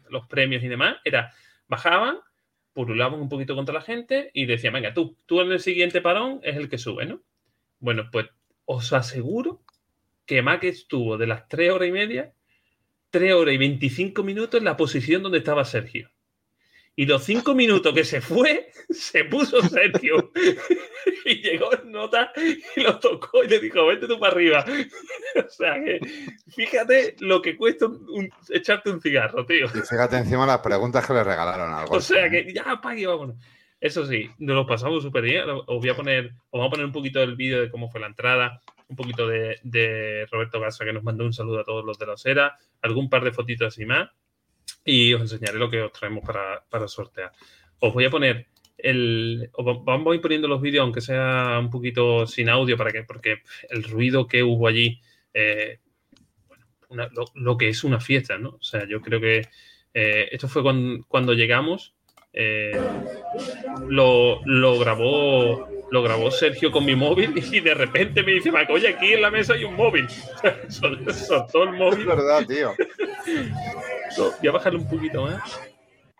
los 0.09 0.27
premios 0.27 0.63
y 0.63 0.69
demás. 0.69 0.97
Era, 1.05 1.33
bajaban, 1.69 2.19
purulaban 2.73 3.21
un 3.21 3.29
poquito 3.29 3.55
contra 3.55 3.75
la 3.75 3.81
gente 3.81 4.31
y 4.35 4.47
decían, 4.47 4.75
venga, 4.75 4.95
tú, 4.95 5.17
tú 5.27 5.41
en 5.41 5.53
el 5.53 5.61
siguiente 5.61 6.01
parón 6.01 6.41
es 6.43 6.57
el 6.57 6.69
que 6.69 6.79
sube, 6.79 7.07
¿no? 7.07 7.23
Bueno, 7.79 8.09
pues 8.13 8.27
os 8.65 8.93
aseguro 8.93 9.63
que 10.27 10.43
Mac 10.43 10.65
estuvo 10.65 11.19
de 11.19 11.27
las 11.27 11.49
3 11.49 11.73
horas 11.73 11.89
y 11.89 11.93
media, 11.93 12.33
3 13.11 13.35
horas 13.35 13.55
y 13.55 13.59
25 13.59 14.23
minutos 14.23 14.59
en 14.59 14.65
la 14.65 14.77
posición 14.77 15.23
donde 15.23 15.39
estaba 15.39 15.65
Sergio. 15.65 16.12
Y 16.95 17.07
los 17.07 17.25
cinco 17.25 17.55
minutos 17.55 17.95
que 17.95 18.05
se 18.05 18.21
fue, 18.21 18.71
se 18.91 19.25
puso 19.25 19.63
Sergio. 19.63 20.31
y 21.25 21.37
llegó 21.37 21.73
en 21.75 21.91
nota 21.91 22.33
y 22.77 22.81
lo 22.81 22.99
tocó 22.99 23.43
y 23.43 23.49
le 23.49 23.61
dijo, 23.61 23.87
vente 23.87 24.07
tú 24.07 24.19
para 24.19 24.33
arriba. 24.33 24.65
o 25.47 25.49
sea 25.49 25.83
que, 25.83 26.01
fíjate 26.55 27.17
lo 27.21 27.41
que 27.41 27.57
cuesta 27.57 27.87
echarte 28.51 28.91
un 28.91 29.01
cigarro, 29.01 29.47
tío. 29.47 29.67
Y 29.67 29.81
fíjate 29.81 30.19
encima 30.19 30.47
las 30.47 30.59
preguntas 30.59 31.07
que 31.07 31.15
le 31.15 31.25
regalaron 31.25 31.73
algo. 31.73 31.97
O 31.97 32.01
sea 32.01 32.29
que, 32.29 32.53
ya, 32.53 32.65
apague, 32.73 33.07
vámonos. 33.07 33.37
eso 33.81 34.07
sí, 34.07 34.31
nos 34.39 34.57
lo 34.57 34.67
pasamos 34.67 35.03
súper 35.03 35.25
bien. 35.25 35.45
Os 35.49 35.65
voy 35.67 35.89
a 35.89 35.97
poner, 35.97 36.35
os 36.51 36.59
vamos 36.59 36.69
a 36.69 36.71
poner 36.73 36.87
un 36.87 36.93
poquito 36.93 37.21
del 37.21 37.37
vídeo 37.37 37.63
de 37.63 37.71
cómo 37.71 37.91
fue 37.91 38.01
la 38.01 38.09
entrada, 38.09 38.61
un 38.89 38.97
poquito 38.97 39.27
de, 39.27 39.59
de 39.63 40.27
Roberto 40.31 40.61
Garza 40.61 40.85
que 40.85 40.93
nos 40.93 41.03
mandó 41.03 41.25
un 41.25 41.33
saludo 41.33 41.61
a 41.61 41.65
todos 41.65 41.87
los 41.87 41.99
de 41.99 42.07
la 42.07 42.13
Osera, 42.13 42.59
algún 42.83 43.09
par 43.09 43.25
de 43.25 43.33
fotitos 43.33 43.79
y 43.79 43.87
más, 43.87 44.11
y 44.85 45.13
os 45.15 45.23
enseñaré 45.23 45.59
lo 45.59 45.71
que 45.71 45.81
os 45.83 45.93
traemos 45.93 46.25
para, 46.25 46.63
para 46.69 46.89
sortear. 46.89 47.33
Os 47.81 47.93
voy 47.95 48.05
a 48.05 48.11
poner 48.11 48.47
el, 48.79 49.49
os 49.53 49.67
va- 49.67 49.81
vamos 49.85 50.13
a 50.13 50.15
ir 50.17 50.21
poniendo 50.21 50.49
los 50.49 50.61
vídeos, 50.61 50.83
aunque 50.83 51.01
sea 51.01 51.57
un 51.61 51.71
poquito 51.71 52.27
sin 52.27 52.49
audio, 52.49 52.77
para 52.77 52.91
que, 52.91 53.03
porque 53.05 53.43
el 53.71 53.85
ruido 53.85 54.27
que 54.27 54.43
hubo 54.43 54.67
allí, 54.67 55.01
eh, 55.35 55.79
bueno, 56.49 56.67
una- 56.89 57.09
lo, 57.09 57.25
lo 57.35 57.57
que 57.57 57.69
es 57.69 57.85
una 57.85 58.01
fiesta, 58.01 58.39
¿no? 58.39 58.51
O 58.51 58.63
sea, 58.63 58.87
yo 58.89 59.01
creo 59.01 59.21
que 59.21 59.47
eh, 59.95 60.29
esto 60.33 60.49
fue 60.49 60.63
cuando, 60.63 61.05
cuando 61.07 61.33
llegamos. 61.35 61.95
eh, 62.33 62.73
lo, 63.89 64.41
lo 64.47 64.79
grabó 64.79 65.69
lo 65.91 66.03
grabó 66.03 66.31
Sergio 66.31 66.71
con 66.73 66.87
mi 66.87 66.95
móvil 66.97 67.35
y 67.53 67.61
de 67.61 67.75
repente 67.75 68.23
me 68.23 68.33
dice, 68.33 68.51
Mac, 68.51 68.71
oye, 68.71 68.89
aquí 68.89 69.13
en 69.13 69.21
la 69.21 69.31
mesa 69.31 69.53
hay 69.53 69.65
un 69.65 69.75
móvil. 69.77 70.09
Sol- 70.69 71.05
Soltó 71.13 71.65
el 71.65 71.75
Es 71.75 71.79
móvil. 71.79 72.07
verdad, 72.07 72.47
tío. 72.47 72.73
Lo- 74.19 74.33
voy 74.39 74.49
a 74.49 74.53
bajarle 74.53 74.79
un 74.79 74.89
poquito 74.89 75.23
más. 75.23 75.61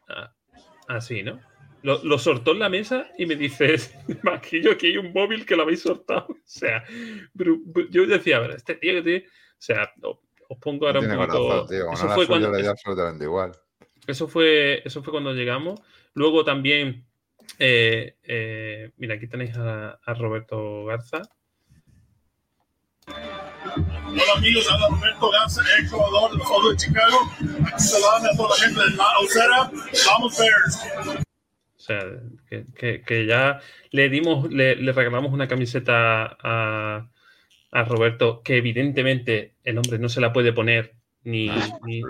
Ah, 0.09 0.33
así, 0.89 1.23
¿no? 1.23 1.41
Lo, 1.83 2.03
lo 2.05 2.17
soltó 2.19 2.53
en 2.53 2.61
la 2.61 2.69
mesa 2.69 3.09
y 3.19 3.27
me 3.27 3.35
dice, 3.35 3.75
Maquillo, 4.23 4.73
aquí 4.73 4.87
hay 4.89 4.97
un 4.99 5.13
móvil 5.13 5.45
que 5.45 5.57
lo 5.57 5.63
habéis 5.63 5.83
soltado. 5.83 6.27
O 6.43 6.55
sea, 6.55 6.85
yo 7.91 8.07
decía, 8.07 8.37
a 8.37 8.41
ver, 8.41 8.51
este 8.53 8.75
tío 8.77 8.93
que 8.95 9.03
tiene... 9.03 9.27
O 9.27 9.65
sea, 9.65 9.91
os 10.49 10.59
pongo 10.59 10.87
ahora 10.87 11.01
No 11.01 11.09
un 11.09 11.17
poquito... 11.17 11.39
corazón, 11.49 11.67
tío. 11.69 11.93
Eso 11.93 12.09
fue 12.11 12.27
cuando, 12.27 12.51
le 12.53 12.67
absolutamente 12.69 13.25
igual. 13.25 13.53
eso 14.07 14.29
fue, 14.29 14.83
eso 14.85 15.03
fue 15.03 15.13
cuando 15.13 15.33
llegamos. 15.33 15.81
Luego 16.15 16.45
también, 16.45 17.07
eh, 17.59 18.17
eh, 18.23 18.91
mira, 18.99 19.15
aquí 19.15 19.27
tenéis 19.29 19.57
a, 19.57 19.99
a 20.05 20.15
Roberto 20.15 20.85
Garza. 20.85 21.23
Hola 23.75 24.33
amigos, 24.37 24.69
habla 24.71 24.89
Roberto 24.89 25.31
Garza, 25.31 25.63
ex 25.79 25.91
jugador 25.91 26.33
de 26.33 26.39
los 26.39 26.51
Osos 26.51 26.71
de 26.73 26.77
Chicago. 26.77 27.17
Aquí 27.67 27.83
saludando 27.83 28.29
a 28.31 28.37
toda 28.37 28.49
la 28.51 28.65
gente 28.65 28.81
de 28.91 28.97
la 28.97 29.19
Osera. 29.19 29.71
Vamos 30.09 30.39
Bears. 30.39 31.25
O 31.77 31.79
sea, 31.81 32.05
que, 32.49 32.65
que- 32.77 33.03
que 33.03 33.27
ya 33.27 33.61
le 33.91 34.09
dimos, 34.11 34.51
le, 34.53 34.77
le 34.77 34.93
regalamos 34.93 35.33
una 35.33 35.49
camiseta 35.49 36.37
a, 36.41 37.09
a 37.73 37.85
Roberto, 37.85 38.43
que 38.45 38.59
evidentemente 38.59 39.57
el 39.65 39.79
hombre 39.79 39.99
no 39.99 40.09
se 40.11 40.21
la 40.21 40.33
puede 40.33 40.53
poner 40.53 40.95
ni, 41.25 41.49
ni, 41.87 42.03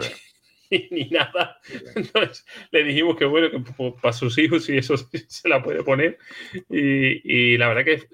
ni 0.91 1.05
nada. 1.11 1.61
Entonces 1.95 2.45
le 2.73 2.83
dijimos 2.85 3.17
que 3.17 3.25
bueno, 3.25 3.51
que 3.51 3.93
para 4.03 4.13
sus 4.13 4.37
hijos 4.39 4.69
y 4.69 4.79
eso 4.79 4.97
sí 4.97 5.07
se 5.29 5.49
la 5.49 5.63
puede 5.63 5.85
poner. 5.85 6.19
Y, 6.69 7.53
y 7.53 7.57
la 7.57 7.69
verdad 7.69 7.85
que 7.85 8.09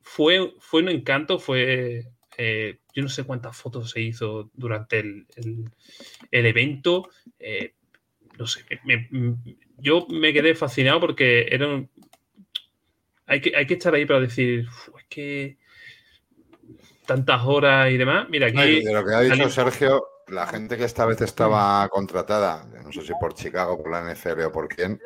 fue, 0.00 0.54
fue 0.60 0.80
un 0.80 0.88
encanto, 0.88 1.38
fue. 1.38 2.04
Eh, 2.38 2.78
yo 2.94 3.02
no 3.02 3.08
sé 3.10 3.24
cuántas 3.24 3.56
fotos 3.56 3.90
se 3.90 4.00
hizo 4.00 4.50
durante 4.54 5.00
el, 5.00 5.26
el- 5.36 5.64
el 6.30 6.46
evento. 6.46 7.10
eh, 7.38 7.74
no 8.38 8.46
sé, 8.46 8.64
me- 8.84 9.08
me- 9.10 9.36
yo 9.78 10.06
me 10.08 10.32
quedé 10.32 10.54
fascinado 10.54 11.00
porque 11.00 11.46
era 11.50 11.66
un- 11.66 11.90
hay, 13.26 13.40
que, 13.40 13.54
hay 13.56 13.66
que 13.66 13.74
estar 13.74 13.92
ahí 13.94 14.06
para 14.06 14.20
decir, 14.20 14.66
"Uf, 14.68 14.88
es 14.98 15.04
que 15.08 15.56
tantas 17.06 17.42
horas 17.44 17.90
y 17.90 17.96
demás. 17.96 18.28
Mira, 18.28 18.46
aquí. 18.48 18.82
de 18.84 18.92
lo 18.92 19.04
que 19.04 19.14
ha 19.14 19.20
dicho 19.20 19.48
Sergio, 19.50 20.04
la 20.28 20.46
gente 20.46 20.76
que 20.76 20.84
esta 20.84 21.06
vez 21.06 21.20
estaba 21.22 21.88
contratada, 21.88 22.64
no 22.84 22.92
sé 22.92 23.02
si 23.02 23.12
por 23.20 23.34
Chicago, 23.34 23.78
por 23.82 23.90
la 23.90 24.00
NFL 24.14 24.44
o 24.44 24.52
por 24.52 24.68
quién, 24.68 25.00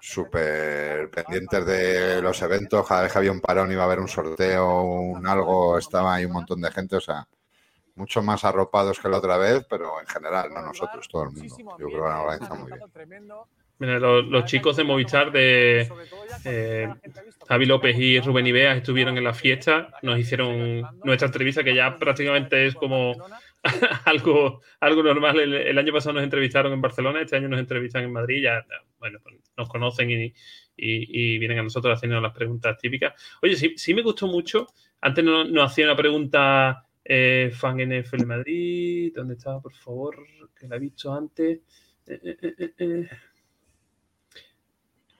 súper 0.00 1.10
pendientes 1.10 1.66
de 1.66 2.22
los 2.22 2.40
eventos. 2.42 2.86
Cada 2.86 3.02
vez 3.02 3.12
que 3.12 3.18
había 3.18 3.32
un 3.32 3.40
parón 3.40 3.70
iba 3.72 3.82
a 3.82 3.86
haber 3.86 4.00
un 4.00 4.08
sorteo, 4.08 4.82
un 4.82 5.26
algo, 5.26 5.78
estaba 5.78 6.14
ahí 6.14 6.24
un 6.24 6.32
montón 6.32 6.60
de 6.60 6.70
gente, 6.70 6.96
o 6.96 7.00
sea, 7.00 7.26
mucho 7.94 8.22
más 8.22 8.44
arropados 8.44 8.98
que 8.98 9.08
la 9.08 9.18
otra 9.18 9.36
vez, 9.36 9.66
pero 9.68 10.00
en 10.00 10.06
general, 10.06 10.50
no 10.52 10.62
nosotros, 10.62 11.06
todo 11.08 11.24
el 11.24 11.30
mundo. 11.30 11.56
Yo 11.58 11.76
creo 11.76 11.88
que 11.88 11.96
lo 11.96 12.08
han 12.08 12.20
organizado 12.20 12.56
muy 12.56 12.72
bien. 12.72 13.28
Mira, 13.78 13.98
los, 13.98 14.26
los 14.26 14.44
chicos 14.44 14.76
de 14.76 14.84
Movistar 14.84 15.32
de 15.32 15.90
eh, 16.44 16.92
Javi 17.48 17.64
López 17.64 17.96
y 17.98 18.20
Rubén 18.20 18.46
Ibeas 18.46 18.76
estuvieron 18.76 19.16
en 19.16 19.24
la 19.24 19.32
fiesta, 19.32 19.88
nos 20.02 20.18
hicieron 20.18 20.82
nuestra 21.02 21.26
entrevista 21.26 21.64
que 21.64 21.74
ya 21.74 21.96
prácticamente 21.96 22.66
es 22.66 22.74
como 22.74 23.14
algo, 24.04 24.60
algo 24.80 25.02
normal. 25.02 25.40
El, 25.40 25.78
año 25.78 25.92
pasado 25.92 26.14
nos 26.14 26.24
entrevistaron 26.24 26.72
en 26.72 26.80
Barcelona, 26.80 27.20
este 27.20 27.36
año 27.36 27.48
nos 27.48 27.60
entrevistan 27.60 28.04
en 28.04 28.12
Madrid, 28.12 28.42
ya, 28.42 28.64
bueno, 28.98 29.18
pues 29.22 29.36
nos 29.56 29.68
conocen 29.68 30.10
y, 30.10 31.38
vienen 31.38 31.58
a 31.58 31.62
nosotros 31.62 31.94
haciendo 31.94 32.20
las 32.20 32.32
preguntas 32.32 32.78
típicas. 32.78 33.12
Oye, 33.42 33.56
sí, 33.56 33.74
sí 33.76 33.92
me 33.94 34.02
gustó 34.02 34.26
mucho. 34.26 34.68
Antes 35.00 35.24
nos, 35.24 35.50
nos 35.50 35.70
hacía 35.70 35.86
una 35.86 35.96
pregunta 35.96 36.86
eh, 37.04 37.50
fan 37.52 37.78
NFL 37.78 38.24
Madrid, 38.24 39.12
¿dónde 39.14 39.34
estaba, 39.34 39.60
por 39.60 39.74
favor? 39.74 40.16
Que 40.58 40.68
la 40.68 40.76
he 40.76 40.78
visto 40.78 41.12
antes. 41.12 41.60
Eh, 42.06 42.36
eh, 42.78 43.08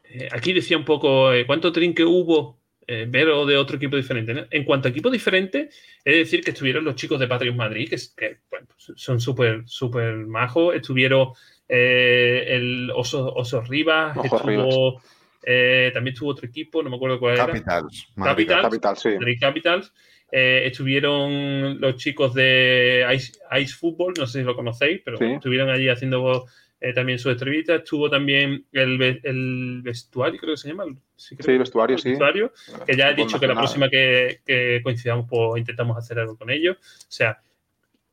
eh, 0.05 0.29
aquí 0.31 0.53
decía 0.53 0.77
un 0.77 0.85
poco 0.85 1.31
cuánto 1.47 1.73
trinque 1.73 2.05
hubo 2.05 2.60
eh, 2.93 3.07
ver 3.09 3.29
o 3.29 3.47
de 3.47 3.57
otro 3.57 3.77
equipo 3.77 3.95
diferente. 3.97 4.35
¿no? 4.35 4.43
En 4.51 4.65
cuanto 4.65 4.89
a 4.89 4.91
equipo 4.91 5.11
diferente, 5.11 5.69
es 6.05 6.17
decir 6.17 6.43
que 6.43 6.51
estuvieron 6.51 6.85
los 6.85 6.97
chicos 6.97 7.21
de 7.21 7.29
Patriot 7.29 7.55
Madrid, 7.55 7.89
que, 7.89 7.95
es- 7.95 8.13
que, 8.17 8.39
bueno, 8.51 8.67
pues, 8.67 8.93
son 9.01 9.21
súper 9.21 9.63
súper 9.67 10.15
majos. 10.27 10.75
Estuvieron 10.75 11.29
eh, 11.69 12.45
el 12.49 12.91
Oso, 12.95 13.33
Oso 13.33 13.61
Rivas, 13.63 14.17
estuvo, 14.25 15.01
eh, 15.47 15.91
también 15.95 16.15
estuvo 16.15 16.31
otro 16.31 16.47
equipo, 16.49 16.83
no 16.83 16.91
me 16.91 16.97
acuerdo 16.97 17.21
cuál 17.21 17.35
era. 17.35 17.47
Capitals. 17.47 18.09
Madrid. 18.17 18.49
Capitals. 18.49 18.63
Capital, 18.63 18.97
sí. 18.97 19.09
Madrid 19.19 19.39
Capitals. 19.41 19.93
Eh, 20.33 20.63
estuvieron 20.67 21.81
los 21.81 21.97
chicos 21.97 22.35
de 22.35 23.05
Ice, 23.15 23.33
Ice 23.61 23.75
Football, 23.75 24.15
no 24.19 24.27
sé 24.27 24.41
si 24.41 24.45
lo 24.45 24.55
conocéis, 24.57 25.01
pero 25.05 25.17
Sí. 25.17 25.25
estuvieron 25.25 25.71
allí 25.71 25.89
haciendo 25.89 26.47
eh, 26.81 26.93
también 26.93 27.19
su 27.19 27.31
entrevista. 27.31 27.75
Estuvo 27.77 28.09
también 28.09 28.65
el, 28.73 29.21
el 29.23 29.81
vestuario, 29.83 30.41
creo 30.41 30.55
que 30.55 30.59
se 30.59 30.69
llama. 30.69 30.85
Sí, 31.17 31.37
creo 31.37 31.55
Sí, 31.55 31.59
vestuario, 31.59 31.97
el 31.97 32.03
sí. 32.03 32.09
vestuario, 32.11 32.53
que 32.87 32.97
ya 32.97 33.11
he 33.11 33.15
dicho 33.15 33.39
que 33.39 33.47
la 33.47 33.55
próxima 33.55 33.89
que, 33.89 34.41
que 34.47 34.81
coincidamos, 34.83 35.27
pues 35.29 35.59
intentamos 35.61 35.97
hacer 35.99 36.19
algo 36.19 36.37
con 36.37 36.51
ellos. 36.51 36.77
O 36.79 37.07
sea, 37.13 37.41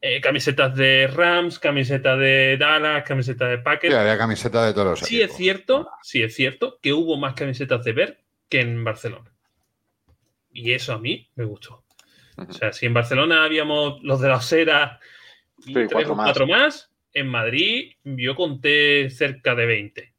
eh, 0.02 0.22
camisetas 0.22 0.76
de 0.76 1.08
Rams, 1.08 1.58
camisetas 1.60 2.20
de 2.20 2.58
Dallas, 2.60 3.04
camisetas 3.04 3.50
de 3.50 3.58
Sí, 3.58 3.62
Packers. 3.64 3.96
había 3.96 4.18
camiseta 4.18 4.66
de 4.66 4.74
todos 4.74 5.00
los 5.00 5.00
Sí 5.00 5.22
es 5.22 5.34
cierto, 5.36 5.90
sí 6.04 6.22
es 6.22 6.36
cierto 6.36 6.80
que 6.82 6.94
hubo 6.94 7.18
más 7.18 7.34
camisetas 7.34 7.84
de 7.84 7.94
Ver 7.94 8.24
que 8.50 8.60
en 8.62 8.84
Barcelona. 8.84 9.32
Y 10.52 10.72
eso 10.74 10.94
a 10.94 11.00
mí 11.00 11.30
me 11.36 11.46
gustó. 11.46 11.84
O 12.38 12.54
sea, 12.54 12.72
si 12.74 12.86
en 12.86 12.94
Barcelona 12.94 13.44
habíamos 13.44 14.02
los 14.04 14.20
de 14.22 14.28
la 14.30 14.36
Osera 14.36 15.00
y 15.60 15.64
Sí, 15.64 15.74
tres 15.74 15.90
cuatro 15.92 16.14
o 16.14 16.16
más. 16.16 16.26
cuatro 16.26 16.48
más, 16.48 16.92
en 17.20 17.28
Madrid 17.28 17.94
yo 18.04 18.36
conté 18.36 19.10
cerca 19.10 19.56
de 19.56 19.66
20. 19.66 20.14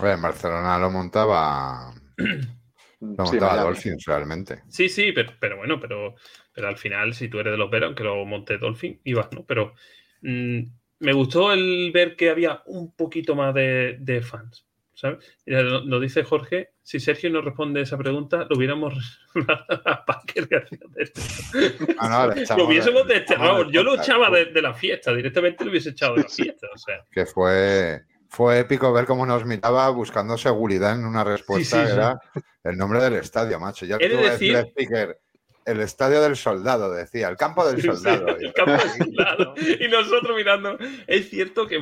Oye, 0.00 0.12
en 0.12 0.22
Barcelona 0.22 0.78
lo 0.78 0.90
montaba, 0.90 1.92
lo 3.16 3.24
Sí, 3.24 3.26
montaba 3.26 3.56
Miami. 3.56 3.58
Dolphins 3.58 4.04
realmente. 4.06 4.62
Sí, 4.68 4.88
sí, 4.90 5.12
pero, 5.12 5.34
pero 5.40 5.58
bueno, 5.58 5.80
pero, 5.80 6.16
pero 6.54 6.68
al 6.68 6.78
final, 6.78 7.14
si 7.14 7.28
tú 7.30 7.40
eres 7.40 7.52
de 7.52 7.58
los 7.58 7.70
Veros, 7.70 7.96
que 7.96 8.04
lo 8.04 8.26
monté 8.26 8.58
Dolphin, 8.58 9.00
ibas, 9.04 9.32
¿no? 9.32 9.46
Pero 9.46 9.74
mm, 10.22 10.60
me 11.00 11.14
gustó 11.14 11.52
el 11.54 11.92
ver 11.92 12.16
que 12.16 12.30
había 12.30 12.62
un 12.66 12.94
poquito 12.96 13.36
más 13.36 13.54
de, 13.54 13.98
de 14.00 14.22
fans. 14.22 14.67
¿Sabes? 15.00 15.24
Mira, 15.46 15.62
lo, 15.62 15.84
lo 15.84 16.00
dice 16.00 16.24
Jorge. 16.24 16.70
Si 16.82 16.98
Sergio 16.98 17.30
no 17.30 17.40
responde 17.40 17.80
esa 17.82 17.96
pregunta, 17.96 18.48
lo 18.50 18.56
hubiéramos 18.56 18.94
a 19.84 20.04
Packer 20.04 20.48
García 20.48 20.78
Tercero. 20.92 21.86
Ah, 21.98 22.08
no, 22.26 22.34
le 22.34 22.44
Lo 22.56 22.64
hubiésemos 22.66 23.06
de- 23.06 23.14
desterrado. 23.14 23.58
echamos 23.58 23.72
Yo 23.72 23.82
lo 23.84 23.94
echaba 23.94 24.28
de, 24.30 24.46
de 24.46 24.60
la 24.60 24.74
fiesta, 24.74 25.14
directamente 25.14 25.64
lo 25.64 25.70
hubiese 25.70 25.90
echado 25.90 26.16
de 26.16 26.22
la 26.22 26.28
fiesta. 26.28 26.66
O 26.74 26.78
sea, 26.78 27.04
que 27.12 27.26
fue, 27.26 28.00
fue 28.28 28.58
épico 28.58 28.92
ver 28.92 29.04
cómo 29.06 29.24
nos 29.24 29.44
miraba 29.44 29.88
buscando 29.90 30.36
seguridad 30.36 30.94
en 30.98 31.04
una 31.06 31.22
respuesta 31.22 31.76
Sí, 31.76 31.82
sí, 31.82 31.86
que 31.86 31.92
sí. 31.92 31.96
era 31.96 32.20
el 32.64 32.76
nombre 32.76 33.00
del 33.00 33.14
estadio, 33.14 33.60
macho. 33.60 33.86
Ya 33.86 33.98
He 34.00 34.08
de 34.08 34.16
decir 34.16 34.56
el 34.56 34.66
speaker, 34.66 35.16
el 35.64 35.80
estadio 35.80 36.20
del 36.20 36.34
soldado, 36.34 36.90
decía, 36.92 37.28
el 37.28 37.36
campo 37.36 37.64
del 37.70 37.80
Sí, 37.80 37.86
soldado. 37.86 38.36
el 38.36 38.52
campo 38.52 38.72
del 38.72 38.90
soldado. 39.06 39.54
Y 39.78 39.86
nosotros 39.86 40.36
mirando. 40.36 40.76
Es 41.06 41.30
cierto 41.30 41.68
que 41.68 41.78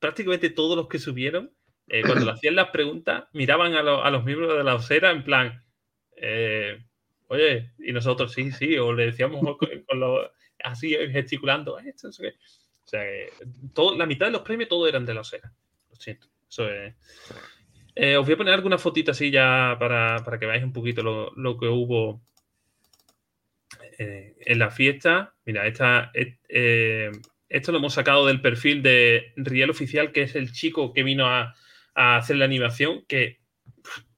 prácticamente 0.00 0.48
todos 0.48 0.74
los 0.74 0.88
que 0.88 0.98
subieron, 0.98 1.52
eh, 1.88 2.02
cuando 2.02 2.24
le 2.24 2.30
hacían 2.32 2.56
las 2.56 2.68
preguntas, 2.70 3.24
miraban 3.32 3.74
a, 3.74 3.82
lo- 3.82 4.04
a 4.04 4.10
los 4.10 4.24
miembros 4.24 4.56
de 4.56 4.64
la 4.64 4.74
osera 4.74 5.10
en 5.10 5.24
plan, 5.24 5.62
eh, 6.16 6.82
oye, 7.28 7.72
y 7.78 7.92
nosotros 7.92 8.32
sí, 8.32 8.52
sí, 8.52 8.76
o 8.78 8.92
le 8.92 9.06
decíamos 9.06 9.40
con, 9.56 9.68
con 9.86 10.00
lo- 10.00 10.30
así 10.62 10.90
gesticulando, 11.10 11.78
"Eh, 11.78 11.88
esto, 11.88 12.08
no 12.08 12.12
sé 12.12 12.22
qué". 12.22 12.28
O 12.84 12.86
sea, 12.88 13.02
que 13.02 13.28
todo- 13.74 13.96
la 13.96 14.06
mitad 14.06 14.26
de 14.26 14.32
los 14.32 14.42
premios 14.42 14.68
todos 14.68 14.88
eran 14.88 15.06
de 15.06 15.14
la 15.14 15.20
osera. 15.22 15.52
Lo 15.90 15.96
siento. 15.96 16.28
Eso 16.48 16.68
es. 16.70 16.94
Eh, 17.96 18.16
os 18.16 18.24
voy 18.26 18.34
a 18.34 18.36
poner 18.36 18.54
alguna 18.54 18.76
fotita 18.78 19.12
así 19.12 19.30
ya 19.30 19.76
para, 19.78 20.22
para 20.24 20.38
que 20.38 20.46
veáis 20.46 20.64
un 20.64 20.72
poquito 20.72 21.02
lo, 21.02 21.32
lo 21.36 21.56
que 21.58 21.66
hubo 21.68 22.20
eh, 23.98 24.34
en 24.40 24.58
la 24.58 24.70
fiesta. 24.70 25.34
Mira, 25.44 25.66
esta, 25.66 26.10
eh, 26.48 27.10
esto 27.48 27.72
lo 27.72 27.78
hemos 27.78 27.94
sacado 27.94 28.26
del 28.26 28.40
perfil 28.40 28.82
de 28.82 29.32
Riel 29.36 29.70
Oficial, 29.70 30.12
que 30.12 30.22
es 30.22 30.34
el 30.34 30.52
chico 30.52 30.92
que 30.92 31.02
vino 31.02 31.26
a, 31.26 31.54
a 31.94 32.16
hacer 32.16 32.36
la 32.36 32.44
animación, 32.46 33.04
que 33.06 33.38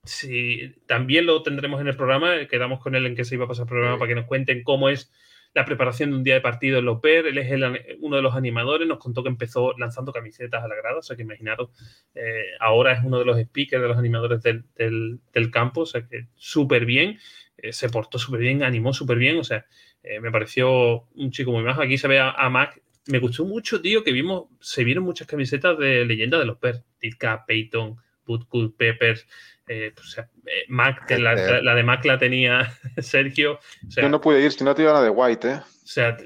Sí, 0.04 0.74
también 0.86 1.26
lo 1.26 1.42
tendremos 1.42 1.80
en 1.80 1.88
el 1.88 1.96
programa. 1.96 2.46
Quedamos 2.48 2.80
con 2.80 2.94
él 2.94 3.06
en 3.06 3.16
que 3.16 3.24
se 3.24 3.34
iba 3.34 3.44
a 3.44 3.48
pasar 3.48 3.64
el 3.64 3.68
programa 3.68 3.98
para 3.98 4.08
que 4.08 4.14
nos 4.14 4.26
cuenten 4.26 4.62
cómo 4.62 4.88
es 4.88 5.12
la 5.52 5.64
preparación 5.64 6.10
de 6.10 6.16
un 6.16 6.22
día 6.24 6.34
de 6.34 6.40
partido 6.40 6.78
en 6.78 6.84
Loper. 6.84 7.26
Él 7.26 7.38
es 7.38 7.50
el- 7.50 7.96
uno 8.00 8.16
de 8.16 8.22
los 8.22 8.36
animadores. 8.36 8.86
Nos 8.86 8.98
contó 8.98 9.22
que 9.24 9.28
empezó 9.30 9.76
lanzando 9.78 10.12
camisetas 10.12 10.62
a 10.62 10.68
la 10.68 10.76
grada. 10.76 10.98
O 10.98 11.02
sea 11.02 11.16
que 11.16 11.22
imaginaros, 11.22 11.70
eh, 12.14 12.44
ahora 12.60 12.92
es 12.92 13.04
uno 13.04 13.18
de 13.18 13.24
los 13.24 13.36
speakers, 13.40 13.82
de 13.82 13.88
los 13.88 13.98
animadores 13.98 14.42
del, 14.42 14.64
del- 14.76 15.18
del 15.32 15.50
campo. 15.50 15.80
O 15.82 15.86
sea 15.86 16.06
que 16.06 16.26
súper 16.36 16.86
bien. 16.86 17.18
Eh, 17.58 17.72
se 17.72 17.88
portó 17.88 18.18
súper 18.18 18.40
bien, 18.40 18.62
animó 18.62 18.92
súper 18.92 19.18
bien. 19.18 19.38
O 19.38 19.44
sea, 19.44 19.66
eh, 20.04 20.20
me 20.20 20.30
pareció 20.30 21.04
un 21.16 21.30
chico 21.32 21.50
muy 21.52 21.64
majo. 21.64 21.82
Aquí 21.82 21.98
se 21.98 22.06
ve 22.06 22.20
a, 22.20 22.30
a 22.30 22.48
Mac. 22.48 22.80
Me 23.08 23.18
gustó 23.20 23.44
mucho, 23.44 23.80
tío, 23.80 24.02
que 24.02 24.12
vimos, 24.12 24.46
se 24.60 24.82
vieron 24.84 25.04
muchas 25.04 25.26
camisetas 25.28 25.78
de 25.78 26.04
leyenda 26.04 26.38
de 26.38 26.44
los 26.44 26.58
Bears. 26.60 26.82
Ditka, 27.00 27.44
Peyton, 27.46 27.96
Woodcool, 28.26 28.74
Peppers. 28.74 29.26
eh, 29.68 29.92
o 29.96 30.02
sea, 30.02 30.28
eh, 30.46 30.64
Mac, 30.68 31.06
que 31.06 31.18
la, 31.18 31.34
la 31.62 31.74
de 31.74 31.82
Mac 31.82 32.04
la 32.04 32.18
tenía 32.18 32.72
Sergio. 32.98 33.60
O 33.86 33.90
sea, 33.90 34.02
Yo 34.02 34.08
no 34.08 34.20
pude 34.20 34.40
ir 34.44 34.50
si 34.52 34.64
no 34.64 34.74
te 34.74 34.82
iba 34.82 34.92
la 34.92 35.02
de 35.02 35.10
White, 35.10 35.48
¿eh? 35.50 35.54
o 35.56 35.86
sea, 35.88 36.16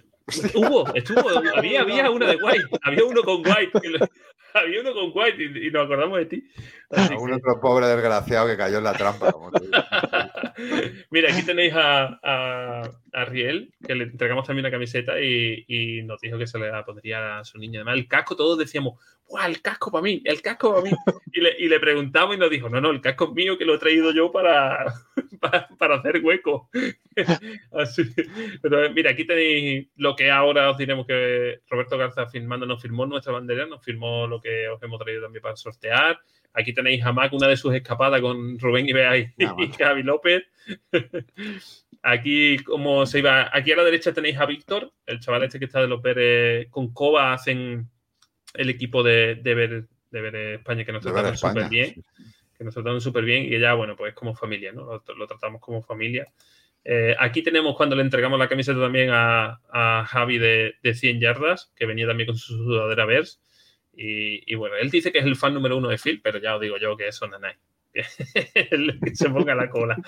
hubo, 0.54 0.94
estuvo, 0.94 1.28
había, 1.56 1.80
había 1.82 2.10
una 2.10 2.26
de 2.28 2.36
White, 2.36 2.64
había 2.82 3.04
uno 3.04 3.22
con 3.22 3.38
White, 3.46 3.80
lo- 3.88 4.08
había 4.54 4.80
uno 4.80 4.92
con 4.94 5.10
White 5.14 5.42
y, 5.42 5.66
y 5.66 5.70
nos 5.70 5.84
acordamos 5.84 6.18
de 6.18 6.26
ti. 6.26 6.44
Así 6.90 7.08
que- 7.08 7.14
otro 7.16 7.60
pobre 7.60 7.86
desgraciado 7.86 8.46
que 8.46 8.56
cayó 8.56 8.78
en 8.78 8.84
la 8.84 8.92
trampa. 8.94 9.32
como. 9.32 9.50
Mira, 11.10 11.32
aquí 11.32 11.42
tenéis 11.44 11.72
a, 11.74 12.18
a, 12.22 12.82
a 13.12 13.24
Riel, 13.24 13.72
que 13.86 13.94
le 13.94 14.04
entregamos 14.04 14.46
también 14.46 14.64
una 14.64 14.70
camiseta 14.70 15.20
y, 15.20 15.64
y 15.66 16.02
nos 16.02 16.20
dijo 16.20 16.38
que 16.38 16.46
se 16.46 16.58
la 16.58 16.84
pondría 16.84 17.38
a 17.38 17.44
su 17.44 17.58
niña. 17.58 17.80
Además, 17.80 17.96
el 17.96 18.08
casco, 18.08 18.36
todos 18.36 18.58
decíamos, 18.58 19.00
¡guau, 19.26 19.48
el 19.48 19.62
casco 19.62 19.90
para 19.90 20.02
mí! 20.02 20.20
¡El 20.24 20.42
casco 20.42 20.74
para 20.74 20.82
mí! 20.82 20.90
Y 21.32 21.40
le, 21.40 21.56
y 21.58 21.68
le 21.68 21.80
preguntamos 21.80 22.36
y 22.36 22.38
nos 22.38 22.50
dijo, 22.50 22.68
no, 22.68 22.80
no, 22.80 22.90
el 22.90 23.00
casco 23.00 23.26
es 23.26 23.32
mío 23.32 23.56
que 23.56 23.64
lo 23.64 23.74
he 23.74 23.78
traído 23.78 24.12
yo 24.12 24.32
para, 24.32 24.92
para, 25.40 25.68
para 25.78 25.96
hacer 25.96 26.20
hueco. 26.22 26.68
Así. 27.72 28.02
Pero 28.62 28.84
eh, 28.84 28.90
mira, 28.90 29.10
aquí 29.12 29.26
tenéis 29.26 29.88
lo 29.96 30.16
que 30.16 30.30
ahora 30.30 30.70
os 30.70 30.78
diremos 30.78 31.06
que 31.06 31.60
Roberto 31.68 31.96
Garza 31.96 32.26
firmando 32.26 32.66
nos 32.66 32.82
firmó 32.82 33.06
nuestra 33.06 33.32
bandera, 33.32 33.66
nos 33.66 33.84
firmó 33.84 34.26
lo 34.26 34.40
que 34.40 34.68
os 34.68 34.82
hemos 34.82 35.00
traído 35.00 35.22
también 35.22 35.42
para 35.42 35.56
sortear. 35.56 36.20
Aquí 36.52 36.72
tenéis 36.72 37.04
a 37.04 37.12
Mac, 37.12 37.32
una 37.32 37.46
de 37.46 37.56
sus 37.56 37.74
escapadas 37.74 38.20
con 38.20 38.58
Rubén 38.58 38.88
Ibea 38.88 39.16
y, 39.16 39.32
Ah, 39.44 39.54
y 39.58 39.68
Javi 39.72 40.02
López. 40.02 40.44
Aquí, 42.02 42.58
como 42.60 43.04
se 43.04 43.18
iba, 43.18 43.50
aquí 43.52 43.72
a 43.72 43.76
la 43.76 43.84
derecha 43.84 44.14
tenéis 44.14 44.38
a 44.38 44.46
Víctor, 44.46 44.90
el 45.04 45.20
chaval 45.20 45.42
este 45.42 45.58
que 45.58 45.66
está 45.66 45.82
de 45.82 45.88
los 45.88 46.00
Pérez 46.00 46.68
con 46.70 46.94
Coba, 46.94 47.34
hacen 47.34 47.90
el 48.54 48.70
equipo 48.70 49.02
de, 49.02 49.34
de 49.34 49.54
ver, 49.54 49.88
de 50.10 50.20
ver 50.22 50.36
España 50.36 50.84
que 50.86 50.92
nos 50.92 51.04
De 51.04 51.10
trataron 51.12 51.36
súper 51.36 51.68
bien, 51.68 51.94
sí, 51.94 52.02
que 52.56 52.64
nos 52.64 52.72
trataron 52.72 53.02
súper 53.02 53.24
bien 53.24 53.44
y 53.44 53.54
ella, 53.54 53.74
bueno, 53.74 53.96
pues 53.96 54.14
como 54.14 54.34
familia, 54.34 54.72
¿no? 54.72 54.86
Lo, 54.86 55.14
lo 55.14 55.26
tratamos 55.26 55.60
como 55.60 55.82
familia. 55.82 56.26
Eh, 56.84 57.14
aquí 57.18 57.42
tenemos 57.42 57.76
cuando 57.76 57.94
le 57.94 58.02
entregamos 58.02 58.38
la 58.38 58.48
camiseta 58.48 58.80
también 58.80 59.10
a, 59.12 59.60
a 59.70 60.04
Javi 60.06 60.38
de, 60.38 60.76
de 60.82 60.94
100 60.94 61.20
yardas, 61.20 61.70
que 61.76 61.86
venía 61.86 62.06
también 62.06 62.28
con 62.28 62.36
su 62.36 62.56
sudadera 62.56 63.04
Bears. 63.04 63.40
Y, 64.02 64.54
bueno, 64.54 64.76
él 64.76 64.90
dice 64.90 65.12
que 65.12 65.18
es 65.18 65.26
el 65.26 65.36
fan 65.36 65.52
número 65.52 65.76
uno 65.76 65.88
de 65.88 65.98
Phil, 65.98 66.22
pero 66.22 66.38
ya 66.38 66.54
os 66.54 66.60
digo 66.62 66.78
yo 66.78 66.96
que 66.96 67.08
eso 67.08 67.26
no 67.26 67.36
es 67.92 68.16
que 69.04 69.14
se 69.14 69.28
ponga 69.28 69.54
la 69.54 69.68
cola. 69.68 69.98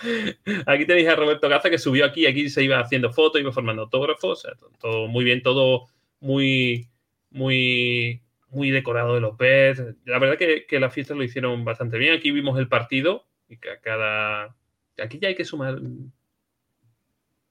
Aquí 0.64 0.86
tenéis 0.86 1.08
a 1.08 1.16
Roberto 1.16 1.46
Gaza 1.46 1.68
que 1.68 1.76
subió 1.76 2.06
aquí, 2.06 2.24
aquí 2.24 2.48
se 2.48 2.64
iba 2.64 2.80
haciendo 2.80 3.12
fotos, 3.12 3.42
iba 3.42 3.52
formando 3.52 3.82
autógrafos, 3.82 4.46
todo, 4.80 5.08
muy 5.08 5.24
bien, 5.24 5.42
todo 5.42 5.88
muy, 6.20 6.88
muy, 7.28 8.22
muy 8.48 8.70
decorado 8.70 9.14
de 9.14 9.20
los 9.20 9.36
Bears. 9.36 9.82
La 10.06 10.18
verdad 10.18 10.38
que, 10.38 10.64
que 10.64 10.80
las 10.80 10.94
fiestas 10.94 11.18
lo 11.18 11.24
hicieron 11.24 11.62
bastante 11.66 11.98
bien. 11.98 12.14
Aquí 12.14 12.30
vimos 12.30 12.58
el 12.58 12.68
partido 12.68 13.26
y 13.46 13.58
que 13.58 13.72
a 13.72 13.80
cada. 13.80 14.56
Aquí 15.02 15.18
ya 15.20 15.28
hay 15.28 15.34
que 15.34 15.44
sumar 15.44 15.78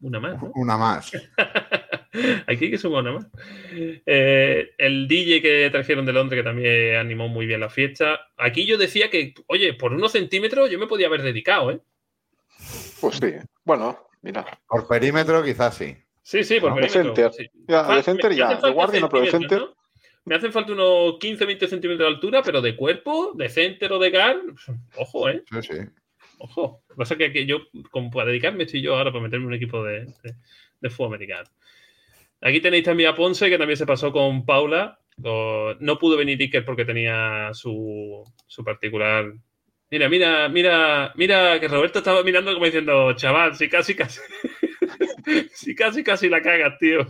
una 0.02 0.20
más, 0.20 0.41
¿no? 0.41 0.52
Una 0.56 0.78
más. 0.78 1.12
Aquí 2.47 2.66
hay 2.66 2.72
que 2.72 2.78
sumar 2.78 3.04
una 3.04 3.14
más. 3.14 3.28
Eh, 4.06 4.72
el 4.78 5.08
DJ 5.08 5.41
que 5.41 5.70
trajeron 5.72 6.06
de 6.06 6.14
Londres, 6.14 6.39
que 6.39 6.43
también 6.43 6.95
animó 6.95 7.28
muy 7.28 7.45
bien 7.45 7.60
la 7.60 7.70
fiesta. 7.70 8.20
Aquí 8.38 8.66
yo 8.66 8.78
decía 8.78 9.10
que, 9.10 9.34
oye, 9.47 9.74
por 9.74 9.93
unos 9.93 10.12
centímetros 10.12 10.70
yo 10.70 10.80
me 10.80 10.88
podía 10.88 11.08
haber 11.08 11.22
dedicado, 11.22 11.72
¿eh? 11.72 11.80
Pues 12.99 13.16
sí. 13.18 13.34
Bueno, 13.64 13.97
mira. 14.22 14.45
Por 14.68 14.88
perímetro, 14.88 15.43
quizás 15.43 15.76
sí. 15.76 15.95
Sí, 16.24 16.43
sí, 16.43 16.60
por 16.60 16.72
No, 16.72 16.76
de 16.78 16.82
perímetro, 16.88 17.16
center. 17.16 17.34
sí. 17.34 17.52
Ya, 17.68 17.95
de 17.95 18.04
center 18.04 18.34
ya. 18.34 18.45
hacen 18.45 18.56
De 18.58 18.62
falta 18.62 18.74
guardia 18.76 18.99
no, 19.02 19.10
pero 19.10 19.24
de 19.24 19.32
centímetros, 19.32 19.60
center. 19.62 19.76
¿no? 19.76 19.82
Me 20.26 20.36
hacen 20.36 20.52
falta 20.54 20.74
unos 20.74 21.14
15-20 21.20 21.68
centímetros 21.68 21.99
de 21.99 22.08
altura, 22.08 22.43
pero 22.43 22.62
de 22.62 22.76
cuerpo, 22.76 23.32
de 23.36 23.49
center 23.49 23.91
o 23.93 23.97
de 23.99 24.12
guard, 24.12 24.39
ojo, 24.97 25.30
¿eh? 25.30 25.43
Sí, 25.49 25.62
sí. 25.64 25.80
Ojo. 26.43 26.81
Lo 26.89 26.95
que 26.95 26.97
pasa 26.97 27.13
es 27.13 27.17
que, 27.19 27.31
que 27.33 27.45
yo, 27.45 27.59
como 27.91 28.09
para 28.09 28.29
dedicarme, 28.29 28.63
estoy 28.63 28.81
yo 28.81 28.95
ahora 28.95 29.11
para 29.11 29.23
meterme 29.23 29.43
en 29.45 29.47
un 29.49 29.53
equipo 29.55 29.83
de, 29.83 30.05
de, 30.05 30.35
de 30.79 30.89
fútbol 30.89 31.09
americano. 31.13 31.49
Aquí 32.41 32.59
tenéis 32.59 32.83
también 32.83 33.09
a 33.09 33.15
Ponce, 33.15 33.49
que 33.49 33.57
también 33.59 33.77
se 33.77 33.85
pasó 33.85 34.11
con 34.11 34.45
Paula. 34.45 34.97
No 35.17 35.99
pudo 35.99 36.17
venir 36.17 36.41
Iker 36.41 36.65
porque 36.65 36.85
tenía 36.85 37.49
su, 37.53 38.23
su 38.47 38.63
particular. 38.63 39.31
Mira, 39.91 40.09
mira, 40.09 40.49
mira, 40.49 41.11
mira, 41.15 41.59
que 41.59 41.67
Roberto 41.67 41.99
estaba 41.99 42.23
mirando 42.23 42.51
como 42.53 42.65
diciendo, 42.65 43.13
chaval, 43.13 43.55
si 43.55 43.69
casi, 43.69 43.93
casi. 43.93 44.21
si 45.53 45.75
casi, 45.75 46.03
casi 46.03 46.29
la 46.29 46.41
cagas, 46.41 46.79
tío. 46.79 47.05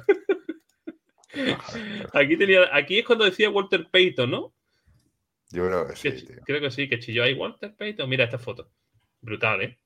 aquí, 2.14 2.38
tenía, 2.38 2.76
aquí 2.76 3.00
es 3.00 3.06
cuando 3.06 3.26
decía 3.26 3.50
Walter 3.50 3.88
Payton, 3.90 4.30
¿no? 4.32 4.54
Yo 5.52 5.66
creo 5.68 5.88
que 5.88 5.94
Que- 5.94 6.18
sí, 6.18 6.26
tío. 6.26 6.38
creo 6.46 6.62
que 6.62 6.72
sí, 6.72 6.90
que 6.90 7.00
chilló 7.00 7.24
ahí 7.24 7.34
Walter 7.34 7.74
Payton. 7.78 8.10
Mira 8.10 8.26
esta 8.26 8.38
foto. 8.40 8.70
Brutal, 9.22 9.62
¿eh? 9.62 9.78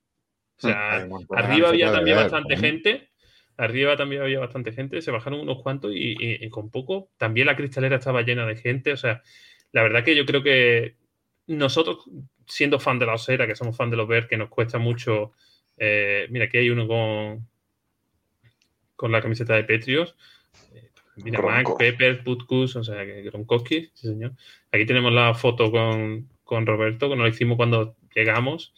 O 0.61 0.67
Hay 0.67 0.73
sea, 0.73 1.07
arriba 1.35 1.69
había 1.69 1.91
también 1.91 2.17
ver, 2.17 2.23
bastante 2.25 2.55
¿no? 2.55 2.61
gente. 2.61 3.09
Arriba 3.57 3.95
también 3.95 4.21
había 4.21 4.39
bastante 4.39 4.71
gente. 4.71 5.01
Se 5.01 5.11
bajaron 5.11 5.39
unos 5.41 5.61
cuantos 5.61 5.91
y, 5.93 6.13
y- 6.19 6.45
y 6.45 6.49
con 6.49 6.69
poco. 6.69 7.09
También 7.17 7.47
la 7.47 7.55
cristalera 7.55 7.97
estaba 7.97 8.21
llena 8.21 8.45
de 8.45 8.55
gente. 8.55 8.93
O 8.93 8.97
sea, 8.97 9.21
la 9.71 9.83
verdad 9.83 10.03
que 10.03 10.15
yo 10.15 10.25
creo 10.25 10.43
que 10.43 10.95
nosotros, 11.47 11.99
siendo 12.47 12.79
fan 12.79 12.99
de 12.99 13.05
la 13.05 13.13
osera, 13.13 13.47
que 13.47 13.55
somos 13.55 13.77
fan 13.77 13.89
de 13.89 13.97
los 13.97 14.07
ver, 14.07 14.27
que 14.27 14.37
nos 14.37 14.49
cuesta 14.49 14.77
mucho. 14.77 15.31
eh, 15.77 16.27
mira, 16.29 16.45
aquí 16.45 16.57
hay 16.57 16.69
uno 16.69 16.87
con, 16.87 17.47
con 18.95 19.11
la 19.11 19.21
camiseta 19.21 19.55
de 19.55 19.63
Petrios. 19.63 20.15
Eh, 20.73 20.89
Mira, 21.17 21.41
Mac. 21.41 21.67
Pepper, 21.77 22.23
Putkus, 22.23 22.75
o 22.75 22.83
sea, 22.83 23.05
que 23.05 23.21
Gronkowski, 23.23 23.89
sí, 23.93 24.07
señor. 24.09 24.33
Aquí 24.71 24.85
tenemos 24.85 25.13
la 25.13 25.33
foto 25.33 25.71
con, 25.71 26.29
con 26.43 26.65
Roberto, 26.65 27.09
que 27.09 27.15
nos 27.15 27.23
la 27.25 27.29
hicimos 27.29 27.57
cuando 27.57 27.95
llegamos. 28.13 28.73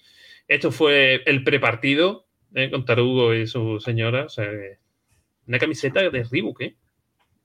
Esto 0.48 0.72
fue 0.72 1.24
el 1.26 1.44
prepartido 1.44 2.26
eh, 2.54 2.70
con 2.72 2.86
Tarugo 2.86 3.34
y 3.34 3.48
su 3.48 3.80
señora. 3.80 4.26
O 4.26 4.30
sea, 4.30 4.46
que 4.46 4.78
una 5.48 5.60
camiseta 5.60 6.02
de 6.10 6.24
Reebok, 6.24 6.62
¿eh? 6.62 6.76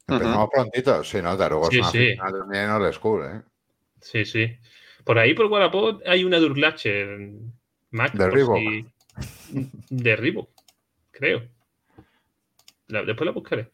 Empezamos 0.09 0.49
prontito. 0.53 1.03
Sí, 1.05 1.21
no, 1.23 1.37
Tarugo 1.37 1.71
Sí, 1.71 1.77
es 1.77 1.83
una 1.83 1.91
sí. 1.91 2.09
final 2.11 2.33
también 2.41 2.71
old 2.71 2.93
school, 2.93 3.25
¿eh? 3.25 3.41
Sí, 4.01 4.25
sí. 4.25 4.57
Por 5.05 5.19
ahí, 5.19 5.35
por 5.35 5.47
Wallapop, 5.47 6.03
hay 6.07 6.25
una 6.25 6.39
Mac. 7.91 8.13
De 8.13 8.25
por 8.25 8.35
Reebok. 8.35 8.57
si- 8.59 8.87
De 9.91 10.17
Reebok, 10.17 10.51
creo. 11.11 11.43
La- 12.89 13.05
después 13.05 13.27
la 13.27 13.33
buscaré. 13.33 13.71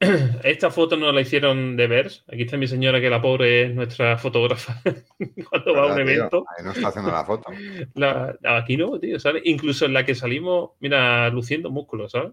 Esta 0.44 0.70
foto 0.70 0.96
nos 0.96 1.14
la 1.14 1.20
hicieron 1.20 1.76
de 1.76 1.86
Vers. 1.86 2.24
Aquí 2.32 2.42
está 2.42 2.56
mi 2.56 2.66
señora, 2.66 3.00
que 3.00 3.10
la 3.10 3.20
pobre 3.20 3.64
es 3.64 3.74
nuestra 3.74 4.16
fotógrafa 4.16 4.80
cuando 5.50 5.74
va 5.74 5.82
a 5.82 5.94
un 5.94 6.00
evento. 6.00 6.44
Ahí 6.56 6.64
no 6.64 6.72
está 6.72 6.88
haciendo 6.88 7.10
la 7.10 7.24
foto. 7.24 7.50
La, 7.94 8.34
aquí 8.44 8.78
no, 8.78 8.98
tío, 8.98 9.20
¿sabes? 9.20 9.42
Incluso 9.44 9.84
en 9.84 9.92
la 9.92 10.06
que 10.06 10.14
salimos, 10.14 10.70
mira, 10.80 11.28
luciendo 11.28 11.70
músculos, 11.70 12.12
¿sabes? 12.12 12.32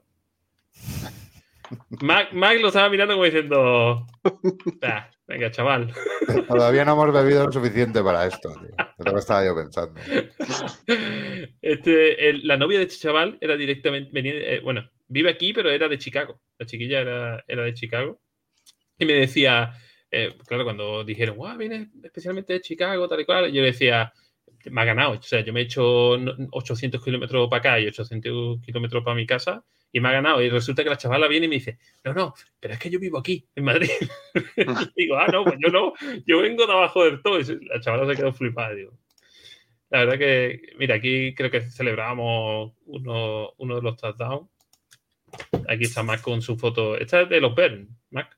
Mac, 2.02 2.32
Mac 2.32 2.58
lo 2.62 2.70
estaba 2.70 2.90
mirando 2.90 3.16
como 3.16 3.26
diciendo, 3.26 4.08
"Ah, 4.82 5.10
venga, 5.28 5.52
chaval. 5.52 5.94
Todavía 6.48 6.86
no 6.86 6.94
hemos 6.94 7.14
bebido 7.14 7.46
lo 7.46 7.52
suficiente 7.52 8.02
para 8.04 8.26
esto, 8.28 8.50
tío. 8.54 8.70
Es 8.98 9.06
lo 9.06 9.14
que 9.14 9.20
estaba 9.20 9.46
yo 9.46 9.56
pensando. 9.56 10.00
Este, 11.62 12.30
el- 12.30 12.48
la 12.48 12.58
novia 12.58 12.80
de 12.80 12.86
este 12.86 12.98
chaval 12.98 13.38
era 13.42 13.56
directamente, 13.58 14.10
venía, 14.14 14.34
eh, 14.34 14.60
bueno, 14.62 14.90
vive 15.08 15.30
aquí, 15.30 15.54
pero 15.54 15.70
era 15.70 15.88
de 15.88 15.98
Chicago. 15.98 16.40
La 16.58 16.66
chiquilla 16.66 17.02
era, 17.02 17.44
era 17.48 17.64
de 17.64 17.74
Chicago. 17.74 18.20
Y 18.98 19.06
me 19.06 19.14
decía, 19.14 19.74
eh, 20.12 20.36
claro, 20.48 20.64
cuando 20.64 21.04
dijeron, 21.04 21.38
wow, 21.38 21.58
viene 21.58 21.90
especialmente 22.04 22.54
de 22.54 22.62
Chicago, 22.62 23.08
tal 23.08 23.20
y 23.22 23.26
cual, 23.26 23.52
yo 23.52 23.62
le 23.62 23.68
decía, 23.68 24.12
me 24.72 24.82
ha 24.82 24.86
ganado. 24.86 25.12
O 25.12 25.22
sea, 25.22 25.42
yo 25.42 25.54
me 25.54 25.62
he 25.62 25.64
hecho 25.64 26.18
no- 26.18 26.36
800 26.52 27.04
kilómetros 27.04 27.48
para 27.50 27.60
acá 27.60 27.80
y 27.80 27.88
800 27.88 28.60
kilómetros 28.62 29.04
para 29.04 29.16
mi 29.16 29.26
casa 29.28 29.64
y 29.92 30.00
me 30.00 30.10
ha 30.10 30.14
ganado. 30.14 30.42
Y 30.42 30.50
resulta 30.50 30.84
que 30.84 30.90
la 30.90 30.98
chavala 30.98 31.28
viene 31.28 31.46
y 31.46 31.50
me 31.50 31.56
dice, 31.56 31.80
no, 32.04 32.14
no, 32.14 32.34
pero 32.60 32.74
es 32.74 32.80
que 32.80 32.90
yo 32.90 33.00
vivo 33.00 33.18
aquí, 33.18 33.48
en 33.56 33.64
Madrid. 33.64 33.90
digo, 34.96 35.18
ah, 35.18 35.28
no, 35.32 35.44
pues 35.44 35.58
yo 35.60 35.70
no, 35.70 35.94
yo 36.26 36.42
vengo 36.42 36.66
de 36.66 36.74
abajo 36.74 37.06
del 37.06 37.22
todo. 37.22 37.40
Y 37.40 37.44
la 37.66 37.80
chavala 37.80 38.12
se 38.12 38.18
quedó 38.18 38.34
flipada, 38.34 38.74
digo. 38.74 38.98
La 39.90 40.00
verdad 40.00 40.18
que, 40.18 40.62
mira, 40.78 40.96
aquí 40.96 41.34
creo 41.34 41.50
que 41.50 41.62
celebrábamos 41.62 42.74
uno, 42.86 43.54
uno 43.58 43.76
de 43.76 43.82
los 43.82 43.96
touchdowns. 43.96 44.50
Aquí 45.68 45.84
está 45.84 46.04
Mac 46.04 46.22
con 46.22 46.42
su 46.42 46.58
foto. 46.58 46.98
Esta 46.98 47.22
es 47.22 47.30
de 47.30 47.42
los 47.42 47.56
Bern, 47.56 47.88
Mac. 48.12 48.38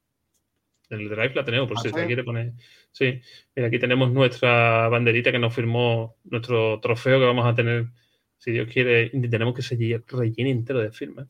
En 0.89 1.01
el 1.01 1.09
drive 1.09 1.33
la 1.35 1.45
tenemos, 1.45 1.67
por 1.67 1.77
¿Ah, 1.77 1.81
si 1.81 1.89
sí? 1.89 1.95
se 1.95 2.05
quiere 2.07 2.23
poner. 2.23 2.53
Sí, 2.91 3.21
mira, 3.55 3.67
aquí 3.67 3.77
tenemos 3.77 4.11
nuestra 4.11 4.89
banderita 4.89 5.31
que 5.31 5.39
nos 5.39 5.53
firmó 5.53 6.17
nuestro 6.23 6.79
trofeo 6.79 7.19
que 7.19 7.25
vamos 7.25 7.45
a 7.45 7.53
tener, 7.53 7.87
si 8.39 8.51
Dios 8.51 8.67
quiere, 8.71 9.11
intentaremos 9.13 9.53
que 9.53 9.61
se 9.61 9.77
lle- 9.77 10.03
rellene 10.07 10.49
entero 10.49 10.79
de 10.79 10.91
firmas. 10.91 11.27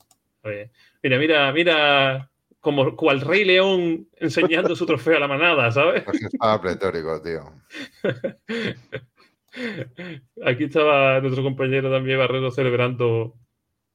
Mira, 1.04 1.18
mira, 1.20 1.52
mira, 1.52 2.32
como 2.62 2.96
cual 2.96 3.20
Rey 3.22 3.44
León 3.44 4.08
enseñando 4.18 4.76
su 4.76 4.86
trofeo 4.86 5.18
a 5.18 5.20
la 5.20 5.28
manada, 5.28 5.70
¿sabes? 5.72 6.04
Pues 6.04 6.22
estaba 6.24 6.62
pletórico, 6.62 7.22
tío. 7.22 7.42
Aquí 10.46 10.66
estaba 10.66 11.20
nuestro 11.20 11.44
compañero 11.44 11.92
también 11.92 12.20
Barrero 12.20 12.52
celebrando 12.52 13.34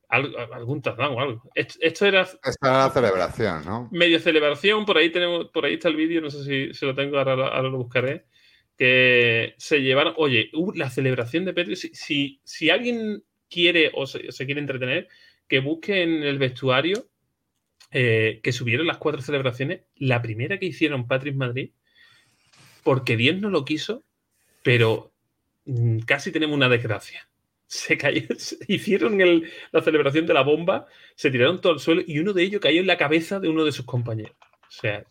algo- 0.09 0.36
algún 0.53 0.82
touchdown 0.82 1.15
o 1.16 1.20
algo. 1.20 1.43
Esto, 1.55 1.74
esto 1.81 2.07
era 2.07 2.23
Esta 2.23 2.51
era 2.62 2.73
la 2.86 2.91
celebración, 2.91 3.65
¿no? 3.65 3.89
medio 3.93 4.19
celebración, 4.20 4.85
por 4.85 4.99
ahí 4.99 5.11
tenemos, 5.11 5.47
por 5.51 5.65
ahí 5.65 5.74
está 5.74 5.89
el 5.89 5.97
vídeo, 5.97 6.20
no 6.20 6.31
sé 6.31 6.45
si, 6.45 6.74
si 6.74 6.86
lo 6.86 6.95
tengo, 6.95 7.19
ahora, 7.19 7.32
ahora 7.49 7.69
lo 7.69 7.78
buscaré. 7.78 8.27
Que 8.76 9.55
se 9.56 9.82
llevaron, 9.82 10.14
oye, 10.16 10.51
uh, 10.55 10.72
la 10.74 10.90
celebración 10.90 11.44
de 11.44 11.52
Pedro, 11.55 11.76
si, 11.76 11.90
si, 11.94 12.40
si 12.42 12.70
alguien 12.70 13.22
quiere 13.48 13.92
o 13.94 14.06
se, 14.06 14.20
quiere 14.46 14.60
entretener, 14.60 15.09
que 15.48 15.60
busque 15.60 16.02
en 16.02 16.22
el 16.24 16.38
vestuario 16.38 17.09
eh, 17.92 18.40
que 18.42 18.52
subieron 18.52 18.86
las 18.86 18.98
cuatro 18.98 19.22
celebraciones. 19.22 19.82
La 19.96 20.20
primera 20.20 20.59
que 20.59 20.66
hicieron 20.66 21.06
Patrick 21.06 21.36
Madrid, 21.36 21.70
porque 22.82 23.16
Dios 23.16 23.36
no 23.40 23.51
lo 23.51 23.64
quiso, 23.64 24.05
pero 24.62 25.12
mm, 25.66 26.01
casi 26.01 26.32
tenemos 26.32 26.56
una 26.56 26.68
desgracia. 26.68 27.28
Se 27.66 27.96
cayó, 27.96 28.22
hicieron 28.68 29.20
el- 29.20 29.51
la 29.70 29.82
celebración 29.82 30.26
de 30.26 30.34
la 30.34 30.42
bomba, 30.42 30.86
se 31.14 31.30
tiraron 31.30 31.60
todo 31.60 31.74
al 31.74 31.78
suelo 31.80 32.02
y 32.06 32.18
uno 32.18 32.32
de 32.32 32.42
ellos 32.42 32.60
cayó 32.60 32.80
en 32.80 32.86
la 32.88 32.98
cabeza 32.98 33.38
de 33.40 33.48
uno 33.48 33.64
de 33.64 33.72
sus 33.72 33.84
compañeros. 33.86 34.36
O 34.42 34.70
sea, 34.70 35.05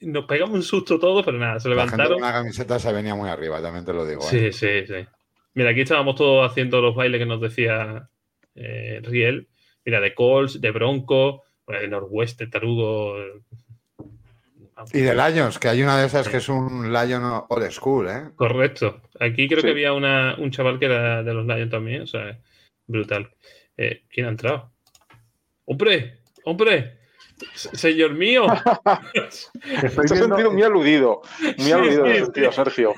nos 0.00 0.24
pegamos 0.26 0.54
un 0.54 0.62
susto 0.62 0.98
todos, 0.98 1.24
pero 1.24 1.38
nada, 1.38 1.60
se 1.60 1.68
levantaron. 1.68 2.20
la 2.20 2.32
camiseta 2.32 2.78
se 2.78 2.92
venía 2.92 3.14
muy 3.14 3.28
arriba, 3.28 3.60
también 3.62 3.84
te 3.84 3.92
lo 3.92 4.06
digo. 4.06 4.22
Sí, 4.22 4.38
¿eh? 4.46 4.52
sí, 4.52 4.86
sí. 4.86 5.06
Mira, 5.54 5.70
aquí 5.70 5.82
estábamos 5.82 6.16
todos 6.16 6.50
haciendo 6.50 6.80
los 6.80 6.94
bailes 6.94 7.18
que 7.18 7.26
nos 7.26 7.40
decía 7.40 8.08
eh, 8.54 9.00
Riel. 9.02 9.48
Mira, 9.84 10.00
de 10.00 10.14
Colts, 10.14 10.60
de 10.60 10.70
Bronco, 10.70 11.42
bueno, 11.66 11.82
de 11.82 11.88
Northwest, 11.88 12.42
Tarugo. 12.50 13.16
Y 14.92 15.00
de 15.00 15.14
Lions, 15.14 15.58
que 15.58 15.68
hay 15.68 15.82
una 15.82 15.98
de 16.00 16.06
esas 16.06 16.28
que 16.28 16.38
es 16.38 16.48
un 16.48 16.92
Lion 16.92 17.22
old 17.48 17.70
school, 17.70 18.08
¿eh? 18.08 18.30
Correcto. 18.34 19.02
Aquí 19.20 19.46
creo 19.46 19.60
Sí. 19.60 19.66
que 19.66 19.70
había 19.72 19.92
una- 19.92 20.34
un 20.38 20.50
chaval 20.50 20.78
que 20.78 20.86
era 20.86 21.22
de 21.22 21.32
los 21.32 21.46
Lions 21.46 21.70
también, 21.70 22.02
o 22.02 22.06
sea, 22.06 22.38
brutal. 22.86 23.30
Eh, 23.76 24.02
¿Quién 24.10 24.26
ha 24.26 24.30
entrado? 24.30 24.72
¡Hombre! 25.66 26.18
¡Hombre! 26.44 26.98
Se- 27.54 27.76
Señor 27.76 28.14
mío. 28.14 28.46
Estoy 29.14 30.06
viendo- 30.10 30.36
sentido 30.36 30.50
muy 30.52 30.62
aludido. 30.62 31.20
Muy 31.42 31.54
Sí, 31.58 31.72
aludido, 31.72 32.06
sí, 32.06 32.32
sí. 32.34 32.52
Sergio. 32.52 32.92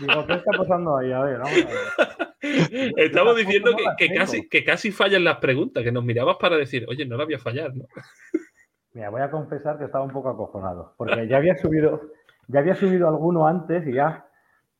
Digo, 0.00 0.26
¿qué 0.26 0.32
está 0.34 0.50
pasando 0.58 0.96
ahí? 0.98 1.12
A 1.12 1.20
ver, 1.20 1.38
vamos 1.38 1.52
a 1.52 1.56
ver. 1.56 2.32
Estamos 2.96 3.36
diciendo 3.36 3.70
que, 3.96 4.08
casi, 4.14 4.48
que 4.48 4.64
casi 4.64 4.90
fallan 4.90 5.22
las 5.24 5.36
preguntas, 5.38 5.84
que 5.84 5.92
nos 5.92 6.04
mirabas 6.04 6.36
para 6.40 6.56
decir, 6.56 6.84
oye, 6.88 7.06
no 7.06 7.16
la 7.16 7.24
voy 7.24 7.34
a 7.34 7.38
fallar, 7.38 7.74
¿no? 7.74 7.84
Mira, 8.94 9.08
voy 9.10 9.22
a 9.22 9.30
confesar 9.30 9.78
que 9.78 9.84
estaba 9.84 10.04
un 10.04 10.10
poco 10.10 10.28
acojonado, 10.28 10.94
porque 10.98 11.26
ya 11.26 11.38
había 11.38 11.56
subido, 11.56 12.10
ya 12.48 12.60
había 12.60 12.74
subido 12.74 13.08
alguno 13.08 13.46
antes 13.46 13.86
y 13.86 13.92
ya 13.94 14.26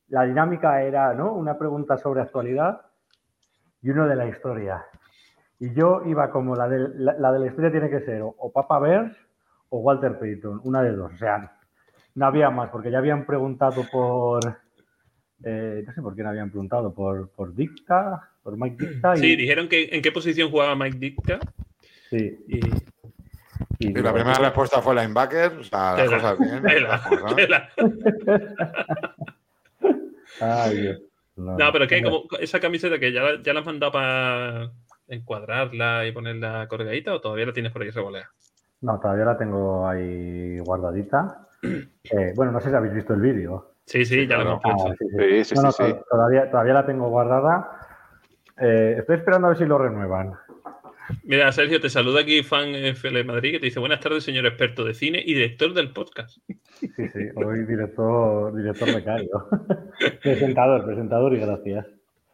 la 0.08 0.24
dinámica 0.24 0.82
era, 0.82 1.14
¿no? 1.14 1.32
Una 1.32 1.56
pregunta 1.56 1.96
sobre 1.96 2.20
actualidad 2.20 2.82
y 3.80 3.88
uno 3.90 4.06
de 4.06 4.16
la 4.16 4.26
historia. 4.28 4.84
Y 5.62 5.72
yo 5.74 6.02
iba 6.06 6.28
como 6.30 6.56
la 6.56 6.68
de 6.68 6.88
la, 6.96 7.14
la 7.18 7.30
de 7.32 7.38
la 7.38 7.46
historia 7.46 7.70
tiene 7.70 7.88
que 7.88 8.00
ser 8.00 8.20
o, 8.22 8.34
o 8.36 8.50
Papa 8.50 8.80
Bears 8.80 9.16
o 9.68 9.78
Walter 9.78 10.18
Payton, 10.18 10.60
una 10.64 10.82
de 10.82 10.90
dos. 10.90 11.12
O 11.14 11.16
sea, 11.18 11.52
no 12.16 12.26
había 12.26 12.50
más, 12.50 12.68
porque 12.70 12.90
ya 12.90 12.98
habían 12.98 13.24
preguntado 13.24 13.84
por, 13.92 14.40
eh, 15.44 15.84
no 15.86 15.92
sé 15.92 16.02
por 16.02 16.14
quién 16.16 16.26
habían 16.26 16.50
preguntado, 16.50 16.92
por, 16.92 17.28
por 17.30 17.54
Dicta, 17.54 18.28
por 18.42 18.56
Mike 18.58 18.76
Dicta. 18.86 19.14
Y, 19.14 19.18
Sí, 19.20 19.36
dijeron 19.36 19.68
que 19.68 19.88
en 19.92 20.02
qué 20.02 20.10
posición 20.10 20.50
jugaba 20.50 20.74
Mike 20.74 20.98
Ditka. 20.98 21.38
sí, 22.10 22.44
Y 22.48 22.58
y 23.78 23.88
Y 23.88 23.92
la 23.94 24.12
primera 24.12 24.38
respuesta 24.38 24.82
fue 24.82 24.94
linebacker, 24.96 25.52
o 25.58 25.62
sea, 25.64 25.94
las 25.96 26.10
cosas 26.10 26.38
bien. 26.40 26.62
tela, 26.62 26.88
las 26.88 27.06
cosas. 27.06 27.36
tela. 27.36 27.68
Ay, 30.40 30.76
Dios. 30.80 31.00
No, 31.36 31.56
No, 31.56 31.72
pero 31.72 31.86
que 31.88 31.96
hombre. 31.96 32.10
como 32.10 32.24
esa 32.40 32.60
camiseta 32.60 32.98
que 32.98 33.12
ya, 33.12 33.40
ya 33.42 33.52
la 33.54 33.60
has 33.60 33.66
mandado 33.66 33.92
para 33.92 34.70
encuadrarla 35.12 36.06
y 36.06 36.12
ponerla 36.12 36.66
colgadita 36.68 37.14
o 37.14 37.20
todavía 37.20 37.46
la 37.46 37.52
tienes 37.52 37.72
por 37.72 37.82
ahí 37.82 37.90
revoleada. 37.90 38.30
No, 38.80 38.98
todavía 38.98 39.24
la 39.26 39.38
tengo 39.38 39.86
ahí 39.88 40.58
guardadita. 40.60 41.48
Eh, 42.10 42.32
bueno, 42.34 42.50
no 42.50 42.60
sé 42.60 42.68
si 42.70 42.74
habéis 42.74 42.92
visto 42.94 43.14
el 43.14 43.20
vídeo. 43.20 43.74
Sí, 43.86 44.04
sí, 44.04 44.26
ya 44.26 44.36
lo 44.38 44.42
claro. 44.42 44.50
hemos 44.50 44.62
puesto. 44.62 44.88
Ah, 44.88 44.94
sí, 44.98 45.04
sí. 45.08 45.16
Sí, 45.18 45.44
sí, 45.44 45.54
No, 45.54 45.62
no, 45.62 45.72
sí, 45.72 45.84
sí. 45.84 45.92
to- 45.92 46.04
Todavía, 46.10 46.50
todavía 46.50 46.74
la 46.74 46.84
tengo 46.86 47.08
guardada. 47.08 47.70
Eh, 48.60 48.96
estoy 48.98 49.16
esperando 49.18 49.46
a 49.46 49.50
ver 49.50 49.58
si 49.58 49.64
lo 49.66 49.78
renuevan. 49.78 50.32
Mira, 51.22 51.52
Sergio, 51.52 51.80
te 51.80 51.88
saluda 51.88 52.22
aquí 52.22 52.42
fan 52.42 52.74
FL 52.74 53.22
Madrid 53.24 53.52
que 53.52 53.58
te 53.60 53.66
dice 53.66 53.78
buenas 53.78 54.00
tardes, 54.00 54.24
señor 54.24 54.46
experto 54.46 54.84
de 54.84 54.94
cine 54.94 55.22
y 55.24 55.34
director 55.34 55.72
del 55.74 55.92
podcast. 55.92 56.38
Sí, 56.48 56.88
sí, 57.08 57.20
hoy 57.36 57.64
director, 57.66 58.54
director 58.56 58.92
becario. 58.92 59.48
presentador, 60.22 60.84
presentador 60.84 61.32
y 61.34 61.38
gracias. 61.40 61.86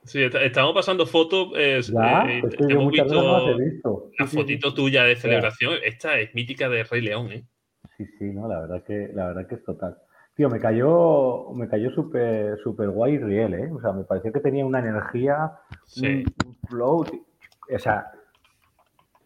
Sí, 0.09 0.23
est- 0.23 0.35
estamos 0.35 0.75
pasando 0.75 1.07
fotos. 1.07 1.49
eh, 1.57 1.81
Ya, 1.93 2.23
eh, 2.29 2.43
es 2.49 2.57
que 2.57 2.63
yo 2.65 2.71
hemos 2.71 2.85
no 2.85 2.91
visto 2.91 4.11
la 4.19 4.27
Sí, 4.27 4.37
fotito 4.37 4.71
sí. 4.71 4.77
tuya 4.77 5.05
de 5.05 5.17
celebración. 5.17 5.75
Esta 5.85 6.19
es 6.19 6.35
mítica 6.35 6.69
de 6.69 6.83
Rey 6.85 7.03
León, 7.03 7.31
¿eh? 7.31 7.45
Sí, 7.97 8.07
sí, 8.19 8.25
no, 8.33 8.49
la 8.49 8.61
verdad 8.61 8.83
que, 8.85 9.11
la 9.15 9.27
verdad 9.29 9.47
que 9.47 9.57
es 9.57 9.65
total. 9.65 9.97
Tío, 10.35 10.49
me 10.49 10.61
cayó, 10.61 11.51
me 11.53 11.69
cayó 11.69 11.91
súper 11.91 12.59
súper 12.63 12.89
guay 12.91 13.19
Riel, 13.19 13.55
¿eh? 13.55 13.71
O 13.73 13.81
sea, 13.81 13.93
me 13.93 14.05
pareció 14.05 14.33
que 14.33 14.41
tenía 14.41 14.65
una 14.65 14.79
energía, 14.79 15.53
Sí. 15.85 16.25
un, 16.47 16.57
flow. 16.69 17.05
O 17.75 17.79
sea, 17.79 18.07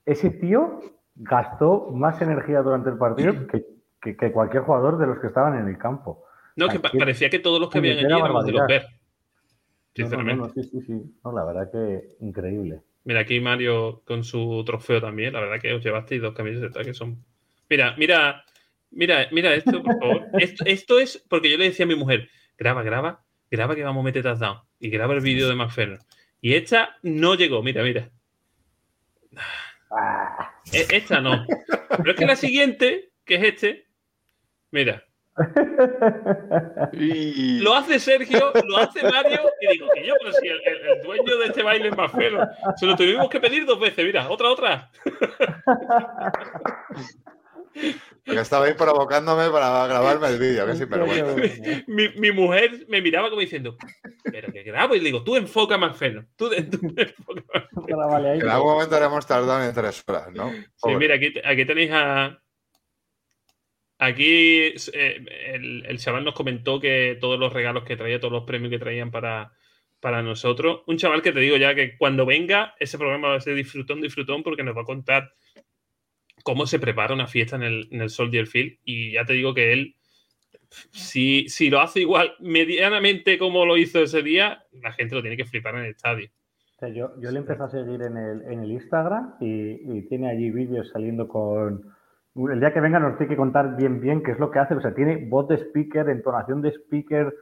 ese 0.05 0.31
tío 0.31 0.81
gastó 1.15 1.91
más 1.93 2.21
energía 2.23 2.61
durante 2.63 2.91
el 2.91 2.99
partido 2.99 3.47
que, 3.47 3.65
que- 4.01 4.17
que 4.17 4.33
cualquier 4.33 4.63
jugador 4.65 4.99
de 4.99 5.07
los 5.07 5.19
que 5.21 5.29
estaban 5.29 5.59
en 5.59 5.69
el 5.69 5.79
campo. 5.79 6.25
No, 6.57 6.69
que 6.69 6.81
parecía 6.81 7.31
que 7.31 7.39
todos 7.39 7.61
los 7.61 7.71
que 7.71 7.79
habían 7.79 7.99
allí 7.99 8.07
éramos 8.07 8.45
de 8.45 8.53
los 8.53 8.67
ver. 8.67 8.83
Sinceramente. 9.95 10.41
no, 10.41 10.47
no, 10.49 10.53
sí, 10.55 10.63
sí, 10.65 10.81
sí. 10.87 10.93
No, 11.25 11.33
la 11.33 11.45
verdad 11.45 11.71
que 11.71 12.17
increíble. 12.21 12.81
Mira, 13.05 13.21
aquí 13.21 13.41
Mario 13.41 14.03
con 14.07 14.25
su 14.25 14.63
trofeo 14.65 15.01
también. 15.01 15.33
La 15.33 15.41
verdad 15.41 15.61
que 15.61 15.73
os 15.75 15.85
llevasteis 15.85 16.23
dos 16.23 16.35
camisetas 16.35 16.87
que 16.87 16.95
son. 16.95 17.25
Mira, 17.69 17.95
mira, 17.99 18.45
mira, 18.91 19.27
mira 19.33 19.55
esto, 19.55 19.83
por 19.83 19.99
favor. 19.99 20.27
Esto, 20.39 20.65
esto 20.67 20.99
es 20.99 21.25
porque 21.29 21.51
yo 21.51 21.59
le 21.59 21.65
decía 21.65 21.85
a 21.85 21.89
mi 21.89 21.97
mujer: 21.97 22.29
graba, 22.57 22.83
graba, 22.83 23.25
graba 23.51 23.75
que 23.75 23.83
vamos 23.83 24.03
a 24.03 24.05
meter 24.05 24.23
touchdown. 24.23 24.59
Y 24.79 24.89
graba 24.91 25.15
el 25.15 25.21
vídeo 25.21 25.49
de 25.49 25.55
McFerrin. 25.57 25.99
Y 26.41 26.55
esta 26.55 26.97
no 27.03 27.35
llegó, 27.35 27.63
mira, 27.63 27.83
mira. 27.83 28.11
Ah, 29.91 30.53
E- 30.73 30.87
Esta 30.97 31.21
no. 31.21 31.47
Pero 31.89 32.11
es 32.13 32.17
que 32.17 32.27
la 32.27 32.37
siguiente, 32.37 33.13
que 33.25 33.35
es 33.37 33.43
este, 33.45 33.87
mira. 34.71 35.05
Y... 36.93 37.61
Lo 37.61 37.75
hace 37.75 37.99
Sergio, 37.99 38.53
lo 38.67 38.77
hace 38.77 39.03
Mario, 39.03 39.41
y 39.61 39.73
digo 39.73 39.89
que 39.95 40.07
yo, 40.07 40.15
pero 40.21 40.33
si 40.35 40.47
el, 40.49 40.61
el- 40.65 40.87
el 40.99 41.03
dueño 41.03 41.39
de 41.39 41.47
este 41.47 41.63
baile 41.63 41.89
es 41.89 41.97
más 41.97 42.13
feo. 42.13 42.47
Se 42.77 42.87
lo 42.87 42.97
tuvimos 42.97 43.29
que 43.31 43.41
pedir 43.41 43.65
dos 43.65 43.81
veces, 43.81 44.05
mira, 44.05 44.29
otra, 44.29 44.51
otra. 44.51 44.91
Porque 48.25 48.41
estaba 48.41 48.67
ahí 48.67 48.75
provocándome 48.75 49.49
para 49.51 49.87
grabarme 49.87 50.29
el 50.29 50.39
vídeo, 50.39 50.67
que 50.67 50.75
sinvergüenza. 50.77 51.35
Mi, 51.87 52.09
mi 52.11 52.31
mujer 52.31 52.85
me 52.89 53.01
miraba 53.01 53.31
como 53.31 53.41
diciendo, 53.41 53.77
pero 54.25 54.53
que 54.53 54.63
grabo, 54.63 54.95
y 54.95 54.99
le 54.99 55.07
digo, 55.07 55.25
tú 55.25 55.37
enfoca 55.37 55.79
más 55.79 55.97
feo. 55.97 56.25
Tú, 56.37 56.51
tú 56.51 56.79
enfoca 56.97 57.43
más 57.55 57.65
feo. 57.87 58.35
En 58.35 58.49
algún 58.49 58.73
momento 58.75 58.95
haremos 58.97 59.27
tardado 59.27 59.65
en 59.65 59.75
tres 59.75 60.05
horas, 60.07 60.29
¿no? 60.33 60.51
Sí, 60.53 60.95
mira, 60.99 61.15
aquí, 61.17 61.33
aquí 61.43 61.65
tenéis 61.65 61.91
a. 61.93 62.39
Aquí 64.05 64.75
eh, 64.95 65.25
el, 65.55 65.87
el 65.87 65.99
chaval 65.99 66.25
nos 66.25 66.35
comentó 66.35 66.81
que 66.81 67.17
todos 67.21 67.39
los 67.39 67.53
regalos 67.53 67.85
que 67.85 67.97
traía, 67.97 68.19
todos 68.19 68.33
los 68.33 68.43
premios 68.43 68.71
que 68.71 68.81
traían 68.81 69.13
para, 69.13 69.53
para 70.01 70.23
nosotros. 70.23 70.83
Un 70.89 70.97
chaval 70.97 71.23
que 71.23 71.31
te 71.31 71.39
digo 71.39 71.57
ya 71.57 71.73
que 71.77 71.97
cuando 71.97 72.27
venga, 72.27 72.75
ese 72.81 72.99
programa 72.99 73.29
va 73.29 73.37
a 73.37 73.41
ser 73.41 73.55
disfrutón, 73.55 74.01
disfrutón, 74.01 74.43
porque 74.43 74.65
nos 74.65 74.77
va 74.77 74.81
a 74.81 74.87
contar 74.87 75.35
cómo 76.43 76.67
se 76.67 76.81
prepara 76.81 77.15
una 77.15 77.29
fiesta 77.29 77.55
en 77.55 77.63
el, 77.63 77.89
en 77.93 78.03
el 78.03 78.11
Soldier 78.11 78.49
Field. 78.49 78.79
Y 78.85 79.13
ya 79.13 79.25
te 79.25 79.35
digo 79.35 79.55
que 79.55 79.73
él, 79.73 79.95
si, 80.91 81.49
si 81.49 81.71
lo 81.71 81.81
hace 81.81 82.01
igual 82.01 82.35
medianamente 82.41 83.39
como 83.39 83.65
lo 83.65 83.77
hizo 83.77 84.03
ese 84.03 84.21
día, 84.23 84.65
la 84.73 84.93
gente 84.95 85.15
lo 85.15 85.23
tiene 85.23 85.37
que 85.37 85.45
flipar 85.45 85.77
en 85.77 85.85
el 85.85 85.91
estadio. 85.93 86.29
O 86.75 86.79
sea, 86.81 86.89
yo, 86.89 87.13
yo 87.21 87.31
le 87.31 87.39
empecé 87.39 87.63
a 87.63 87.69
seguir 87.69 88.03
en 88.03 88.17
el, 88.17 88.43
en 88.51 88.65
el 88.65 88.73
Instagram 88.73 89.35
y, 89.41 89.97
y 89.97 90.09
tiene 90.09 90.29
allí 90.29 90.51
vídeos 90.51 90.91
saliendo 90.91 91.29
con... 91.29 92.02
El 92.35 92.61
día 92.61 92.73
que 92.73 92.81
venga 92.81 92.99
nos 92.99 93.19
tiene 93.19 93.31
que 93.31 93.37
contar 93.37 93.77
bien 93.77 94.01
bien 94.01 94.23
qué 94.23 94.33
es 94.33 94.39
lo 94.39 94.51
que 94.51 94.59
hace. 94.59 94.75
O 94.75 94.81
sea, 94.81 94.95
tiene 94.95 95.27
voz 95.29 95.49
de 95.49 95.57
speaker, 95.57 96.09
entonación 96.09 96.63
de 96.63 96.71
speaker, 96.71 97.35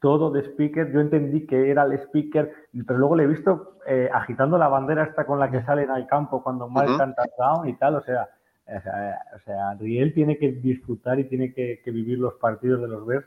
todo 0.00 0.30
de 0.30 0.42
speaker. 0.42 0.92
Yo 0.92 1.00
entendí 1.00 1.46
que 1.46 1.70
era 1.70 1.82
el 1.82 1.92
speaker, 1.94 2.52
pero 2.86 2.98
luego 2.98 3.16
le 3.16 3.24
he 3.24 3.26
visto 3.26 3.78
eh, 3.86 4.08
agitando 4.12 4.56
la 4.58 4.68
bandera 4.68 5.04
esta 5.04 5.26
con 5.26 5.40
la 5.40 5.50
que 5.50 5.62
salen 5.62 5.90
al 5.90 6.06
campo 6.06 6.42
cuando 6.42 6.68
marcan 6.68 7.14
touchdown 7.14 7.68
y 7.68 7.74
tal. 7.74 7.96
O 7.96 8.02
sea, 8.02 8.28
O 8.66 8.80
sea, 8.80 9.18
o 9.36 9.38
sea, 9.40 9.74
Riel 9.74 10.12
tiene 10.12 10.38
que 10.38 10.50
disfrutar 10.52 11.18
y 11.20 11.24
tiene 11.24 11.52
que, 11.52 11.80
que 11.84 11.90
vivir 11.90 12.18
los 12.18 12.34
partidos 12.34 12.80
de 12.82 12.88
los 12.88 13.06
Bears 13.06 13.26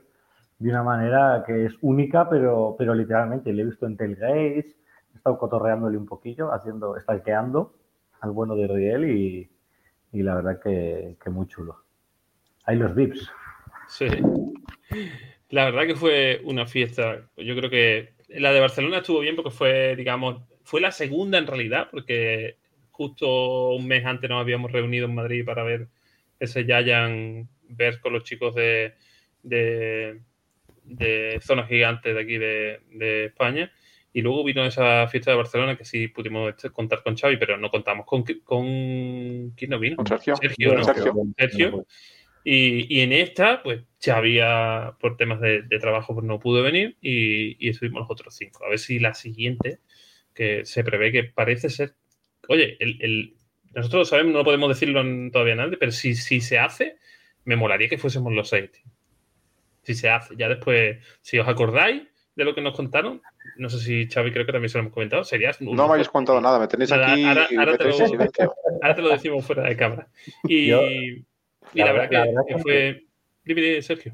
de 0.60 0.70
una 0.70 0.84
manera 0.84 1.44
que 1.48 1.66
es 1.66 1.74
única, 1.82 2.30
pero, 2.30 2.76
pero 2.78 2.94
literalmente. 2.94 3.54
Le 3.54 3.64
he 3.64 3.66
visto 3.66 3.86
en 3.86 3.98
Tailgates, 3.98 4.66
he 5.14 5.18
estado 5.18 5.38
cotorreándole 5.38 5.98
un 5.98 6.06
poquillo, 6.06 6.52
haciendo, 6.54 7.00
stalkeando 7.00 7.74
al 8.22 8.32
bueno 8.32 8.56
de 8.56 8.68
Riel 8.68 9.06
y, 9.10 9.50
y 10.11 10.23
la 10.23 10.36
verdad 10.36 10.60
que, 10.61 11.15
que 11.23 11.30
muy 11.30 11.48
chulo. 11.48 11.84
Hay 12.65 12.77
los 12.77 12.95
dips. 12.95 13.30
Sí. 13.88 14.07
La 15.49 15.65
verdad 15.65 15.88
que 15.88 15.95
fue 15.95 16.41
una 16.44 16.68
fiesta. 16.68 17.27
Yo 17.38 17.56
creo 17.56 17.69
que 17.69 18.14
la 18.30 18.52
de 18.52 18.60
Barcelona 18.60 18.98
estuvo 18.99 19.19
bien 19.19 19.36
porque 19.36 19.52
fue, 19.52 19.95
digamos, 19.95 20.44
fue 20.64 20.81
la 20.81 20.91
segunda 20.91 21.38
en 21.38 21.48
realidad, 21.48 21.88
porque 21.90 22.57
justo 22.91 23.69
un 23.72 23.88
mes 23.88 24.06
antes 24.06 24.30
nos 24.30 24.41
habíamos 24.41 24.72
reunido 24.72 25.06
en 25.06 25.15
Madrid 25.15 25.45
para 25.45 25.64
ver 25.64 25.88
ese 26.40 26.64
Giant 26.65 27.49
ver 27.69 27.99
con 27.99 28.14
los 28.14 28.23
chicos 28.23 28.56
de, 28.56 28.94
de, 29.44 30.22
de 30.84 31.40
Zona 31.41 31.64
de 31.65 32.19
aquí 32.19 32.38
de, 32.38 32.81
de 32.91 33.26
España. 33.26 33.72
Y 34.11 34.22
luego 34.22 34.44
vino 34.44 34.65
esa 34.65 35.07
fiesta 35.07 35.31
de 35.31 35.38
Barcelona 35.38 35.77
que 35.77 35.86
sí 35.86 36.07
pudimos 36.07 36.49
este, 36.49 36.72
contar 36.72 37.03
con 37.03 37.15
Xavi, 37.15 37.38
pero 37.38 37.57
no 37.57 37.69
contamos 37.69 38.06
con, 38.06 38.23
con 38.44 39.52
¿quién 39.52 39.69
no 39.69 39.77
vino? 39.80 39.98
Con 39.98 40.07
Sergio. 40.07 40.36
Sergio, 40.36 40.73
¿no? 40.73 40.84
Sergio. 40.84 41.14
Sergio. 41.38 41.86
Y, 42.44 42.98
y 42.98 43.02
en 43.02 43.11
esta, 43.14 43.61
pues 43.61 43.84
Xavi 44.03 44.40
ah, 44.41 44.98
por 44.99 45.15
temas 45.18 45.40
de, 45.41 45.61
de 45.61 45.80
trabajo 45.80 46.15
pues, 46.15 46.26
no 46.26 46.40
pudo 46.40 46.64
venir 46.64 46.98
y, 47.02 47.64
y 47.64 47.69
estuvimos 47.69 48.02
los 48.02 48.11
otros 48.11 48.36
cinco. 48.36 48.65
A 48.65 48.69
ver 48.69 48.80
si 48.80 48.98
la 48.98 49.14
siguiente, 49.14 49.80
que 50.34 50.65
se 50.65 50.84
prevé 50.84 51.11
que 51.11 51.26
parece 51.26 51.69
ser. 51.69 51.94
Oye, 52.48 52.77
el, 52.80 52.98
el- 53.02 53.36
nosotros 53.76 53.99
lo 53.99 54.06
sabemos, 54.06 54.34
no 54.34 54.44
podemos 54.44 54.69
decirlo 54.69 55.03
todavía 55.31 55.53
a 55.53 55.57
nadie, 55.57 55.77
pero 55.77 55.91
si, 55.91 56.15
si 56.15 56.41
se 56.41 56.57
hace, 56.57 56.98
me 57.45 57.56
molaría 57.56 57.88
que 57.90 57.99
fuésemos 57.99 58.34
los 58.34 58.49
seis. 58.49 58.72
tío. 58.72 58.84
Si 59.84 59.94
se 59.94 60.10
hace, 60.10 60.36
ya 60.36 60.49
después, 60.49 60.98
si 61.22 61.38
os 61.38 61.48
acordáis 61.48 62.03
de 62.40 62.45
lo 62.45 62.56
que 62.56 62.61
nos 62.61 62.74
contaron, 62.76 63.22
no 63.57 63.70
sé 63.70 63.78
si 63.80 64.07
Xavi 64.10 64.32
creo 64.32 64.45
que 64.45 64.52
también 64.53 64.70
se 64.70 64.78
lo 64.78 64.84
hemos 64.84 64.94
comentado, 64.94 65.24
sería. 65.24 65.52
un- 65.61 65.76
No 65.76 65.88
me 65.88 65.94
habéis 65.94 66.10
contado 66.10 66.40
nada, 66.41 66.57
me 66.57 66.68
tenéis 66.68 66.90
Nada, 66.90 67.11
aquí 67.11 67.24
ahora- 67.26 67.48
ahora 67.60 67.78
te 67.78 67.84
lo-. 67.86 68.53
Ahora 68.82 68.95
te 68.95 69.02
decimos 69.02 69.45
fuera 69.45 69.64
de 69.64 69.76
cámara. 69.76 70.07
Y, 70.45 70.68
Yo- 70.70 70.82
y 70.82 71.26
la, 71.74 71.86
la 71.86 71.91
verdad, 71.91 72.03
la 72.03 72.10
que, 72.24 72.28
verdad 72.30 72.41
que 72.48 72.56
que- 72.56 72.61
fue. 72.61 73.03
Dime, 73.44 73.61
dime, 73.61 73.82
Sergio. 73.82 74.14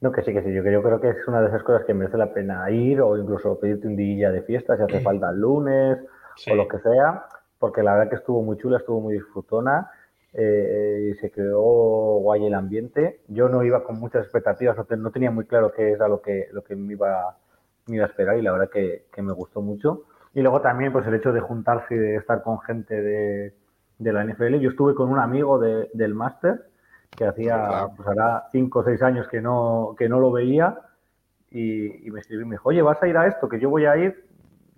No, 0.00 0.12
que 0.12 0.22
sí, 0.22 0.32
que 0.32 0.42
sí. 0.42 0.52
Yo, 0.54 0.62
que 0.62 0.72
yo 0.72 0.82
creo 0.82 1.00
que 1.00 1.08
es 1.10 1.16
una 1.28 1.40
de 1.40 1.48
esas 1.48 1.62
cosas 1.62 1.84
que 1.86 1.94
merece 1.94 2.16
la 2.18 2.32
pena 2.32 2.70
ir 2.70 3.00
o 3.00 3.16
incluso 3.16 3.58
pedirte 3.60 3.86
un 3.86 3.96
día 3.96 4.30
de 4.30 4.42
fiesta 4.42 4.76
si 4.76 4.82
hace 4.82 5.00
falta 5.00 5.30
el 5.30 5.38
lunes 5.40 5.98
Sí. 6.36 6.50
o 6.50 6.54
lo 6.54 6.68
que 6.68 6.78
sea, 6.80 7.24
porque 7.58 7.82
la 7.82 7.94
verdad 7.94 8.10
que 8.10 8.16
estuvo 8.16 8.42
muy 8.42 8.58
chula, 8.58 8.78
estuvo 8.78 9.00
muy 9.00 9.14
disfrutona 9.14 9.90
eh, 10.38 11.12
y 11.12 11.14
se 11.18 11.30
creó 11.30 12.18
guay 12.20 12.44
el 12.46 12.52
ambiente. 12.54 13.20
Yo 13.28 13.48
no 13.48 13.64
iba 13.64 13.82
con 13.84 13.98
muchas 13.98 14.22
expectativas, 14.24 14.76
no, 14.76 14.84
te- 14.84 14.96
no 14.98 15.10
tenía 15.10 15.30
muy 15.30 15.46
claro 15.46 15.72
qué 15.72 15.92
era 15.92 16.08
lo 16.08 16.20
que, 16.20 16.48
lo 16.52 16.62
que 16.62 16.76
me, 16.76 16.92
iba, 16.92 17.38
me 17.86 17.96
iba 17.96 18.04
a 18.04 18.08
esperar 18.08 18.36
y 18.38 18.42
la 18.42 18.52
verdad 18.52 18.70
que, 18.70 19.06
que 19.12 19.22
me 19.22 19.32
gustó 19.32 19.62
mucho. 19.62 20.04
Y 20.34 20.42
luego 20.42 20.60
también 20.60 20.92
pues 20.92 21.06
el 21.06 21.14
hecho 21.14 21.32
de 21.32 21.40
juntarse 21.40 21.94
y 21.94 21.98
de 21.98 22.16
estar 22.16 22.42
con 22.42 22.60
gente 22.60 23.00
de, 23.00 23.54
de 23.98 24.12
la 24.12 24.24
NFL. 24.24 24.58
Yo 24.60 24.70
estuve 24.70 24.94
con 24.94 25.08
un 25.10 25.18
amigo 25.18 25.58
de- 25.58 25.88
del 25.94 26.14
máster 26.14 26.66
que 27.16 27.24
hacía, 27.24 27.86
pues 27.96 28.06
hará 28.08 28.44
cinco 28.52 28.80
o 28.80 28.84
seis 28.84 29.00
años 29.02 29.26
que 29.28 29.40
no, 29.40 29.94
que 29.98 30.08
no 30.08 30.20
lo 30.20 30.30
veía 30.32 30.78
y, 31.50 32.06
y 32.06 32.10
me 32.10 32.20
escribió 32.20 32.44
y 32.44 32.48
me 32.48 32.54
dijo, 32.56 32.68
oye, 32.68 32.82
¿vas 32.82 33.02
a 33.02 33.08
ir 33.08 33.16
a 33.16 33.26
esto? 33.26 33.48
Que 33.48 33.58
yo 33.60 33.70
voy 33.70 33.86
a 33.86 33.96
ir, 33.96 34.24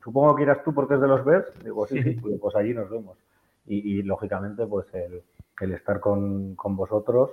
supongo 0.05 0.37
que 0.37 0.43
irás 0.43 0.63
tú 0.63 0.73
porque 0.73 0.95
es 0.95 1.01
de 1.01 1.09
los 1.09 1.25
Bears. 1.25 1.47
Digo, 1.65 1.87
sí, 1.87 2.01
sí, 2.03 2.11
pues, 2.13 2.35
pues 2.41 2.55
allí 2.55 2.75
nos 2.75 2.89
vemos. 2.91 3.19
Y, 3.67 3.99
y, 3.99 4.03
lógicamente, 4.03 4.67
pues 4.67 4.87
el, 4.95 5.23
el 5.61 5.73
estar 5.73 5.99
con, 6.01 6.55
con 6.55 6.77
vosotros, 6.77 7.31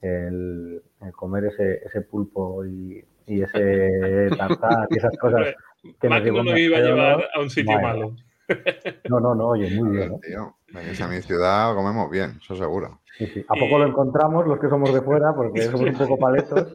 el, 0.00 0.82
el 1.00 1.12
comer 1.12 1.46
ese, 1.46 1.84
ese 1.84 2.02
pulpo 2.02 2.64
y, 2.64 3.04
y 3.26 3.42
ese 3.42 4.28
tartar 4.36 4.86
y 4.90 4.98
esas 4.98 5.16
cosas 5.18 5.54
que 6.00 6.08
nos 6.08 6.22
mi 6.22 6.60
iba 6.60 6.78
a 6.78 6.80
llevar 6.80 7.28
a 7.34 7.40
un 7.40 7.50
sitio 7.50 7.80
malo. 7.80 8.14
No, 9.08 9.20
no, 9.20 9.34
no, 9.34 9.46
oye, 9.48 9.70
muy 9.74 9.96
bien. 9.96 10.12
¿eh? 10.12 10.18
Tío, 10.22 10.54
venís 10.74 11.00
a 11.00 11.08
mi 11.08 11.22
ciudad, 11.22 11.74
comemos 11.74 12.10
bien, 12.10 12.38
eso 12.42 12.54
seguro. 12.54 13.00
Sí, 13.16 13.26
sí. 13.28 13.44
¿A 13.48 13.54
poco 13.54 13.78
lo 13.78 13.86
encontramos 13.86 14.46
los 14.46 14.58
que 14.60 14.68
somos 14.68 14.92
de 14.92 15.00
fuera? 15.00 15.34
Porque 15.34 15.62
somos 15.70 15.80
un 15.88 15.94
poco 15.96 16.18
paletos. 16.18 16.74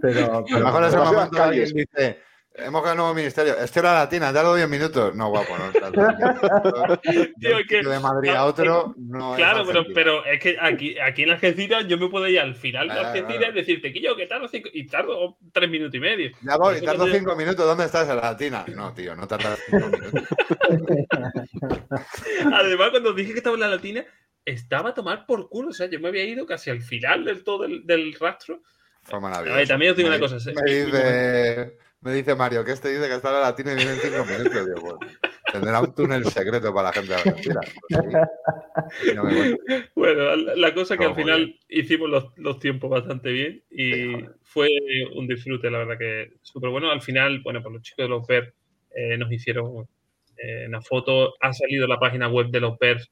Pero, 0.00 0.32
A 0.36 0.40
lo 0.40 0.64
mejor 0.64 0.84
Pero- 0.84 1.30
calles. 1.30 1.72
alguien 1.72 1.86
dice, 1.94 2.18
hemos 2.64 2.84
ganado 2.84 3.10
un 3.10 3.16
ministerio, 3.16 3.56
estoy 3.58 3.82
la 3.82 3.94
latina, 3.94 4.32
te 4.32 4.42
lo 4.42 4.54
10 4.54 4.68
minutos. 4.68 5.14
No, 5.14 5.28
guapo, 5.30 5.54
no. 5.58 5.70
Tío, 7.40 7.56
que- 7.68 7.82
de 7.82 8.00
Madrid 8.00 8.30
a 8.30 8.44
otro, 8.44 8.94
no 8.98 9.34
Claro, 9.36 9.64
pero, 9.66 9.84
pero 9.94 10.24
es 10.24 10.40
que 10.40 10.56
aquí, 10.60 10.98
aquí 10.98 11.22
en 11.24 11.30
Algeciras 11.30 11.86
yo 11.88 11.98
me 11.98 12.08
puedo 12.08 12.26
ir 12.28 12.38
al 12.40 12.54
final 12.54 12.88
de 12.88 12.94
Algeciras 12.94 13.36
claro. 13.38 13.52
y 13.52 13.56
decirte 13.56 13.92
que 13.92 14.00
yo 14.00 14.16
que 14.16 14.26
tardo 14.26 14.48
cinco, 14.48 14.68
y 14.72 14.86
tardo 14.86 15.38
tres 15.52 15.68
minutos 15.70 15.94
y 15.94 16.00
medio. 16.00 16.30
Ya 16.42 16.56
voy, 16.56 16.76
Eso 16.76 16.84
tardo 16.84 17.06
5 17.06 17.36
minutos, 17.36 17.66
¿dónde 17.66 17.84
estás 17.84 18.08
en 18.08 18.16
la 18.16 18.22
latina? 18.22 18.64
No, 18.74 18.92
tío, 18.94 19.14
no 19.16 19.26
tardas 19.26 19.58
5 19.70 19.86
minutos. 19.88 20.22
Además, 22.52 22.90
cuando 22.90 23.12
dije 23.12 23.32
que 23.32 23.38
estaba 23.38 23.54
en 23.54 23.60
la 23.60 23.68
latina, 23.68 24.04
estaba 24.44 24.90
a 24.90 24.94
tomar 24.94 25.26
por 25.26 25.48
culo. 25.48 25.70
O 25.70 25.72
sea, 25.72 25.86
yo 25.88 26.00
me 26.00 26.08
había 26.08 26.24
ido 26.24 26.46
casi 26.46 26.70
al 26.70 26.80
final 26.80 27.24
del 27.24 27.44
todo 27.44 27.62
del, 27.64 27.86
del 27.86 28.14
rastro. 28.14 28.62
Fue 29.02 29.18
A 29.18 29.20
maravilloso. 29.20 29.56
ver, 29.56 29.68
también 29.68 29.90
os 29.92 29.96
digo 29.96 30.08
Me- 30.10 30.16
una 30.16 30.26
cosa. 30.28 30.50
Me 30.64 30.72
dice, 30.72 31.76
me 32.02 32.14
dice 32.14 32.34
Mario 32.34 32.64
que 32.64 32.72
este 32.72 32.88
dice 32.88 33.08
que 33.08 33.14
está 33.14 33.28
en 33.28 33.34
la 33.34 33.40
latina 33.40 33.72
y 33.72 33.76
viene 33.76 33.92
en 33.92 33.98
5 33.98 34.24
minutos. 34.24 34.66
Digo, 34.66 34.80
bueno, 34.80 34.98
tendrá 35.52 35.80
un 35.80 35.94
túnel 35.94 36.24
secreto 36.26 36.72
para 36.72 36.88
la 36.88 36.92
gente 36.92 37.12
de 37.12 37.14
Argentina. 37.14 37.60
Pues. 37.88 39.14
No. 39.14 39.24
Bueno, 39.94 40.36
la, 40.36 40.74
cosa 40.74 40.96
que 40.96 41.04
Todo 41.04 41.10
al 41.10 41.16
final 41.16 41.46
bien. 41.46 41.58
hicimos 41.68 42.08
los, 42.08 42.24
los 42.36 42.58
tiempos 42.58 42.90
bastante 42.90 43.30
bien 43.30 43.62
y 43.70 43.92
Sí, 43.92 44.26
fue 44.42 44.68
un 45.14 45.26
disfrute, 45.26 45.70
la 45.70 45.78
verdad 45.78 45.98
que 45.98 46.32
súper 46.42 46.70
bueno. 46.70 46.90
Al 46.90 47.02
final, 47.02 47.40
bueno, 47.40 47.62
pues 47.62 47.72
los 47.72 47.82
chicos 47.82 48.04
de 48.04 48.08
los 48.08 48.26
Bears 48.26 48.52
eh, 48.94 49.16
nos 49.16 49.30
hicieron 49.30 49.88
eh, 50.36 50.64
una 50.66 50.80
foto. 50.80 51.34
Ha 51.40 51.52
salido 51.52 51.84
en 51.84 51.90
la 51.90 51.98
página 51.98 52.28
web 52.28 52.48
de 52.48 52.60
los 52.60 52.78
Bears 52.78 53.10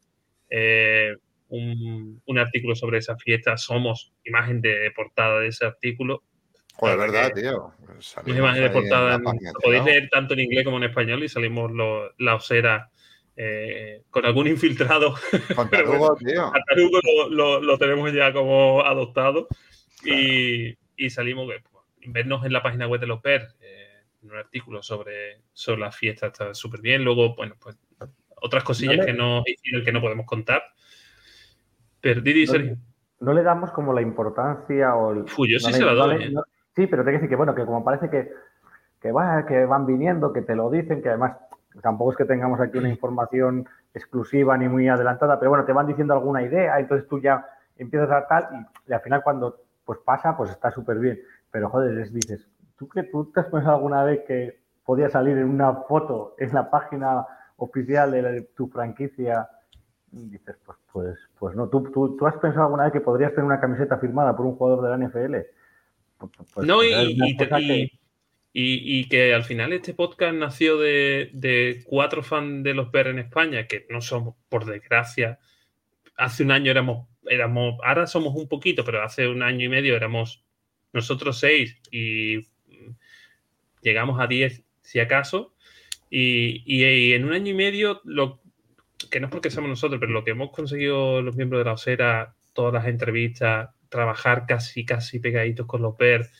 eh, 0.50 1.14
un, 1.48 2.20
un 2.24 2.38
artículo 2.38 2.74
sobre 2.74 2.98
esa 2.98 3.16
fiesta. 3.16 3.56
Somos 3.56 4.12
imagen 4.24 4.60
de 4.60 4.90
portada 4.96 5.40
de 5.40 5.48
ese 5.48 5.66
artículo. 5.66 6.22
Joder, 6.78 6.96
La 6.96 7.04
verdad, 7.06 7.32
que- 7.34 7.40
tío. 7.42 7.72
Una 7.80 8.00
Salimos 8.00 8.38
imagen 8.38 8.62
de 8.62 8.70
portada. 8.70 9.14
en- 9.16 9.22
página, 9.24 9.52
podéis 9.62 9.84
leer 9.84 10.08
tanto 10.10 10.34
en 10.34 10.40
inglés 10.40 10.64
como 10.64 10.76
en 10.78 10.84
español 10.84 11.22
y 11.24 11.28
salimos 11.28 11.70
lo- 11.72 12.12
la 12.18 12.34
osera 12.36 12.90
eh, 13.40 14.02
con 14.10 14.24
algún 14.26 14.46
infiltrado 14.48 15.14
Con 15.56 15.70
Tarugo, 15.70 16.16
tío. 16.16 16.46
a 16.46 16.60
Tarugo 16.68 16.98
lo, 17.04 17.28
lo- 17.30 17.60
lo 17.60 17.78
tenemos 17.78 18.12
ya 18.12 18.32
como 18.32 18.82
adoptado 18.84 19.46
y, 20.04 20.76
y 20.96 21.10
salimos, 21.10 21.46
pues, 21.70 21.84
vernos 22.06 22.44
en 22.44 22.52
la 22.52 22.62
página 22.62 22.86
web 22.88 23.00
de 23.00 23.06
los 23.06 23.20
PER, 23.20 23.42
eh, 23.60 24.02
en 24.22 24.30
un 24.30 24.36
artículo 24.38 24.82
sobre, 24.82 25.42
sobre 25.52 25.80
la 25.80 25.92
fiesta 25.92 26.28
está 26.28 26.52
súper 26.54 26.80
bien. 26.80 27.04
Luego, 27.04 27.34
bueno, 27.36 27.54
pues 27.60 27.76
otras 28.40 28.62
cosillas 28.64 28.96
No 28.96 29.02
le- 29.02 29.06
que 29.06 29.12
no 29.16 29.42
hicieron 29.46 29.84
que 29.84 29.92
no 29.92 30.00
podemos 30.00 30.26
contar. 30.26 30.62
Pero 32.00 32.20
Didi, 32.20 32.44
No- 32.46 32.52
Sergio, 32.52 32.76
no 33.20 33.32
le 33.34 33.42
damos 33.42 33.70
como 33.72 33.92
la 33.92 34.00
importancia 34.02 34.94
o 34.94 35.12
el- 35.12 35.28
Fu, 35.28 35.46
yo 35.46 35.58
sí 35.58 35.66
no 35.66 35.72
se 35.72 35.84
la 35.84 35.92
no 35.92 36.06
doy, 36.06 36.18
le- 36.18 36.24
¿eh? 36.26 36.30
no- 36.30 36.42
sí, 36.78 36.86
pero 36.86 37.04
te 37.04 37.10
decir 37.10 37.28
que 37.28 37.34
bueno, 37.34 37.56
que 37.56 37.66
como 37.66 37.82
parece 37.82 38.08
que, 38.08 38.32
que, 39.00 39.10
va, 39.10 39.44
que 39.46 39.64
van 39.64 39.84
viniendo, 39.84 40.32
que 40.32 40.42
te 40.42 40.54
lo 40.54 40.70
dicen, 40.70 41.02
que 41.02 41.08
además 41.08 41.36
tampoco 41.82 42.12
es 42.12 42.16
que 42.16 42.24
tengamos 42.24 42.60
aquí 42.60 42.78
una 42.78 42.88
información 42.88 43.66
exclusiva 43.92 44.56
ni 44.56 44.68
muy 44.68 44.88
adelantada, 44.88 45.40
pero 45.40 45.50
bueno, 45.50 45.64
te 45.64 45.72
van 45.72 45.88
diciendo 45.88 46.14
alguna 46.14 46.42
idea, 46.42 46.78
entonces 46.78 47.08
tú 47.08 47.18
ya 47.18 47.44
empiezas 47.76 48.10
a 48.12 48.28
tal 48.28 48.68
y, 48.86 48.92
al 48.92 49.00
final 49.00 49.24
cuando 49.24 49.56
pues 49.84 49.98
pasa, 50.04 50.36
pues 50.36 50.50
está 50.50 50.70
súper 50.70 50.98
bien. 50.98 51.18
Pero 51.50 51.68
joder, 51.68 51.94
les 51.94 52.12
dices, 52.12 52.46
¿tú, 52.78 52.88
que, 52.88 53.02
¿tú 53.04 53.24
te 53.32 53.40
has 53.40 53.46
pensado 53.46 53.74
alguna 53.74 54.04
vez 54.04 54.20
que 54.24 54.60
podía 54.84 55.08
salir 55.08 55.36
en 55.36 55.48
una 55.48 55.72
foto 55.88 56.34
en 56.38 56.54
la 56.54 56.70
página 56.70 57.26
oficial 57.56 58.12
de 58.12 58.42
tu 58.54 58.68
franquicia? 58.68 59.48
Y 60.12 60.28
dices, 60.28 60.56
pues, 60.64 60.78
pues, 60.92 61.18
pues 61.38 61.56
no. 61.56 61.68
¿Tú, 61.68 61.82
tú, 61.90 62.16
tú 62.16 62.26
has 62.26 62.36
pensado 62.36 62.66
alguna 62.66 62.84
vez 62.84 62.92
que 62.92 63.00
podrías 63.00 63.30
tener 63.30 63.44
una 63.44 63.60
camiseta 63.60 63.96
firmada 63.96 64.36
por 64.36 64.46
un 64.46 64.56
jugador 64.56 64.82
de 64.82 64.90
la 64.90 65.08
NFL? 65.08 65.57
Pues, 66.18 66.32
pues, 66.52 66.66
no, 66.66 66.82
y, 66.82 66.88
y- 67.28 67.36
que- 67.66 67.92
y- 68.52 69.00
y 69.00 69.08
que 69.08 69.34
al 69.34 69.44
final 69.44 69.72
este 69.72 69.94
podcast 69.94 70.34
nació 70.34 70.78
de, 70.78 71.30
de 71.32 71.82
cuatro 71.84 72.22
fans 72.22 72.64
de 72.64 72.74
los 72.74 72.90
Bears 72.90 73.10
en 73.10 73.18
España, 73.20 73.66
que 73.66 73.86
no 73.88 74.00
somos, 74.00 74.34
por 74.48 74.64
desgracia, 74.64 75.38
hace 76.16 76.42
un 76.42 76.50
año 76.50 76.70
éramos, 76.70 77.06
éramos, 77.28 77.78
ahora 77.84 78.06
somos 78.06 78.34
un 78.34 78.48
poquito, 78.48 78.84
pero 78.84 79.02
hace 79.02 79.28
un 79.28 79.42
año 79.42 79.66
y 79.66 79.68
medio 79.68 79.94
éramos 79.94 80.42
nosotros 80.92 81.38
seis 81.38 81.76
y 81.92 82.48
llegamos 83.82 84.20
a 84.20 84.26
diez 84.26 84.64
si 84.82 84.98
acaso. 85.00 85.54
Y, 86.10 86.62
y- 86.64 86.84
y 86.84 87.12
en 87.12 87.24
un 87.26 87.32
año 87.34 87.52
y 87.52 87.54
medio, 87.54 88.00
lo 88.04 88.40
que 89.10 89.20
no 89.20 89.26
es 89.26 89.30
porque 89.32 89.50
somos 89.50 89.68
nosotros, 89.70 90.00
pero 90.00 90.12
lo 90.12 90.24
que 90.24 90.30
hemos 90.32 90.50
conseguido 90.50 91.22
los 91.22 91.36
miembros 91.36 91.60
de 91.60 91.64
la 91.66 91.72
OSERA, 91.74 92.34
todas 92.54 92.72
las 92.74 92.86
entrevistas, 92.86 93.70
trabajar 93.88 94.44
casi, 94.46 94.84
casi 94.84 95.18
pegaditos 95.20 95.66
con 95.66 95.82
los 95.82 95.96
Bears, 95.96 96.30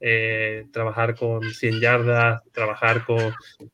eh, 0.00 0.66
trabajar 0.72 1.14
con 1.16 1.42
100 1.42 1.80
yardas, 1.80 2.42
trabajar 2.52 3.04
con, 3.04 3.18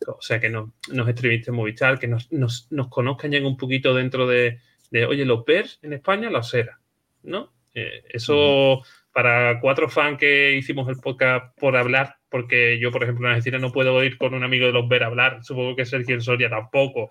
o 0.07 0.21
sea, 0.23 0.41
que 0.41 0.49
nos, 0.51 0.71
nos 0.91 1.09
extremistas 1.09 1.49
en 1.49 1.55
Movistar, 1.55 1.99
que 1.99 2.09
nos, 2.09 2.33
nos, 2.33 2.67
nos 2.73 2.89
conozcan 2.89 3.31
ya 3.33 3.47
un 3.47 3.57
poquito 3.57 3.95
dentro 3.95 4.27
de, 4.27 4.59
de, 4.91 5.05
oye, 5.07 5.25
los 5.25 5.45
Bears 5.45 5.79
en 5.83 5.93
España, 5.93 6.31
la 6.31 6.39
osera, 6.39 6.81
¿no? 7.23 7.53
Eh, 7.75 8.05
eso 8.11 8.83
para 9.13 9.61
cuatro 9.61 9.89
fans 9.89 10.19
que 10.19 10.53
hicimos 10.57 10.89
el 10.89 10.97
podcast 10.97 11.57
por 11.59 11.77
hablar, 11.77 12.17
porque 12.29 12.79
yo, 12.81 12.91
por 12.91 13.03
ejemplo, 13.05 13.27
en 13.27 13.33
Argentina 13.35 13.59
no 13.59 13.71
puedo 13.71 14.03
ir 14.03 14.17
con 14.19 14.35
un 14.35 14.43
amigo 14.43 14.67
de 14.67 14.73
los 14.73 14.89
Bears 14.89 15.05
a 15.05 15.07
hablar, 15.09 15.45
supongo 15.45 15.77
que 15.77 15.85
Sergio 15.85 16.21
Soria 16.21 16.49
tampoco. 16.51 17.11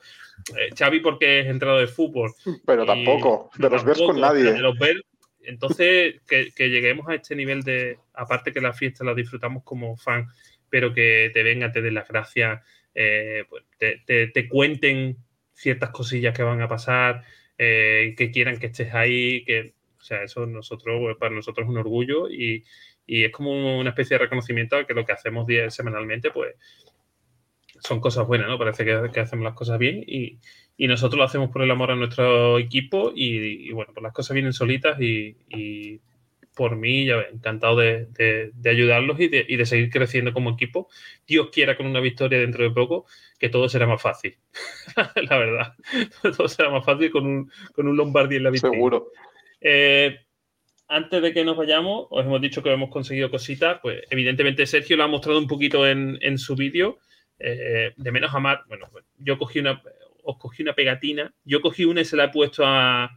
Eh, 0.57 0.69
Xavi 0.77 0.99
porque 1.01 1.41
es 1.41 1.45
entrado 1.47 1.77
de 1.79 1.87
fútbol. 1.87 2.31
Pero 2.65 2.83
Y- 2.83 2.87
tampoco, 2.87 3.51
de 3.57 3.69
los 3.69 3.83
Bears 3.85 4.01
con 4.01 4.19
nadie. 4.19 4.43
de 4.51 4.59
los 4.59 4.77
Bears, 4.77 5.01
entonces, 5.45 6.21
que, 6.27 6.51
lleguemos 6.69 7.07
a 7.09 7.15
este 7.15 7.35
nivel 7.35 7.63
de, 7.63 7.99
aparte 8.13 8.51
que 8.51 8.61
la 8.61 8.73
fiesta 8.73 9.03
la 9.03 9.13
disfrutamos 9.13 9.63
como 9.63 9.95
fan, 9.97 10.27
pero 10.69 10.93
que 10.93 11.31
te 11.33 11.43
vengan, 11.43 11.71
te 11.71 11.81
den 11.81 11.93
las 11.93 12.07
gracias, 12.07 12.61
eh, 12.95 13.45
pues, 13.49 13.63
te, 13.77 14.01
te- 14.05 14.27
te 14.27 14.47
cuenten 14.47 15.17
ciertas 15.53 15.89
cosillas 15.91 16.35
que 16.35 16.43
van 16.43 16.61
a 16.61 16.67
pasar, 16.67 17.23
eh, 17.57 18.13
que 18.17 18.31
quieran 18.31 18.57
que 18.59 18.67
estés 18.67 18.93
ahí, 18.93 19.43
que, 19.45 19.73
o 19.99 20.03
sea, 20.03 20.23
eso 20.23 20.45
nosotros, 20.45 20.99
pues, 20.99 21.17
para 21.17 21.35
nosotros 21.35 21.65
es 21.65 21.69
un 21.69 21.77
orgullo 21.77 22.29
y, 22.29 22.63
y 23.05 23.23
es 23.25 23.31
como 23.31 23.79
una 23.79 23.89
especie 23.91 24.15
de 24.17 24.23
reconocimiento 24.25 24.75
a 24.75 24.85
que 24.87 24.93
lo 24.93 25.05
que 25.05 25.11
hacemos 25.13 25.45
día, 25.47 25.69
semanalmente, 25.69 26.31
pues 26.31 26.55
son 27.79 27.99
cosas 27.99 28.25
buenas, 28.25 28.47
¿no? 28.47 28.57
Parece 28.57 28.85
que 28.85 29.19
hacemos 29.19 29.43
las 29.43 29.55
cosas 29.55 29.77
bien 29.77 30.03
y, 30.07 30.39
y 30.77 30.87
nosotros 30.87 31.17
lo 31.17 31.23
hacemos 31.25 31.49
por 31.51 31.61
el 31.63 31.71
amor 31.71 31.91
a 31.91 31.95
nuestro 31.95 32.57
equipo 32.59 33.11
y, 33.15 33.67
y, 33.69 33.71
bueno, 33.71 33.91
pues 33.93 34.03
las 34.03 34.13
cosas 34.13 34.33
vienen 34.33 34.53
solitas 34.53 34.99
y, 34.99 35.35
y 35.49 35.99
por 36.55 36.75
mí, 36.75 37.05
ya 37.05 37.21
encantado 37.31 37.77
de, 37.77 38.05
de- 38.07 38.51
de 38.53 38.69
ayudarlos 38.69 39.19
y 39.19 39.27
de, 39.27 39.45
y 39.47 39.55
de 39.55 39.65
seguir 39.65 39.89
creciendo 39.89 40.33
como 40.33 40.51
equipo. 40.51 40.87
Dios 41.27 41.49
quiera 41.51 41.75
con 41.75 41.87
una 41.87 41.99
victoria 41.99 42.39
dentro 42.39 42.63
de 42.63 42.69
poco, 42.71 43.05
que 43.39 43.49
todo 43.49 43.67
será 43.69 43.87
más 43.87 44.01
fácil. 44.01 44.37
la 45.15 45.37
verdad, 45.37 45.73
todo 46.37 46.47
será 46.47 46.69
más 46.69 46.85
fácil 46.85 47.09
con 47.11 47.25
un, 47.25 47.51
con 47.73 47.87
un 47.87 47.97
Lombardi 47.97 48.35
en 48.35 48.43
la 48.43 48.49
victoria. 48.51 48.75
Seguro. 48.75 49.11
Eh, 49.61 50.19
antes 50.87 51.21
de 51.23 51.33
que 51.33 51.43
nos 51.43 51.57
vayamos, 51.57 52.07
os 52.11 52.25
hemos 52.25 52.41
dicho 52.41 52.61
que 52.61 52.71
hemos 52.71 52.89
conseguido 52.91 53.31
cositas. 53.31 53.79
Pues 53.81 54.01
evidentemente 54.11 54.65
Sergio 54.67 54.95
lo 54.97 55.03
ha 55.05 55.07
mostrado 55.07 55.39
un 55.39 55.47
poquito 55.47 55.87
en, 55.87 56.17
en 56.21 56.37
su 56.37 56.55
vídeo. 56.55 56.99
eh, 57.39 57.93
de 57.95 58.11
menos 58.11 58.33
a 58.33 58.39
más. 58.39 58.59
Bueno, 58.67 58.89
yo 59.17 59.37
cogí 59.39 59.59
una, 59.59 59.81
os 60.23 60.37
cogí 60.37 60.63
una 60.63 60.73
pegatina. 60.75 61.33
Yo 61.45 61.61
cogí 61.61 61.85
una 61.85 62.01
y 62.01 62.05
se 62.05 62.15
la 62.17 62.25
he 62.25 62.29
puesto 62.29 62.63
a. 62.65 63.09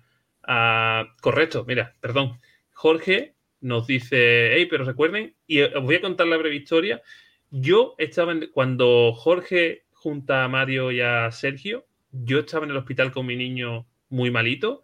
correcto, 1.21 1.65
mira, 1.67 1.95
perdón. 2.01 2.39
Jorge 2.73 3.35
nos 3.61 3.87
dice, 3.87 4.53
hey, 4.55 4.67
pero 4.71 4.85
recuerden, 4.85 5.35
y 5.47 5.61
os 5.63 5.83
voy 5.83 5.97
a 5.97 6.01
contar 6.01 6.27
la 6.27 6.37
breve 6.37 6.57
historia. 6.57 7.03
Yo 7.51 7.95
estaba 7.99 8.33
en- 8.33 8.51
cuando 8.53 9.13
Jorge 9.15 9.85
junta 9.93 10.45
a 10.45 10.49
Mario 10.49 10.93
y 10.93 11.01
a 11.01 11.31
Sergio, 11.33 11.87
yo 12.13 12.41
estaba 12.41 12.65
en 12.65 12.71
el 12.73 12.77
hospital 12.77 13.13
con 13.13 13.27
mi 13.27 13.37
niño 13.37 13.87
muy 14.09 14.31
malito 14.31 14.83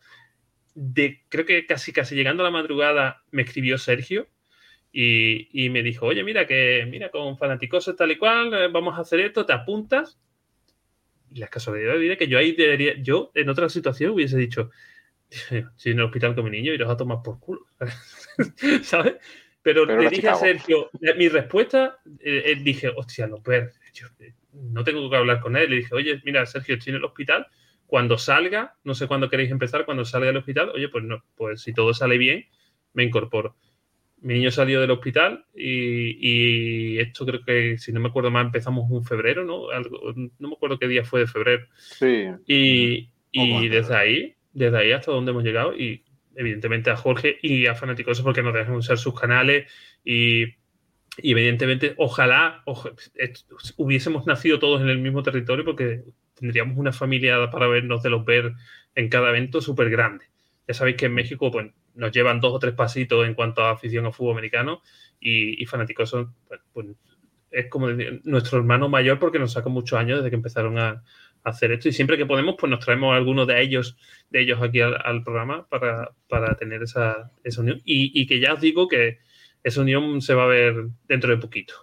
de 0.74 1.24
creo 1.28 1.44
que 1.46 1.66
casi 1.66 1.92
casi 1.92 2.14
llegando 2.14 2.42
a 2.42 2.46
la 2.46 2.50
madrugada 2.50 3.22
me 3.30 3.42
escribió 3.42 3.78
Sergio 3.78 4.28
y, 4.92 5.48
y 5.66 5.70
me 5.70 5.82
dijo, 5.82 6.06
oye, 6.06 6.24
mira 6.24 6.46
que 6.46 6.86
mira 6.90 7.10
con 7.10 7.38
fanáticos 7.38 7.90
tal 7.96 8.12
y 8.12 8.18
cual, 8.18 8.52
eh, 8.54 8.68
vamos 8.72 8.98
a 8.98 9.02
hacer 9.02 9.20
esto, 9.20 9.46
te 9.46 9.52
apuntas. 9.52 10.18
Y 11.34 11.38
la 11.38 11.48
casualidad 11.48 11.98
diré 11.98 12.16
que 12.16 12.28
yo 12.28 12.38
ahí 12.38 12.52
debería, 12.52 12.94
yo 13.00 13.30
en 13.34 13.48
otra 13.48 13.68
situación 13.68 14.12
hubiese 14.12 14.36
dicho, 14.36 14.70
estoy 15.30 15.92
en 15.92 15.98
el 15.98 16.04
hospital 16.04 16.34
con 16.34 16.44
mi 16.44 16.50
niño 16.50 16.72
y 16.72 16.78
los 16.78 16.90
a 16.90 16.96
tomar 16.96 17.18
por 17.22 17.40
culo. 17.40 17.66
¿Sabes? 18.82 19.14
Pero, 19.62 19.86
Pero 19.86 20.02
le 20.02 20.10
dije 20.10 20.28
a. 20.28 20.34
Sergio, 20.34 20.90
mi 21.16 21.28
respuesta, 21.28 22.00
eh, 22.20 22.42
eh, 22.46 22.56
dije, 22.56 22.88
hostia, 22.94 23.28
lo 23.28 23.40
ver, 23.40 23.72
yo, 23.94 24.08
eh, 24.18 24.34
no 24.52 24.82
tengo 24.82 25.08
que 25.08 25.16
hablar 25.16 25.40
con 25.40 25.56
él. 25.56 25.70
Le 25.70 25.76
dije, 25.76 25.94
oye, 25.94 26.20
mira, 26.24 26.44
Sergio, 26.46 26.74
estoy 26.74 26.90
en 26.90 26.96
el 26.96 27.04
hospital. 27.04 27.46
Cuando 27.86 28.18
salga, 28.18 28.74
no 28.84 28.94
sé 28.94 29.06
cuándo 29.06 29.28
queréis 29.28 29.50
empezar, 29.50 29.84
cuando 29.84 30.04
salga 30.04 30.28
del 30.28 30.38
hospital, 30.38 30.70
oye, 30.70 30.88
pues 30.88 31.04
no, 31.04 31.24
pues 31.36 31.62
si 31.62 31.72
todo 31.72 31.94
sale 31.94 32.18
bien, 32.18 32.46
me 32.92 33.04
incorporo. 33.04 33.56
Mi 34.22 34.34
niño 34.34 34.50
salió 34.50 34.80
del 34.80 34.90
hospital 34.92 35.44
y, 35.54 36.16
y 36.96 36.98
esto 37.00 37.26
creo 37.26 37.44
que, 37.44 37.76
si 37.78 37.92
no 37.92 38.00
me 38.00 38.08
acuerdo 38.08 38.30
mal, 38.30 38.46
empezamos 38.46 38.90
en 38.90 39.04
febrero, 39.04 39.44
¿no? 39.44 39.70
Algo- 39.70 40.14
no 40.14 40.48
me 40.48 40.54
acuerdo 40.54 40.78
qué 40.78 40.88
día 40.88 41.04
fue 41.04 41.20
de 41.20 41.26
febrero. 41.26 41.66
Sí. 41.76 42.26
Y, 42.46 43.10
y 43.32 43.68
desde 43.68 43.96
ahí, 43.96 44.34
desde 44.52 44.78
ahí 44.78 44.92
hasta 44.92 45.10
donde 45.10 45.32
hemos 45.32 45.42
llegado, 45.42 45.76
y 45.76 46.04
evidentemente 46.36 46.90
a 46.90 46.96
Jorge 46.96 47.38
y 47.42 47.66
a 47.66 47.74
Fanáticos 47.74 48.20
porque 48.22 48.42
nos 48.42 48.54
dejan 48.54 48.74
usar 48.74 48.96
sus 48.96 49.18
canales 49.18 49.70
y, 50.04 50.44
y 51.18 51.32
evidentemente 51.32 51.94
ojalá 51.98 52.62
hubiésemos 53.76 54.26
nacido 54.26 54.58
todos 54.58 54.80
en 54.82 54.88
el 54.88 54.98
mismo 54.98 55.22
territorio 55.22 55.64
porque 55.64 56.04
tendríamos 56.34 56.78
una 56.78 56.92
familia 56.92 57.50
para 57.50 57.66
vernos 57.68 58.02
de 58.02 58.10
los 58.10 58.24
ver 58.24 58.52
en 58.94 59.08
cada 59.08 59.30
evento 59.30 59.60
súper 59.60 59.90
grande. 59.90 60.26
Ya 60.68 60.74
sabéis 60.74 60.96
que 60.96 61.06
en 61.06 61.14
México 61.14 61.50
pues, 61.50 61.70
nos 61.94 62.12
llevan 62.12 62.40
dos 62.40 62.52
o 62.54 62.58
tres 62.58 62.74
pasitos 62.74 63.26
en 63.26 63.34
cuanto 63.34 63.62
a 63.62 63.70
afición 63.70 64.06
al 64.06 64.12
fútbol 64.12 64.32
americano 64.32 64.82
y, 65.20 65.62
y 65.62 65.66
pues, 66.72 66.86
es 67.50 67.66
como 67.68 67.88
nuestro 68.24 68.58
hermano 68.58 68.88
mayor 68.88 69.18
porque 69.18 69.38
nos 69.38 69.52
saca 69.52 69.68
muchos 69.68 69.98
años 69.98 70.18
desde 70.18 70.30
que 70.30 70.36
empezaron 70.36 70.78
a, 70.78 70.88
a 70.90 71.02
hacer 71.50 71.72
esto. 71.72 71.88
Y 71.88 71.92
siempre 71.92 72.16
que 72.16 72.26
podemos 72.26 72.56
pues 72.58 72.70
nos 72.70 72.80
traemos 72.80 73.12
a 73.12 73.16
algunos 73.16 73.46
de 73.46 73.60
ellos 73.62 73.96
de 74.30 74.40
ellos 74.40 74.60
aquí 74.62 74.80
al, 74.80 74.96
al 75.04 75.22
programa 75.22 75.68
para, 75.68 76.12
para 76.28 76.56
tener 76.56 76.82
esa, 76.82 77.30
esa 77.44 77.60
unión. 77.60 77.80
Y, 77.84 78.18
y 78.20 78.26
que 78.26 78.40
ya 78.40 78.54
os 78.54 78.60
digo 78.60 78.88
que 78.88 79.18
esa 79.62 79.82
unión 79.82 80.20
se 80.22 80.34
va 80.34 80.44
a 80.44 80.48
ver 80.48 80.74
dentro 81.06 81.30
de 81.30 81.36
poquito. 81.36 81.74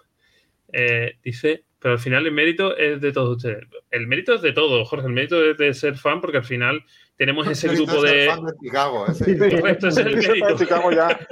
Eh, 0.72 1.18
dice 1.22 1.64
pero 1.80 1.94
al 1.94 1.98
final 2.00 2.26
el 2.26 2.32
mérito 2.32 2.76
es 2.76 3.00
de 3.00 3.10
todos 3.12 3.36
ustedes 3.38 3.66
el 3.90 4.06
mérito 4.06 4.34
es 4.34 4.42
de 4.42 4.52
todos 4.52 4.88
Jorge 4.88 5.06
el 5.06 5.12
mérito 5.12 5.42
es 5.44 5.56
de 5.56 5.74
ser 5.74 5.96
fan 5.96 6.20
porque 6.20 6.36
al 6.38 6.44
final 6.44 6.84
tenemos 7.16 7.46
ese 7.48 7.68
grupo 7.68 8.00
Ser 8.00 8.14
de 8.16 8.26
fan 8.28 8.44
de 8.46 8.52
Chicago, 8.62 9.06
ese. 9.08 9.38
correcto 9.60 9.88
ese 9.88 10.00
es 10.00 10.06
el 10.06 10.14
Ese 10.18 10.28
fan 10.28 10.34
de 10.34 10.40
mérito 10.44 10.58
Chicago 10.58 10.92
ya, 10.92 11.28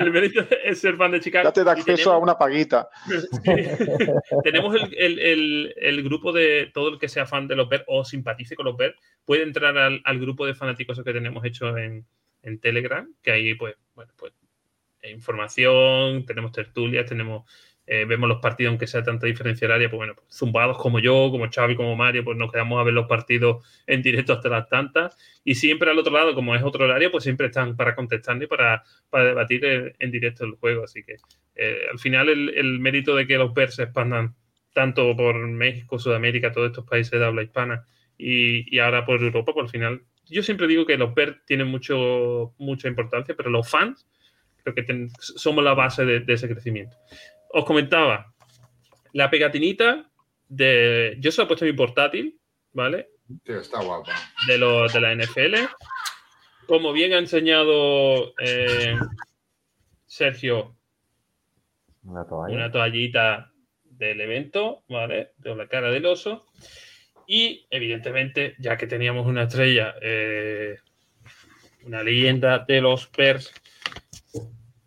el 0.00 0.10
mérito 0.10 0.46
es 0.64 0.78
ser 0.80 0.96
fan 0.96 1.12
de 1.12 1.20
Chicago 1.20 1.44
ya 1.48 1.52
te 1.52 1.64
da 1.64 1.72
acceso 1.72 1.96
tenemos- 1.96 2.14
a 2.14 2.18
una 2.18 2.36
paguita. 2.38 2.88
tenemos 4.42 4.74
el, 4.74 4.94
el- 4.98 5.18
el- 5.18 5.74
el 5.76 6.02
grupo 6.02 6.32
de 6.32 6.70
todo 6.74 6.90
el 6.90 6.98
que 6.98 7.08
sea 7.08 7.26
fan 7.26 7.46
de 7.48 7.56
los 7.56 7.68
Bears 7.68 7.84
o 7.86 8.04
simpatice 8.04 8.54
con 8.56 8.66
los 8.66 8.76
Bears, 8.76 8.96
puede 9.24 9.42
entrar 9.42 9.76
al, 9.78 10.00
al 10.04 10.18
grupo 10.20 10.46
de 10.46 10.54
fanáticos 10.54 11.00
que 11.02 11.12
tenemos 11.12 11.44
hecho 11.44 11.76
en, 11.78 12.04
en 12.42 12.60
Telegram, 12.60 13.10
que 13.22 13.30
ahí 13.30 13.54
pues, 13.54 13.74
bueno, 13.94 14.12
pues 14.16 14.32
información, 15.02 16.24
tenemos 16.24 16.52
tertulias, 16.52 17.06
tenemos 17.06 17.44
eh, 17.86 18.04
vemos 18.06 18.28
los 18.28 18.40
partidos, 18.40 18.70
aunque 18.70 18.86
sea 18.86 19.02
tanta 19.02 19.26
diferencia 19.26 19.66
horaria, 19.66 19.90
pues 19.90 19.98
bueno, 19.98 20.14
pues, 20.14 20.26
zumbados 20.36 20.78
como 20.78 20.98
yo, 21.00 21.28
como 21.30 21.48
Xavi, 21.50 21.76
como 21.76 21.94
Mario, 21.96 22.24
pues 22.24 22.36
nos 22.36 22.50
quedamos 22.50 22.80
a 22.80 22.84
ver 22.84 22.94
los 22.94 23.06
partidos 23.06 23.64
en 23.86 24.00
directo 24.02 24.32
hasta 24.32 24.48
las 24.48 24.68
tantas. 24.68 25.16
Y 25.44 25.54
siempre 25.54 25.90
al 25.90 25.98
otro 25.98 26.12
lado, 26.12 26.34
como 26.34 26.54
es 26.54 26.62
otro 26.62 26.84
horario, 26.84 27.10
pues 27.10 27.24
siempre 27.24 27.46
están 27.48 27.76
para 27.76 27.94
contestar 27.94 28.42
y 28.42 28.46
para, 28.46 28.82
para 29.10 29.24
debatir 29.26 29.94
en, 29.98 30.10
directo 30.10 30.44
el 30.44 30.52
juego. 30.52 30.84
Así 30.84 31.02
que 31.04 31.16
eh, 31.56 31.86
al 31.92 31.98
final 31.98 32.28
el, 32.30 32.50
el 32.56 32.78
mérito 32.78 33.14
de 33.14 33.26
que 33.26 33.36
los 33.36 33.52
Bears 33.52 33.74
se 33.74 33.82
expandan 33.84 34.34
tanto 34.72 35.14
por 35.16 35.36
México, 35.36 35.98
Sudamérica, 35.98 36.50
todos 36.52 36.68
estos 36.68 36.84
países 36.86 37.12
de 37.20 37.24
habla 37.24 37.42
hispana 37.42 37.84
y, 38.18 38.74
y 38.74 38.78
ahora 38.80 39.04
por 39.04 39.22
Europa, 39.22 39.52
por 39.52 39.64
al 39.64 39.70
final, 39.70 40.02
yo 40.26 40.42
siempre 40.42 40.66
digo 40.66 40.86
que 40.86 40.96
los 40.96 41.14
Bears 41.14 41.36
tienen 41.46 41.68
mucho, 41.68 42.54
mucha 42.58 42.88
importancia, 42.88 43.34
pero 43.36 43.50
los 43.50 43.70
fans 43.70 44.08
creo 44.62 44.74
que 44.74 44.82
ten- 44.82 45.10
somos 45.20 45.62
la 45.62 45.74
base 45.74 46.04
de 46.04 46.24
ese 46.32 46.48
crecimiento. 46.48 46.96
Os 47.56 47.64
comentaba, 47.64 48.34
la 49.12 49.30
pegatinita 49.30 50.10
de... 50.48 51.16
Yo 51.20 51.30
se 51.30 51.40
la 51.40 51.44
he 51.44 51.46
puesto 51.46 51.64
en 51.64 51.70
mi 51.70 51.76
portátil, 51.76 52.40
¿vale? 52.72 53.10
Tío, 53.44 53.60
está 53.60 53.80
guapa. 53.80 54.12
de, 54.48 54.58
los 54.58 54.92
de 54.92 55.00
la 55.00 55.14
NFL. 55.14 55.54
Como 56.66 56.92
bien 56.92 57.12
ha 57.12 57.18
enseñado 57.18 58.34
eh, 58.40 58.96
Sergio, 60.04 60.74
Una 62.02 62.26
toalla. 62.26 62.56
una 62.56 62.72
toallita 62.72 63.52
del 63.84 64.20
evento, 64.20 64.82
¿vale? 64.88 65.30
De 65.38 65.54
la 65.54 65.68
cara 65.68 65.92
del 65.92 66.06
oso. 66.06 66.46
Y 67.28 67.68
evidentemente, 67.70 68.56
ya 68.58 68.76
que 68.76 68.88
teníamos 68.88 69.26
una 69.28 69.44
estrella, 69.44 69.94
eh, 70.02 70.74
una 71.84 72.02
leyenda 72.02 72.58
de 72.66 72.80
los 72.80 73.06
Pers, 73.06 73.54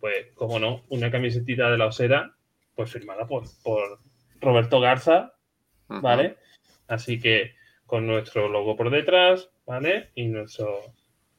pues, 0.01 0.33
como 0.35 0.59
no, 0.59 0.83
una 0.89 1.09
camisetita 1.09 1.71
de 1.71 1.77
la 1.77 1.85
osera, 1.85 2.36
pues 2.77 2.91
firmada 2.91 3.27
por, 3.27 3.43
por 3.63 3.99
Roberto 4.39 4.79
Garza, 4.79 5.33
¿vale? 5.89 6.37
Así 6.87 7.19
que 7.19 7.55
con 7.85 8.07
nuestro 8.07 8.47
logo 8.47 8.75
por 8.77 8.89
detrás, 8.89 9.49
¿vale? 9.65 10.11
Y 10.15 10.27
nuestro... 10.27 10.79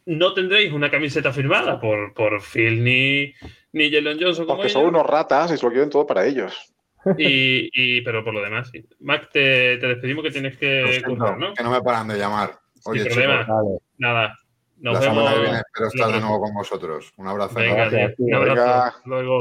No 0.04 0.32
tendréis 0.34 0.72
una 0.72 0.90
camiseta 0.90 1.32
firmada 1.32 1.78
por, 1.80 2.12
por 2.14 2.40
Phil 2.42 2.82
ni, 2.82 3.32
ni 3.72 3.90
Jalen 3.92 4.18
Johnson 4.20 4.46
como 4.46 4.56
Porque 4.56 4.70
son 4.70 4.82
ellos. 4.82 4.94
unos 4.94 5.06
ratas 5.06 5.52
y 5.52 5.56
se 5.58 5.64
lo 5.66 5.70
quieren 5.70 5.90
todo 5.90 6.06
para 6.06 6.26
ellos. 6.26 6.74
Y, 7.16 7.68
y- 7.72 8.00
pero 8.02 8.24
por 8.24 8.34
lo 8.34 8.42
demás, 8.42 8.68
sí. 8.72 8.84
Mac, 9.00 9.30
te, 9.32 9.76
te 9.78 9.86
despedimos 9.86 10.24
que 10.24 10.30
tienes 10.30 10.56
que 10.58 10.84
siento, 10.92 11.10
currar, 11.10 11.38
¿no? 11.38 11.54
Que 11.54 11.62
no 11.62 11.70
me 11.70 11.80
paran 11.82 12.08
de 12.08 12.18
llamar. 12.18 12.58
Oye, 12.86 13.02
Sin 13.02 13.12
problema. 13.12 13.40
chicos. 13.44 13.82
Nada. 13.98 14.38
Nos 14.78 14.94
la 14.94 15.00
vemos. 15.00 15.32
que 15.34 15.40
viene 15.40 15.58
espero 15.58 15.88
estar 15.88 16.12
de 16.12 16.20
nuevo 16.20 16.40
con 16.40 16.54
vosotros. 16.54 17.12
Un 17.16 17.28
abrazo. 17.28 17.54
Venga, 17.54 17.74
un 17.74 17.80
abrazo. 17.80 18.06
Venga, 18.18 18.86
Hasta 18.86 19.00
Luego. 19.08 19.38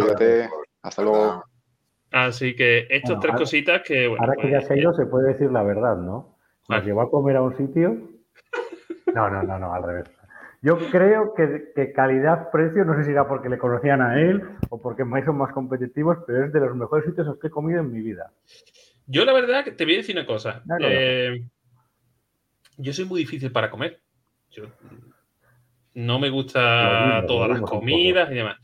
Hasta 0.82 1.02
luego. 1.02 1.44
Así 2.12 2.56
que 2.56 2.88
estas 2.90 3.02
Bueno, 3.10 3.20
tres 3.22 3.32
ahora- 3.34 3.40
cositas 3.44 3.82
que, 3.84 4.08
bueno, 4.08 4.24
Ahora 4.24 4.36
que 4.42 4.50
ya 4.50 4.58
pues, 4.60 4.68
se 4.68 4.74
ha 4.74 4.78
ido, 4.78 4.94
se 4.94 5.06
puede 5.06 5.30
decir 5.34 5.52
la 5.52 5.64
verdad, 5.64 5.98
¿no? 5.98 6.38
Nos 6.70 6.80
Vale. 6.80 6.86
llevó 6.86 7.02
a 7.02 7.10
comer 7.12 7.36
a 7.38 7.42
un 7.42 7.56
sitio. 7.58 7.98
No, 9.14 9.30
no, 9.30 9.44
no, 9.44 9.60
no, 9.60 9.74
al 9.74 9.84
revés. 9.84 10.10
Yo 10.62 10.78
creo 10.90 11.34
que, 11.36 11.72
que 11.76 11.92
calidad-precio, 11.94 12.84
no 12.84 12.96
sé 12.96 13.04
si 13.06 13.12
era 13.12 13.28
porque 13.28 13.48
le 13.50 13.58
conocían 13.58 14.02
a 14.02 14.20
él 14.20 14.42
o 14.70 14.82
porque 14.82 15.06
me 15.06 15.24
son 15.24 15.38
más 15.38 15.54
competitivos, 15.54 16.18
pero 16.26 16.46
es 16.46 16.54
de 16.54 16.60
los 16.60 16.76
mejores 16.76 17.06
sitios 17.06 17.26
en 17.26 17.32
los 17.32 17.40
que 17.40 17.48
he 17.48 17.52
comido 17.52 17.80
en 17.80 17.92
mi 17.92 18.02
vida. 18.02 18.32
Yo 19.06 19.24
la 19.24 19.34
verdad 19.34 19.66
te 19.76 19.86
voy 19.86 19.94
a 19.94 19.98
decir 19.98 20.16
una 20.18 20.26
cosa. 20.26 20.64
Ya 20.66 20.76
Eh, 20.82 21.42
yo 22.78 22.92
soy 22.94 23.06
muy 23.06 23.20
difícil 23.20 23.52
para 23.52 23.70
comer. 23.70 24.02
Yo 24.52 24.66
no 25.94 26.20
me 26.20 26.30
gusta 26.30 27.24
todas 27.28 27.50
las 27.50 27.62
comidas 27.62 28.30
y 28.32 28.36
demás. 28.36 28.58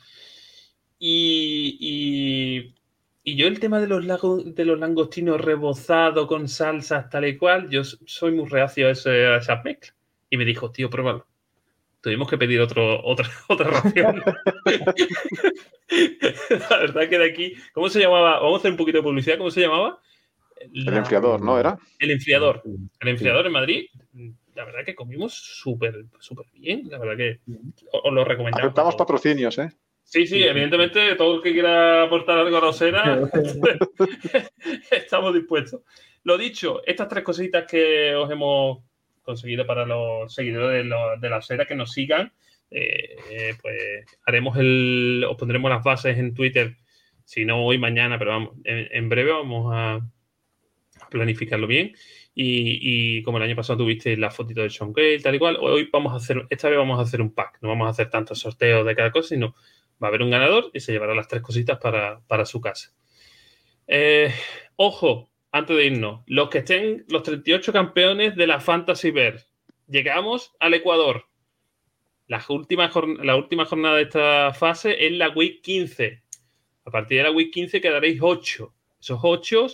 Y, 1.00 1.78
y- 1.80 2.76
y 3.24 3.36
yo 3.36 3.48
el 3.48 3.60
tema 3.60 3.80
de 3.80 3.88
los, 3.88 4.06
lago- 4.06 4.44
de 4.44 4.66
los 4.66 4.80
langostinos 4.80 5.40
rebozados 5.42 6.28
con 6.28 6.48
salsas 6.48 7.10
tal 7.10 7.26
y 7.26 7.38
cual, 7.38 7.70
yo 7.70 7.84
soy 7.84 8.32
muy 8.34 8.50
reacio 8.50 8.88
a, 8.88 8.92
ese- 8.92 9.28
a 9.28 9.38
esas 9.38 9.64
mezclas. 9.64 9.96
Y 10.30 10.38
me 10.38 10.46
dijo, 10.46 10.72
tío, 10.72 10.90
pruébalo. 10.90 11.26
Tuvimos 12.02 12.30
que 12.30 12.38
pedir 12.38 12.60
otro, 12.60 13.02
otra, 13.06 13.28
otra 13.48 13.70
ración. 13.70 14.22
La 16.70 16.78
verdad 16.78 17.10
que 17.10 17.18
de 17.20 17.26
aquí, 17.30 17.54
¿cómo 17.74 17.90
se 17.90 18.00
llamaba? 18.00 18.40
Vamos 18.40 18.56
a 18.56 18.58
hacer 18.60 18.72
un 18.72 18.78
poquito 18.78 18.98
de 18.98 19.04
publicidad, 19.04 19.38
¿cómo 19.38 19.52
se 19.52 19.62
llamaba? 19.62 20.00
El 20.74 20.94
enfriador, 20.96 21.42
¿no? 21.42 21.60
Era. 21.60 21.78
el 22.00 22.12
enfriador. 22.12 22.62
El 23.00 23.08
enfriador 23.10 23.46
en 23.46 23.52
Madrid, 23.52 23.86
la 24.56 24.66
verdad 24.66 24.86
que 24.86 24.96
comimos 24.96 25.34
súper, 25.34 26.06
súper 26.20 26.46
bien. 26.54 26.88
La 26.90 26.98
verdad 27.00 27.18
que 27.18 27.40
os 27.92 28.02
os 28.06 28.14
lo 28.14 28.24
recomendamos. 28.24 28.66
Aceptamos 28.68 28.96
patrocinios, 28.96 29.58
¿eh? 29.60 29.72
Sí, 30.04 30.28
sí, 30.28 30.44
evidentemente 30.44 31.16
todo 31.16 31.36
el 31.38 31.42
que 31.42 31.54
quiera 31.54 32.04
aportar 32.04 32.38
algo 32.38 32.58
a 32.58 32.62
la 32.62 32.68
osera, 32.68 33.20
estamos 34.92 35.34
dispuestos. 35.34 35.82
Lo 36.24 36.38
dicho, 36.38 36.82
estas 36.86 37.08
tres 37.08 37.24
cositas 37.24 37.66
que 37.70 38.14
os 38.16 38.30
hemos 38.32 38.80
conseguido 39.24 39.66
para 39.66 39.86
los 39.86 40.34
seguidores 40.34 40.84
de, 40.84 40.84
lo- 40.84 41.18
de 41.18 41.30
la 41.30 41.38
osera 41.38 41.66
que 41.66 41.76
nos 41.76 41.92
sigan, 41.92 42.32
eh, 42.70 43.16
eh, 43.32 43.56
pues 43.62 44.06
haremos 44.26 44.58
el, 44.58 45.26
os 45.30 45.38
pondremos 45.38 45.70
las 45.72 45.84
bases 45.84 46.18
en 46.18 46.34
Twitter, 46.34 46.76
si 47.26 47.46
no 47.46 47.66
hoy, 47.66 47.78
mañana, 47.78 48.20
pero 48.20 48.32
vamos, 48.32 48.56
en, 48.66 48.88
en 48.92 49.10
breve 49.10 49.32
vamos 49.32 49.72
a 49.74 50.00
planificarlo 51.10 51.68
bien. 51.68 51.94
Y, 52.36 53.18
y 53.18 53.24
como 53.24 53.38
el 53.38 53.44
año 53.44 53.56
pasado 53.56 53.78
tuviste 53.80 54.18
la 54.18 54.32
fotito 54.32 54.62
de 54.62 54.70
Sean 54.70 54.92
Gale, 54.92 55.20
tal 55.20 55.36
y 55.36 55.40
cual, 55.40 55.58
hoy 55.60 55.88
vamos 55.92 56.14
a 56.14 56.18
hacer, 56.18 56.46
esta 56.50 56.68
vez 56.70 56.78
vamos 56.80 56.98
a 57.00 57.04
hacer 57.04 57.22
un 57.22 57.34
pack, 57.34 57.60
no 57.62 57.70
vamos 57.70 57.88
a 57.88 57.92
hacer 57.92 58.10
tantos 58.10 58.40
sorteos 58.40 58.86
de 58.86 58.96
cada 58.96 59.12
cosa, 59.12 59.30
sino 59.30 59.56
va 60.04 60.08
a 60.08 60.10
haber 60.10 60.24
un 60.24 60.32
ganador 60.32 60.70
y 60.74 60.82
se 60.82 60.92
llevará 60.92 61.16
las 61.16 61.30
tres 61.30 61.42
cositas 61.42 61.80
para, 61.80 62.20
para 62.28 62.46
su 62.46 62.60
casa. 62.60 62.94
Eh, 63.88 64.34
ojo, 64.76 65.30
antes 65.52 65.78
de 65.78 65.86
irnos, 65.86 66.24
los 66.26 66.50
que 66.50 66.60
estén, 66.60 67.06
los 67.10 67.24
38 67.24 67.72
campeones 67.72 68.36
de 68.36 68.48
la 68.48 68.60
Fantasy 68.60 69.12
Bear, 69.12 69.40
llegamos 69.88 70.54
al 70.60 70.74
Ecuador. 70.74 71.28
La 72.28 72.44
última, 72.50 72.92
la 73.22 73.36
última 73.36 73.66
jornada 73.66 73.98
de 73.98 74.04
esta 74.04 74.54
fase 74.54 75.06
es 75.06 75.14
la 75.14 75.30
Week 75.30 75.62
15. 75.62 76.24
A 76.86 76.92
partir 76.92 77.18
de 77.20 77.24
la 77.24 77.32
Week 77.32 77.52
15 77.52 77.80
quedaréis 77.80 78.20
8. 78.22 78.74
Esos 79.00 79.20
8, 79.22 79.66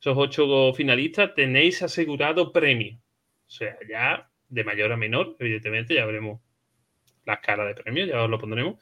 esos 0.00 0.16
8 0.16 0.74
finalistas 0.74 1.34
tenéis 1.34 1.82
asegurado 1.82 2.52
premio. 2.52 2.98
O 3.46 3.50
sea, 3.50 3.76
ya 3.88 4.30
de 4.48 4.64
mayor 4.64 4.92
a 4.92 4.96
menor, 4.96 5.36
evidentemente, 5.38 5.94
ya 5.94 6.04
veremos 6.04 6.40
la 7.24 7.34
escala 7.34 7.64
de 7.64 7.74
premio, 7.74 8.06
ya 8.06 8.22
os 8.22 8.30
lo 8.30 8.38
pondremos. 8.38 8.76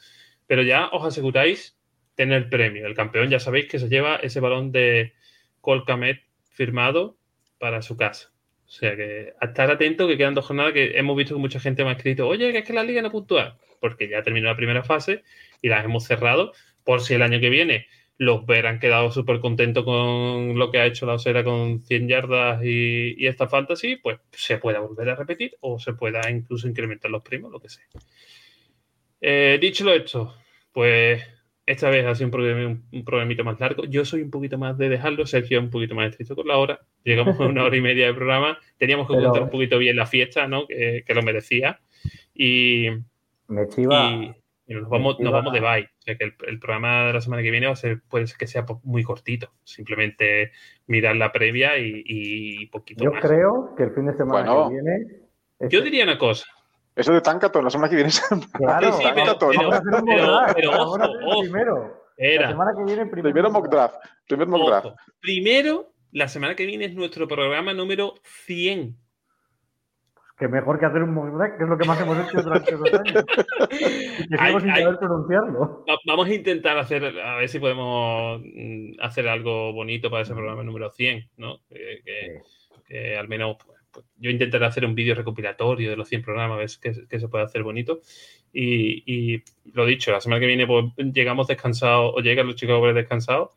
Pero 0.53 0.65
ya 0.65 0.91
os 0.93 1.03
aseguráis 1.03 1.79
tener 2.15 2.51
premio. 2.51 2.87
El 2.87 2.95
campeón 2.95 3.31
ya 3.31 3.41
sabéis 3.41 3.69
que 3.69 3.79
se 3.79 3.89
lleva 3.89 4.16
ese 4.16 4.39
balón 4.39 4.70
de 4.70 5.15
Colcamet 5.62 6.20
firmado 6.51 7.16
para 7.57 7.81
su 7.81 7.97
casa. 7.97 8.35
O 8.66 8.69
sea 8.69 8.95
que 8.95 9.33
a 9.41 9.47
estar 9.47 9.70
atento 9.70 10.07
que 10.07 10.19
quedan 10.19 10.35
dos 10.35 10.45
jornadas 10.45 10.74
que 10.74 10.99
hemos 10.99 11.16
visto 11.16 11.35
que 11.35 11.41
mucha 11.41 11.59
gente 11.59 11.85
me 11.85 11.89
ha 11.89 11.95
escrito, 11.95 12.29
oye, 12.29 12.53
que 12.53 12.59
es 12.59 12.66
que 12.66 12.74
la 12.74 12.85
liga 12.85 13.01
no 13.01 13.11
puntúa, 13.11 13.57
porque 13.81 14.11
ya 14.11 14.23
terminó 14.23 14.49
la 14.49 14.55
primera 14.55 14.85
fase 14.85 15.23
y 15.62 15.70
las 15.70 15.87
hemos 15.87 16.05
cerrado 16.05 16.53
por 16.85 17.01
si 17.01 17.15
el 17.15 17.23
año 17.23 17.41
que 17.41 17.49
viene 17.49 17.87
los 18.19 18.45
Ver 18.45 18.66
han 18.66 18.79
quedado 18.79 19.11
súper 19.11 19.41
contentos 19.41 19.85
con 19.85 20.59
lo 20.59 20.70
que 20.70 20.81
ha 20.81 20.85
hecho 20.85 21.07
la 21.07 21.15
Osera 21.15 21.45
con 21.45 21.83
100 21.83 22.09
yardas 22.09 22.62
y, 22.62 23.15
y 23.16 23.27
esta 23.27 23.49
fantasy, 23.49 23.97
pues 23.97 24.19
se 24.33 24.59
pueda 24.59 24.81
volver 24.81 25.09
a 25.09 25.15
repetir 25.15 25.57
o 25.61 25.79
se 25.79 25.95
pueda 25.95 26.31
incluso 26.31 26.69
incrementar 26.69 27.11
los 27.11 27.23
primos, 27.23 27.51
lo 27.51 27.59
que 27.59 27.70
sea. 27.70 27.87
Eh, 29.24 29.57
dicho 29.61 29.85
lo 29.85 29.95
esto, 29.95 30.35
pues 30.73 31.23
esta 31.66 31.90
vez 31.90 32.05
ha 32.07 32.15
sido 32.15 32.27
un, 32.28 32.32
problem- 32.32 32.66
un, 32.66 32.85
un 32.93 33.05
programito 33.05 33.44
más 33.44 33.61
largo. 33.61 33.85
Yo 33.85 34.05
soy 34.05 34.23
un 34.23 34.31
poquito 34.31 34.59
más 34.59 34.77
de 34.78 34.89
dejarlo, 34.89 35.27
Sergio 35.27 35.59
es 35.59 35.65
un 35.65 35.70
poquito 35.70 35.94
más 35.94 36.11
estricto 36.11 36.35
con 36.35 36.49
la 36.49 36.57
hora. 36.59 36.81
Llegamos 37.05 37.39
a 37.40 37.47
una 37.47 37.65
hora 37.65 37.77
y 37.77 37.81
media 37.82 38.07
de 38.07 38.15
programa. 38.15 38.59
Teníamos 38.78 39.07
que 39.07 39.15
Pero- 39.15 39.24
contar 39.27 39.43
un 39.44 39.51
poquito 39.51 39.78
bien 39.78 39.97
la 39.97 40.07
fiesta, 40.07 40.47
¿no? 40.49 40.66
Que, 40.66 41.05
que 41.07 41.15
lo 41.15 41.23
merecía. 41.23 41.81
Y, 42.35 42.89
Me 43.49 43.69
chiva. 43.69 44.11
y- 44.11 44.35
y 44.65 44.74
nos, 44.74 44.89
vamos, 44.89 45.19
me 45.19 45.24
nos 45.24 45.31
chiva- 45.32 45.39
vamos 45.39 45.53
de 45.53 45.61
bye. 45.61 45.85
O 45.85 46.03
sea 46.03 46.16
que 46.16 46.24
el, 46.24 46.35
el 46.47 46.59
programa 46.59 47.07
de 47.09 47.12
la 47.12 47.20
semana 47.20 47.43
que 47.43 47.51
viene 47.51 47.66
va 47.66 47.73
a 47.73 47.77
ser, 47.77 48.01
puede 48.09 48.27
ser 48.27 48.39
que 48.39 48.47
sea 48.47 48.65
po- 48.65 48.81
muy 48.85 49.03
cortito. 49.03 49.53
Simplemente 49.65 50.53
mirar 50.86 51.16
la 51.16 51.31
previa 51.32 51.78
y, 51.78 52.03
y 52.07 52.66
poquito 52.66 53.05
Yo 53.05 53.12
más. 53.12 53.20
creo 53.23 53.74
que 53.77 53.82
el 53.85 53.90
fin 53.93 54.07
de 54.07 54.15
semana 54.16 54.53
Bueno. 54.53 54.69
que 54.69 54.74
viene. 54.74 55.07
Yo 55.70 55.81
diría 55.82 56.05
una 56.05 56.19
cosa. 56.19 56.47
Eso 56.94 57.12
de 57.12 57.20
Tankaton, 57.23 57.64
la 57.64 57.70
semana 57.70 57.89
que 57.89 57.97
viene. 57.97 58.10
Claro, 58.52 58.93
Sí, 58.93 59.02
sí, 59.02 59.09
pero- 59.14 59.39
pero- 59.39 59.51
pero- 60.05 60.47
pero 60.55 60.70
ojo, 60.82 60.94
ojo. 60.94 61.40
primero. 61.43 62.02
La 62.19 62.27
Era, 62.28 62.48
semana 62.51 62.73
que 62.77 62.85
viene, 62.85 63.06
primero. 63.06 63.32
Primero 63.35 63.51
mock 63.51 63.69
draft. 63.69 63.97
Primer 64.28 64.47
mock 64.47 64.69
draft. 64.69 64.86
Primero, 65.20 65.93
la 66.12 66.28
semana 66.28 66.55
que 66.55 66.66
viene 66.66 66.85
es 66.85 66.94
nuestro 66.94 67.27
programa 67.27 67.73
número 67.73 68.14
100. 68.47 68.97
Que 70.39 70.48
mejor 70.48 70.78
que 70.78 70.86
hacer 70.86 71.02
un 71.02 71.14
mock 71.14 71.28
draft, 71.36 71.56
que 71.56 71.64
es 71.64 71.70
lo 71.70 71.78
que 71.78 71.86
más 71.86 72.01
hemos 72.01 72.19
hecho 72.19 72.43
durante 72.43 72.77
dos 72.77 72.93
años. 72.93 73.24
Y 73.70 74.28
que 74.28 74.36
Hay- 74.39 74.48
sigo 74.48 74.60
sin 74.60 74.70
hay- 74.70 74.82
saber 74.82 74.98
pronunciarlo. 74.98 75.85
Va- 75.89 75.98
Vamos 76.06 76.27
a 76.28 76.35
intentar 76.35 76.77
hacer, 76.78 77.05
a 77.20 77.36
ver 77.36 77.48
si 77.48 77.59
podemos 77.59 78.40
mm, 78.44 79.01
hacer 79.01 79.28
algo 79.28 79.73
bonito 79.73 80.10
para 80.10 80.23
ese 80.23 80.35
programa 80.35 80.62
número 80.62 80.90
100, 80.90 81.31
¿no? 81.39 81.59
Que, 81.69 82.01
que- 82.05 82.43
que 82.86 83.16
al 83.16 83.28
menos 83.28 83.56
pues, 83.64 83.78
pues, 83.93 84.06
yo 84.16 84.31
intentaré 84.31 84.66
hacer 84.66 84.85
un 84.85 84.94
vídeo 84.94 85.14
recopilatorio 85.14 85.90
de 85.90 85.97
los 85.97 86.09
100 86.09 86.23
programas, 86.23 86.56
a 86.56 86.59
ver 86.59 86.70
qué, 86.81 87.06
qué 87.09 87.20
se 87.20 87.28
puede 87.28 87.44
hacer 87.44 87.62
bonito. 87.62 88.01
Y, 88.52 89.02
y 89.06 89.43
lo 89.73 89.86
dicho, 89.86 90.12
la 90.12 90.20
semana 90.20 90.40
que 90.40 90.47
viene 90.47 90.66
pues, 90.66 90.85
llegamos 90.97 91.47
descansados 91.47 92.12
o 92.14 92.20
llegan 92.20 92.47
los 92.47 92.56
chicos 92.56 92.94
descansados, 92.94 93.51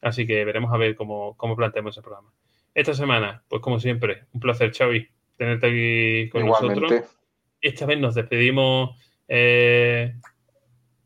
así 0.00 0.26
que 0.26 0.44
veremos 0.44 0.72
a 0.72 0.76
ver 0.76 0.96
cómo, 0.96 1.36
cómo 1.36 1.56
planteamos 1.56 1.94
ese 1.94 2.02
programa. 2.02 2.30
Esta 2.74 2.94
semana, 2.94 3.42
pues 3.48 3.60
como 3.62 3.80
siempre, 3.80 4.24
un 4.32 4.40
placer, 4.40 4.72
Xavi, 4.72 5.08
tenerte 5.36 5.66
aquí 5.66 6.30
con 6.30 6.44
Igualmente. 6.44 6.80
nosotros. 6.80 7.16
Esta 7.60 7.86
vez 7.86 7.98
nos 7.98 8.14
despedimos 8.14 8.96
eh, 9.28 10.14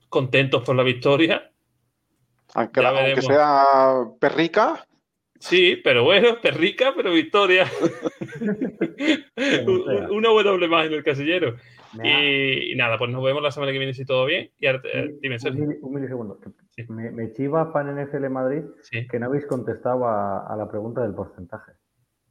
contentos 0.09 0.63
por 0.63 0.77
la 0.77 0.83
victoria. 0.83 1.51
Aunque, 2.55 2.81
aunque 2.81 3.23
sea 3.23 4.05
perrica, 4.21 4.87
Sí, 5.49 5.81
pero 5.85 6.05
bueno, 6.05 6.39
perrica, 6.43 6.93
pero 6.97 7.13
victoria. 7.13 7.67
Un- 8.41 9.69
un- 9.69 10.11
Una 10.11 10.29
W 10.31 10.69
más 10.69 10.87
en 10.87 10.93
el 10.95 11.05
casillero. 11.05 11.57
Y, 12.03 12.73
y 12.73 12.75
nada, 12.75 12.99
pues 12.99 13.11
nos 13.11 13.23
vemos 13.23 13.41
la 13.43 13.53
semana 13.53 13.71
que 13.71 13.79
viene 13.79 13.95
si 13.95 14.05
todo 14.05 14.27
bien. 14.27 14.51
Y 14.59 14.67
ahora, 14.67 14.83
un- 14.95 15.21
dime, 15.21 15.37
un, 15.37 15.41
Sergio. 15.41 15.65
mili- 15.65 15.79
un 15.81 15.95
milisegundo. 15.95 16.39
Sí. 16.71 16.85
Me, 16.89 17.11
me 17.13 17.31
chiva 17.33 17.71
fan 17.73 17.95
NFL 17.95 18.29
Madrid 18.31 18.63
Sí, 18.83 19.07
que 19.07 19.19
no 19.21 19.27
habéis 19.27 19.47
contestado 19.47 20.07
a, 20.07 20.47
a 20.53 20.57
la 20.57 20.69
pregunta 20.69 21.03
del 21.03 21.15
porcentaje. 21.15 21.73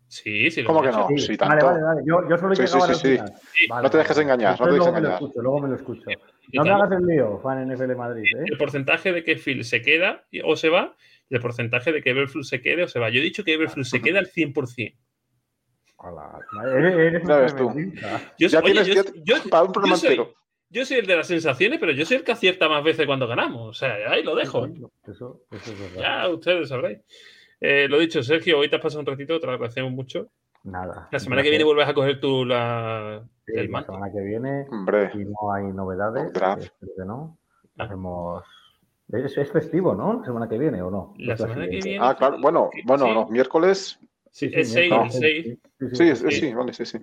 sí, 0.07 0.51
sí. 0.51 0.63
lo 0.63 0.67
¿Cómo 0.67 0.81
que 0.81 0.89
no? 0.91 1.07
Sí, 1.15 1.37
vale, 1.37 1.37
tanto. 1.37 1.65
vale, 1.67 1.81
vale. 1.83 2.01
Yo, 2.05 2.27
yo 2.29 2.37
solo 2.37 2.55
Sí, 2.55 2.67
sí, 2.67 2.79
sí, 2.79 2.93
sí. 2.95 3.07
final. 3.11 3.33
Sí, 3.53 3.67
Vale, 3.69 3.83
no 3.83 3.89
te 3.89 3.97
dejes 3.99 4.17
engañar, 4.17 4.59
no 4.59 4.65
te 4.65 4.71
dejes 4.73 4.77
luego 4.85 4.91
me 4.93 5.01
lo 5.01 5.13
escucho, 5.13 5.41
luego 5.41 5.59
me 5.61 5.67
lo 5.69 5.75
escucho. 5.75 6.01
No 6.51 6.63
me 6.63 6.71
hagas 6.71 6.91
el 6.91 7.05
lío, 7.05 7.39
fan 7.39 7.67
NFL 7.73 7.95
Madrid, 7.95 8.23
¿eh? 8.37 8.43
El 8.51 8.57
porcentaje 8.57 9.13
de 9.13 9.23
que 9.23 9.37
Phil 9.37 9.63
se 9.63 9.81
queda 9.81 10.25
o 10.43 10.55
se 10.57 10.67
va 10.69 10.95
el 11.33 11.41
porcentaje 11.41 11.91
de 11.91 12.01
que 12.01 12.11
Everflux 12.11 12.47
se 12.47 12.61
quede 12.61 12.83
o 12.83 12.87
se 12.87 12.99
va. 12.99 13.09
Yo 13.09 13.19
he 13.19 13.23
dicho 13.23 13.43
que 13.43 13.53
Everflux 13.53 13.89
se 13.89 14.01
queda 14.01 14.19
al 14.19 14.27
100%. 14.27 14.95
Hola, 15.97 16.39
eres, 16.75 16.93
eres 16.95 17.23
ves 17.27 17.55
tú. 17.55 17.71
Yo, 18.37 18.47
ya 18.49 18.59
oye, 18.59 18.71
tienes 18.73 18.87
yo- 18.87 19.03
ya- 19.03 19.11
yo- 19.37 19.49
para 19.49 19.63
un 19.63 19.71
programa 19.71 19.95
yo 19.95 19.99
soy- 20.01 20.09
entero. 20.09 20.33
yo 20.69 20.85
soy 20.85 20.97
el 20.97 21.05
de 21.07 21.15
las 21.15 21.27
sensaciones, 21.27 21.79
pero 21.79 21.91
yo 21.93 22.05
soy 22.05 22.17
el 22.17 22.23
que 22.23 22.33
acierta 22.33 22.67
más 22.67 22.83
veces 22.83 23.05
cuando 23.05 23.25
ganamos. 23.27 23.69
O 23.69 23.73
sea, 23.73 23.95
ahí 24.09 24.21
lo 24.23 24.35
dejo. 24.35 24.65
Eso, 25.07 25.41
eso 25.51 25.71
es 25.71 25.79
verdad. 25.79 26.01
Ya 26.01 26.29
ustedes 26.29 26.69
sabréis. 26.69 26.99
Eh, 27.61 27.87
lo 27.87 27.99
dicho, 27.99 28.21
Sergio, 28.21 28.59
hoy 28.59 28.69
te 28.69 28.75
has 28.75 28.81
pasado 28.81 28.99
un 28.99 29.05
ratito, 29.05 29.39
te 29.39 29.45
lo 29.45 29.53
agradecemos 29.53 29.91
mucho. 29.93 30.27
Nada. 30.65 31.07
La 31.11 31.19
semana 31.19 31.41
que 31.41 31.49
viene 31.49 31.63
vuelves 31.63 31.87
a 31.87 31.93
coger 31.93 32.19
tú 32.19 32.43
la, 32.45 33.23
Sí, 33.45 33.53
el 33.55 33.71
la 33.71 33.83
semana 33.83 34.11
que 34.11 34.21
viene, 34.21 34.65
Hombre, 34.69 35.11
si 35.11 35.19
no 35.19 35.53
hay 35.53 35.65
novedades, 35.65 36.31
no, 37.05 37.37
Ah. 37.77 37.83
hacemos... 37.85 38.43
Es, 39.11 39.37
es 39.37 39.51
festivo, 39.51 39.93
¿no? 39.93 40.19
La 40.19 40.25
semana 40.25 40.49
que 40.49 40.57
viene, 40.57 40.81
¿o 40.81 40.89
no? 40.89 41.13
La 41.17 41.37
semana 41.37 41.69
que 41.69 41.79
viene. 41.81 41.97
ah, 42.01 42.15
claro. 42.17 42.37
Bueno, 42.39 42.69
bueno, 42.85 43.05
Sí. 43.07 43.13
los 43.13 43.29
miércoles. 43.29 43.99
Sí, 44.31 44.49
es 44.51 44.71
6, 44.73 44.89
miércoles, 44.89 45.15
el 45.15 45.21
6. 45.21 45.43
sí, 45.79 46.15
sí, 46.15 46.15
Sí, 46.15 46.31
sí. 46.31 46.53
vale, 46.53 46.73
sí, 46.73 46.85
sí. 46.85 46.97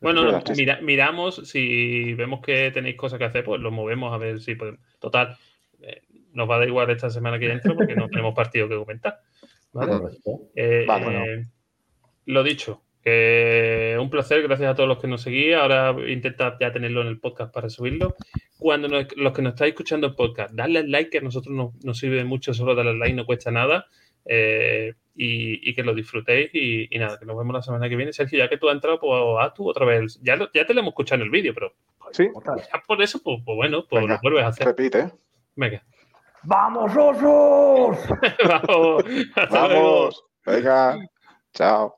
Bueno, 0.00 0.30
no, 0.30 0.42
mira- 0.54 0.80
miramos 0.82 1.36
si 1.48 2.12
vemos 2.14 2.42
que 2.42 2.70
tenéis 2.72 2.96
cosas 2.96 3.18
que 3.18 3.24
hacer, 3.24 3.44
pues 3.44 3.60
lo 3.60 3.70
movemos 3.70 4.12
a 4.12 4.18
ver 4.18 4.40
si 4.40 4.54
podemos. 4.54 4.80
Total, 4.98 5.34
eh, 5.80 6.02
nos 6.32 6.50
va 6.50 6.56
a 6.56 6.58
dar 6.58 6.68
igual 6.68 6.90
esta 6.90 7.08
semana 7.08 7.38
que 7.38 7.50
entra 7.50 7.72
porque 7.74 7.94
no 7.94 8.08
tenemos 8.10 8.34
partido 8.34 8.68
que 8.68 8.76
comentar. 8.76 9.20
¿vale? 9.72 9.92
Eh, 10.54 10.86
eh, 10.86 11.42
lo 12.26 12.42
dicho, 12.42 12.82
Eh, 13.04 13.96
un 14.00 14.08
placer, 14.08 14.42
gracias 14.42 14.70
a 14.70 14.74
todos 14.74 14.88
los 14.88 14.98
que 14.98 15.06
nos 15.08 15.22
seguís. 15.22 15.54
Ahora 15.54 15.94
intenta 16.08 16.56
ya 16.60 16.72
tenerlo 16.72 17.02
en 17.02 17.08
el 17.08 17.20
podcast 17.20 17.52
para 17.52 17.68
subirlo. 17.68 18.14
Cuando 18.58 18.88
nos- 18.88 19.14
los 19.16 19.32
que 19.32 19.42
nos 19.42 19.52
estáis 19.54 19.70
escuchando 19.72 20.06
el 20.06 20.14
podcast, 20.14 20.54
dadle 20.54 20.78
al 20.80 20.90
like, 20.90 21.10
que 21.10 21.18
a 21.18 21.20
nosotros 21.20 21.54
nos, 21.54 21.74
nos 21.84 21.98
sirve 21.98 22.24
mucho, 22.24 22.54
solo 22.54 22.74
darle 22.74 22.92
al 22.92 22.98
like, 22.98 23.14
no 23.14 23.26
cuesta 23.26 23.50
nada. 23.50 23.86
Eh, 24.24 24.94
y, 25.16 25.68
y 25.70 25.74
que 25.74 25.82
lo 25.82 25.94
disfrutéis. 25.94 26.50
Y, 26.54 26.88
y 26.94 26.98
nada, 26.98 27.18
que 27.18 27.26
nos 27.26 27.36
vemos 27.36 27.54
la 27.54 27.62
semana 27.62 27.88
que 27.88 27.96
viene. 27.96 28.12
Sergio, 28.12 28.38
ya 28.38 28.48
que 28.48 28.56
tú 28.56 28.68
has 28.68 28.74
entrado, 28.74 28.98
pues 28.98 29.12
haz 29.40 29.52
tú 29.54 29.68
otra 29.68 29.84
vez. 29.84 30.18
Ya, 30.22 30.36
lo- 30.36 30.50
ya 30.54 30.64
te 30.66 30.72
lo 30.72 30.80
hemos 30.80 30.92
escuchado 30.92 31.20
en 31.20 31.26
el 31.26 31.30
vídeo, 31.30 31.52
pero 31.54 31.72
Sí, 32.12 32.28
ya 32.72 32.82
por 32.86 33.02
eso, 33.02 33.20
pues, 33.22 33.40
pues 33.44 33.56
bueno, 33.56 33.84
pues 33.88 34.02
Venga, 34.02 34.14
lo 34.14 34.20
vuelves 34.22 34.44
a 34.44 34.48
hacer. 34.48 34.66
repite. 34.68 35.10
Venga. 35.56 35.82
¡Vamos, 36.44 36.92
osos! 36.96 37.98
Vamos. 38.48 39.04
Luego. 39.50 39.50
Vamos. 39.50 40.24
Venga. 40.46 40.98
Chao. 41.54 41.96